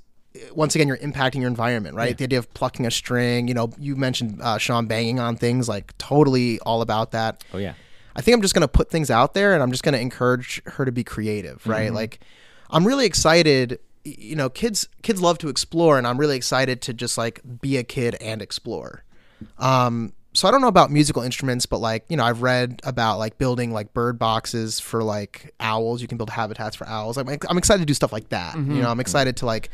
Once 0.54 0.76
again, 0.76 0.88
you're 0.88 0.98
impacting 0.98 1.40
your 1.40 1.48
environment, 1.48 1.96
right? 1.96 2.16
The 2.16 2.26
idea 2.26 2.38
of 2.38 2.54
plucking 2.54 2.86
a 2.86 2.92
string. 2.92 3.48
You 3.48 3.56
know, 3.56 3.72
you 3.80 3.96
mentioned 3.96 4.40
uh, 4.42 4.60
Sean 4.60 4.86
banging 4.86 5.20
on 5.20 5.36
things, 5.36 5.68
like 5.68 5.98
totally 5.98 6.60
all 6.60 6.82
about 6.84 7.12
that. 7.12 7.44
oh 7.52 7.58
yeah. 7.58 7.74
I 8.16 8.22
think 8.22 8.36
I'm 8.36 8.42
just 8.44 8.54
going 8.54 8.62
to 8.62 8.68
put 8.68 8.92
things 8.92 9.10
out 9.10 9.34
there 9.34 9.54
and 9.54 9.64
I'm 9.64 9.72
just 9.72 9.82
going 9.84 9.94
to 9.94 10.00
encourage 10.00 10.62
her 10.66 10.86
to 10.86 10.92
be 10.92 11.04
creative, 11.04 11.66
right? 11.66 11.92
Like 11.92 12.20
I'm 12.70 12.86
really 12.86 13.08
excited 13.08 13.80
you 14.18 14.36
know, 14.36 14.50
kids 14.50 14.88
kids 15.04 15.22
love 15.22 15.38
to 15.40 15.50
explore 15.50 15.98
and 15.98 16.08
I'm 16.08 16.18
really 16.18 16.38
excited 16.38 16.82
to 16.84 16.94
just 16.94 17.18
like 17.18 17.42
be 17.62 17.78
a 17.78 17.84
kid 17.84 18.16
and 18.22 18.42
explore. 18.42 19.04
Um 19.58 20.14
so 20.34 20.48
I 20.48 20.52
don't 20.52 20.62
know 20.62 20.68
about 20.68 20.92
musical 20.92 21.24
instruments, 21.24 21.66
but 21.66 21.80
like, 21.80 22.06
you 22.08 22.16
know, 22.16 22.24
I've 22.24 22.44
read 22.44 22.82
about 22.84 23.18
like 23.18 23.38
building 23.38 23.74
like 23.74 23.94
bird 23.94 24.20
boxes 24.20 24.80
for 24.80 25.04
like 25.04 25.54
owls. 25.60 26.02
You 26.02 26.08
can 26.08 26.18
build 26.18 26.30
habitats 26.30 26.76
for 26.76 26.88
owls. 26.88 27.18
I'm 27.18 27.28
I'm 27.50 27.58
excited 27.58 27.80
to 27.80 27.86
do 27.86 27.94
stuff 27.94 28.14
like 28.14 28.30
that. 28.30 28.56
You 28.56 28.82
know, 28.82 28.90
I'm 28.90 29.00
excited 29.00 29.38
to 29.38 29.46
like 29.46 29.70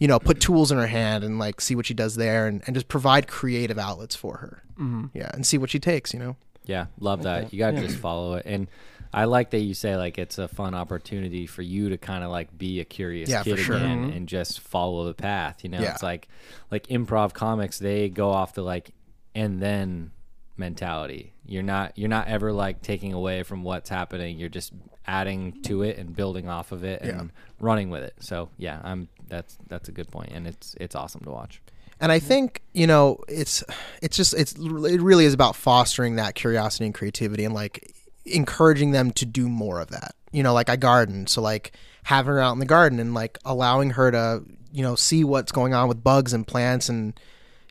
you 0.00 0.08
know, 0.08 0.18
put 0.18 0.40
tools 0.40 0.72
in 0.72 0.78
her 0.78 0.86
hand 0.86 1.22
and 1.22 1.38
like 1.38 1.60
see 1.60 1.76
what 1.76 1.86
she 1.86 1.94
does 1.94 2.16
there 2.16 2.46
and, 2.46 2.62
and 2.66 2.74
just 2.74 2.88
provide 2.88 3.28
creative 3.28 3.78
outlets 3.78 4.16
for 4.16 4.38
her. 4.38 4.62
Mm-hmm. 4.80 5.06
Yeah, 5.12 5.30
and 5.34 5.46
see 5.46 5.58
what 5.58 5.68
she 5.68 5.78
takes, 5.78 6.14
you 6.14 6.18
know. 6.18 6.36
Yeah, 6.64 6.86
love 6.98 7.22
that. 7.24 7.52
You 7.52 7.58
got 7.58 7.72
to 7.72 7.82
just 7.82 7.98
follow 7.98 8.34
it. 8.34 8.46
And 8.46 8.66
I 9.12 9.24
like 9.24 9.50
that 9.50 9.58
you 9.60 9.74
say 9.74 9.96
like 9.96 10.18
it's 10.18 10.38
a 10.38 10.46
fun 10.46 10.74
opportunity 10.74 11.46
for 11.46 11.62
you 11.62 11.88
to 11.88 11.98
kind 11.98 12.22
of 12.22 12.30
like 12.30 12.56
be 12.56 12.80
a 12.80 12.84
curious 12.84 13.28
Yeah, 13.28 13.42
kid 13.42 13.58
sure. 13.58 13.76
again 13.76 14.04
mm-hmm. 14.06 14.16
and 14.16 14.28
just 14.28 14.60
follow 14.60 15.04
the 15.04 15.14
path. 15.14 15.64
You 15.64 15.70
know, 15.70 15.80
Yeah. 15.80 15.92
it's 15.92 16.02
like 16.02 16.28
like 16.70 16.86
improv 16.86 17.32
comics. 17.32 17.78
They 17.78 18.08
go 18.08 18.30
off 18.30 18.54
the 18.54 18.62
like 18.62 18.90
and 19.34 19.60
then 19.60 20.12
mentality. 20.56 21.32
You're 21.46 21.62
not 21.64 21.96
you're 21.98 22.08
not 22.08 22.28
ever 22.28 22.52
like 22.52 22.82
taking 22.82 23.12
away 23.12 23.42
from 23.42 23.64
what's 23.64 23.88
happening. 23.90 24.38
You're 24.38 24.48
just 24.48 24.72
adding 25.06 25.60
to 25.62 25.82
it 25.82 25.98
and 25.98 26.14
building 26.14 26.48
off 26.48 26.70
of 26.70 26.84
it 26.84 27.02
and 27.02 27.10
Yeah. 27.10 27.26
running 27.58 27.90
with 27.90 28.04
it. 28.04 28.14
So 28.20 28.50
yeah, 28.58 28.80
I'm 28.84 29.08
that's 29.28 29.58
that's 29.68 29.88
a 29.88 29.92
good 29.92 30.10
point 30.10 30.30
and 30.32 30.46
it's 30.46 30.76
it's 30.80 30.94
awesome 30.94 31.22
to 31.22 31.30
watch. 31.30 31.60
and 32.00 32.12
I 32.12 32.18
mm-hmm. 32.18 32.28
think 32.28 32.62
you 32.74 32.86
know 32.86 33.18
it's 33.28 33.64
it's 34.02 34.16
just 34.16 34.34
it's 34.34 34.52
it 34.52 35.00
really 35.00 35.24
is 35.24 35.34
about 35.34 35.56
fostering 35.56 36.16
that 36.16 36.34
curiosity 36.36 36.84
and 36.84 36.94
creativity 36.94 37.44
and 37.44 37.54
like 37.54 37.92
encouraging 38.24 38.92
them 38.92 39.10
to 39.12 39.26
do 39.26 39.48
more 39.48 39.80
of 39.80 39.88
that. 39.90 40.14
You 40.32 40.42
know, 40.42 40.52
like 40.52 40.68
I 40.68 40.76
garden, 40.76 41.26
so 41.26 41.42
like 41.42 41.72
having 42.04 42.32
her 42.32 42.40
out 42.40 42.52
in 42.52 42.58
the 42.58 42.66
garden 42.66 43.00
and 43.00 43.14
like 43.14 43.38
allowing 43.44 43.90
her 43.90 44.10
to 44.10 44.42
you 44.72 44.82
know 44.82 44.94
see 44.94 45.24
what's 45.24 45.52
going 45.52 45.74
on 45.74 45.88
with 45.88 46.02
bugs 46.04 46.32
and 46.32 46.46
plants 46.46 46.88
and 46.88 47.18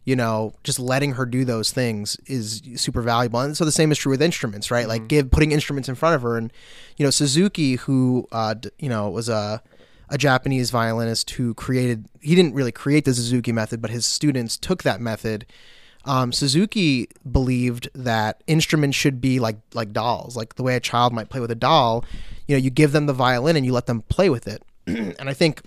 you 0.04 0.16
know 0.16 0.54
just 0.64 0.80
letting 0.80 1.14
her 1.14 1.26
do 1.26 1.46
those 1.46 1.72
things 1.72 2.18
is 2.26 2.62
super 2.76 3.02
valuable. 3.02 3.40
And 3.40 3.56
so 3.56 3.66
the 3.66 3.72
same 3.72 3.92
is 3.92 3.98
true 3.98 4.12
with 4.12 4.22
instruments, 4.22 4.72
right? 4.72 4.88
Like 4.88 5.08
give 5.08 5.32
putting 5.32 5.52
instruments 5.52 5.88
in 5.88 5.96
front 5.96 6.16
of 6.16 6.22
her 6.22 6.38
and 6.38 6.52
you 6.98 7.06
know 7.06 7.12
Suzuki 7.12 7.76
who 7.76 8.28
uh 8.32 8.56
d- 8.56 8.70
you 8.78 8.90
know 8.90 9.10
was 9.10 9.30
a 9.30 9.62
a 10.10 10.18
Japanese 10.18 10.72
violinist 10.72 11.30
who 11.32 11.54
created 11.54 12.06
he 12.20 12.36
didn't 12.36 12.54
really 12.54 12.72
create 12.72 13.06
the 13.06 13.14
Suzuki 13.14 13.52
method, 13.52 13.82
but 13.82 13.92
his 13.92 14.06
students 14.06 14.58
took 14.58 14.84
that 14.84 15.00
method. 15.00 15.46
Um, 16.10 16.32
Suzuki 16.32 17.08
believed 17.32 17.88
that 17.94 18.42
instruments 18.48 18.98
should 18.98 19.22
be 19.22 19.40
like 19.40 19.58
like 19.76 19.94
dolls, 19.94 20.36
like 20.36 20.56
the 20.56 20.64
way 20.64 20.76
a 20.76 20.80
child 20.80 21.14
might 21.14 21.30
play 21.30 21.40
with 21.40 21.52
a 21.52 21.56
doll. 21.56 22.04
You 22.48 22.56
know, 22.56 22.60
you 22.60 22.72
give 22.72 22.94
them 22.94 23.06
the 23.06 23.14
violin 23.14 23.56
and 23.56 23.64
you 23.64 23.74
let 23.74 23.86
them 23.86 24.02
play 24.10 24.30
with 24.30 24.48
it. 24.48 24.64
and 24.88 25.30
I 25.30 25.34
think 25.34 25.62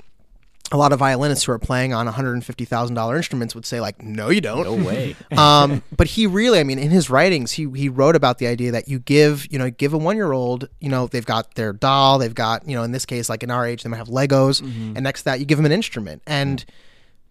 a 0.72 0.76
lot 0.76 0.92
of 0.92 0.98
violinists 0.98 1.44
who 1.44 1.52
are 1.52 1.58
playing 1.58 1.92
on 1.92 2.08
$150,000 2.08 3.16
instruments 3.16 3.54
would 3.54 3.66
say 3.66 3.78
like, 3.80 4.02
no, 4.02 4.30
you 4.30 4.40
don't 4.40 4.64
No 4.64 4.74
way. 4.74 5.14
um, 5.36 5.82
but 5.96 6.08
he 6.08 6.26
really, 6.26 6.58
I 6.58 6.64
mean, 6.64 6.78
in 6.78 6.90
his 6.90 7.08
writings, 7.08 7.52
he 7.52 7.70
he 7.70 7.88
wrote 7.88 8.16
about 8.16 8.38
the 8.38 8.48
idea 8.48 8.72
that 8.72 8.88
you 8.88 8.98
give, 8.98 9.46
you 9.52 9.60
know, 9.60 9.70
give 9.70 9.92
a 9.92 9.98
one 9.98 10.16
year 10.16 10.32
old, 10.32 10.68
you 10.80 10.88
know, 10.88 11.06
they've 11.06 11.24
got 11.24 11.54
their 11.54 11.72
doll, 11.72 12.18
they've 12.18 12.34
got, 12.34 12.66
you 12.68 12.74
know, 12.74 12.82
in 12.82 12.90
this 12.90 13.06
case, 13.06 13.28
like 13.28 13.44
in 13.44 13.50
our 13.52 13.64
age, 13.64 13.84
they 13.84 13.88
might 13.90 13.98
have 13.98 14.08
Legos, 14.08 14.60
and 14.60 15.02
next 15.02 15.20
to 15.20 15.24
that, 15.26 15.38
you 15.38 15.46
give 15.46 15.58
them 15.58 15.66
an 15.66 15.72
instrument, 15.72 16.22
and 16.26 16.64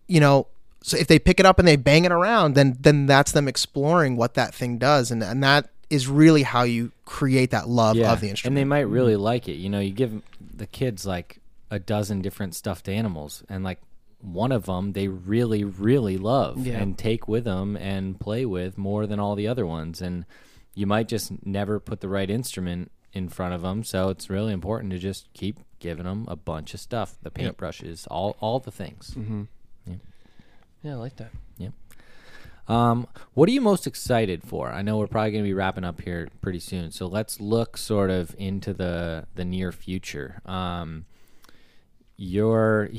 you 0.07 0.19
know, 0.19 0.47
so 0.81 0.97
if 0.97 1.07
they 1.07 1.19
pick 1.19 1.39
it 1.39 1.45
up 1.45 1.59
and 1.59 1.67
they 1.67 1.75
bang 1.75 2.05
it 2.05 2.11
around, 2.11 2.55
then 2.55 2.77
then 2.79 3.05
that's 3.05 3.31
them 3.31 3.47
exploring 3.47 4.15
what 4.17 4.33
that 4.33 4.53
thing 4.53 4.77
does, 4.77 5.11
and 5.11 5.23
and 5.23 5.43
that 5.43 5.69
is 5.89 6.07
really 6.07 6.43
how 6.43 6.63
you 6.63 6.91
create 7.05 7.51
that 7.51 7.67
love 7.67 7.97
of 7.97 8.21
the 8.21 8.29
instrument. 8.29 8.51
And 8.51 8.57
they 8.57 8.63
might 8.63 8.87
really 8.87 9.13
mm-hmm. 9.13 9.23
like 9.23 9.47
it. 9.49 9.55
You 9.55 9.69
know, 9.69 9.79
you 9.79 9.91
give 9.91 10.21
the 10.39 10.65
kids 10.65 11.05
like 11.05 11.39
a 11.69 11.79
dozen 11.79 12.21
different 12.21 12.55
stuffed 12.55 12.87
animals, 12.87 13.43
and 13.49 13.63
like 13.63 13.79
one 14.21 14.51
of 14.51 14.65
them 14.65 14.93
they 14.93 15.07
really, 15.07 15.63
really 15.63 16.17
love 16.17 16.65
Yeah. 16.65 16.77
and 16.77 16.97
take 16.97 17.27
with 17.27 17.43
them 17.43 17.75
and 17.75 18.19
play 18.19 18.45
with 18.45 18.77
more 18.77 19.07
than 19.07 19.19
all 19.19 19.35
the 19.35 19.47
other 19.47 19.65
ones. 19.65 20.01
And 20.01 20.25
you 20.73 20.85
might 20.87 21.07
just 21.07 21.45
never 21.45 21.79
put 21.79 22.01
the 22.01 22.07
right 22.07 22.29
instrument 22.29 22.91
in 23.13 23.29
front 23.29 23.53
of 23.53 23.61
them. 23.61 23.83
So 23.83 24.09
it's 24.09 24.29
really 24.29 24.53
important 24.53 24.91
to 24.91 24.99
just 24.99 25.27
keep 25.33 25.59
giving 25.79 26.05
them 26.05 26.25
a 26.27 26.35
bunch 26.35 26.73
of 26.73 26.79
stuff, 26.79 27.17
the 27.21 27.31
paintbrushes, 27.31 28.07
all 28.09 28.37
all 28.39 28.59
the 28.59 28.71
things. 28.71 29.11
Mm-hmm. 29.17 29.43
Yeah, 30.83 30.93
I 30.93 30.95
like 30.95 31.15
that. 31.17 31.31
Um, 32.67 33.07
what 33.33 33.49
are 33.49 33.51
you 33.51 33.59
most 33.59 33.85
excited 33.85 34.43
for? 34.43 34.71
I 34.71 34.81
know 34.81 34.97
we're 34.97 35.07
probably 35.07 35.31
going 35.31 35.43
to 35.43 35.47
be 35.47 35.53
wrapping 35.53 35.83
up 35.83 35.99
here 36.01 36.29
pretty 36.39 36.59
soon, 36.59 36.91
so 36.91 37.05
let's 37.05 37.41
look 37.41 37.75
sort 37.75 38.09
of 38.09 38.33
into 38.37 38.73
the 38.73 39.25
the 39.35 39.43
near 39.43 39.71
future. 39.71 40.41
Um, 40.45 41.05
you're 42.15 42.89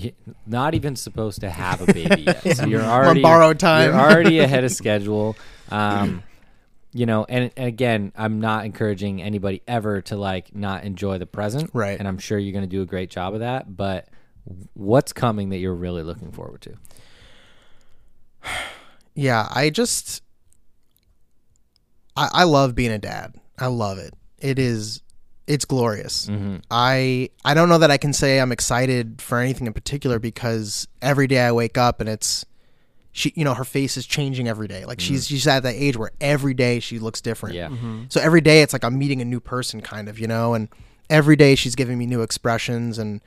not 0.46 0.74
even 0.74 0.96
supposed 0.96 1.40
to 1.40 1.50
have 1.50 1.80
a 1.80 1.92
baby 1.92 2.22
yet, 2.22 2.56
so 2.56 2.66
you're 2.66 2.82
already 2.82 3.22
borrowed 3.22 3.58
time. 3.58 3.90
You're 3.92 4.00
already 4.00 4.40
ahead 4.40 4.64
of 4.64 4.72
schedule. 4.72 5.36
Um, 5.70 6.22
you 6.92 7.06
know, 7.06 7.24
and, 7.26 7.50
and 7.56 7.66
again, 7.66 8.12
I'm 8.16 8.40
not 8.40 8.66
encouraging 8.66 9.22
anybody 9.22 9.62
ever 9.66 10.02
to 10.02 10.16
like 10.16 10.54
not 10.54 10.84
enjoy 10.84 11.16
the 11.16 11.26
present, 11.26 11.70
Right. 11.72 11.98
And 11.98 12.06
I'm 12.06 12.18
sure 12.18 12.38
you're 12.38 12.52
going 12.52 12.68
to 12.68 12.70
do 12.70 12.82
a 12.82 12.86
great 12.86 13.08
job 13.08 13.32
of 13.32 13.40
that. 13.40 13.74
But 13.74 14.08
what's 14.74 15.12
coming 15.14 15.50
that 15.50 15.58
you're 15.58 15.74
really 15.74 16.02
looking 16.02 16.32
forward 16.32 16.60
to? 16.62 16.74
yeah, 19.14 19.48
I 19.50 19.70
just 19.70 20.22
I, 22.16 22.28
I 22.32 22.44
love 22.44 22.74
being 22.74 22.90
a 22.90 22.98
dad. 22.98 23.34
I 23.58 23.66
love 23.66 23.98
it. 23.98 24.14
It 24.38 24.58
is 24.58 25.02
it's 25.46 25.64
glorious. 25.64 26.26
Mm-hmm. 26.26 26.56
I 26.70 27.30
I 27.44 27.54
don't 27.54 27.68
know 27.68 27.78
that 27.78 27.90
I 27.90 27.96
can 27.96 28.12
say 28.12 28.40
I'm 28.40 28.52
excited 28.52 29.20
for 29.20 29.38
anything 29.38 29.66
in 29.66 29.72
particular 29.72 30.18
because 30.18 30.86
every 31.00 31.26
day 31.26 31.40
I 31.40 31.52
wake 31.52 31.76
up 31.76 32.00
and 32.00 32.08
it's 32.08 32.44
she 33.12 33.32
you 33.36 33.44
know 33.44 33.54
her 33.54 33.64
face 33.64 33.96
is 33.96 34.06
changing 34.06 34.48
every 34.48 34.68
day. 34.68 34.84
Like 34.84 35.00
she's 35.00 35.26
mm-hmm. 35.26 35.34
she's 35.34 35.46
at 35.46 35.62
that 35.64 35.74
age 35.74 35.96
where 35.96 36.10
every 36.20 36.54
day 36.54 36.80
she 36.80 36.98
looks 36.98 37.20
different. 37.20 37.54
Yeah. 37.54 37.68
Mm-hmm. 37.68 38.04
So 38.08 38.20
every 38.20 38.40
day 38.40 38.62
it's 38.62 38.72
like 38.72 38.84
I'm 38.84 38.98
meeting 38.98 39.20
a 39.20 39.24
new 39.24 39.40
person 39.40 39.80
kind 39.80 40.08
of, 40.08 40.18
you 40.18 40.26
know, 40.26 40.54
and 40.54 40.68
every 41.10 41.36
day 41.36 41.54
she's 41.54 41.74
giving 41.74 41.98
me 41.98 42.06
new 42.06 42.22
expressions 42.22 42.98
and 42.98 43.20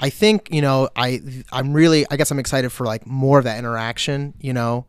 I 0.00 0.10
think, 0.10 0.48
you 0.52 0.62
know, 0.62 0.88
I 0.96 1.20
I'm 1.52 1.72
really 1.72 2.06
I 2.10 2.16
guess 2.16 2.30
I'm 2.30 2.38
excited 2.38 2.70
for 2.70 2.84
like 2.86 3.06
more 3.06 3.38
of 3.38 3.44
that 3.44 3.58
interaction, 3.58 4.34
you 4.40 4.52
know. 4.52 4.86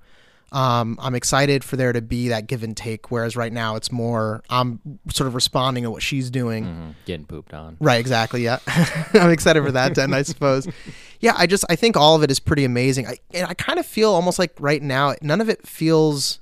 Um, 0.52 0.98
I'm 1.00 1.14
excited 1.14 1.64
for 1.64 1.76
there 1.78 1.94
to 1.94 2.02
be 2.02 2.30
that 2.30 2.48
give 2.48 2.64
and 2.64 2.76
take, 2.76 3.12
whereas 3.12 3.36
right 3.36 3.54
now 3.54 3.76
it's 3.76 3.92
more 3.92 4.42
I'm 4.50 4.80
sort 5.14 5.28
of 5.28 5.36
responding 5.36 5.84
to 5.84 5.92
what 5.92 6.02
she's 6.02 6.32
doing. 6.32 6.66
Mhm. 6.66 6.96
Getting 7.06 7.26
pooped 7.28 7.54
on. 7.54 7.78
Right, 7.80 8.00
exactly. 8.00 8.44
Yeah, 8.44 8.58
I'm 9.14 9.30
excited 9.30 9.64
for 9.64 9.72
that, 9.74 9.94
then 9.96 10.14
I 10.14 10.24
suppose. 10.24 10.68
Yeah, 11.22 11.34
I 11.38 11.48
just 11.48 11.66
I 11.70 11.76
think 11.76 11.98
all 11.98 12.16
of 12.16 12.24
it 12.24 12.32
is 12.32 12.40
pretty 12.40 12.64
amazing. 12.64 13.06
I 13.06 13.18
and 13.34 13.46
I 13.46 13.54
kind 13.54 13.78
of 13.78 13.86
feel 13.86 14.12
almost 14.12 14.40
like 14.40 14.54
right 14.58 14.82
now 14.82 15.16
none 15.22 15.42
of 15.42 15.50
it 15.50 15.68
feels 15.68 16.40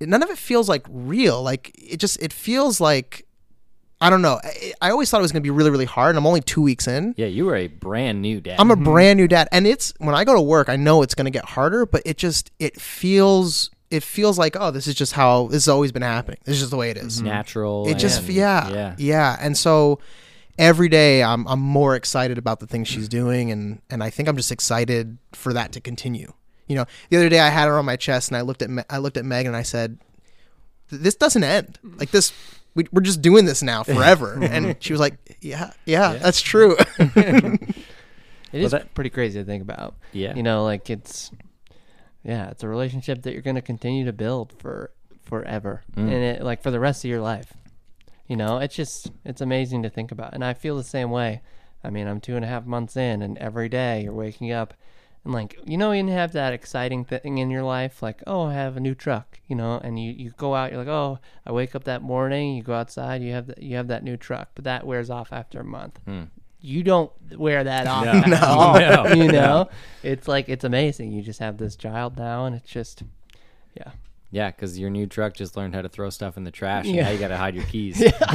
none 0.00 0.22
of 0.22 0.30
it 0.30 0.38
feels 0.38 0.68
like 0.68 0.84
real. 0.90 1.42
Like 1.42 1.70
it 1.76 1.98
just 1.98 2.20
it 2.20 2.32
feels 2.32 2.80
like 2.80 3.25
I 4.00 4.10
don't 4.10 4.22
know. 4.22 4.38
I, 4.42 4.72
I 4.82 4.90
always 4.90 5.10
thought 5.10 5.18
it 5.18 5.22
was 5.22 5.32
going 5.32 5.42
to 5.42 5.46
be 5.46 5.50
really 5.50 5.70
really 5.70 5.84
hard, 5.84 6.10
and 6.10 6.18
I'm 6.18 6.26
only 6.26 6.40
two 6.40 6.62
weeks 6.62 6.86
in. 6.86 7.14
Yeah, 7.16 7.26
you 7.26 7.46
were 7.46 7.56
a 7.56 7.68
brand 7.68 8.20
new 8.22 8.40
dad. 8.40 8.56
I'm 8.58 8.70
a 8.70 8.74
mm-hmm. 8.74 8.84
brand 8.84 9.18
new 9.18 9.28
dad, 9.28 9.48
and 9.52 9.66
it's 9.66 9.94
when 9.98 10.14
I 10.14 10.24
go 10.24 10.34
to 10.34 10.40
work, 10.40 10.68
I 10.68 10.76
know 10.76 11.02
it's 11.02 11.14
going 11.14 11.24
to 11.26 11.30
get 11.30 11.44
harder, 11.44 11.86
but 11.86 12.02
it 12.04 12.16
just 12.16 12.50
it 12.58 12.80
feels 12.80 13.70
it 13.90 14.02
feels 14.02 14.38
like 14.38 14.56
oh, 14.58 14.70
this 14.70 14.86
is 14.86 14.94
just 14.94 15.12
how 15.12 15.46
this 15.46 15.64
has 15.64 15.68
always 15.68 15.92
been 15.92 16.02
happening. 16.02 16.38
This 16.44 16.54
is 16.54 16.60
just 16.60 16.70
the 16.70 16.76
way 16.76 16.90
it 16.90 16.96
is. 16.96 17.18
Mm-hmm. 17.18 17.26
natural. 17.26 17.88
It 17.88 17.98
just 17.98 18.20
and- 18.20 18.28
yeah, 18.30 18.68
yeah. 18.70 18.94
yeah, 18.98 19.36
And 19.40 19.56
so 19.56 20.00
every 20.58 20.88
day 20.88 21.22
I'm 21.22 21.46
I'm 21.46 21.60
more 21.60 21.96
excited 21.96 22.38
about 22.38 22.60
the 22.60 22.66
things 22.66 22.88
she's 22.88 23.08
doing, 23.08 23.50
and 23.50 23.80
and 23.90 24.02
I 24.02 24.10
think 24.10 24.28
I'm 24.28 24.36
just 24.36 24.52
excited 24.52 25.18
for 25.32 25.52
that 25.52 25.72
to 25.72 25.80
continue. 25.80 26.32
You 26.66 26.76
know, 26.76 26.84
the 27.10 27.16
other 27.16 27.28
day 27.28 27.38
I 27.38 27.48
had 27.48 27.66
her 27.68 27.78
on 27.78 27.84
my 27.84 27.96
chest, 27.96 28.28
and 28.28 28.36
I 28.36 28.40
looked 28.42 28.62
at 28.62 28.70
Me- 28.70 28.82
I 28.90 28.98
looked 28.98 29.16
at 29.16 29.24
Megan, 29.24 29.48
and 29.48 29.56
I 29.56 29.62
said, 29.62 29.98
"This 30.90 31.14
doesn't 31.14 31.44
end. 31.44 31.78
Like 31.82 32.10
this." 32.10 32.32
We, 32.76 32.86
we're 32.92 33.02
just 33.02 33.22
doing 33.22 33.44
this 33.44 33.62
now 33.62 33.82
forever, 33.94 34.38
and 34.40 34.76
she 34.80 34.92
was 34.92 35.00
like, 35.00 35.38
"Yeah, 35.40 35.72
yeah, 35.84 36.14
that's 36.14 36.40
true." 36.40 36.76
It 38.52 38.62
is 38.62 38.70
that- 38.70 38.94
pretty 38.94 39.10
crazy 39.10 39.38
to 39.40 39.44
think 39.44 39.62
about. 39.62 39.96
Yeah. 40.12 40.34
You 40.34 40.42
know, 40.42 40.64
like 40.64 40.88
it's 40.88 41.30
yeah, 42.24 42.48
it's 42.50 42.62
a 42.62 42.68
relationship 42.68 43.22
that 43.22 43.32
you're 43.32 43.42
going 43.42 43.56
to 43.56 43.62
continue 43.62 44.04
to 44.04 44.12
build 44.12 44.52
for 44.58 44.92
forever. 45.22 45.82
Mm. 45.96 46.02
And 46.02 46.12
it 46.12 46.42
like 46.42 46.62
for 46.62 46.70
the 46.70 46.80
rest 46.80 47.04
of 47.04 47.10
your 47.10 47.20
life. 47.20 47.52
You 48.28 48.36
know, 48.36 48.58
it's 48.58 48.74
just 48.74 49.10
it's 49.24 49.40
amazing 49.40 49.82
to 49.82 49.90
think 49.90 50.10
about. 50.10 50.32
And 50.32 50.44
I 50.44 50.54
feel 50.54 50.76
the 50.76 50.84
same 50.84 51.10
way. 51.10 51.42
I 51.84 51.90
mean, 51.90 52.06
I'm 52.08 52.20
two 52.20 52.34
and 52.36 52.44
a 52.44 52.48
half 52.48 52.64
months 52.66 52.96
in 52.96 53.22
and 53.22 53.36
every 53.38 53.68
day 53.68 54.02
you're 54.04 54.12
waking 54.12 54.52
up 54.52 54.74
and 55.26 55.34
like 55.34 55.58
you 55.66 55.76
know 55.76 55.90
you 55.92 56.02
didn't 56.02 56.16
have 56.16 56.32
that 56.32 56.52
exciting 56.52 57.04
thing 57.04 57.38
in 57.38 57.50
your 57.50 57.62
life 57.64 58.00
like 58.02 58.22
oh 58.26 58.44
i 58.44 58.54
have 58.54 58.76
a 58.76 58.80
new 58.80 58.94
truck 58.94 59.40
you 59.48 59.56
know 59.56 59.78
and 59.82 59.98
you, 60.02 60.12
you 60.12 60.30
go 60.38 60.54
out 60.54 60.70
you're 60.70 60.78
like 60.78 60.88
oh 60.88 61.18
i 61.46 61.52
wake 61.52 61.74
up 61.74 61.84
that 61.84 62.00
morning 62.00 62.54
you 62.56 62.62
go 62.62 62.72
outside 62.74 63.20
you 63.20 63.32
have 63.32 63.48
the, 63.48 63.54
you 63.58 63.76
have 63.76 63.88
that 63.88 64.02
new 64.04 64.16
truck 64.16 64.48
but 64.54 64.64
that 64.64 64.86
wears 64.86 65.10
off 65.10 65.32
after 65.32 65.60
a 65.60 65.64
month 65.64 65.98
hmm. 66.06 66.22
you 66.60 66.82
don't 66.82 67.10
wear 67.36 67.64
that 67.64 67.86
off 67.88 68.04
No. 68.26 68.36
at 68.36 68.42
all 68.42 68.78
No. 69.08 69.12
you 69.14 69.30
know 69.32 69.68
it's 70.02 70.28
like 70.28 70.48
it's 70.48 70.64
amazing 70.64 71.10
you 71.12 71.22
just 71.22 71.40
have 71.40 71.58
this 71.58 71.74
child 71.76 72.16
now 72.16 72.46
and 72.46 72.54
it's 72.54 72.70
just 72.70 73.02
yeah 73.76 73.90
Yeah, 74.30 74.50
because 74.50 74.78
your 74.78 74.90
new 74.90 75.06
truck 75.06 75.34
just 75.34 75.56
learned 75.56 75.74
how 75.74 75.82
to 75.82 75.88
throw 75.88 76.10
stuff 76.10 76.36
in 76.36 76.44
the 76.44 76.50
trash. 76.50 76.86
And 76.86 76.94
Yeah. 76.96 77.04
now 77.04 77.10
you 77.10 77.18
got 77.18 77.28
to 77.28 77.36
hide 77.36 77.54
your 77.54 77.64
keys. 77.66 78.00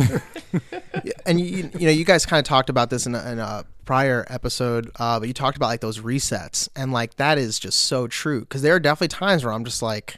yeah. 1.04 1.12
and 1.26 1.40
you, 1.40 1.70
you 1.78 1.86
know 1.88 1.92
you 1.92 2.06
guys 2.06 2.26
kind 2.26 2.40
of 2.40 2.46
talked 2.48 2.70
about 2.70 2.90
this 2.90 3.06
in 3.06 3.14
a, 3.14 3.32
in 3.32 3.40
a 3.40 3.66
prior 3.86 4.26
episode 4.30 4.92
uh, 5.00 5.20
but 5.20 5.28
you 5.28 5.34
talked 5.34 5.58
about 5.58 5.68
like 5.68 5.82
those 5.82 6.00
resets 6.00 6.70
and 6.76 6.92
like 6.92 7.16
that 7.16 7.38
is 7.38 7.60
just 7.60 7.80
so 7.80 8.08
true 8.08 8.42
because 8.42 8.62
there 8.62 8.76
are 8.76 8.80
definitely 8.80 9.08
times 9.08 9.44
where 9.44 9.54
i'm 9.54 9.66
just 9.66 9.82
like 9.82 10.18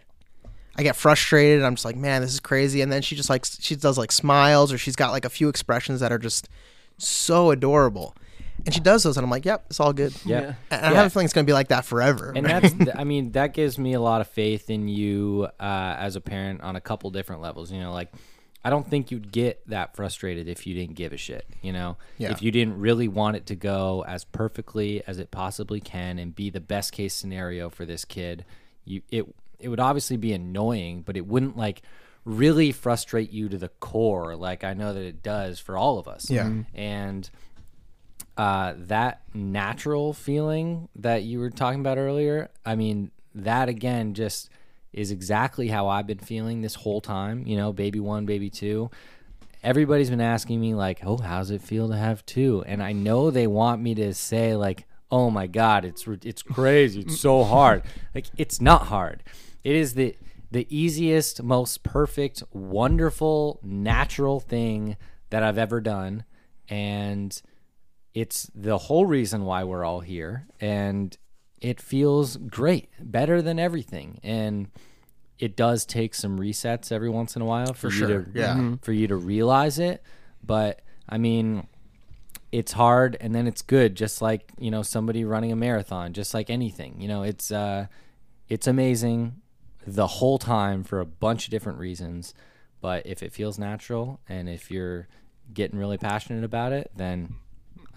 i 0.78 0.84
get 0.84 0.96
frustrated 0.96 1.58
and 1.58 1.66
i'm 1.66 1.76
just 1.76 1.86
like 1.86 1.96
man 1.96 2.22
this 2.22 2.34
is 2.34 2.40
crazy 2.40 2.82
and 2.82 2.92
then 2.92 3.02
she 3.02 3.16
just 3.16 3.30
like 3.30 3.46
she 3.46 3.76
does 3.76 3.98
like 3.98 4.12
smiles 4.12 4.72
or 4.72 4.78
she's 4.78 4.96
got 4.96 5.12
like 5.12 5.26
a 5.26 5.30
few 5.30 5.50
expressions 5.50 6.00
that 6.02 6.12
are 6.12 6.20
just 6.20 6.50
so 6.98 7.52
adorable 7.52 8.16
and 8.66 8.74
she 8.74 8.80
does 8.80 9.04
those 9.04 9.18
and 9.18 9.24
i'm 9.24 9.32
like 9.32 9.46
yep 9.46 9.66
it's 9.70 9.80
all 9.80 9.94
good. 9.94 10.14
Yeah. 10.26 10.54
and 10.70 10.86
i 10.86 10.94
have 10.94 11.08
a 11.08 11.10
feeling 11.10 11.26
it's 11.26 11.34
going 11.34 11.46
to 11.46 11.50
be 11.50 11.54
like 11.54 11.70
that 11.70 11.86
forever. 11.86 12.34
And 12.36 12.46
that's, 12.46 12.74
I 12.96 13.04
mean 13.04 13.32
that 13.32 13.54
gives 13.54 13.78
me 13.80 13.94
a 13.94 14.00
lot 14.00 14.22
of 14.22 14.28
faith 14.28 14.70
in 14.70 14.88
you 14.88 15.48
uh, 15.60 15.96
as 15.98 16.16
a 16.16 16.22
parent 16.22 16.62
on 16.62 16.76
a 16.76 16.82
couple 16.82 17.10
different 17.10 17.42
levels 17.42 17.72
you 17.72 17.80
know 17.80 17.92
like 17.92 18.12
i 18.64 18.70
don't 18.70 18.88
think 18.90 19.12
you'd 19.12 19.32
get 19.32 19.62
that 19.68 19.96
frustrated 19.96 20.48
if 20.48 20.66
you 20.68 20.74
didn't 20.74 20.96
give 20.96 21.14
a 21.14 21.18
shit 21.18 21.46
you 21.62 21.72
know 21.74 21.98
Yeah. 22.18 22.32
if 22.32 22.42
you 22.42 22.52
didn't 22.52 22.80
really 22.80 23.08
want 23.08 23.36
it 23.38 23.46
to 23.48 23.56
go 23.56 24.04
as 24.08 24.24
perfectly 24.26 25.04
as 25.08 25.20
it 25.20 25.32
possibly 25.32 25.80
can 25.80 26.18
and 26.20 26.36
be 26.36 26.50
the 26.50 26.62
best 26.62 26.92
case 26.92 27.14
scenario 27.14 27.70
for 27.70 27.86
this 27.86 28.06
kid 28.06 28.46
you 28.86 29.02
it 29.10 29.26
it 29.60 29.70
would 29.70 29.80
obviously 29.80 30.18
be 30.18 30.34
annoying 30.34 31.02
but 31.02 31.16
it 31.18 31.26
wouldn't 31.26 31.56
like 31.58 31.82
really 32.26 32.72
frustrate 32.72 33.32
you 33.32 33.50
to 33.50 33.58
the 33.58 33.70
core 33.80 34.36
like 34.36 34.64
i 34.64 34.74
know 34.74 34.94
that 34.94 35.04
it 35.04 35.22
does 35.24 35.60
for 35.60 35.78
all 35.78 36.00
of 36.00 36.08
us 36.08 36.30
Yeah. 36.30 36.50
and 36.74 37.30
uh, 38.38 38.74
that 38.78 39.22
natural 39.34 40.14
feeling 40.14 40.90
that 40.96 41.22
you 41.24 41.40
were 41.40 41.52
talking 41.52 41.80
about 41.82 42.00
earlier, 42.00 42.50
I 42.66 42.76
mean, 42.76 43.12
that 43.36 43.70
again 43.70 44.16
just 44.16 44.50
is 44.94 45.12
exactly 45.12 45.68
how 45.68 45.88
I've 45.88 46.08
been 46.08 46.20
feeling 46.20 46.62
this 46.62 46.76
whole 46.76 47.02
time. 47.02 47.46
You 47.46 47.58
know, 47.58 47.74
baby 47.74 48.00
one, 48.00 48.26
baby 48.26 48.50
two. 48.50 48.92
Everybody's 49.64 50.10
been 50.10 50.22
asking 50.22 50.60
me, 50.60 50.76
like, 50.76 51.00
oh, 51.06 51.18
how's 51.18 51.50
it 51.50 51.62
feel 51.62 51.88
to 51.90 51.96
have 51.96 52.26
two? 52.26 52.64
And 52.68 52.84
I 52.84 52.92
know 52.92 53.32
they 53.32 53.48
want 53.48 53.82
me 53.82 53.96
to 53.96 54.14
say, 54.14 54.56
like, 54.56 54.86
oh 55.10 55.30
my 55.30 55.48
God, 55.48 55.86
it's, 55.86 56.06
it's 56.24 56.42
crazy. 56.42 57.02
It's 57.02 57.20
so 57.20 57.44
hard. 57.44 57.84
Like, 58.14 58.26
it's 58.38 58.60
not 58.60 58.88
hard. 58.88 59.24
It 59.64 59.76
is 59.76 59.94
the, 59.94 60.18
the 60.52 60.68
easiest, 60.70 61.42
most 61.42 61.82
perfect, 61.84 62.44
wonderful, 62.52 63.62
natural 63.64 64.42
thing 64.42 64.98
that 65.30 65.44
I've 65.44 65.58
ever 65.58 65.80
done. 65.80 66.26
And 66.68 67.42
it's 68.14 68.52
the 68.54 68.78
whole 68.78 69.06
reason 69.06 69.46
why 69.46 69.64
we're 69.64 69.86
all 69.86 70.02
here 70.02 70.46
and 70.60 71.18
it 71.64 71.82
feels 71.82 72.36
great 72.38 72.90
better 73.00 73.42
than 73.42 73.58
everything. 73.58 74.20
And 74.22 74.68
it 75.40 75.56
does 75.56 75.86
take 75.86 76.14
some 76.14 76.38
resets 76.38 76.92
every 76.92 77.10
once 77.10 77.36
in 77.36 77.42
a 77.42 77.46
while 77.46 77.74
for, 77.74 77.88
you 77.88 77.94
sure, 77.94 78.08
to 78.08 78.26
yeah. 78.34 78.76
for 78.82 78.92
you 78.92 79.08
to 79.08 79.16
realize 79.16 79.80
it. 79.80 80.04
But 80.44 80.82
i 81.10 81.18
mean 81.18 81.68
it's 82.54 82.72
hard 82.72 83.18
and 83.20 83.36
then 83.36 83.46
it's 83.46 83.62
good 83.62 83.94
just 83.94 84.22
like 84.22 84.50
you 84.58 84.72
know 84.72 84.82
somebody 84.82 85.26
running 85.26 85.52
a 85.52 85.56
marathon 85.56 86.14
just 86.14 86.34
like 86.34 86.50
anything. 86.50 86.96
You 87.00 87.08
know 87.08 87.24
it's 87.24 87.52
uh 87.52 87.88
it's 88.48 88.68
amazing 88.68 89.42
the 89.88 90.08
whole 90.08 90.38
time 90.38 90.84
for 90.84 91.00
a 91.00 91.06
bunch 91.06 91.46
of 91.46 91.52
different 91.52 91.80
reasons. 91.80 92.34
But 92.82 93.06
if 93.06 93.24
it 93.24 93.32
feels 93.32 93.58
natural 93.58 94.20
and 94.28 94.50
if 94.50 94.70
you're 94.70 95.08
getting 95.54 95.80
really 95.80 95.98
passionate 95.98 96.44
about 96.44 96.72
it 96.72 96.92
then 96.96 97.36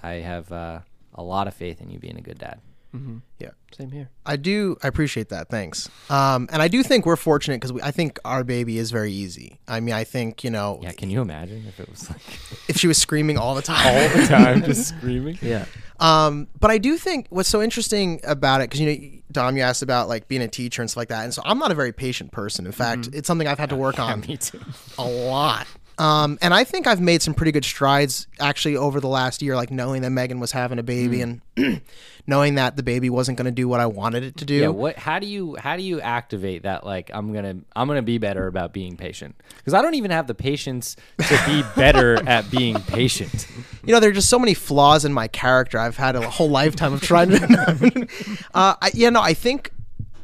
i 0.03 0.15
have 0.15 0.51
uh, 0.53 0.81
a 1.15 1.23
lot 1.23 1.47
of 1.47 1.55
faith 1.55 1.81
in 1.81 1.89
you 1.89 1.99
being 1.99 2.19
a 2.19 2.23
good 2.23 2.39
dad 2.39 2.61
yeah 3.39 3.51
same 3.77 3.91
here 3.91 4.09
I 4.25 4.37
do. 4.37 4.77
I 4.83 4.89
appreciate 4.89 5.29
that. 5.29 5.51
Thanks. 5.51 5.89
Um, 6.09 6.49
and 6.51 6.63
I 6.63 6.69
do 6.69 6.83
think 6.83 7.05
we're 7.05 7.17
fortunate 7.17 7.61
because 7.61 7.79
I 7.83 7.91
think 7.91 8.19
our 8.25 8.43
baby 8.43 8.79
is 8.79 8.91
very 8.91 9.13
easy. 9.13 9.61
I 9.69 9.81
mean, 9.81 9.95
I 9.95 10.03
think 10.05 10.43
you 10.43 10.51
know, 10.51 10.81
yeah 10.83 10.93
can 10.93 11.11
you 11.11 11.21
imagine 11.21 11.65
if 11.69 11.79
it 11.79 11.89
was 11.91 12.09
like 12.09 12.21
if 12.69 12.77
she 12.79 12.87
was 12.89 12.97
screaming 12.99 13.37
all 13.39 13.55
the 13.55 13.63
time. 13.73 13.87
all 13.87 14.09
the 14.21 14.27
time 14.27 14.63
just 14.65 14.89
screaming 14.89 15.39
yeah 15.43 15.67
Um, 16.01 16.49
but 16.59 16.71
I 16.71 16.79
do 16.79 16.97
think 16.99 17.27
what's 17.31 17.49
so 17.49 17.63
interesting 17.63 18.21
about 18.25 18.61
it, 18.63 18.65
because 18.71 18.81
you 18.81 18.87
know, 18.87 19.19
Dom, 19.33 19.57
you 19.57 19.63
asked 19.63 19.83
about 19.83 20.09
like 20.09 20.27
being 20.29 20.43
a 20.43 20.49
teacher 20.49 20.81
and 20.83 20.91
stuff 20.91 20.99
like 21.03 21.09
that, 21.09 21.25
and 21.25 21.33
so 21.35 21.43
I'm 21.45 21.59
not 21.59 21.71
a 21.71 21.75
very 21.75 21.93
patient 21.93 22.33
person. 22.33 22.65
In 22.67 22.73
fact, 22.73 23.09
it's 23.13 23.27
something 23.27 23.47
I've 23.49 23.59
had 23.59 23.71
to 23.71 23.77
work 23.77 23.99
on 23.99 24.21
me 24.23 24.37
too 24.39 24.61
a 24.99 25.05
lot. 25.07 25.67
Um, 25.99 26.39
and 26.43 26.53
I 26.53 26.65
think 26.65 26.87
I've 26.87 27.01
made 27.01 27.23
some 27.23 27.33
pretty 27.33 27.53
good 27.53 27.65
strides 27.65 28.27
actually 28.39 28.77
over 28.77 29.01
the 29.01 29.09
last 29.09 29.41
year, 29.41 29.57
like 29.57 29.71
knowing 29.71 30.03
that 30.03 30.11
Megan 30.11 30.41
was 30.41 30.53
having 30.53 30.79
a 30.79 30.83
baby 30.83 31.23
and 31.23 31.41
knowing 32.27 32.57
that 32.57 32.77
the 32.77 32.83
baby 32.83 33.09
wasn't 33.09 33.39
going 33.39 33.47
to 33.47 33.51
do 33.51 33.67
what 33.67 33.81
I 33.81 33.87
wanted 33.87 34.23
it 34.23 34.37
to 34.39 34.45
do. 34.45 34.55
Yeah, 34.55 34.69
what? 34.69 34.97
How 34.97 35.19
do 35.19 35.27
you 35.27 35.57
how 35.57 35.77
do 35.77 35.83
you 35.83 36.01
activate 36.01 36.65
that? 36.65 36.85
Like, 36.85 37.11
I'm 37.15 37.33
gonna 37.33 37.57
I'm 37.75 37.89
gonna 37.89 38.03
be 38.03 38.19
better 38.19 38.47
about 38.47 38.75
being 38.75 38.97
patient 38.97 39.37
because 39.57 39.73
I 39.73 39.81
don't 39.81 39.95
even 39.95 40.11
have 40.11 40.27
the 40.27 40.35
patience 40.35 40.97
to 41.19 41.43
be 41.47 41.63
better 41.77 42.23
at 42.29 42.51
being 42.51 42.77
patient. 42.83 43.47
you 43.85 43.95
know, 43.95 44.01
there 44.01 44.11
are 44.11 44.15
just 44.15 44.29
so 44.29 44.39
many 44.39 44.53
flaws 44.53 45.05
in 45.07 45.13
my 45.13 45.29
character. 45.29 45.79
I've 45.79 45.97
had 45.97 46.15
a 46.15 46.29
whole 46.29 46.51
lifetime 46.51 46.93
of 46.93 47.01
trying 47.01 47.31
to. 47.31 48.09
uh, 48.55 48.75
I, 48.81 48.91
yeah, 48.93 49.11
no, 49.11 49.23
I 49.23 49.35
think. 49.35 49.73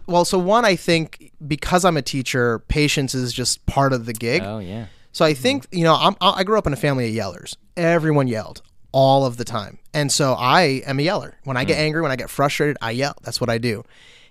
Well, 0.07 0.25
so 0.27 0.37
one, 0.37 0.65
I 0.65 0.77
think 0.77 1.33
because 1.47 1.85
I'm 1.85 1.97
a 1.97 2.03
teacher, 2.03 2.59
patience 2.59 3.15
is 3.15 3.33
just 3.33 3.65
part 3.67 3.93
of 3.93 4.05
the 4.05 4.13
gig. 4.13 4.43
Oh 4.45 4.59
yeah, 4.59 4.87
So 5.13 5.25
I 5.25 5.35
think 5.35 5.67
you 5.71 5.85
know 5.85 5.95
I'm, 5.95 6.17
I 6.21 6.43
grew 6.45 6.59
up 6.59 6.67
in 6.67 6.73
a 6.73 6.77
family 6.77 7.09
of 7.09 7.15
yellers. 7.15 7.57
Everyone 7.77 8.27
yelled 8.29 8.63
all 8.93 9.25
of 9.25 9.37
the 9.37 9.45
time, 9.45 9.79
and 9.95 10.11
so 10.11 10.35
I 10.35 10.83
am 10.87 10.99
a 10.99 11.03
yeller. 11.03 11.39
When 11.45 11.57
I 11.57 11.65
get 11.65 11.79
angry, 11.79 12.03
when 12.03 12.11
I 12.11 12.17
get 12.17 12.31
frustrated, 12.31 12.77
I 12.81 12.93
yell. 12.93 13.15
That's 13.23 13.41
what 13.41 13.51
I 13.51 13.59
do. 13.59 13.85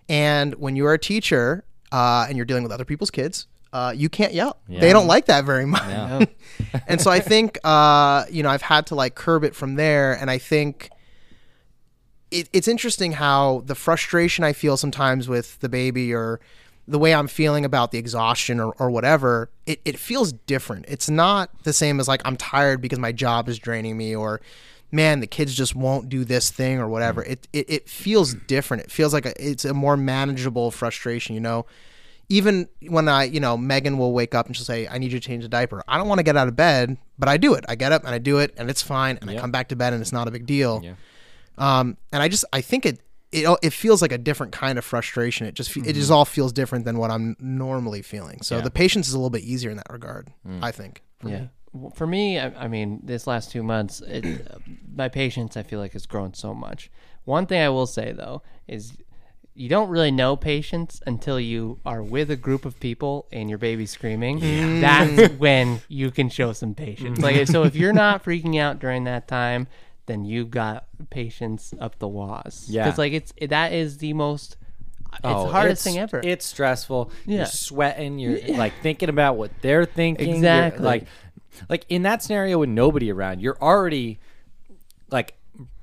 And 0.10 0.56
when 0.56 0.76
you're 0.76 0.94
a 0.94 1.00
teacher 1.00 1.64
uh, 1.92 2.26
and 2.28 2.36
you're 2.36 2.46
dealing 2.46 2.64
with 2.64 2.72
other 2.72 2.86
people's 2.86 3.12
kids, 3.12 3.48
uh, 3.74 3.94
you 3.96 4.10
can't 4.10 4.34
yell. 4.34 4.58
They 4.82 4.92
don't 4.92 5.08
like 5.08 5.26
that 5.28 5.46
very 5.46 5.66
much. 5.66 5.84
and 6.88 7.00
so 7.00 7.10
I 7.12 7.20
think 7.20 7.58
uh, 7.64 8.26
you 8.30 8.44
know 8.44 8.50
I've 8.50 8.62
had 8.62 8.88
to 8.88 8.96
like 8.96 9.16
curb 9.16 9.44
it 9.44 9.56
from 9.56 9.76
there, 9.76 10.14
and 10.14 10.30
I 10.30 10.40
think 10.40 10.90
it, 12.32 12.50
it's 12.54 12.68
interesting 12.68 13.14
how 13.14 13.64
the 13.66 13.76
frustration 13.76 14.44
I 14.44 14.54
feel 14.54 14.78
sometimes 14.78 15.30
with 15.30 15.60
the 15.60 15.70
baby 15.70 16.14
or 16.14 16.40
the 16.88 17.00
way 17.00 17.14
I'm 17.14 17.28
feeling 17.28 17.64
about 17.64 17.92
the 17.92 17.98
exhaustion 17.98 18.60
or, 18.60 18.74
or 18.80 18.90
whatever, 18.90 19.50
it, 19.66 19.82
it 19.86 20.00
feels 20.00 20.34
different. 20.34 20.86
It's 20.88 21.10
not 21.10 21.64
the 21.64 21.74
same 21.74 22.00
as 22.00 22.08
like 22.08 22.22
I'm 22.26 22.38
tired 22.38 22.82
because 22.82 23.00
my 23.00 23.12
job 23.12 23.48
is 23.48 23.60
draining 23.60 23.98
me 23.98 24.16
or 24.16 24.42
man, 24.92 25.22
the 25.22 25.28
kids 25.28 25.56
just 25.56 25.76
won't 25.76 26.10
do 26.10 26.26
this 26.26 26.50
thing 26.50 26.80
or 26.80 26.88
whatever. 26.88 27.24
It, 27.24 27.48
it, 27.54 27.70
it 27.70 27.90
feels 27.90 28.34
different. 28.34 28.84
It 28.84 28.92
feels 28.92 29.14
like 29.14 29.26
a, 29.26 29.34
it's 29.50 29.64
a 29.64 29.74
more 29.74 29.96
manageable 29.96 30.70
frustration, 30.70 31.34
you 31.34 31.42
know? 31.42 31.66
Even 32.28 32.68
when 32.88 33.08
I, 33.10 33.26
you 33.26 33.40
know, 33.40 33.58
Megan 33.58 33.98
will 33.98 34.14
wake 34.14 34.34
up 34.36 34.48
and 34.48 34.56
she'll 34.56 34.66
say, 34.66 34.88
I 34.88 34.98
need 34.98 35.12
you 35.12 35.20
to 35.20 35.26
change 35.26 35.44
the 35.44 35.50
diaper. 35.50 35.84
I 35.88 35.98
don't 35.98 36.08
want 36.08 36.20
to 36.20 36.24
get 36.24 36.38
out 36.38 36.48
of 36.48 36.56
bed, 36.56 36.98
but 37.20 37.28
I 37.28 37.38
do 37.38 37.54
it. 37.56 37.66
I 37.68 37.76
get 37.76 37.92
up 37.92 38.04
and 38.04 38.14
I 38.14 38.20
do 38.20 38.38
it 38.40 38.54
and 38.58 38.70
it's 38.70 38.82
fine. 38.82 39.18
And 39.22 39.30
I 39.30 39.36
come 39.36 39.52
back 39.52 39.70
to 39.70 39.76
bed 39.76 39.94
and 39.94 40.02
it's 40.02 40.14
not 40.14 40.28
a 40.28 40.32
big 40.32 40.46
deal. 40.46 40.82
Yeah. 40.84 40.94
Um, 41.58 41.98
and 42.12 42.24
I 42.24 42.30
just 42.30 42.46
I 42.54 42.62
think 42.62 42.86
it 42.86 43.02
it 43.32 43.58
it 43.62 43.72
feels 43.74 44.02
like 44.02 44.12
a 44.12 44.18
different 44.18 44.52
kind 44.52 44.78
of 44.78 44.86
frustration. 44.86 45.48
It 45.48 45.54
just 45.56 45.72
fe- 45.72 45.82
it 45.86 45.94
just 45.94 46.12
all 46.12 46.26
feels 46.26 46.52
different 46.52 46.86
than 46.86 46.98
what 46.98 47.12
I'm 47.12 47.36
normally 47.40 48.02
feeling. 48.02 48.42
So 48.42 48.58
Yeah. 48.58 48.62
the 48.62 48.72
patience 48.72 49.08
is 49.08 49.14
a 49.14 49.18
little 49.18 49.30
bit 49.30 49.44
easier 49.44 49.70
in 49.72 49.78
that 49.78 49.90
regard. 49.92 50.30
I 50.62 50.72
think. 50.72 51.02
Yeah. 51.26 51.46
Well, 51.74 51.92
For 51.92 52.06
me, 52.06 52.38
I, 52.38 52.48
I 52.66 52.68
mean, 52.68 53.00
this 53.04 53.28
last 53.28 53.50
two 53.52 53.64
months, 53.64 54.02
it, 54.02 54.26
uh, 54.26 54.58
my 54.96 55.08
patience, 55.08 55.56
I 55.56 55.64
feel 55.64 55.80
like, 55.80 55.94
has 55.94 56.06
grown 56.06 56.34
so 56.34 56.54
much. 56.54 56.92
One 57.24 57.46
thing 57.46 57.62
I 57.62 57.70
will 57.70 57.88
say, 57.88 58.12
though, 58.12 58.42
is 58.68 58.92
you 59.54 59.70
don't 59.70 59.88
really 59.90 60.12
know 60.12 60.36
patience 60.36 61.02
until 61.08 61.40
you 61.40 61.80
are 61.86 62.02
with 62.04 62.30
a 62.32 62.36
group 62.36 62.66
of 62.66 62.80
people 62.80 63.28
and 63.32 63.50
your 63.50 63.58
baby's 63.60 63.92
screaming. 63.92 64.40
That's 64.82 65.34
when 65.36 65.82
you 65.88 66.10
can 66.12 66.30
show 66.30 66.52
some 66.54 66.74
patience. 66.74 67.20
Like, 67.20 67.48
so 67.48 67.64
if 67.64 67.76
you're 67.76 67.94
not 67.94 68.24
freaking 68.24 68.60
out 68.60 68.80
during 68.80 69.04
that 69.06 69.28
time, 69.28 69.68
then 70.12 70.26
you've 70.26 70.52
got 70.52 70.86
patience 71.10 71.74
up 71.80 71.98
the 72.00 72.08
waz. 72.08 72.66
Yeah. 72.70 72.84
Because, 72.86 72.98
like, 72.98 73.14
it's 73.14 73.34
that 73.50 73.72
is 73.74 73.98
the 74.00 74.14
most, 74.14 74.58
it's 75.14 75.20
Oh, 75.24 75.46
the 75.46 75.52
hardest 75.52 75.82
it's- 75.82 75.94
thing 75.96 75.98
ever. 76.02 76.22
It's 76.24 76.46
stressful. 76.46 77.12
Yeah. 77.26 77.38
You're 77.38 77.46
sweating. 77.48 78.20
You're 78.20 78.40
like 78.58 78.74
thinking 78.82 79.10
about 79.10 79.38
what 79.38 79.52
they're 79.62 79.86
thinking. 79.86 80.28
You're, 80.28 80.36
Exactly. 80.38 80.84
like, 80.86 81.06
like 81.70 81.86
in 81.90 82.04
that 82.04 82.22
scenario 82.24 82.60
with 82.60 82.70
nobody 82.70 83.12
around, 83.12 83.42
you're 83.42 83.58
already 83.62 84.20
like 85.10 85.34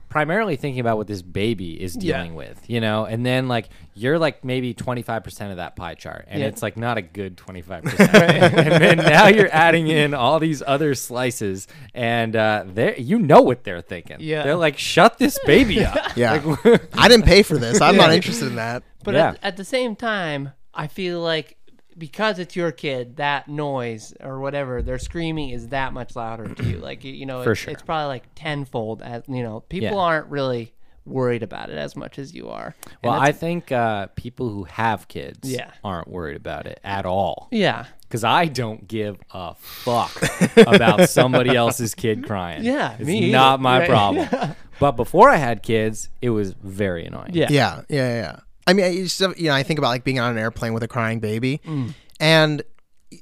primarily 0.08 0.56
thinking 0.56 0.80
about 0.80 0.96
what 0.96 1.06
this 1.06 1.20
baby 1.20 1.80
is 1.80 1.94
dealing 1.94 2.34
with, 2.34 2.58
you 2.66 2.80
know, 2.80 3.04
and 3.04 3.26
then 3.26 3.46
like 3.46 3.68
you're 3.94 4.18
like 4.18 4.42
maybe 4.42 4.72
25% 4.72 5.50
of 5.50 5.56
that 5.58 5.76
pie 5.76 5.94
chart 5.94 6.24
and 6.28 6.40
Yeah. 6.40 6.46
it's 6.48 6.62
like 6.62 6.76
not 6.78 6.96
a 6.96 7.02
good 7.02 7.36
25%. 7.36 7.84
and 8.14 8.82
then 8.82 8.96
now 8.98 9.26
you're 9.26 9.52
adding 9.52 9.88
in 9.88 10.14
all 10.14 10.38
these 10.38 10.62
other 10.66 10.94
slices 10.94 11.68
and 11.92 12.34
uh 12.34 12.64
they 12.66 12.96
you 12.96 13.18
know 13.18 13.42
what 13.42 13.64
they're 13.64 13.82
thinking. 13.82 14.16
Yeah. 14.20 14.44
They're 14.44 14.56
like 14.56 14.78
shut 14.78 15.18
this 15.18 15.38
baby 15.44 15.84
up. 15.84 15.98
Yeah. 16.16 16.56
I 16.94 17.08
didn't 17.08 17.26
pay 17.26 17.42
for 17.42 17.58
this. 17.58 17.80
I'm 17.82 17.96
not 17.96 18.12
interested 18.12 18.46
in 18.48 18.56
that. 18.56 18.82
But 19.04 19.14
Yeah. 19.14 19.28
at, 19.30 19.38
at 19.42 19.56
the 19.58 19.64
same 19.64 19.94
time, 19.94 20.52
I 20.72 20.86
feel 20.86 21.20
like 21.20 21.57
because 21.98 22.38
it's 22.38 22.54
your 22.56 22.70
kid, 22.72 23.16
that 23.16 23.48
noise 23.48 24.14
or 24.20 24.38
whatever 24.40 24.82
they're 24.82 24.98
screaming 24.98 25.50
is 25.50 25.68
that 25.68 25.92
much 25.92 26.14
louder 26.16 26.54
to 26.54 26.64
you. 26.64 26.78
Like 26.78 27.04
you- 27.04 27.12
you 27.12 27.26
know, 27.26 27.42
For 27.42 27.52
it's, 27.52 27.60
sure. 27.60 27.72
it's 27.72 27.82
probably 27.82 28.06
like 28.06 28.24
tenfold. 28.34 29.02
As 29.02 29.22
you 29.28 29.42
know, 29.42 29.60
people 29.60 29.88
Yeah. 29.98 30.02
aren't 30.02 30.26
really 30.28 30.72
worried 31.04 31.42
about 31.42 31.70
it 31.70 31.78
as 31.78 31.96
much 31.96 32.18
as 32.18 32.34
you 32.34 32.50
are. 32.50 32.74
And 33.02 33.10
Well, 33.12 33.20
I 33.20 33.32
think 33.32 33.72
uh, 33.72 34.08
people 34.14 34.50
who 34.50 34.64
have 34.64 35.08
kids 35.08 35.50
Yeah. 35.50 35.70
aren't 35.82 36.08
worried 36.08 36.36
about 36.36 36.66
it 36.66 36.78
at 36.84 37.06
all. 37.06 37.48
yeah, 37.50 37.86
Because 38.02 38.24
I 38.24 38.44
don't 38.44 38.86
give 38.86 39.16
a 39.32 39.54
fuck 39.54 40.12
about 40.58 41.08
somebody 41.08 41.56
else's 41.56 41.94
kid 41.94 42.26
crying. 42.26 42.62
Yeah, 42.62 42.92
it's 42.98 43.06
me 43.06 43.30
not 43.32 43.54
either. 43.54 43.62
my 43.62 43.78
Right. 43.80 43.88
problem. 43.88 44.28
But 44.80 44.92
before 44.92 45.28
I 45.28 45.36
had 45.38 45.64
kids, 45.64 46.08
it 46.22 46.30
was 46.30 46.52
very 46.52 47.04
annoying. 47.04 47.30
yeah, 47.32 47.48
Yeah, 47.50 47.80
yeah, 47.88 48.14
yeah. 48.14 48.36
I 48.68 48.74
mean, 48.74 48.84
I 48.84 48.94
just, 48.96 49.18
you 49.20 49.48
know, 49.48 49.54
I 49.54 49.62
think 49.62 49.78
about 49.78 49.88
like 49.88 50.04
being 50.04 50.18
on 50.18 50.30
an 50.30 50.36
airplane 50.36 50.74
with 50.74 50.82
a 50.82 50.88
crying 50.88 51.20
baby, 51.20 51.62
mm. 51.64 51.94
and 52.20 52.62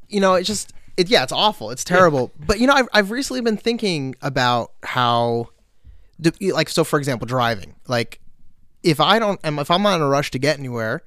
you 0.09 0.19
know, 0.19 0.35
it's 0.35 0.49
just, 0.49 0.73
it, 0.97 1.09
yeah, 1.09 1.23
it's 1.23 1.31
awful, 1.31 1.71
it's 1.71 1.85
terrible. 1.85 2.33
But 2.45 2.59
you 2.59 2.67
know, 2.67 2.73
I've 2.73 2.89
I've 2.93 3.11
recently 3.13 3.43
been 3.43 3.57
thinking 3.57 4.17
about 4.23 4.73
how, 4.83 5.51
like, 6.41 6.69
so 6.69 6.83
for 6.83 6.99
example, 6.99 7.27
driving. 7.27 7.77
Like, 7.87 8.21
if 8.83 8.99
I 8.99 9.21
don't, 9.21 9.39
if 9.45 9.71
I'm 9.71 9.83
not 9.83 9.95
in 9.95 10.03
a 10.03 10.09
rush 10.09 10.33
to 10.33 10.41
get 10.41 10.59
anywhere, 10.59 11.05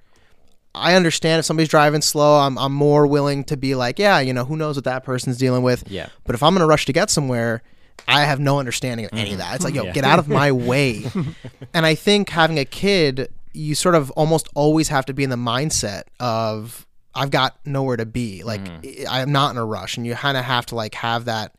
I 0.74 0.96
understand 0.96 1.40
if 1.40 1.46
somebody's 1.46 1.68
driving 1.68 2.02
slow, 2.02 2.40
I'm 2.40 2.58
I'm 2.58 2.74
more 2.74 3.08
willing 3.08 3.44
to 3.46 3.58
be 3.58 3.76
like, 3.76 4.00
yeah, 4.00 4.22
you 4.22 4.32
know, 4.32 4.46
who 4.46 4.56
knows 4.56 4.78
what 4.78 4.86
that 4.86 5.04
person's 5.04 5.38
dealing 5.38 5.64
with. 5.64 5.84
Yeah. 5.90 6.08
But 6.24 6.34
if 6.34 6.44
I'm 6.44 6.56
in 6.56 6.62
a 6.62 6.68
rush 6.68 6.86
to 6.86 6.94
get 6.94 7.10
somewhere, 7.10 7.62
I 8.08 8.24
have 8.24 8.40
no 8.40 8.60
understanding 8.60 9.06
of 9.06 9.14
any 9.14 9.32
of 9.32 9.36
mm. 9.36 9.40
that. 9.40 9.56
It's 9.56 9.64
like, 9.64 9.76
yo, 9.76 9.92
get 9.94 10.06
out 10.06 10.20
of 10.20 10.30
my 10.30 10.52
way. 10.52 11.06
and 11.74 11.86
I 11.86 11.96
think 11.96 12.30
having 12.30 12.58
a 12.58 12.66
kid, 12.66 13.30
you 13.60 13.76
sort 13.76 13.96
of 13.96 14.10
almost 14.12 14.48
always 14.56 14.88
have 14.88 15.06
to 15.08 15.14
be 15.14 15.24
in 15.24 15.30
the 15.30 15.36
mindset 15.36 16.04
of 16.20 16.86
I've 17.14 17.32
got 17.32 17.58
nowhere 17.66 17.98
to 17.98 18.06
be. 18.06 18.44
Like 18.44 18.62
I- 19.10 19.22
I'm 19.22 19.32
not 19.32 19.52
in 19.52 19.58
a 19.58 19.66
rush, 19.66 19.98
and 19.98 20.06
you 20.08 20.16
kind 20.16 20.38
of 20.38 20.46
have 20.46 20.66
to 20.68 20.76
like 20.76 20.96
have 20.96 21.26
that 21.26 21.54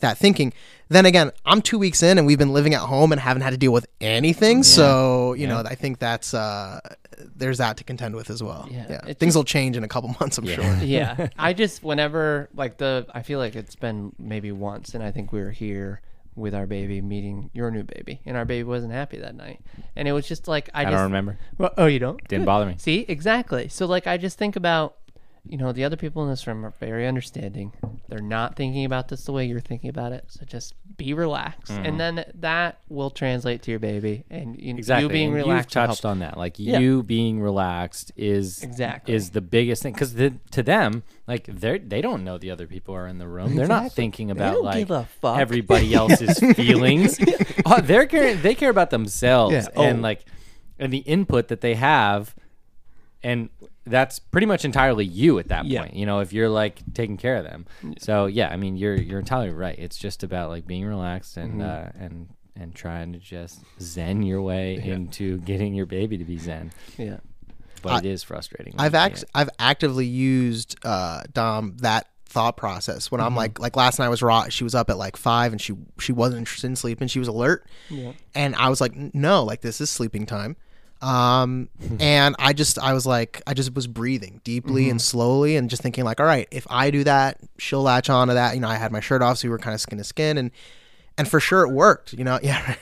that 0.00 0.18
thinking. 0.18 0.52
Then 0.88 1.06
again, 1.06 1.30
I'm 1.46 1.62
two 1.62 1.78
weeks 1.78 2.02
in, 2.02 2.18
and 2.18 2.26
we've 2.26 2.38
been 2.38 2.52
living 2.52 2.74
at 2.74 2.80
home 2.80 3.12
and 3.12 3.20
haven't 3.20 3.42
had 3.42 3.50
to 3.50 3.56
deal 3.56 3.72
with 3.72 3.86
anything. 4.00 4.62
So 4.62 5.34
you 5.34 5.46
know, 5.46 5.60
I 5.60 5.74
think 5.76 5.98
that's 5.98 6.34
uh, 6.34 6.80
there's 7.36 7.58
that 7.58 7.76
to 7.78 7.84
contend 7.84 8.16
with 8.16 8.28
as 8.30 8.42
well. 8.42 8.68
Yeah. 8.70 8.86
Yeah, 8.90 9.00
things 9.14 9.18
just- 9.20 9.36
will 9.36 9.44
change 9.44 9.76
in 9.76 9.84
a 9.84 9.88
couple 9.88 10.14
months, 10.20 10.36
I'm 10.38 10.46
sure. 10.46 10.74
yeah. 10.82 11.28
I 11.38 11.52
just 11.52 11.82
whenever 11.82 12.48
like 12.54 12.76
the 12.78 13.06
I 13.14 13.22
feel 13.22 13.38
like 13.38 13.54
it's 13.56 13.76
been 13.76 14.12
maybe 14.18 14.52
once, 14.52 14.94
and 14.94 15.02
I 15.02 15.10
think 15.12 15.32
we 15.32 15.40
were 15.40 15.52
here 15.52 16.00
with 16.34 16.54
our 16.54 16.66
baby 16.66 17.00
meeting 17.00 17.50
your 17.52 17.70
new 17.70 17.82
baby, 17.82 18.20
and 18.24 18.36
our 18.36 18.44
baby 18.44 18.64
wasn't 18.64 18.92
happy 18.92 19.18
that 19.18 19.34
night, 19.34 19.60
and 19.96 20.06
it 20.06 20.12
was 20.12 20.26
just 20.26 20.48
like 20.48 20.70
I, 20.74 20.82
I 20.82 20.84
just 20.84 20.94
don't 20.94 21.02
remember. 21.04 21.38
Well, 21.58 21.72
oh, 21.76 21.86
you 21.86 21.98
don't? 21.98 22.16
Didn't 22.28 22.42
Good. 22.42 22.46
bother 22.46 22.66
me. 22.66 22.76
See, 22.78 23.04
exactly. 23.08 23.68
So 23.68 23.86
like 23.86 24.06
I 24.06 24.16
just 24.16 24.38
think 24.38 24.56
about 24.56 24.96
you 25.48 25.56
know, 25.56 25.72
the 25.72 25.84
other 25.84 25.96
people 25.96 26.22
in 26.22 26.28
this 26.30 26.46
room 26.46 26.64
are 26.66 26.74
very 26.80 27.06
understanding. 27.08 27.72
They're 28.08 28.20
not 28.20 28.56
thinking 28.56 28.84
about 28.84 29.08
this 29.08 29.24
the 29.24 29.32
way 29.32 29.46
you're 29.46 29.58
thinking 29.60 29.88
about 29.88 30.12
it. 30.12 30.24
So 30.28 30.44
just 30.44 30.74
be 30.96 31.14
relaxed. 31.14 31.72
Mm-hmm. 31.72 31.84
And 31.86 32.00
then 32.00 32.24
that 32.34 32.80
will 32.88 33.10
translate 33.10 33.62
to 33.62 33.70
your 33.70 33.80
baby 33.80 34.24
and 34.30 34.54
you, 34.60 34.74
Exactly. 34.76 35.04
you 35.04 35.08
being 35.08 35.26
and 35.28 35.36
relaxed. 35.36 35.74
You've 35.74 35.86
touched 35.86 36.04
on 36.04 36.18
that. 36.18 36.36
Like 36.36 36.58
Yeah. 36.58 36.78
you 36.78 37.02
being 37.02 37.40
relaxed 37.40 38.12
is 38.16 38.62
Exactly. 38.62 39.14
is 39.14 39.30
the 39.30 39.40
biggest 39.40 39.82
thing 39.82 39.94
because 39.94 40.14
the, 40.14 40.34
to 40.50 40.62
them, 40.62 41.04
like 41.26 41.46
they 41.46 41.78
they 41.78 42.00
don't 42.02 42.22
know 42.22 42.36
the 42.36 42.50
other 42.50 42.66
people 42.66 42.94
are 42.94 43.06
in 43.06 43.18
the 43.18 43.26
room. 43.28 43.54
They're 43.56 43.66
not 43.66 43.92
thinking 43.92 44.30
about 44.30 44.62
like 44.62 44.76
give 44.78 44.90
a 44.90 45.04
fuck. 45.22 45.38
everybody 45.38 45.94
else's 46.00 46.38
feelings. 46.54 47.18
oh, 47.64 47.80
they're 47.80 48.06
caring, 48.06 48.42
they 48.42 48.54
care 48.54 48.70
about 48.70 48.90
themselves 48.90 49.54
Yeah. 49.54 49.68
and 49.82 49.98
Oh. 50.00 50.02
like 50.02 50.24
and 50.78 50.92
the 50.92 50.98
input 50.98 51.48
that 51.48 51.60
they 51.62 51.74
have, 51.76 52.34
and 53.22 53.48
that's 53.86 54.18
pretty 54.18 54.46
much 54.46 54.64
entirely 54.64 55.04
you 55.04 55.38
at 55.38 55.48
that 55.48 55.64
Yeah. 55.64 55.80
point. 55.82 55.94
You 55.94 56.06
know, 56.06 56.20
if 56.20 56.32
you're 56.32 56.48
like 56.48 56.80
taking 56.94 57.16
care 57.16 57.36
of 57.36 57.44
them. 57.44 57.66
So 57.98 58.26
yeah, 58.26 58.48
I 58.50 58.56
mean, 58.56 58.76
you're 58.76 58.94
you're 58.96 59.18
entirely 59.20 59.50
right. 59.50 59.78
It's 59.78 59.96
just 59.98 60.22
about 60.22 60.50
like 60.50 60.66
being 60.66 60.84
relaxed 60.84 61.36
and 61.36 61.60
Mm-hmm. 61.60 61.98
uh, 62.00 62.04
and 62.04 62.28
and 62.56 62.74
trying 62.74 63.12
to 63.14 63.18
just 63.18 63.60
zen 63.80 64.22
your 64.22 64.42
way 64.42 64.74
into 64.82 65.38
getting 65.38 65.74
your 65.74 65.86
baby 65.86 66.18
to 66.18 66.24
be 66.24 66.36
zen. 66.36 66.72
Yeah. 66.98 67.18
But 67.82 68.04
it 68.04 68.08
is 68.10 68.22
frustrating. 68.22 68.74
I've 68.76 68.94
act- 68.94 69.24
I've 69.34 69.48
actively 69.58 70.04
used 70.04 70.76
uh, 70.84 71.22
Dom 71.32 71.76
that 71.78 72.06
thought 72.26 72.56
process 72.56 73.10
when 73.10 73.20
I'm 73.20 73.34
like 73.34 73.58
like 73.58 73.76
last 73.76 73.98
night 73.98 74.08
was 74.08 74.20
raw. 74.22 74.48
She 74.50 74.62
was 74.62 74.74
up 74.74 74.90
at 74.90 74.98
like 74.98 75.16
five 75.16 75.52
and 75.52 75.60
she 75.60 75.74
she 75.98 76.12
wasn't 76.12 76.40
interested 76.40 76.66
in 76.66 76.76
sleeping. 76.76 77.08
She 77.08 77.18
was 77.18 77.28
alert, 77.28 77.66
Yeah. 77.88 78.12
and 78.34 78.54
I 78.56 78.68
was 78.68 78.80
like, 78.82 78.94
no, 78.94 79.42
like 79.44 79.62
this 79.62 79.80
is 79.80 79.88
sleeping 79.88 80.26
time. 80.26 80.56
Um, 81.02 81.68
and 82.00 82.36
I 82.38 82.52
just, 82.52 82.78
I 82.78 82.92
was 82.92 83.06
like, 83.06 83.42
I 83.46 83.54
just 83.54 83.74
was 83.74 83.86
breathing 83.86 84.40
deeply 84.44 84.82
Mm-hmm. 84.82 84.90
and 84.92 85.02
slowly 85.02 85.56
and 85.56 85.70
just 85.70 85.82
thinking 85.82 86.04
like, 86.04 86.20
all 86.20 86.26
right, 86.26 86.46
if 86.50 86.66
I 86.70 86.90
do 86.90 87.04
that, 87.04 87.38
she'll 87.58 87.82
latch 87.82 88.10
on 88.10 88.28
to 88.28 88.34
that. 88.34 88.54
You 88.54 88.60
know, 88.60 88.68
I 88.68 88.76
had 88.76 88.92
my 88.92 89.00
shirt 89.00 89.22
off, 89.22 89.38
so 89.38 89.48
we 89.48 89.50
were 89.50 89.58
kind 89.58 89.74
of 89.74 89.80
skin 89.80 89.98
to 89.98 90.04
skin 90.04 90.36
and, 90.38 90.50
and 91.18 91.28
for 91.28 91.40
sure 91.40 91.62
it 91.64 91.70
worked, 91.70 92.12
you 92.12 92.24
know? 92.24 92.38
Yeah. 92.42 92.64
right. 92.66 92.78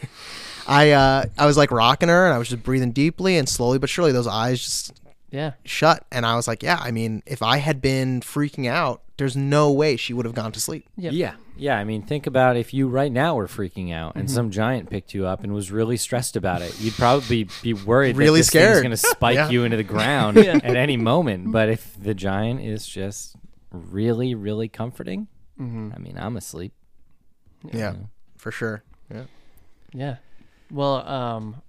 I, 0.67 0.91
uh, 0.91 1.25
I 1.39 1.47
was 1.47 1.57
like 1.57 1.71
rocking 1.71 2.09
her 2.11 2.27
and 2.27 2.35
I 2.35 2.39
was 2.39 2.49
just 2.51 2.63
breathing 2.63 2.93
deeply 2.93 3.39
and 3.39 3.49
slowly 3.49 3.79
but 3.79 3.89
surely 3.89 4.13
those 4.13 4.27
eyes 4.27 4.61
just 4.61 4.93
Yeah. 5.31 5.53
shut. 5.65 6.05
And 6.11 6.25
I 6.25 6.37
was 6.37 6.49
like, 6.49 6.63
yeah, 6.63 6.79
I 6.81 6.91
mean, 6.91 7.23
if 7.27 7.43
I 7.43 7.59
had 7.59 7.83
been 7.83 8.21
freaking 8.21 8.67
out, 8.67 9.03
there's 9.19 9.37
no 9.37 9.71
way 9.73 9.97
she 9.97 10.13
would 10.15 10.25
have 10.27 10.35
gone 10.35 10.53
to 10.53 10.61
sleep. 10.61 10.87
Yep. 10.97 11.13
Yeah. 11.13 11.35
Yeah. 11.57 11.77
I 11.77 11.85
mean, 11.85 12.03
think 12.03 12.27
about 12.27 12.57
if 12.57 12.73
you 12.73 12.89
right 12.89 13.11
now 13.13 13.35
were 13.35 13.47
freaking 13.49 13.93
out 13.93 14.11
Mm-hmm. 14.11 14.19
and 14.21 14.31
some 14.31 14.51
giant 14.51 14.89
picked 14.91 15.13
you 15.13 15.27
up 15.27 15.43
and 15.45 15.53
was 15.53 15.71
really 15.73 15.97
stressed 15.97 16.37
about 16.37 16.63
it. 16.63 16.79
You'd 16.81 16.95
probably 16.95 17.49
be 17.63 17.75
worried 17.75 18.17
Really 18.17 18.41
that 18.43 18.53
this 18.53 18.81
going 18.81 18.91
to 18.93 18.97
spike 18.97 19.35
Yeah. 19.35 19.51
you 19.51 19.65
into 19.65 19.77
the 19.77 19.83
ground 19.83 20.37
Yeah. 20.43 20.61
at 20.63 20.77
any 20.77 20.97
moment. 20.97 21.51
But 21.53 21.69
if 21.69 22.01
the 22.01 22.15
giant 22.15 22.61
is 22.61 22.87
just 22.87 23.37
really, 23.73 24.35
really 24.35 24.69
comforting, 24.69 25.29
Mm-hmm. 25.61 25.91
I 25.95 25.99
mean, 25.99 26.17
I'm 26.17 26.37
asleep. 26.37 26.73
Yeah, 27.73 27.95
for 28.37 28.53
sure. 28.53 28.85
Yeah. 29.13 29.25
Yeah. 29.93 30.17
Well, 30.71 31.07
um, 31.09 31.63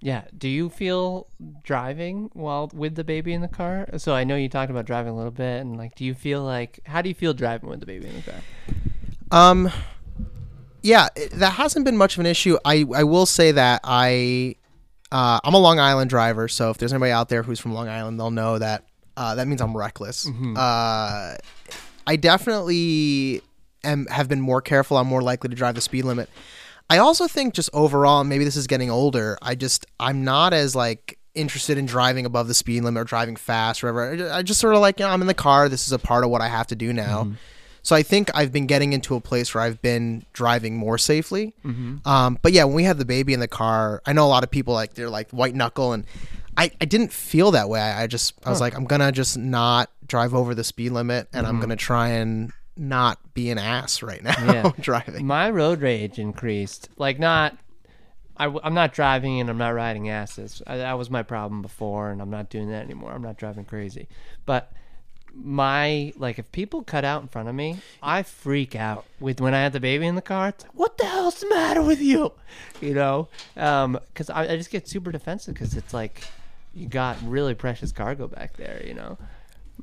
yeah. 0.00 0.24
Do 0.36 0.48
you 0.48 0.68
feel 0.70 1.26
driving 1.62 2.30
while 2.32 2.70
with 2.72 2.94
the 2.94 3.04
baby 3.04 3.32
in 3.32 3.40
the 3.42 3.48
car? 3.48 3.88
So 3.98 4.14
I 4.14 4.24
know 4.24 4.36
you 4.36 4.48
talked 4.48 4.70
about 4.70 4.86
driving 4.86 5.12
a 5.12 5.16
little 5.16 5.30
bit, 5.30 5.60
and 5.60 5.76
like, 5.76 5.94
do 5.94 6.04
you 6.04 6.14
feel 6.14 6.42
like 6.42 6.80
how 6.86 7.02
do 7.02 7.08
you 7.08 7.14
feel 7.14 7.34
driving 7.34 7.68
with 7.68 7.80
the 7.80 7.86
baby 7.86 8.06
in 8.08 8.14
the 8.16 8.22
car? 8.22 8.40
Um, 9.30 9.70
yeah, 10.82 11.08
it- 11.16 11.32
that 11.32 11.52
hasn't 11.52 11.84
been 11.84 11.96
much 11.96 12.14
of 12.16 12.20
an 12.20 12.26
issue. 12.26 12.56
I 12.64 12.84
I 12.94 13.04
will 13.04 13.26
say 13.26 13.52
that 13.52 13.80
I 13.84 14.56
uh, 15.12 15.40
I'm 15.44 15.54
a 15.54 15.58
Long 15.58 15.78
Island 15.78 16.08
driver, 16.10 16.48
so 16.48 16.70
if 16.70 16.78
there's 16.78 16.92
anybody 16.92 17.12
out 17.12 17.28
there 17.28 17.42
who's 17.42 17.58
from 17.60 17.74
Long 17.74 17.88
Island, 17.88 18.18
they'll 18.18 18.30
know 18.30 18.58
that 18.58 18.84
uh, 19.16 19.34
that 19.34 19.46
means 19.48 19.60
I'm 19.60 19.76
reckless. 19.76 20.26
Uh, 20.56 21.36
I 22.06 22.16
definitely 22.16 23.42
am 23.84 24.06
have 24.06 24.28
been 24.28 24.40
more 24.40 24.60
careful. 24.62 24.96
I'm 24.96 25.06
more 25.06 25.22
likely 25.22 25.50
to 25.50 25.56
drive 25.56 25.74
the 25.74 25.80
speed 25.80 26.04
limit. 26.04 26.28
I 26.90 26.98
also 26.98 27.28
think 27.28 27.54
just 27.54 27.70
overall, 27.72 28.24
maybe 28.24 28.44
this 28.44 28.56
is 28.56 28.66
getting 28.66 28.90
older. 28.90 29.38
I 29.40 29.54
just 29.54 29.86
I'm 30.00 30.24
not 30.24 30.52
as 30.52 30.74
like 30.74 31.18
interested 31.34 31.78
in 31.78 31.86
driving 31.86 32.26
above 32.26 32.48
the 32.48 32.54
speed 32.54 32.82
limit 32.82 33.00
or 33.00 33.04
driving 33.04 33.36
fast 33.36 33.84
or 33.84 33.92
whatever. 33.92 34.32
I 34.32 34.42
just 34.42 34.60
sort 34.60 34.74
of 34.74 34.80
like, 34.80 34.98
you 34.98 35.06
know, 35.06 35.12
I'm 35.12 35.20
in 35.20 35.28
the 35.28 35.34
car. 35.34 35.68
This 35.68 35.86
is 35.86 35.92
a 35.92 35.98
part 35.98 36.24
of 36.24 36.30
what 36.30 36.40
I 36.40 36.48
have 36.48 36.66
to 36.66 36.74
do 36.74 36.92
now. 36.92 37.22
Mm-hmm. 37.22 37.34
So 37.82 37.96
I 37.96 38.02
think 38.02 38.30
I've 38.34 38.52
been 38.52 38.66
getting 38.66 38.92
into 38.92 39.14
a 39.14 39.20
place 39.20 39.54
where 39.54 39.62
I've 39.62 39.80
been 39.80 40.24
driving 40.32 40.76
more 40.76 40.98
safely. 40.98 41.54
Mm-hmm. 41.64 42.06
Um, 42.06 42.38
but 42.42 42.52
yeah, 42.52 42.64
when 42.64 42.74
we 42.74 42.84
had 42.84 42.98
the 42.98 43.04
baby 43.04 43.32
in 43.32 43.40
the 43.40 43.48
car, 43.48 44.02
I 44.04 44.12
know 44.12 44.26
a 44.26 44.28
lot 44.28 44.42
of 44.42 44.50
people 44.50 44.74
like 44.74 44.94
they're 44.94 45.08
like 45.08 45.30
white 45.30 45.54
knuckle, 45.54 45.92
and 45.92 46.04
I, 46.56 46.72
I 46.80 46.84
didn't 46.84 47.12
feel 47.12 47.52
that 47.52 47.68
way. 47.68 47.80
I, 47.80 48.02
I 48.02 48.06
just 48.06 48.34
I 48.44 48.50
was 48.50 48.60
like 48.60 48.76
I'm 48.76 48.84
gonna 48.84 49.12
just 49.12 49.38
not 49.38 49.90
drive 50.06 50.34
over 50.34 50.54
the 50.54 50.64
speed 50.64 50.90
limit, 50.90 51.28
and 51.32 51.46
I'm 51.46 51.54
mm-hmm. 51.54 51.62
gonna 51.62 51.76
try 51.76 52.08
and 52.08 52.52
not 52.80 53.34
be 53.34 53.50
an 53.50 53.58
ass 53.58 54.02
right 54.02 54.22
now 54.22 54.34
Yeah. 54.52 54.72
driving. 54.80 55.26
My 55.26 55.50
road 55.50 55.82
rage 55.82 56.18
increased. 56.18 56.88
Like, 56.96 57.18
not. 57.18 57.56
I, 58.36 58.46
am 58.46 58.72
not 58.72 58.94
driving 58.94 59.38
and 59.38 59.50
I'm 59.50 59.58
not 59.58 59.74
riding 59.74 60.08
asses. 60.08 60.62
I, 60.66 60.78
that 60.78 60.96
was 60.96 61.10
my 61.10 61.22
problem 61.22 61.60
before, 61.60 62.10
and 62.10 62.22
I'm 62.22 62.30
not 62.30 62.48
doing 62.48 62.70
that 62.70 62.82
anymore. 62.82 63.12
I'm 63.12 63.22
not 63.22 63.36
driving 63.36 63.66
crazy. 63.66 64.08
But 64.46 64.72
my 65.34 66.14
like, 66.16 66.38
if 66.38 66.50
people 66.50 66.82
cut 66.82 67.04
out 67.04 67.20
in 67.20 67.28
front 67.28 67.50
of 67.50 67.54
me, 67.54 67.80
I 68.02 68.22
freak 68.22 68.74
out. 68.74 69.04
With 69.20 69.42
when 69.42 69.52
I 69.52 69.58
had 69.60 69.74
the 69.74 69.80
baby 69.80 70.06
in 70.06 70.14
the 70.14 70.22
car, 70.22 70.48
it's 70.48 70.64
like, 70.64 70.74
what 70.74 70.96
the 70.96 71.04
hell's 71.04 71.40
the 71.40 71.50
matter 71.50 71.82
with 71.82 72.00
you? 72.00 72.32
You 72.80 72.94
know, 72.94 73.28
um, 73.58 74.00
because 74.08 74.30
I, 74.30 74.44
I 74.44 74.56
just 74.56 74.70
get 74.70 74.88
super 74.88 75.12
defensive 75.12 75.52
because 75.52 75.76
it's 75.76 75.92
like 75.92 76.24
you 76.74 76.88
got 76.88 77.18
really 77.22 77.54
precious 77.54 77.92
cargo 77.92 78.26
back 78.26 78.56
there. 78.56 78.82
You 78.86 78.94
know. 78.94 79.18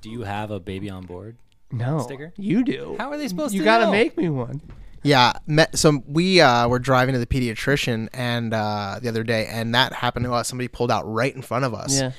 Do 0.01 0.09
you 0.09 0.23
have 0.23 0.49
a 0.49 0.59
baby 0.59 0.89
on 0.89 1.05
board? 1.05 1.37
No, 1.71 1.99
Sticker? 1.99 2.33
You 2.37 2.63
do. 2.63 2.95
How 2.99 3.11
are 3.11 3.17
they 3.17 3.27
supposed 3.27 3.53
you 3.53 3.61
to 3.61 3.65
gotta 3.65 3.85
know? 3.85 3.91
make 3.91 4.17
me 4.17 4.29
one. 4.29 4.61
Yeah, 5.03 5.33
met, 5.45 5.77
so 5.77 6.01
we 6.07 6.41
uh, 6.41 6.67
were 6.67 6.79
driving 6.79 7.13
to 7.13 7.19
the 7.19 7.25
pediatrician 7.27 8.09
and 8.13 8.53
uh, 8.53 8.99
the 9.01 9.07
other 9.09 9.23
day, 9.23 9.45
and 9.47 9.73
that 9.75 9.93
happened 9.93 10.25
to 10.25 10.33
us. 10.33 10.47
Somebody 10.47 10.67
pulled 10.67 10.91
out 10.91 11.03
right 11.11 11.33
in 11.33 11.41
front 11.41 11.65
of 11.65 11.73
us. 11.73 11.99
Yeah. 11.99 12.11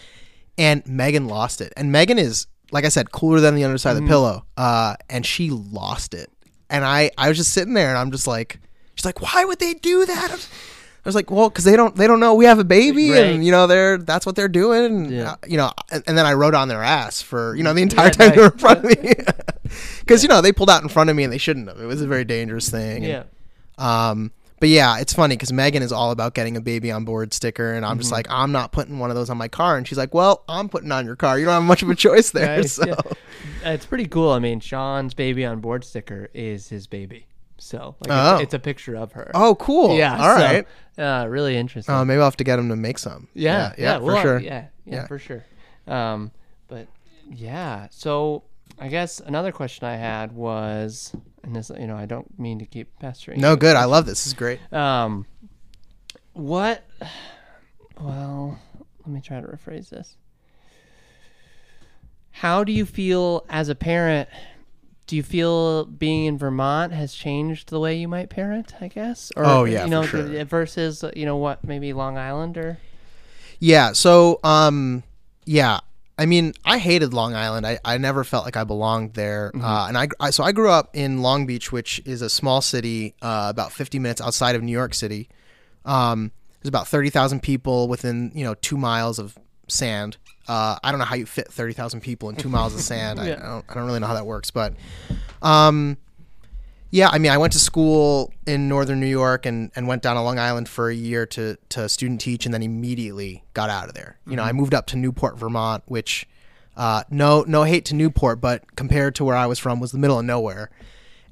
and 0.56 0.86
Megan 0.86 1.26
lost 1.28 1.60
it. 1.60 1.72
And 1.76 1.92
Megan 1.92 2.18
is, 2.18 2.46
like 2.70 2.84
I 2.84 2.88
said, 2.88 3.10
cooler 3.12 3.40
than 3.40 3.54
the 3.56 3.64
underside 3.64 3.96
Mm-hmm. 3.96 4.04
of 4.04 4.08
the 4.08 4.12
pillow. 4.12 4.44
Uh, 4.56 4.94
and 5.10 5.26
she 5.26 5.50
lost 5.50 6.14
it. 6.14 6.30
And 6.70 6.84
I, 6.84 7.10
I 7.18 7.28
was 7.28 7.36
just 7.36 7.52
sitting 7.52 7.74
there, 7.74 7.88
and 7.90 7.98
I'm 7.98 8.10
just 8.10 8.26
like, 8.26 8.58
she's 8.94 9.04
like, 9.04 9.20
why 9.20 9.44
would 9.44 9.58
they 9.58 9.74
do 9.74 10.06
that? 10.06 10.48
I 11.08 11.10
was, 11.10 11.14
like, 11.14 11.30
well, 11.30 11.48
because 11.48 11.64
they 11.64 11.74
don't, 11.76 11.96
they 11.96 12.06
don't 12.06 12.20
know 12.20 12.34
we 12.34 12.44
have 12.44 12.58
a 12.58 12.64
baby, 12.64 13.10
Right. 13.10 13.24
and 13.24 13.44
you 13.44 13.50
know, 13.50 13.66
they're 13.66 13.96
that's 13.98 14.26
what 14.26 14.36
they're 14.36 14.48
doing. 14.48 14.84
And, 14.84 15.10
Yeah. 15.10 15.30
uh, 15.32 15.36
you 15.46 15.56
know, 15.56 15.72
and, 15.90 16.04
and 16.06 16.18
then 16.18 16.26
I 16.26 16.34
rode 16.34 16.54
on 16.54 16.68
their 16.68 16.82
ass 16.82 17.22
for 17.22 17.54
you 17.56 17.62
know 17.62 17.72
the 17.72 17.82
entire 17.82 18.06
Yeah, 18.06 18.10
time 18.10 18.30
they 18.30 18.38
were 18.38 18.46
in 18.52 18.58
front 18.58 18.84
of 18.84 19.02
me, 19.02 19.14
because 20.00 20.22
you 20.22 20.28
know 20.28 20.40
they 20.40 20.52
pulled 20.52 20.70
out 20.70 20.82
in 20.82 20.88
front 20.88 21.10
of 21.10 21.16
me 21.16 21.24
and 21.24 21.32
they 21.32 21.38
shouldn't 21.38 21.68
have. 21.68 21.80
It 21.80 21.86
was 21.86 22.02
a 22.02 22.06
very 22.06 22.24
dangerous 22.24 22.68
thing. 22.68 23.04
Yeah. 23.04 23.22
Um, 23.78 24.32
but 24.60 24.68
yeah, 24.70 24.98
it's 24.98 25.12
funny 25.12 25.36
because 25.36 25.52
Megan 25.52 25.84
is 25.84 25.92
all 25.92 26.10
about 26.10 26.34
getting 26.34 26.56
a 26.56 26.60
baby 26.60 26.90
on 26.90 27.04
board 27.04 27.32
sticker, 27.32 27.74
and 27.74 27.84
I'm 27.86 27.92
Mm-hmm. 27.92 28.00
just 28.00 28.10
like, 28.12 28.26
I'm 28.28 28.50
not 28.50 28.72
putting 28.72 28.98
one 28.98 29.08
of 29.08 29.14
those 29.14 29.30
on 29.30 29.36
my 29.36 29.46
car, 29.46 29.76
and 29.76 29.86
she's 29.86 29.96
like, 29.98 30.12
Well, 30.12 30.42
I'm 30.48 30.68
putting 30.68 30.90
on 30.90 31.06
your 31.06 31.14
car. 31.14 31.38
You 31.38 31.44
don't 31.44 31.54
have 31.54 31.62
much 31.62 31.82
of 31.84 31.90
a 31.90 31.94
choice 31.94 32.32
there. 32.32 32.56
Nice, 32.58 32.72
so 32.74 32.84
yeah. 32.86 32.96
It's 33.64 33.86
pretty 33.86 34.06
cool. 34.08 34.32
I 34.32 34.40
mean, 34.40 34.58
Sean's 34.58 35.14
baby 35.14 35.44
on 35.44 35.60
board 35.60 35.84
sticker 35.84 36.28
is 36.34 36.68
his 36.68 36.88
baby. 36.88 37.27
So 37.58 37.96
like 38.00 38.10
Oh. 38.10 38.34
it's, 38.36 38.44
it's 38.44 38.54
a 38.54 38.58
picture 38.58 38.96
of 38.96 39.12
her. 39.12 39.30
oh, 39.34 39.54
cool. 39.56 39.96
yeah. 39.96 40.12
all 40.16 40.36
so, 40.36 40.42
right. 40.42 40.66
Uh, 40.96 41.26
really 41.28 41.56
interesting. 41.56 41.94
Oh, 41.94 42.04
maybe 42.04 42.18
I'll 42.18 42.24
have 42.24 42.36
to 42.36 42.44
get 42.44 42.58
him 42.58 42.68
to 42.70 42.76
make 42.76 42.98
some. 42.98 43.28
yeah, 43.34 43.72
yeah, 43.78 43.98
well, 43.98 44.16
for 44.16 44.22
sure. 44.22 44.38
Yeah, 44.38 44.66
yeah, 44.84 44.94
Yeah. 44.94 45.06
for 45.06 45.18
sure. 45.18 45.44
Um, 45.86 46.30
but 46.68 46.86
yeah, 47.30 47.88
so 47.90 48.44
I 48.78 48.88
guess 48.88 49.20
another 49.20 49.52
question 49.52 49.86
I 49.86 49.96
had 49.96 50.32
was, 50.32 51.12
and 51.42 51.54
this, 51.56 51.70
you 51.78 51.86
know, 51.86 51.96
I 51.96 52.06
don't 52.06 52.38
mean 52.38 52.58
to 52.60 52.66
keep 52.66 52.96
pestering. 53.00 53.40
No, 53.40 53.52
you. 53.52 53.56
good. 53.56 53.76
I 53.76 53.84
love 53.86 54.06
this. 54.06 54.20
This 54.20 54.26
is 54.28 54.34
great. 54.34 54.60
Um, 54.72 55.26
what? 56.34 56.84
Well, 58.00 58.58
let 59.00 59.08
me 59.08 59.20
try 59.20 59.40
to 59.40 59.46
rephrase 59.46 59.88
this. 59.88 60.16
How 62.30 62.62
do 62.64 62.72
you 62.72 62.86
feel 62.86 63.44
as 63.48 63.68
a 63.68 63.74
parent? 63.74 64.28
Do 65.08 65.16
you 65.16 65.22
feel 65.22 65.86
being 65.86 66.26
in 66.26 66.36
Vermont 66.36 66.92
has 66.92 67.14
changed 67.14 67.70
the 67.70 67.80
way 67.80 67.96
you 67.96 68.06
might 68.06 68.28
parent? 68.28 68.74
I 68.80 68.88
guess. 68.88 69.32
Or, 69.36 69.44
Oh, 69.44 69.64
yeah, 69.64 69.84
you 69.84 69.90
know, 69.90 70.02
sure. 70.02 70.44
versus 70.44 71.02
you 71.16 71.24
know 71.24 71.36
what 71.36 71.64
maybe 71.64 71.92
Long 71.94 72.18
Island 72.18 72.56
or 72.58 72.78
Yeah. 73.58 73.92
So, 73.94 74.38
um, 74.44 75.02
yeah. 75.46 75.80
I 76.18 76.26
mean, 76.26 76.52
I 76.64 76.78
hated 76.78 77.14
Long 77.14 77.34
Island. 77.34 77.66
I, 77.66 77.78
I 77.84 77.96
never 77.96 78.22
felt 78.22 78.44
like 78.44 78.56
I 78.56 78.64
belonged 78.64 79.14
there. 79.14 79.50
Mm-hmm. 79.54 79.64
Uh, 79.64 79.88
and 79.88 79.96
I, 79.96 80.08
I, 80.20 80.30
so 80.30 80.44
I 80.44 80.52
grew 80.52 80.68
up 80.68 80.90
in 80.94 81.22
Long 81.22 81.46
Beach, 81.46 81.72
which 81.72 82.02
is 82.04 82.22
a 82.22 82.28
small 82.28 82.60
city, 82.60 83.14
uh, 83.22 83.46
about 83.48 83.72
50 83.72 83.98
minutes 84.00 84.20
outside 84.20 84.56
of 84.56 84.62
New 84.62 84.72
York 84.72 84.94
City. 84.94 85.28
Um, 85.84 86.32
there's 86.60 86.68
about 86.68 86.88
30,000 86.88 87.40
people 87.40 87.86
within, 87.88 88.32
you 88.34 88.44
know, 88.44 88.54
two 88.54 88.76
miles 88.76 89.18
of 89.18 89.38
sand. 89.68 90.16
Uh, 90.48 90.78
I 90.82 90.90
don't 90.90 90.98
know 90.98 91.04
how 91.04 91.16
you 91.16 91.26
fit 91.26 91.52
30,000 91.52 92.00
people 92.00 92.30
in 92.30 92.36
two 92.36 92.48
miles 92.48 92.74
of 92.74 92.80
sand. 92.80 93.20
I, 93.20 93.22
I, 93.32 93.36
don't, 93.36 93.64
I 93.68 93.74
don't 93.74 93.86
really 93.86 94.00
know 94.00 94.06
how 94.06 94.14
that 94.14 94.26
works, 94.26 94.50
but, 94.50 94.72
um, 95.42 95.98
yeah, 96.90 97.10
I 97.12 97.18
mean, 97.18 97.30
I 97.30 97.36
went 97.36 97.52
to 97.52 97.58
school 97.58 98.32
in 98.46 98.66
northern 98.66 98.98
New 98.98 99.06
York 99.06 99.44
and, 99.44 99.70
and 99.76 99.86
went 99.86 100.02
down 100.02 100.16
to 100.16 100.22
Long 100.22 100.38
Island 100.38 100.68
for 100.68 100.88
a 100.88 100.94
year 100.94 101.26
to, 101.26 101.58
to 101.68 101.88
student 101.88 102.20
teach 102.22 102.46
and 102.46 102.54
then 102.54 102.62
immediately 102.62 103.44
got 103.52 103.68
out 103.68 103.88
of 103.88 103.94
there. 103.94 104.18
You 104.26 104.36
know, 104.36 104.42
I 104.42 104.52
moved 104.52 104.72
up 104.72 104.86
to 104.86 104.96
Newport, 104.96 105.36
Vermont, 105.38 105.82
which, 105.84 106.26
uh, 106.78 107.02
no, 107.10 107.44
no 107.46 107.64
hate 107.64 107.84
to 107.86 107.94
Newport, 107.94 108.40
but 108.40 108.74
compared 108.74 109.14
to 109.16 109.24
where 109.24 109.36
I 109.36 109.46
was 109.46 109.58
from 109.58 109.80
was 109.80 109.92
the 109.92 109.98
middle 109.98 110.18
of 110.18 110.24
nowhere. 110.24 110.70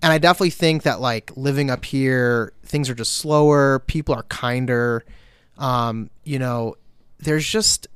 And 0.02 0.12
I 0.12 0.18
definitely 0.18 0.50
think 0.50 0.82
that 0.82 1.00
like 1.00 1.34
living 1.36 1.70
up 1.70 1.86
here, 1.86 2.52
things 2.64 2.90
are 2.90 2.94
just 2.94 3.14
slower. 3.14 3.78
People 3.86 4.14
are 4.14 4.24
kinder. 4.24 5.06
Um, 5.56 6.10
you 6.22 6.38
know, 6.38 6.76
there's 7.18 7.48
just, 7.48 7.86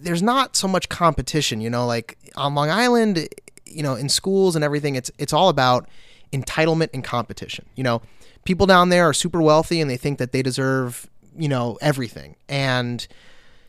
there's 0.00 0.22
not 0.22 0.56
so 0.56 0.66
much 0.68 0.88
competition, 0.88 1.60
you 1.60 1.70
know, 1.70 1.86
like 1.86 2.18
on 2.36 2.54
Long 2.54 2.70
Island, 2.70 3.28
you 3.66 3.82
know, 3.82 3.94
in 3.94 4.08
schools 4.08 4.54
and 4.56 4.64
everything, 4.64 4.94
it's 4.96 5.10
it's 5.18 5.32
all 5.32 5.48
about 5.48 5.88
entitlement 6.32 6.88
and 6.94 7.02
competition. 7.04 7.66
You 7.76 7.84
know, 7.84 8.02
people 8.44 8.66
down 8.66 8.88
there 8.88 9.08
are 9.08 9.14
super 9.14 9.40
wealthy 9.42 9.80
and 9.80 9.90
they 9.90 9.96
think 9.96 10.18
that 10.18 10.32
they 10.32 10.42
deserve, 10.42 11.08
you 11.36 11.48
know, 11.48 11.78
everything. 11.80 12.36
And 12.48 13.06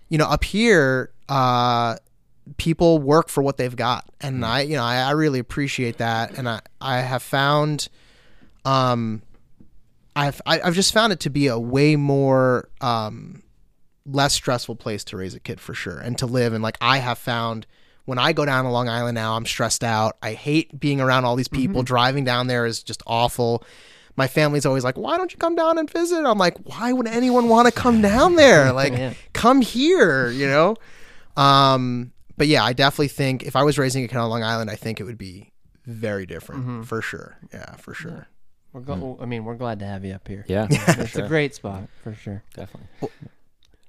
you 0.10 0.18
know, 0.18 0.26
up 0.26 0.44
here, 0.44 1.11
uh 1.30 1.98
people 2.57 2.98
work 2.99 3.30
for 3.30 3.41
what 3.44 3.57
they've 3.57 3.76
got. 3.76 4.03
And 4.19 4.44
I, 4.44 4.61
you 4.61 4.76
know, 4.76 4.84
I, 4.84 4.98
I 4.98 5.11
really 5.11 5.40
appreciate 5.40 5.98
that 5.99 6.38
and 6.38 6.49
I 6.49 6.61
I 6.82 6.99
have 7.02 7.22
found 7.23 7.88
um 8.65 9.22
I've 10.15 10.41
I- 10.45 10.61
I've 10.61 10.76
just 10.76 10.94
found 10.94 11.14
it 11.14 11.19
to 11.22 11.30
be 11.30 11.48
a 11.48 11.57
way 11.60 11.95
more 11.95 12.68
um 12.82 13.44
less 14.06 14.34
stressful 14.34 14.76
place 14.76 15.03
to 15.06 15.18
raise 15.18 15.36
a 15.36 15.40
kid 15.40 15.60
for 15.61 15.73
sure 15.73 15.98
and 15.99 16.18
to 16.18 16.26
live 16.26 16.53
and 16.53 16.64
like 16.64 16.78
I 16.82 16.98
have 16.98 17.18
found 17.19 17.68
when 18.06 18.18
I 18.18 18.34
go 18.34 18.45
down 18.45 18.65
to 18.65 18.72
Long 18.72 18.90
Island 18.90 19.15
now 19.15 19.36
I'm 19.36 19.45
stressed 19.45 19.84
out. 19.84 20.18
I 20.23 20.34
hate 20.34 20.80
being 20.80 20.99
around 20.99 21.23
all 21.26 21.36
these 21.36 21.48
people. 21.48 21.84
Driving 21.84 22.23
down 22.23 22.48
there 22.48 22.65
is 22.65 22.82
just 22.82 23.03
awful. 23.06 23.64
my 24.18 24.28
family's 24.28 24.65
always 24.65 24.84
like, 24.84 24.98
"Why 24.98 25.18
don't 25.18 25.32
you 25.32 25.38
come 25.38 25.56
down 25.56 25.78
and 25.78 25.90
visit?" 25.90 26.26
I'm 26.26 26.38
like, 26.40 26.57
"Why 26.64 26.91
would 26.91 27.07
anyone 27.07 27.48
want 27.48 27.68
to 27.68 27.72
come 27.86 28.02
down 28.02 28.36
there? 28.36 28.73
Like, 28.73 28.91
Yeah. 28.94 29.14
come 29.34 29.61
here," 29.61 30.30
you 30.32 30.48
know. 30.48 30.76
Um, 31.38 32.11
but 32.38 32.48
yeah, 32.48 32.64
I 32.64 32.73
definitely 32.73 33.07
think 33.10 33.44
if 33.44 33.56
I 33.56 33.64
was 33.64 33.78
raising 33.78 34.03
a 34.03 34.07
kid 34.07 34.18
on 34.18 34.30
Long 34.30 34.44
Island, 34.44 34.69
I 34.69 34.76
think 34.76 34.99
it 34.99 35.03
would 35.03 35.18
be 35.18 35.52
very 35.86 36.26
different 36.26 36.61
Mm-hmm. 36.61 36.82
for 36.84 37.02
sure. 37.02 37.38
Yeah, 37.53 37.76
for 37.78 37.94
sure. 37.94 38.28
We're 38.73 38.82
go- 38.82 39.18
I 39.22 39.26
mean, 39.26 39.44
we're 39.45 39.56
glad 39.56 39.80
to 39.80 39.86
have 39.86 40.03
you 40.06 40.14
up 40.14 40.28
here. 40.28 40.44
Yeah, 40.48 40.68
It's 40.72 41.15
a 41.15 41.28
great 41.28 41.53
spot 41.56 41.84
for 42.03 42.14
sure. 42.15 42.44
definitely. 42.56 42.90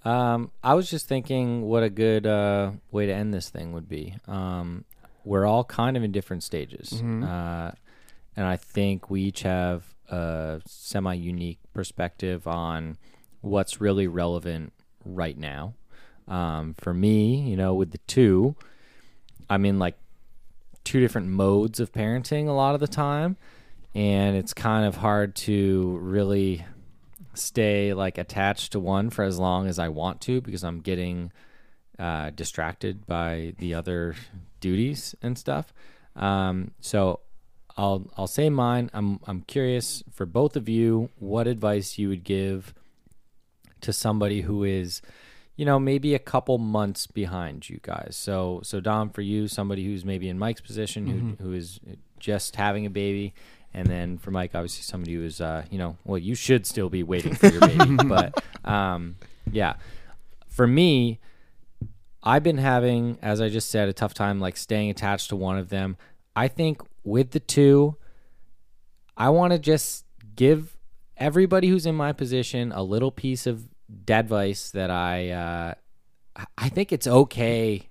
Um, 0.05 0.51
I 0.63 0.75
was 0.75 0.91
just 0.91 1.07
thinking 1.07 1.63
what 1.63 1.83
a 1.83 1.91
good 1.91 2.27
uh, 2.27 2.73
way 2.91 3.07
to 3.07 3.13
end 3.13 3.33
this 3.33 3.51
thing 3.51 3.73
would 3.73 3.89
be. 3.89 4.17
Um, 4.27 4.85
we're 5.25 5.47
all 5.47 5.63
kind 5.65 5.97
of 5.97 6.03
in 6.03 6.11
different 6.11 6.43
stages, 6.43 6.93
uh, 7.25 7.73
and 8.37 8.47
I 8.47 8.57
think 8.57 9.09
we 9.11 9.23
each 9.23 9.43
have 9.43 9.85
a 10.09 10.61
semi-unique 10.67 11.61
perspective 11.73 12.47
on 12.49 12.99
what's 13.41 13.81
really 13.81 14.09
relevant 14.09 14.73
right 15.05 15.39
now. 15.39 15.75
Um, 16.27 16.75
for 16.75 16.93
me, 16.93 17.49
you 17.49 17.57
know, 17.57 17.75
with 17.75 17.93
the 17.93 17.99
two, 17.99 18.57
I'm 19.49 19.65
in 19.65 19.79
like 19.79 19.97
two 20.85 21.01
different 21.01 21.29
modes 21.29 21.79
of 21.79 21.93
parenting 21.93 22.49
a 22.49 22.53
lot 22.53 22.75
of 22.75 22.81
the 22.81 22.89
time, 22.89 23.37
and 23.95 24.37
it's 24.37 24.53
kind 24.53 24.85
of 24.85 24.97
hard 24.97 25.37
to 25.37 25.99
really 26.01 26.65
stay 27.35 27.95
like 27.95 28.19
attached 28.19 28.73
to 28.73 28.81
one 28.81 29.11
for 29.11 29.25
as 29.25 29.39
long 29.39 29.67
as 29.67 29.79
I 29.79 29.89
want 29.89 30.21
to 30.23 30.41
because 30.41 30.65
I'm 30.65 30.81
getting 30.81 31.33
uh, 31.99 32.31
distracted 32.31 33.07
by 33.07 33.55
the 33.59 33.75
other 33.75 34.15
duties 34.61 35.15
and 35.23 35.39
stuff. 35.39 35.73
Um, 36.17 36.73
so 36.81 37.21
I'll 37.77 38.11
I'll 38.17 38.27
say 38.27 38.51
mine. 38.51 38.91
I'm 38.93 39.21
I'm 39.27 39.43
curious 39.43 40.03
for 40.11 40.27
both 40.27 40.57
of 40.57 40.69
you 40.69 41.11
what 41.19 41.47
advice 41.47 41.99
you 41.99 42.09
would 42.09 42.25
give 42.25 42.75
to 43.81 43.93
somebody 43.93 44.43
who 44.43 44.63
is 44.65 45.03
you 45.57 45.65
know 45.65 45.79
maybe 45.79 46.15
a 46.15 46.19
couple 46.19 46.59
months 46.59 47.07
behind 47.07 47.69
you 47.69 47.79
guys. 47.83 48.17
So 48.17 48.61
so 48.63 48.81
Dom 48.81 49.11
for 49.11 49.23
you 49.23 49.49
somebody 49.49 49.85
who's 49.85 50.05
maybe 50.05 50.29
in 50.29 50.39
Mike's 50.39 50.61
position 50.61 51.07
who 51.07 51.45
who 51.45 51.53
is 51.53 51.81
just 52.19 52.57
having 52.57 52.87
a 52.87 52.91
baby 52.91 53.35
and 53.75 53.87
then 53.87 54.19
for 54.19 54.31
Mike, 54.31 54.51
obviously 54.55 54.83
somebody 54.83 55.15
who 55.15 55.25
is, 55.25 55.41
uh, 55.41 55.65
you 55.71 55.79
know, 55.79 55.97
well, 56.05 56.19
you 56.19 56.35
should 56.35 56.67
still 56.67 56.89
be 56.89 57.03
waiting 57.03 57.35
for 57.35 57.47
your 57.47 57.61
baby, 57.61 57.97
but 58.07 58.43
um, 58.65 59.17
yeah, 59.51 59.75
for 60.49 60.67
me, 60.67 61.21
I've 62.23 62.43
been 62.43 62.59
having, 62.59 63.19
as 63.23 63.41
I 63.41 63.49
just 63.49 63.71
said, 63.71 63.89
a 63.89 63.93
tough 63.93 64.15
time 64.15 64.41
like 64.41 64.57
staying 64.57 64.91
attached 64.91 65.31
to 65.31 65.37
one 65.37 65.59
of 65.59 65.71
them. 65.71 65.97
I 66.37 66.49
think 66.49 66.83
with 67.03 67.31
the 67.31 67.41
two, 67.41 67.97
I 69.17 69.31
want 69.31 69.53
to 69.53 69.59
just 69.59 70.05
give 70.37 70.77
everybody 71.17 71.69
who's 71.69 71.87
in 71.87 71.95
my 71.95 72.13
position 72.13 72.73
a 72.73 72.83
little 72.83 73.11
piece 73.11 73.47
of 73.47 73.67
advice 74.09 74.71
that 74.71 74.91
I, 74.91 75.31
uh, 75.31 75.75
I 76.57 76.69
think 76.69 76.93
it's 76.93 77.07
okay 77.07 77.89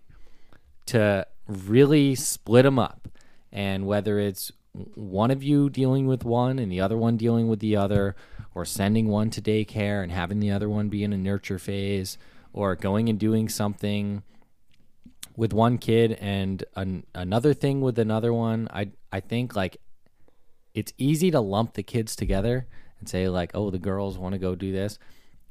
to 0.88 1.26
really 1.48 2.16
split 2.16 2.64
them 2.64 2.80
up. 2.80 3.08
And 3.52 3.86
whether 3.86 4.18
it's 4.18 4.52
one 4.74 5.32
of 5.32 5.44
you 5.44 5.70
dealing 5.70 6.08
with 6.08 6.24
one 6.24 6.60
and 6.60 6.72
the 6.72 6.82
other 6.82 6.98
one 6.98 7.18
dealing 7.18 7.48
with 7.48 7.60
the 7.60 7.76
other, 7.76 8.16
or 8.54 8.66
sending 8.66 9.08
one 9.08 9.30
to 9.32 9.42
daycare 9.42 10.04
and 10.04 10.12
having 10.12 10.40
the 10.40 10.52
other 10.52 10.70
one 10.70 10.90
be 10.90 11.04
in 11.04 11.14
a 11.14 11.18
nurture 11.18 11.60
phase, 11.60 12.18
or 12.54 12.76
going 12.76 13.10
and 13.10 13.20
doing 13.20 13.50
something 13.50 14.24
with 15.36 15.54
one 15.54 15.78
kid 15.78 16.14
and 16.14 16.64
an, 16.76 17.06
another 17.16 17.54
thing 17.54 17.82
with 17.82 17.98
another 17.98 18.34
one, 18.34 18.68
I 18.72 18.90
I 19.12 19.20
think 19.20 19.56
like 19.56 19.78
it's 20.74 20.94
easy 20.98 21.32
to 21.32 21.42
lump 21.42 21.74
the 21.74 21.84
kids 21.84 22.16
together 22.16 22.68
and 23.00 23.10
say 23.10 23.28
like, 23.28 23.52
oh, 23.54 23.72
the 23.72 23.80
girls 23.80 24.18
want 24.18 24.34
to 24.34 24.40
go 24.40 24.56
do 24.56 24.72
this, 24.72 25.00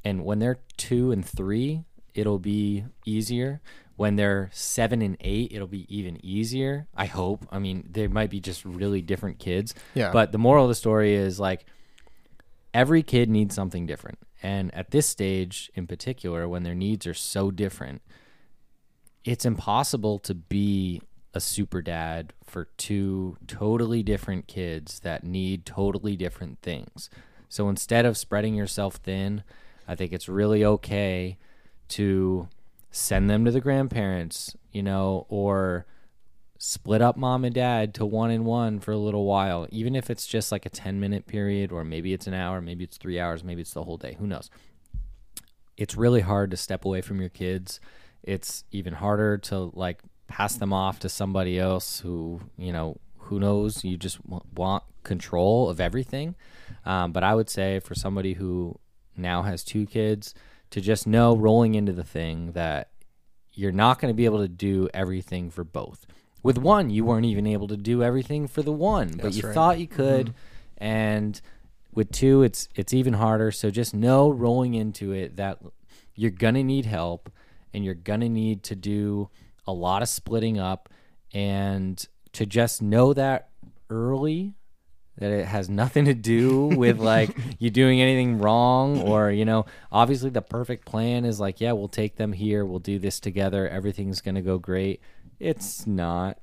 and 0.04 0.24
when 0.24 0.38
they're 0.38 0.60
two 0.76 1.12
and 1.12 1.24
three, 1.24 1.84
it'll 2.14 2.38
be 2.38 2.84
easier. 3.04 3.60
When 3.96 4.16
they're 4.16 4.48
seven 4.52 5.02
and 5.02 5.16
eight, 5.20 5.52
it'll 5.52 5.66
be 5.66 5.86
even 5.94 6.24
easier. 6.24 6.86
I 6.96 7.04
hope. 7.06 7.46
I 7.50 7.58
mean, 7.58 7.86
they 7.90 8.08
might 8.08 8.30
be 8.30 8.40
just 8.40 8.64
really 8.64 9.02
different 9.02 9.38
kids. 9.38 9.74
Yeah. 9.94 10.10
But 10.10 10.32
the 10.32 10.38
moral 10.38 10.64
of 10.64 10.68
the 10.70 10.74
story 10.74 11.14
is 11.14 11.38
like 11.38 11.66
every 12.72 13.02
kid 13.02 13.28
needs 13.28 13.54
something 13.54 13.86
different. 13.86 14.18
And 14.42 14.74
at 14.74 14.90
this 14.90 15.06
stage 15.06 15.70
in 15.74 15.86
particular, 15.86 16.48
when 16.48 16.62
their 16.62 16.74
needs 16.74 17.06
are 17.06 17.14
so 17.14 17.50
different, 17.50 18.00
it's 19.24 19.44
impossible 19.44 20.18
to 20.20 20.34
be 20.34 21.02
a 21.34 21.40
super 21.40 21.82
dad 21.82 22.32
for 22.44 22.66
two 22.76 23.36
totally 23.46 24.02
different 24.02 24.48
kids 24.48 25.00
that 25.00 25.24
need 25.24 25.66
totally 25.66 26.16
different 26.16 26.60
things. 26.62 27.10
So 27.48 27.68
instead 27.68 28.06
of 28.06 28.16
spreading 28.16 28.54
yourself 28.54 28.96
thin, 28.96 29.42
I 29.86 29.94
think 29.94 30.12
it's 30.12 30.28
really 30.28 30.64
okay 30.64 31.36
to 31.90 32.48
send 32.90 33.30
them 33.30 33.44
to 33.44 33.50
the 33.50 33.60
grandparents, 33.60 34.56
you 34.72 34.82
know, 34.82 35.26
or 35.28 35.86
split 36.58 37.00
up 37.00 37.16
mom 37.16 37.44
and 37.44 37.54
dad 37.54 37.94
to 37.94 38.04
one 38.04 38.30
and 38.30 38.44
one 38.44 38.80
for 38.80 38.92
a 38.92 38.98
little 38.98 39.24
while, 39.24 39.66
even 39.70 39.94
if 39.94 40.10
it's 40.10 40.26
just 40.26 40.52
like 40.52 40.66
a 40.66 40.70
10 40.70 41.00
minute 41.00 41.26
period, 41.26 41.72
or 41.72 41.84
maybe 41.84 42.12
it's 42.12 42.26
an 42.26 42.34
hour, 42.34 42.60
maybe 42.60 42.84
it's 42.84 42.96
three 42.96 43.18
hours, 43.18 43.42
maybe 43.42 43.62
it's 43.62 43.72
the 43.72 43.84
whole 43.84 43.96
day. 43.96 44.16
Who 44.18 44.26
knows? 44.26 44.50
It's 45.76 45.96
really 45.96 46.20
hard 46.20 46.50
to 46.50 46.56
step 46.56 46.84
away 46.84 47.00
from 47.00 47.20
your 47.20 47.30
kids. 47.30 47.80
It's 48.22 48.64
even 48.70 48.94
harder 48.94 49.38
to 49.38 49.70
like 49.74 50.00
pass 50.28 50.54
them 50.56 50.72
off 50.72 50.98
to 51.00 51.08
somebody 51.08 51.58
else 51.58 52.00
who, 52.00 52.40
you 52.58 52.72
know, 52.72 52.98
who 53.16 53.40
knows? 53.40 53.84
You 53.84 53.96
just 53.96 54.18
want 54.26 54.84
control 55.02 55.70
of 55.70 55.80
everything. 55.80 56.34
Um, 56.84 57.12
but 57.12 57.24
I 57.24 57.34
would 57.34 57.48
say 57.48 57.78
for 57.80 57.94
somebody 57.94 58.34
who 58.34 58.78
now 59.16 59.42
has 59.42 59.64
two 59.64 59.86
kids, 59.86 60.34
to 60.70 60.80
just 60.80 61.06
know 61.06 61.36
rolling 61.36 61.74
into 61.74 61.92
the 61.92 62.04
thing 62.04 62.52
that 62.52 62.90
you're 63.52 63.72
not 63.72 64.00
going 64.00 64.12
to 64.12 64.16
be 64.16 64.24
able 64.24 64.38
to 64.38 64.48
do 64.48 64.88
everything 64.94 65.50
for 65.50 65.64
both. 65.64 66.06
With 66.42 66.58
one, 66.58 66.90
you 66.90 67.04
weren't 67.04 67.26
even 67.26 67.46
able 67.46 67.68
to 67.68 67.76
do 67.76 68.02
everything 68.02 68.46
for 68.46 68.62
the 68.62 68.72
one, 68.72 69.10
but 69.10 69.22
That's 69.24 69.36
you 69.36 69.42
right. 69.44 69.54
thought 69.54 69.78
you 69.78 69.86
mm-hmm. 69.86 69.96
could. 69.96 70.34
And 70.78 71.40
with 71.92 72.10
two, 72.10 72.42
it's 72.42 72.68
it's 72.74 72.94
even 72.94 73.14
harder. 73.14 73.50
So 73.50 73.70
just 73.70 73.92
know 73.92 74.30
rolling 74.30 74.74
into 74.74 75.12
it 75.12 75.36
that 75.36 75.58
you're 76.14 76.30
gonna 76.30 76.62
need 76.62 76.86
help, 76.86 77.30
and 77.74 77.84
you're 77.84 77.94
gonna 77.94 78.28
need 78.28 78.62
to 78.64 78.74
do 78.74 79.28
a 79.66 79.72
lot 79.72 80.00
of 80.02 80.08
splitting 80.08 80.58
up, 80.58 80.88
and 81.34 82.02
to 82.32 82.46
just 82.46 82.80
know 82.80 83.12
that 83.12 83.50
early 83.90 84.54
that 85.20 85.30
it 85.30 85.46
has 85.46 85.68
nothing 85.68 86.06
to 86.06 86.14
do 86.14 86.66
with 86.66 86.98
like 86.98 87.30
you 87.58 87.70
doing 87.70 88.00
anything 88.00 88.38
wrong 88.38 89.00
or 89.02 89.30
you 89.30 89.44
know 89.44 89.66
obviously 89.92 90.30
the 90.30 90.42
perfect 90.42 90.84
plan 90.84 91.24
is 91.24 91.38
like 91.38 91.60
yeah 91.60 91.72
we'll 91.72 91.88
take 91.88 92.16
them 92.16 92.32
here 92.32 92.64
we'll 92.64 92.78
do 92.78 92.98
this 92.98 93.20
together 93.20 93.68
everything's 93.68 94.20
going 94.20 94.34
to 94.34 94.42
go 94.42 94.58
great. 94.58 95.00
It's 95.38 95.86
not 95.86 96.38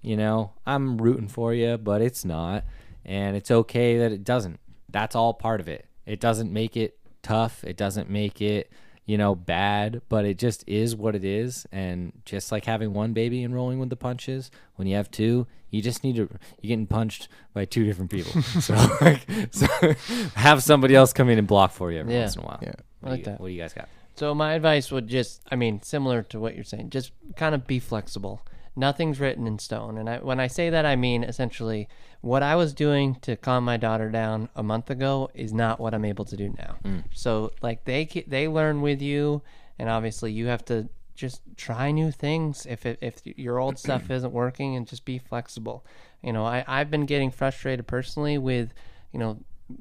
you 0.00 0.16
know? 0.16 0.52
I'm 0.66 0.98
rooting 0.98 1.28
for 1.28 1.54
you 1.54 1.78
but 1.78 2.02
it's 2.02 2.24
not. 2.24 2.64
And 3.04 3.36
it's 3.36 3.50
okay 3.50 3.98
that 3.98 4.12
it 4.12 4.24
doesn't. 4.24 4.60
That's 4.88 5.16
all 5.16 5.34
part 5.34 5.60
of 5.60 5.68
it. 5.68 5.86
It 6.06 6.20
doesn't 6.20 6.52
make 6.52 6.76
it 6.76 6.98
tough. 7.22 7.64
It 7.64 7.76
doesn't 7.76 8.08
make 8.10 8.40
it 8.40 8.70
you 9.04 9.18
know 9.18 9.34
bad 9.34 10.00
but 10.08 10.24
it 10.24 10.38
just 10.38 10.62
is 10.68 10.94
what 10.94 11.14
it 11.16 11.24
is 11.24 11.66
and 11.72 12.12
just 12.24 12.52
like 12.52 12.64
having 12.64 12.92
one 12.92 13.12
baby 13.12 13.42
and 13.42 13.54
rolling 13.54 13.78
with 13.78 13.90
the 13.90 13.96
punches 13.96 14.50
when 14.76 14.86
you 14.86 14.94
have 14.94 15.10
two 15.10 15.46
you 15.70 15.82
just 15.82 16.04
need 16.04 16.14
to 16.14 16.28
you're 16.60 16.68
getting 16.68 16.86
punched 16.86 17.28
by 17.52 17.64
two 17.64 17.84
different 17.84 18.10
people 18.10 18.40
so, 18.60 18.74
like, 19.00 19.26
so 19.50 19.66
have 20.34 20.62
somebody 20.62 20.94
else 20.94 21.12
come 21.12 21.28
in 21.28 21.38
and 21.38 21.48
block 21.48 21.72
for 21.72 21.90
you 21.90 21.98
every 22.00 22.12
Yeah. 22.14 22.20
once 22.20 22.36
in 22.36 22.42
a 22.42 22.46
while 22.46 22.58
Yeah. 22.62 22.72
what, 23.00 23.08
I 23.08 23.10
like 23.12 23.24
do 23.24 23.30
you, 23.30 23.34
that. 23.34 23.40
what 23.40 23.46
do 23.48 23.52
you 23.54 23.60
guys 23.60 23.72
got 23.72 23.88
So 24.14 24.34
my 24.34 24.52
advice 24.54 24.92
would 24.92 25.08
just, 25.08 25.40
I 25.50 25.56
mean, 25.56 25.82
similar 25.82 26.22
to 26.24 26.38
what 26.38 26.54
you're 26.54 26.64
saying, 26.64 26.90
just 26.90 27.12
kind 27.34 27.54
of 27.54 27.66
be 27.66 27.78
flexible. 27.80 28.42
Nothing's 28.74 29.20
written 29.20 29.46
in 29.46 29.58
stone. 29.58 29.98
And 29.98 30.08
I, 30.08 30.18
when 30.18 30.40
I 30.40 30.46
say 30.46 30.70
that, 30.70 30.86
I 30.86 30.96
mean 30.96 31.24
essentially 31.24 31.88
what 32.22 32.42
I 32.42 32.56
was 32.56 32.72
doing 32.72 33.16
to 33.16 33.36
calm 33.36 33.64
my 33.64 33.76
daughter 33.76 34.08
down 34.08 34.48
a 34.56 34.62
month 34.62 34.90
ago 34.90 35.30
is 35.34 35.52
not 35.52 35.78
what 35.78 35.92
I'm 35.92 36.04
able 36.04 36.24
to 36.24 36.36
do 36.36 36.54
now. 36.56 36.76
Mm. 36.84 37.04
So 37.12 37.52
like 37.60 37.84
they 37.84 38.24
they 38.26 38.48
learn 38.48 38.80
with 38.80 39.02
you, 39.02 39.42
and 39.78 39.88
obviously 39.88 40.32
you 40.32 40.46
have 40.46 40.64
to 40.66 40.88
just 41.14 41.42
try 41.56 41.90
new 41.90 42.10
things 42.10 42.64
if 42.66 42.86
it, 42.86 42.98
if 43.02 43.20
your 43.24 43.58
old 43.58 43.78
stuff 43.78 44.10
isn't 44.10 44.32
working, 44.32 44.76
and 44.76 44.86
just 44.86 45.04
be 45.04 45.18
flexible. 45.18 45.84
You 46.22 46.32
know, 46.32 46.46
I 46.46 46.64
I've 46.66 46.90
been 46.90 47.06
getting 47.06 47.30
frustrated 47.30 47.86
personally 47.86 48.38
with, 48.38 48.72
you 49.12 49.18
know, 49.18 49.38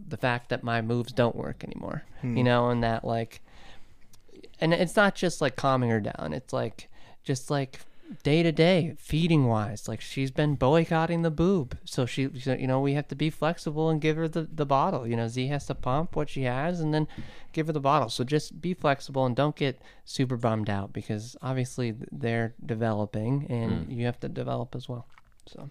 the 0.08 0.18
fact 0.18 0.50
that 0.50 0.64
my 0.64 0.82
moves 0.82 1.14
don't 1.14 1.36
work 1.36 1.64
anymore. 1.64 2.04
Hmm. 2.22 2.36
You 2.36 2.44
know, 2.44 2.70
and 2.70 2.84
that 2.84 3.06
like 3.06 3.42
and 4.60 4.74
it's 4.74 4.96
not 4.96 5.16
just 5.16 5.42
like 5.42 5.56
calming 5.56 5.90
her 5.90 6.00
down 6.00 6.34
it's 6.34 6.54
like 6.54 6.88
just 7.24 7.50
like 7.50 7.80
day 8.24 8.44
to 8.44 8.52
day 8.52 8.96
feeding 8.98 9.48
wise 9.48 9.88
like 9.88 10.02
she's 10.02 10.32
been 10.32 10.56
boycotting 10.56 11.22
the 11.22 11.32
boob. 11.32 11.78
So 11.86 12.06
she 12.06 12.30
you 12.34 12.68
know 12.68 12.80
we 12.80 12.94
have 12.94 13.08
to 13.10 13.16
be 13.16 13.30
flexible 13.30 13.90
and 13.90 14.02
give 14.02 14.18
her 14.18 14.28
the, 14.28 14.48
the 14.52 14.66
bottle. 14.66 15.08
You 15.08 15.16
know 15.16 15.28
z 15.28 15.48
has 15.48 15.66
to 15.68 15.76
pump 15.76 16.16
what 16.16 16.30
she 16.30 16.44
has 16.44 16.80
and 16.80 16.94
then 16.94 17.08
give 17.54 17.68
her 17.68 17.74
the 17.74 17.80
bottle. 17.80 18.10
So 18.10 18.24
just 18.24 18.62
be 18.62 18.74
flexible 18.74 19.26
and 19.26 19.36
don't 19.36 19.56
get 19.56 19.82
super 20.06 20.38
bummed 20.38 20.70
out 20.70 20.94
because 20.94 21.36
obviously 21.42 21.96
they're 22.12 22.54
developing 22.66 23.46
and 23.50 23.92
you 23.92 24.06
have 24.06 24.20
to 24.22 24.30
develop 24.30 24.76
as 24.76 24.88
well. 24.90 25.06
So. 25.48 25.70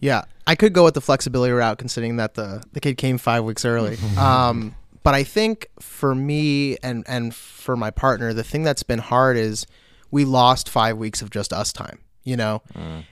Yeah, 0.00 0.24
I 0.48 0.56
could 0.56 0.72
go 0.72 0.82
with 0.82 0.94
the 0.94 1.00
flexibility 1.00 1.52
route, 1.52 1.78
considering 1.78 2.16
that 2.16 2.34
the 2.34 2.62
the 2.72 2.80
kid 2.80 2.96
came 2.96 3.18
five 3.18 3.44
weeks 3.44 3.64
early. 3.64 3.98
um, 4.18 4.74
but 5.04 5.14
I 5.14 5.22
think 5.22 5.68
for 5.80 6.14
me 6.14 6.76
and 6.82 7.04
and 7.06 7.34
for 7.34 7.76
my 7.76 7.90
partner, 7.90 8.32
the 8.32 8.44
thing 8.44 8.62
that's 8.64 8.82
been 8.82 8.98
hard 8.98 9.36
is 9.36 9.66
we 10.12 10.24
lost 10.24 10.68
five 10.68 10.96
weeks 10.96 11.20
of 11.22 11.30
just 11.30 11.52
us 11.52 11.72
time. 11.72 11.98
You 12.22 12.36
know, 12.36 12.62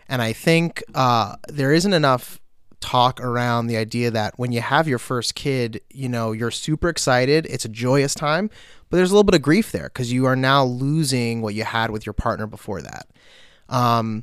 and 0.08 0.22
I 0.22 0.32
think 0.32 0.84
uh, 0.94 1.34
there 1.48 1.72
isn't 1.72 1.92
enough 1.92 2.38
talk 2.78 3.20
around 3.20 3.66
the 3.66 3.76
idea 3.76 4.08
that 4.12 4.38
when 4.38 4.52
you 4.52 4.60
have 4.60 4.86
your 4.86 5.00
first 5.00 5.34
kid, 5.34 5.80
you 5.90 6.08
know, 6.08 6.30
you're 6.30 6.52
super 6.52 6.88
excited. 6.88 7.44
It's 7.46 7.64
a 7.64 7.68
joyous 7.68 8.14
time, 8.14 8.50
but 8.88 8.96
there's 8.98 9.10
a 9.10 9.14
little 9.14 9.24
bit 9.24 9.34
of 9.34 9.42
grief 9.42 9.72
there 9.72 9.88
because 9.88 10.12
you 10.12 10.26
are 10.26 10.36
now 10.36 10.64
losing 10.64 11.42
what 11.42 11.54
you 11.54 11.64
had 11.64 11.90
with 11.90 12.06
your 12.06 12.12
partner 12.12 12.46
before 12.46 12.82
that. 12.82 13.08
Um, 13.68 14.22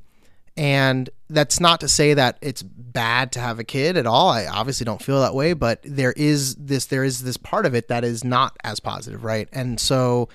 and 0.55 1.09
that's 1.29 1.59
not 1.59 1.81
to 1.81 1.87
say 1.87 2.13
that 2.15 2.37
it's 2.41 2.63
bad 2.63 3.31
to 3.33 3.39
have 3.39 3.59
a 3.59 3.63
kid 3.63 3.95
at 3.95 4.07
all. 4.07 4.29
I 4.29 4.47
obviously 4.47 4.85
don't 4.85 5.01
feel 5.01 5.19
that 5.21 5.35
way, 5.35 5.53
but 5.53 5.81
there 5.83 6.13
is 6.13 6.55
this 6.55 6.85
there 6.85 7.03
is 7.03 7.23
this 7.23 7.37
part 7.37 7.65
of 7.65 7.75
it 7.75 7.89
that 7.89 8.03
is 8.03 8.23
not 8.23 8.57
as 8.63 8.79
positive, 8.79 9.23
right? 9.23 9.47
And 9.51 9.79
so 9.79 10.29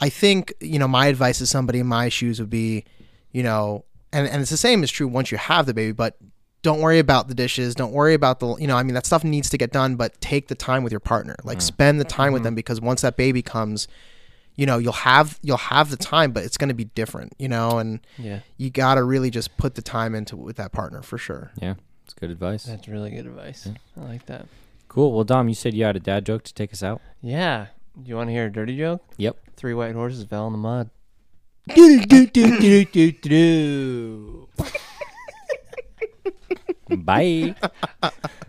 I 0.00 0.08
think, 0.08 0.52
you 0.60 0.78
know, 0.78 0.88
my 0.88 1.06
advice 1.06 1.38
to 1.38 1.46
somebody 1.46 1.78
in 1.78 1.86
my 1.86 2.08
shoes 2.08 2.40
would 2.40 2.50
be, 2.50 2.84
you 3.32 3.42
know, 3.42 3.84
and, 4.12 4.28
and 4.28 4.42
it's 4.42 4.50
the 4.50 4.56
same 4.56 4.82
is 4.82 4.90
true 4.90 5.08
once 5.08 5.30
you 5.30 5.38
have 5.38 5.66
the 5.66 5.74
baby, 5.74 5.92
but 5.92 6.16
don't 6.62 6.80
worry 6.80 6.98
about 6.98 7.28
the 7.28 7.34
dishes. 7.34 7.74
Don't 7.74 7.92
worry 7.92 8.14
about 8.14 8.40
the, 8.40 8.56
you 8.56 8.66
know, 8.66 8.76
I 8.76 8.82
mean, 8.82 8.94
that 8.94 9.06
stuff 9.06 9.22
needs 9.22 9.50
to 9.50 9.58
get 9.58 9.70
done, 9.70 9.96
but 9.96 10.20
take 10.20 10.48
the 10.48 10.54
time 10.54 10.82
with 10.82 10.92
your 10.92 11.00
partner. 11.00 11.36
Like 11.44 11.58
mm. 11.58 11.62
spend 11.62 12.00
the 12.00 12.04
time 12.04 12.32
with 12.32 12.40
mm-hmm. 12.40 12.46
them 12.46 12.54
because 12.54 12.80
once 12.80 13.02
that 13.02 13.16
baby 13.16 13.42
comes, 13.42 13.86
you 14.56 14.66
know, 14.66 14.78
you'll 14.78 14.92
have, 14.92 15.38
you'll 15.42 15.56
have 15.56 15.90
the 15.90 15.96
time, 15.96 16.32
but 16.32 16.44
it's 16.44 16.56
going 16.56 16.68
to 16.68 16.74
be 16.74 16.84
different, 16.84 17.34
you 17.38 17.48
know, 17.48 17.78
and 17.78 18.00
Yeah, 18.18 18.40
you 18.56 18.70
got 18.70 18.94
to 18.94 19.04
really 19.04 19.30
just 19.30 19.56
put 19.56 19.74
the 19.74 19.82
time 19.82 20.14
into 20.14 20.36
with 20.36 20.56
that 20.56 20.72
partner 20.72 21.02
for 21.02 21.18
sure. 21.18 21.52
Yeah, 21.60 21.74
it's 22.04 22.14
good 22.14 22.30
advice. 22.30 22.64
that's 22.64 22.88
really 22.88 23.10
good 23.10 23.26
advice. 23.26 23.68
I 23.96 24.00
like 24.00 24.26
that. 24.26 24.46
Cool. 24.88 25.12
Well, 25.12 25.24
Dom, 25.24 25.48
you 25.48 25.54
said 25.54 25.74
you 25.74 25.84
had 25.84 25.96
a 25.96 26.00
dad 26.00 26.24
joke 26.24 26.44
to 26.44 26.54
take 26.54 26.72
us 26.72 26.82
out. 26.82 27.02
Yeah. 27.20 27.66
Do 28.00 28.08
you 28.08 28.16
want 28.16 28.28
to 28.28 28.32
hear 28.32 28.46
a 28.46 28.52
dirty 28.52 28.76
joke? 28.76 29.02
Yep. 29.16 29.36
Three 29.56 29.74
white 29.74 29.94
horses 29.94 30.24
fell 30.24 30.46
in 30.46 30.52
the 30.52 30.58
mud. 30.58 30.90
Bye. 36.90 37.54